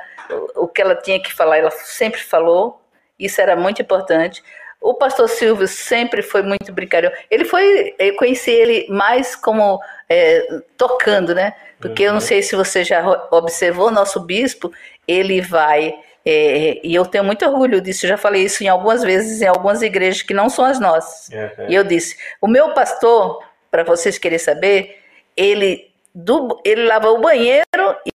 o, 0.55 0.67
que 0.67 0.81
ela 0.81 0.95
tinha 0.95 1.21
que 1.21 1.33
falar, 1.33 1.57
ela 1.57 1.71
sempre 1.71 2.19
falou, 2.19 2.81
isso 3.19 3.41
era 3.41 3.55
muito 3.55 3.81
importante. 3.81 4.43
O 4.81 4.93
pastor 4.93 5.27
Silvio 5.27 5.67
sempre 5.67 6.21
foi 6.21 6.41
muito 6.41 6.71
brincalhão. 6.71 7.11
Ele 7.29 7.45
foi, 7.45 7.95
eu 7.97 8.15
conheci 8.17 8.51
ele 8.51 8.85
mais 8.89 9.35
como 9.35 9.79
é, 10.07 10.45
tocando, 10.77 11.33
né? 11.33 11.55
Porque 11.79 12.03
eu 12.03 12.13
não 12.13 12.19
sei 12.19 12.41
se 12.41 12.55
você 12.55 12.83
já 12.83 13.03
observou, 13.31 13.91
nosso 13.91 14.19
bispo, 14.19 14.71
ele 15.07 15.41
vai, 15.41 15.95
é, 16.27 16.79
e 16.83 16.95
eu 16.95 17.05
tenho 17.05 17.23
muito 17.23 17.45
orgulho 17.45 17.79
disso, 17.79 18.05
eu 18.05 18.09
já 18.09 18.17
falei 18.17 18.43
isso 18.43 18.63
em 18.63 18.67
algumas 18.67 19.03
vezes 19.03 19.41
em 19.41 19.47
algumas 19.47 19.81
igrejas 19.81 20.23
que 20.23 20.33
não 20.33 20.49
são 20.49 20.65
as 20.65 20.79
nossas. 20.79 21.29
Uhum. 21.29 21.69
E 21.69 21.75
eu 21.75 21.83
disse: 21.83 22.17
o 22.41 22.47
meu 22.47 22.73
pastor, 22.73 23.43
para 23.69 23.83
vocês 23.83 24.17
querem 24.17 24.39
saber, 24.39 24.99
ele, 25.37 25.91
do, 26.13 26.59
ele 26.65 26.85
lava 26.85 27.09
o 27.11 27.19
banheiro 27.21 27.95
e, 28.05 28.11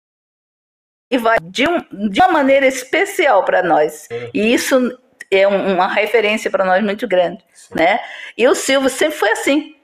e 1.11 1.17
vai 1.17 1.37
de, 1.41 1.67
um, 1.67 2.09
de 2.09 2.19
uma 2.19 2.29
maneira 2.31 2.65
especial 2.67 3.45
para 3.45 3.63
nós. 3.63 4.07
Sim. 4.09 4.29
E 4.33 4.53
isso 4.53 4.97
é 5.29 5.47
um- 5.47 5.75
uma 5.75 5.87
referência 5.87 6.51
para 6.51 6.65
nós 6.65 6.83
muito 6.83 7.07
grande. 7.07 7.43
Sim. 7.53 7.75
Né? 7.75 7.99
E 8.37 8.47
o 8.47 8.55
Silvio 8.55 8.89
sempre 8.89 9.17
foi 9.17 9.31
assim. 9.31 9.75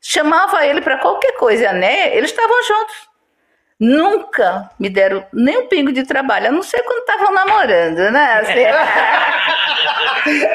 Chamava 0.00 0.66
ele 0.66 0.80
para 0.82 0.98
qualquer 0.98 1.32
coisa, 1.36 1.72
Né, 1.72 2.14
eles 2.16 2.30
estavam 2.30 2.62
juntos. 2.64 3.08
Nunca 3.80 4.70
me 4.78 4.88
deram 4.88 5.26
nem 5.32 5.58
um 5.58 5.66
pingo 5.68 5.92
de 5.92 6.04
trabalho, 6.04 6.46
a 6.48 6.52
não 6.52 6.62
ser 6.62 6.80
quando 6.84 7.00
estavam 7.00 7.34
namorando, 7.34 8.10
né? 8.12 8.40
Assim, 8.40 8.64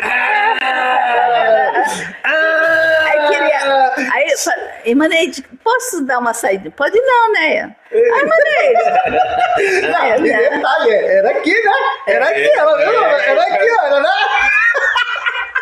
Aí 2.24 3.28
queria. 3.28 3.94
Aí 4.14 4.28
eu 4.30 4.38
falei, 4.38 4.70
Emaneide, 4.86 5.44
posso 5.64 6.06
dar 6.06 6.20
uma 6.20 6.34
saída? 6.34 6.72
Pode 6.72 7.00
não, 7.00 7.32
né? 7.34 7.76
Ai, 7.92 8.22
Emaneide. 8.22 9.88
Não, 9.92 10.06
É, 10.06 10.50
detalhe, 10.50 10.92
era 10.94 11.30
aqui, 11.32 11.52
né? 11.54 11.72
Era 12.08 12.30
aqui, 12.30 12.50
ela 12.58 12.78
viu? 12.78 13.04
Era 13.04 13.42
aqui, 13.42 13.72
olha, 13.82 14.00
né? 14.00 14.10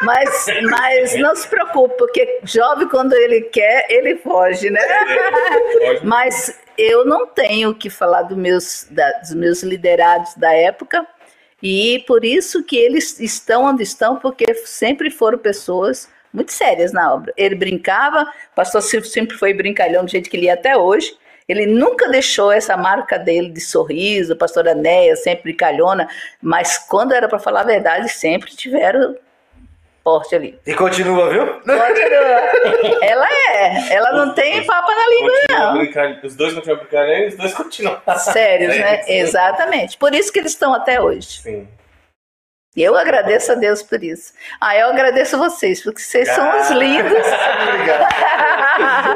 Mas, 0.04 0.46
mas 0.64 1.16
não 1.20 1.36
se 1.36 1.48
preocupe, 1.48 1.96
porque 1.98 2.40
jovem, 2.44 2.88
quando 2.88 3.14
ele 3.14 3.42
quer, 3.42 3.88
ele 3.90 4.16
foge, 4.18 4.70
né? 4.70 4.82
Mas 6.04 6.60
eu 6.78 7.06
não 7.06 7.26
tenho 7.26 7.70
o 7.72 7.76
que 7.76 7.90
falar 7.90 8.24
dos 8.24 8.38
meus, 8.38 8.88
da- 8.92 9.12
dos 9.20 9.34
meus 9.34 9.64
liderados 9.64 10.36
da 10.36 10.54
época. 10.54 11.06
E 11.62 12.04
por 12.06 12.24
isso 12.24 12.64
que 12.64 12.78
eles 12.78 13.20
estão 13.20 13.66
onde 13.66 13.82
estão, 13.82 14.18
porque 14.18 14.54
sempre 14.54 15.10
foram 15.10 15.40
pessoas 15.40 16.08
muito 16.32 16.52
sérias 16.52 16.92
na 16.94 17.12
obra. 17.12 17.34
Ele 17.36 17.56
brincava, 17.56 18.22
o 18.52 18.56
pastor 18.56 18.82
Silvio 18.84 19.10
sempre 19.10 19.36
foi 19.36 19.54
brincalhão 19.54 20.06
do 20.06 20.12
jeito 20.12 20.30
que 20.30 20.38
ele 20.38 20.48
é 20.48 20.52
até 20.54 20.78
hoje. 20.78 21.18
Ele 21.48 21.66
nunca 21.66 22.10
deixou 22.10 22.52
essa 22.52 22.78
marca 22.78 23.18
dele 23.18 23.50
de 23.50 23.62
sorriso, 23.62 24.36
pastora 24.36 24.76
Néia, 24.76 25.16
sempre 25.16 25.44
brincalhona, 25.44 26.08
mas 26.42 26.78
quando 26.78 27.14
era 27.14 27.28
para 27.28 27.40
falar 27.40 27.62
a 27.62 27.64
verdade, 27.64 28.10
sempre 28.10 28.52
tiveram 28.56 29.16
porte 30.08 30.36
ali. 30.36 30.58
E 30.66 30.74
continua, 30.74 31.30
viu? 31.30 31.46
Continua. 31.46 33.02
ela 33.02 33.28
é, 33.30 33.94
ela 33.94 34.12
não 34.14 34.34
tem 34.34 34.66
papo 34.66 34.90
na 34.90 35.10
língua, 35.10 35.32
Continua 35.32 35.60
não. 35.74 35.78
brincalhando- 35.80 36.26
Os 36.28 36.36
dois 36.36 36.54
continuam 36.54 36.80
brincando 36.80 37.12
e 37.12 37.28
os 37.28 37.36
dois 37.36 37.54
continuam. 37.54 38.02
Sérios, 38.18 38.76
né? 38.80 39.02
Sim. 39.04 39.14
Exatamente. 39.14 39.98
Por 39.98 40.16
isso 40.16 40.32
que 40.32 40.40
eles 40.40 40.54
estão 40.54 40.74
até 40.74 41.02
hoje. 41.02 41.42
Sim. 41.42 41.68
E 42.76 42.84
eu 42.84 42.96
agradeço 42.96 43.52
a 43.52 43.56
Deus 43.56 43.82
por 43.84 44.02
isso. 44.04 44.32
Ah, 44.62 44.78
eu 44.78 44.88
agradeço 44.90 45.38
vocês, 45.38 45.84
porque 45.84 46.00
vocês 46.00 46.30
são 46.30 46.58
os 46.62 46.70
lindos. 46.70 47.12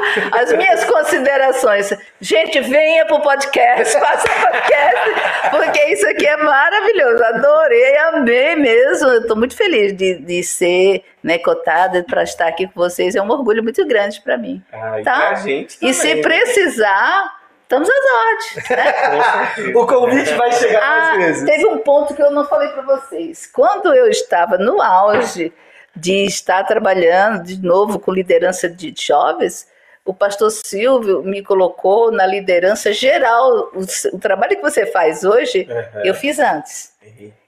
As 0.32 0.52
minhas 0.52 0.84
considerações. 0.84 1.92
Gente, 2.20 2.60
venha 2.60 3.06
pro 3.06 3.20
podcast, 3.20 3.92
faça 3.98 4.28
podcast, 4.28 5.50
porque 5.50 5.80
isso 5.92 6.08
aqui 6.08 6.26
é 6.26 6.36
maravilhoso. 6.36 7.24
Adorei, 7.24 7.96
amei 7.98 8.56
mesmo. 8.56 9.08
Estou 9.12 9.36
muito 9.36 9.56
feliz 9.56 9.96
de, 9.96 10.16
de 10.20 10.42
ser 10.42 11.04
né, 11.22 11.38
cotada 11.38 12.04
para 12.08 12.22
estar 12.22 12.46
aqui 12.48 12.66
com 12.66 12.74
vocês. 12.80 13.14
É 13.14 13.22
um 13.22 13.30
orgulho 13.30 13.62
muito 13.62 13.86
grande 13.86 14.20
para 14.20 14.36
mim. 14.36 14.62
Ah, 14.72 15.00
e 15.00 15.04
Tá. 15.04 15.16
pra 15.28 15.34
gente 15.36 15.78
E 15.80 15.92
se 15.94 16.14
né? 16.14 16.22
precisar, 16.22 17.32
estamos 17.62 17.88
às 17.88 17.96
ordens. 18.26 18.68
né? 19.66 19.72
O 19.74 19.86
convite 19.86 20.34
vai 20.34 20.52
chegar 20.52 20.82
Ah, 20.82 21.14
mais 21.14 21.26
vezes. 21.26 21.44
teve 21.44 21.66
um 21.66 21.78
ponto 21.78 22.14
que 22.14 22.22
eu 22.22 22.30
não 22.30 22.44
falei 22.46 22.68
para 22.70 22.82
vocês. 22.82 23.46
Quando 23.46 23.94
eu 23.94 24.08
estava 24.08 24.58
no 24.58 24.80
auge 24.82 25.52
de 25.94 26.24
estar 26.24 26.64
trabalhando 26.64 27.42
de 27.44 27.62
novo 27.62 27.98
com 27.98 28.10
liderança 28.12 28.68
de 28.68 28.94
jovens, 28.98 29.70
o 30.04 30.12
pastor 30.12 30.50
Silvio 30.50 31.22
me 31.22 31.42
colocou 31.42 32.10
na 32.10 32.26
liderança 32.26 32.92
geral. 32.92 33.70
O, 33.74 34.16
o 34.16 34.18
trabalho 34.18 34.56
que 34.56 34.62
você 34.62 34.86
faz 34.86 35.24
hoje, 35.24 35.66
Aham. 35.70 36.02
eu 36.04 36.14
fiz 36.14 36.38
antes. 36.38 36.92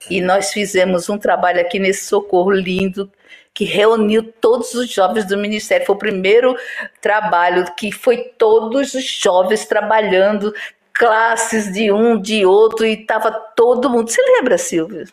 E 0.09 0.21
nós 0.21 0.51
fizemos 0.51 1.09
um 1.09 1.17
trabalho 1.17 1.59
aqui 1.59 1.79
nesse 1.79 2.05
socorro 2.05 2.51
lindo 2.51 3.11
que 3.53 3.63
reuniu 3.63 4.33
todos 4.41 4.73
os 4.73 4.89
jovens 4.89 5.25
do 5.25 5.37
ministério. 5.37 5.85
Foi 5.85 5.95
o 5.95 5.99
primeiro 5.99 6.57
trabalho 7.01 7.65
que 7.75 7.91
foi 7.91 8.17
todos 8.37 8.93
os 8.93 9.05
jovens 9.05 9.65
trabalhando, 9.65 10.53
classes 10.93 11.71
de 11.71 11.91
um, 11.91 12.19
de 12.19 12.45
outro, 12.45 12.85
e 12.85 12.93
estava 12.93 13.31
todo 13.31 13.89
mundo. 13.89 14.09
Você 14.09 14.21
lembra, 14.21 14.57
Silvio? 14.57 15.05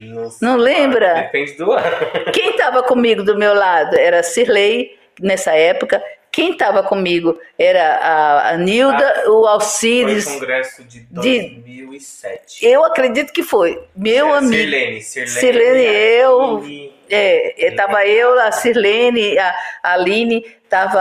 Nossa, 0.00 0.44
Não 0.44 0.56
lembra? 0.56 1.14
Depende 1.14 1.56
do 1.56 1.72
ano. 1.72 2.32
Quem 2.32 2.50
estava 2.50 2.82
comigo 2.82 3.22
do 3.22 3.36
meu 3.36 3.54
lado 3.54 3.96
era 3.96 4.20
a 4.20 4.22
Cirlei, 4.22 4.96
nessa 5.20 5.52
época. 5.52 6.02
Quem 6.32 6.52
estava 6.52 6.82
comigo 6.82 7.38
era 7.58 7.96
a, 7.96 8.48
a 8.50 8.56
Nilda, 8.56 9.24
o 9.28 9.42
Foi 9.42 9.50
Alcides. 9.50 10.26
o 10.26 10.32
congresso 10.40 10.82
de 10.84 11.00
De- 11.00 11.60
2007. 11.60 12.64
Eu 12.66 12.84
acredito 12.84 13.32
que 13.32 13.42
foi. 13.42 13.82
Meu 13.94 14.28
É, 14.34 14.38
amigo. 14.38 14.52
Sirlene, 14.54 15.02
Sirlene. 15.02 15.30
Sirlene, 15.30 15.84
eu-. 15.84 16.92
É, 17.10 17.68
estava 17.68 18.06
eu, 18.06 18.38
a 18.40 18.50
Sirlene, 18.50 19.38
a 19.38 19.54
a 19.82 19.92
Aline, 19.92 20.46
estava 20.64 20.98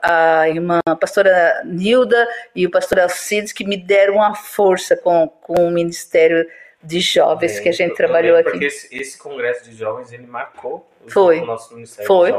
a, 0.00 0.40
a 0.42 0.48
irmã 0.48 0.78
a 0.86 0.94
pastora 0.94 1.62
Nilda 1.64 2.28
e 2.54 2.64
o 2.64 2.70
pastor 2.70 3.00
Alcides 3.00 3.52
que 3.52 3.64
me 3.64 3.76
deram 3.76 4.14
uma 4.16 4.36
força 4.36 4.96
com, 4.96 5.26
com 5.40 5.66
o 5.66 5.70
Ministério 5.72 6.46
de 6.80 7.00
Jovens 7.00 7.58
É, 7.58 7.62
que 7.62 7.68
a 7.68 7.72
gente 7.72 7.96
trabalhou 7.96 8.36
aqui. 8.36 8.50
Porque 8.52 8.66
esse, 8.66 8.96
esse 8.96 9.18
congresso 9.18 9.68
de 9.68 9.76
jovens, 9.76 10.12
ele 10.12 10.28
marcou 10.28 10.88
o- 10.97 10.97
Foi. 11.12 11.40
o 11.40 11.46
nosso 11.46 11.74
Ministério 11.74 12.06
Foi. 12.06 12.32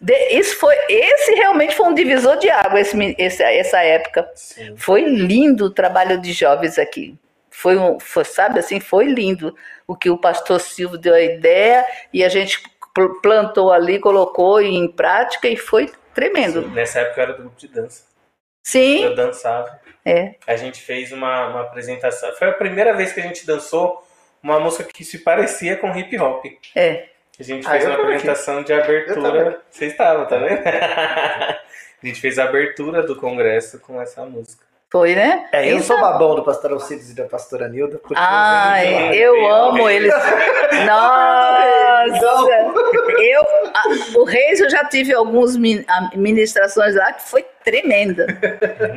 de 0.00 0.14
isso 0.38 0.56
foi, 0.58 0.74
esse 0.88 1.32
realmente 1.34 1.74
foi 1.74 1.86
um 1.86 1.94
divisor 1.94 2.36
de 2.38 2.48
água, 2.50 2.80
esse, 2.80 2.96
esse- 3.18 3.42
essa 3.42 3.80
época. 3.82 4.30
Sim. 4.34 4.76
Foi 4.76 5.02
lindo 5.04 5.66
o 5.66 5.70
trabalho 5.70 6.20
de 6.20 6.32
jovens 6.32 6.78
aqui. 6.78 7.16
Foi, 7.50 7.76
um, 7.78 7.98
foi, 7.98 8.24
sabe 8.24 8.58
assim, 8.58 8.80
foi 8.80 9.06
lindo 9.06 9.56
o 9.86 9.96
que 9.96 10.10
o 10.10 10.18
pastor 10.18 10.60
Silvio 10.60 10.98
deu 10.98 11.14
a 11.14 11.20
ideia 11.22 11.86
e 12.12 12.22
a 12.24 12.28
gente 12.28 12.62
pl- 12.94 13.20
plantou 13.22 13.72
ali, 13.72 13.98
colocou 13.98 14.60
em 14.60 14.86
prática 14.88 15.48
e 15.48 15.56
foi 15.56 15.90
tremendo. 16.14 16.62
Sim, 16.62 16.68
Nessa 16.74 17.00
época 17.00 17.20
eu 17.20 17.22
era 17.24 17.32
do 17.34 17.38
grupo 17.42 17.56
de 17.58 17.68
dança. 17.68 18.04
Sim, 18.66 19.04
Eu 19.04 19.14
dançava. 19.14 19.80
é. 20.04 20.34
A 20.46 20.56
gente 20.56 20.80
fez 20.82 21.12
uma, 21.12 21.48
uma 21.48 21.60
apresentação. 21.62 22.32
Foi 22.34 22.48
a 22.48 22.52
primeira 22.52 22.92
vez 22.94 23.12
que 23.12 23.20
a 23.20 23.22
gente 23.22 23.46
dançou 23.46 24.04
uma 24.42 24.58
música 24.60 24.84
que 24.92 25.04
se 25.04 25.20
parecia 25.20 25.76
com 25.76 25.96
hip 25.96 26.18
hop. 26.18 26.44
É. 26.74 27.06
A 27.38 27.42
gente 27.42 27.66
Ah, 27.66 27.70
fez 27.72 27.84
uma 27.84 27.94
apresentação 27.94 28.62
de 28.62 28.72
Eu 28.72 28.78
tava 28.82 29.28
abertura. 29.28 29.60
Você 29.70 29.86
estava, 29.86 30.24
tá 30.24 30.38
vendo? 30.38 30.60
a 30.66 31.58
gente 32.06 32.20
fez 32.20 32.38
a 32.38 32.44
abertura 32.44 33.02
do 33.02 33.14
congresso 33.16 33.78
com 33.80 34.00
essa 34.00 34.24
música. 34.24 34.64
Foi, 34.90 35.14
né? 35.14 35.46
É, 35.52 35.70
eu 35.72 35.80
sou 35.80 35.96
Então- 35.96 36.10
babão 36.12 36.34
do 36.36 36.44
pastor 36.44 36.72
Alcides 36.72 37.10
e 37.10 37.14
da 37.16 37.24
pastora 37.24 37.68
Nilda. 37.68 37.98
porque 37.98 38.14
Ai, 38.16 38.86
eu 38.88 38.98
Ai, 38.98 39.18
eu 39.18 39.46
amo 39.52 39.90
eles. 39.90 40.14
Nossa! 40.86 42.72
Eu, 43.20 43.42
a- 43.42 44.18
o 44.18 44.24
Reis, 44.24 44.60
eu 44.60 44.70
já 44.70 44.84
tive 44.84 45.12
algumas 45.12 45.56
ministrações 46.14 46.94
lá 46.94 47.12
que 47.12 47.28
foi 47.28 47.44
tremenda. 47.64 48.26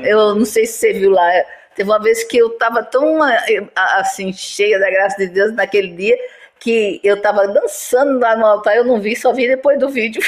Eu 0.04 0.36
não 0.36 0.46
sei 0.46 0.66
se 0.66 0.74
você 0.74 0.94
viu 0.94 1.12
lá. 1.12 1.28
Teve 1.76 1.90
uma 1.90 2.00
vez 2.00 2.24
que 2.24 2.38
eu 2.38 2.48
estava 2.50 2.84
tão 2.84 3.22
a- 3.24 4.00
assim, 4.00 4.32
cheia 4.32 4.80
da 4.80 4.90
graça 4.90 5.18
de 5.18 5.28
Deus 5.28 5.54
naquele 5.54 5.90
dia 5.94 6.18
que 6.60 7.00
eu 7.04 7.16
estava 7.16 7.48
dançando 7.48 8.20
lá 8.20 8.36
no 8.36 8.46
altar, 8.46 8.76
eu 8.76 8.84
não 8.84 9.00
vi, 9.00 9.16
só 9.16 9.32
vi 9.32 9.48
depois 9.48 9.80
do 9.80 9.88
vídeo. 9.90 10.22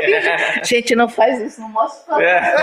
Gente, 0.62 0.94
não 0.94 1.08
faz 1.08 1.40
isso, 1.40 1.60
não 1.60 1.68
mostra 1.68 2.14
pra 2.14 2.24
É. 2.24 2.54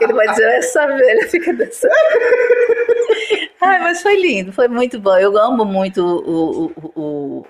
ele 0.04 0.12
vai 0.14 0.28
dizer, 0.28 0.48
essa 0.54 0.86
velha 0.86 1.28
fica 1.28 1.52
dançando. 1.52 1.92
Ai, 3.60 3.78
mas 3.80 4.02
foi 4.02 4.16
lindo, 4.20 4.52
foi 4.52 4.68
muito 4.68 4.98
bom. 5.00 5.16
Eu 5.18 5.36
amo 5.36 5.64
muito 5.64 6.02
o. 6.04 6.30
o- 6.30 6.66
o- 6.66 6.92
o- 7.02 7.46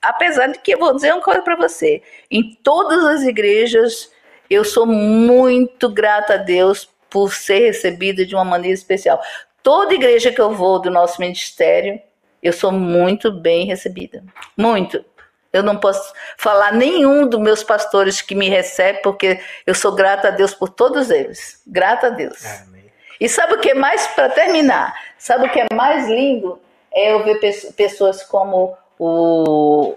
Apesar 0.00 0.48
de 0.48 0.58
que 0.58 0.74
eu 0.74 0.78
vou 0.80 0.92
dizer 0.96 1.12
uma 1.12 1.22
coisa 1.22 1.42
para 1.42 1.54
você: 1.54 2.02
em 2.28 2.58
todas 2.64 3.04
as 3.04 3.22
igrejas, 3.22 4.10
eu 4.50 4.64
sou 4.64 4.84
muito 4.84 5.88
grata 5.88 6.34
a 6.34 6.38
Deus 6.38 6.90
por 7.08 7.32
ser 7.32 7.60
recebida 7.66 8.26
de 8.26 8.34
uma 8.34 8.44
maneira 8.44 8.74
especial. 8.74 9.22
Toda 9.62 9.94
igreja 9.94 10.32
que 10.32 10.40
eu 10.40 10.50
vou 10.50 10.80
do 10.80 10.90
nosso 10.90 11.20
ministério, 11.20 12.00
eu 12.42 12.52
sou 12.52 12.72
muito 12.72 13.30
bem 13.30 13.66
recebida. 13.66 14.22
Muito. 14.56 15.04
Eu 15.52 15.62
não 15.62 15.76
posso 15.76 16.12
falar 16.38 16.72
nenhum 16.72 17.26
dos 17.26 17.38
meus 17.38 17.62
pastores 17.62 18.22
que 18.22 18.34
me 18.34 18.48
recebe, 18.48 19.00
porque 19.02 19.38
eu 19.66 19.74
sou 19.74 19.92
grata 19.92 20.28
a 20.28 20.30
Deus 20.30 20.54
por 20.54 20.70
todos 20.70 21.10
eles. 21.10 21.62
Grata 21.66 22.06
a 22.06 22.10
Deus. 22.10 22.42
Amém. 22.62 22.90
E 23.20 23.28
sabe 23.28 23.54
o 23.54 23.58
que 23.60 23.70
é 23.70 23.74
mais, 23.74 24.06
para 24.08 24.30
terminar, 24.30 24.94
sabe 25.18 25.46
o 25.46 25.50
que 25.52 25.60
é 25.60 25.66
mais 25.72 26.08
lindo? 26.08 26.58
É 26.92 27.12
eu 27.12 27.22
ver 27.22 27.38
pe- 27.38 27.72
pessoas 27.76 28.22
como 28.22 28.76
o 28.98 29.94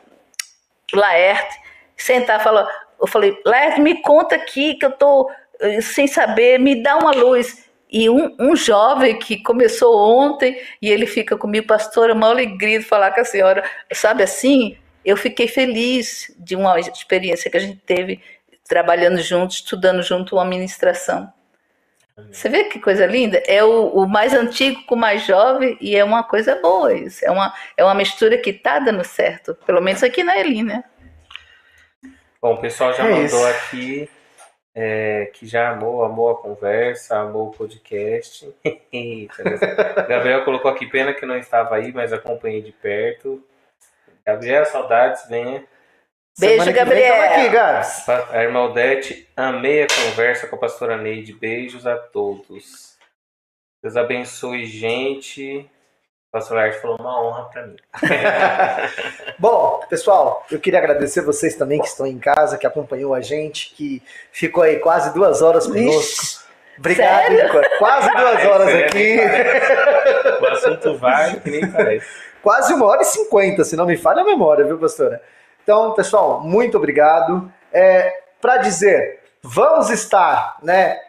Laerte 0.94 1.56
sentar 1.98 2.40
e 2.40 2.44
falar. 2.44 2.68
Eu 3.00 3.08
falei, 3.08 3.38
Laerte, 3.46 3.82
me 3.82 4.02
conta 4.02 4.36
aqui 4.36 4.76
que 4.76 4.86
eu 4.86 4.92
tô 4.92 5.30
eh, 5.60 5.82
sem 5.82 6.06
saber, 6.08 6.60
me 6.60 6.84
dá 6.84 6.98
uma 6.98 7.12
luz. 7.12 7.66
E 7.92 8.10
um, 8.10 8.36
um 8.40 8.56
jovem 8.56 9.18
que 9.20 9.42
começou 9.42 9.96
ontem 9.96 10.60
e 10.82 10.90
ele 10.90 11.06
fica 11.06 11.38
comigo, 11.38 11.68
pastora, 11.68 12.14
uma 12.14 12.30
alegria 12.30 12.80
de 12.80 12.86
falar 12.86 13.12
com 13.12 13.22
a 13.22 13.26
senhora. 13.26 13.64
Sabe 13.94 14.24
assim? 14.24 14.78
Eu 15.04 15.16
fiquei 15.16 15.48
feliz 15.48 16.34
de 16.40 16.56
uma 16.56 16.80
experiência 16.80 17.50
que 17.50 17.58
a 17.58 17.60
gente 17.60 17.78
teve 17.86 18.20
trabalhando 18.68 19.22
junto, 19.22 19.52
estudando 19.52 20.02
junto 20.02 20.36
uma 20.36 20.46
ministração. 20.46 21.32
Você 22.32 22.48
vê 22.48 22.64
que 22.66 22.80
coisa 22.80 23.06
linda? 23.06 23.44
É 23.46 23.62
o, 23.64 23.88
o 23.90 24.08
mais 24.08 24.34
antigo 24.34 24.84
com 24.86 24.96
o 24.96 24.98
mais 24.98 25.26
jovem 25.26 25.78
e 25.82 25.96
é 25.96 26.04
uma 26.04 26.24
coisa 26.24 26.56
boa 26.56 26.94
isso. 26.94 27.26
É 27.26 27.30
uma, 27.30 27.54
é 27.76 27.84
uma 27.84 27.94
mistura 27.94 28.38
que 28.38 28.54
tá 28.54 28.80
dando 28.80 29.04
certo. 29.04 29.54
Pelo 29.66 29.82
menos 29.82 30.02
aqui 30.02 30.24
na 30.24 30.38
Eli, 30.38 30.64
né? 30.64 30.84
Bom, 32.42 32.54
o 32.54 32.58
pessoal 32.62 32.94
já 32.94 33.04
É 33.06 33.12
mandou 33.12 33.26
isso. 33.26 33.46
aqui 33.46 34.10
é, 34.76 35.32
que 35.34 35.48
já 35.48 35.72
amou, 35.72 36.04
amou 36.04 36.30
a 36.30 36.38
conversa, 36.38 37.18
amou 37.18 37.48
o 37.48 37.52
podcast. 37.52 38.54
Gabriel 40.10 40.44
colocou 40.44 40.70
aqui, 40.70 40.86
pena 40.86 41.14
que 41.14 41.26
não 41.26 41.38
estava 41.38 41.76
aí, 41.76 41.94
mas 41.94 42.12
acompanhei 42.12 42.62
de 42.62 42.74
perto. 42.74 43.42
Gabriel, 44.28 44.66
saudades, 44.66 45.30
venha. 45.30 45.66
Beijo, 46.38 46.66
Semana 46.66 46.66
vem 46.66 46.74
Gabriel. 46.74 47.14
tamo 47.14 47.34
aqui, 47.34 47.50
Gabs. 47.50 48.10
A 48.10 48.44
irmã 48.44 48.64
Odete, 48.66 49.30
amei 49.38 49.84
a 49.84 49.88
conversa 49.88 50.48
com 50.48 50.58
a 50.58 50.60
pastora 50.60 50.98
Neide. 50.98 51.32
Beijos 51.32 51.88
a 51.88 51.96
todos. 51.96 52.98
Deus 53.82 53.96
abençoe, 53.96 54.66
gente. 54.66 55.70
Pastor 56.36 56.58
Arte 56.58 56.82
falou 56.82 56.98
uma 57.00 57.22
honra 57.24 57.46
para 57.46 57.66
mim. 57.66 57.78
Bom, 59.40 59.80
pessoal, 59.90 60.46
eu 60.52 60.60
queria 60.60 60.80
agradecer 60.80 61.22
vocês 61.22 61.56
também 61.56 61.80
que 61.80 61.88
estão 61.88 62.06
em 62.06 62.20
casa, 62.20 62.58
que 62.58 62.68
acompanhou 62.68 63.14
a 63.14 63.22
gente, 63.22 63.74
que 63.74 64.04
ficou 64.34 64.62
aí 64.62 64.80
quase 64.80 65.14
duas 65.14 65.42
horas 65.42 65.66
conosco. 65.66 66.02
Ixi, 66.02 66.40
Obrigado? 66.78 67.30
Nico. 67.32 67.62
Quase 67.80 68.10
duas 68.12 68.34
Vai, 68.34 68.48
horas 68.52 68.68
sério. 68.70 68.86
aqui. 68.86 69.18
O 70.44 70.46
assunto 70.48 70.98
vai 70.98 71.40
que 71.40 71.50
nem 71.50 71.72
parece. 71.72 72.06
quase 72.44 72.74
uma 72.74 72.86
hora 72.86 73.04
e 73.04 73.06
cinquenta, 73.06 73.64
se 73.64 73.78
não 73.78 73.86
me 73.86 73.96
falha 73.96 74.22
a 74.22 74.26
memória, 74.26 74.66
viu, 74.66 74.78
pastora? 74.78 75.22
Então, 75.64 75.94
pessoal, 75.94 76.42
muito 76.42 76.76
obrigado. 76.76 77.50
É, 77.72 78.14
Para 78.42 78.58
dizer, 78.58 79.22
vamos 79.42 79.90
estar, 79.90 80.58
né? 80.62 81.00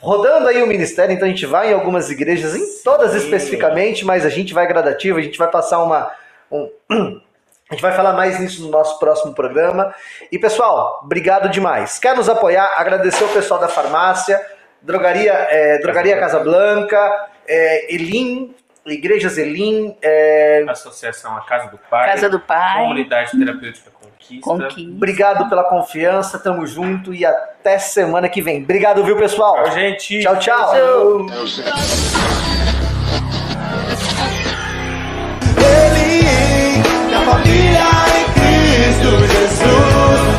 Rodando 0.00 0.48
aí 0.48 0.62
o 0.62 0.66
ministério, 0.66 1.14
então 1.14 1.26
a 1.26 1.30
gente 1.30 1.46
vai 1.46 1.70
em 1.70 1.74
algumas 1.74 2.10
igrejas, 2.10 2.54
em 2.56 2.82
todas 2.82 3.12
Sim. 3.12 3.18
especificamente, 3.18 4.04
mas 4.04 4.24
a 4.24 4.30
gente 4.30 4.54
vai 4.54 4.66
gradativo, 4.66 5.18
a 5.18 5.22
gente 5.22 5.38
vai 5.38 5.48
passar 5.48 5.82
uma. 5.82 6.10
um- 6.50 6.70
a 7.70 7.74
gente 7.74 7.82
vai 7.82 7.92
falar 7.92 8.14
mais 8.14 8.40
nisso 8.40 8.62
no 8.62 8.70
nosso 8.70 8.98
próximo 8.98 9.34
programa. 9.34 9.94
E 10.32 10.38
pessoal, 10.38 11.00
obrigado 11.04 11.48
demais. 11.48 11.98
Quer 11.98 12.16
nos 12.16 12.28
apoiar? 12.28 12.74
Agradecer 12.76 13.22
o 13.22 13.28
pessoal 13.28 13.60
da 13.60 13.68
farmácia, 13.68 14.44
Drogaria, 14.82 15.32
é, 15.32 15.78
Drogaria 15.78 16.18
Casablanca, 16.18 17.28
é, 17.46 17.94
Elim, 17.94 18.54
Igrejas 18.86 19.38
Elim, 19.38 19.96
é, 20.02 20.64
Associação 20.68 21.36
A 21.36 21.42
Casa 21.42 21.70
do 21.70 21.78
Pai. 21.78 22.10
Casa 22.12 22.28
do 22.28 22.40
Pai, 22.40 22.82
Comunidade 22.82 23.38
Terapêutica 23.38 23.90
Conquista. 24.38 24.68
Conquista. 24.68 24.92
Obrigado 24.92 25.48
pela 25.48 25.64
confiança, 25.64 26.38
tamo 26.38 26.66
junto 26.66 27.12
e 27.12 27.24
até 27.24 27.78
semana 27.78 28.28
que 28.28 28.40
vem. 28.40 28.62
Obrigado, 28.62 29.02
viu, 29.04 29.16
pessoal? 29.16 29.64
Tchau, 29.64 29.72
gente. 29.72 30.20
Tchau, 30.20 30.38
tchau. 30.38 30.74
Ele, 35.56 36.82
família 37.24 37.88
em 38.16 38.24
Cristo 38.32 39.10
Jesus. 39.26 40.29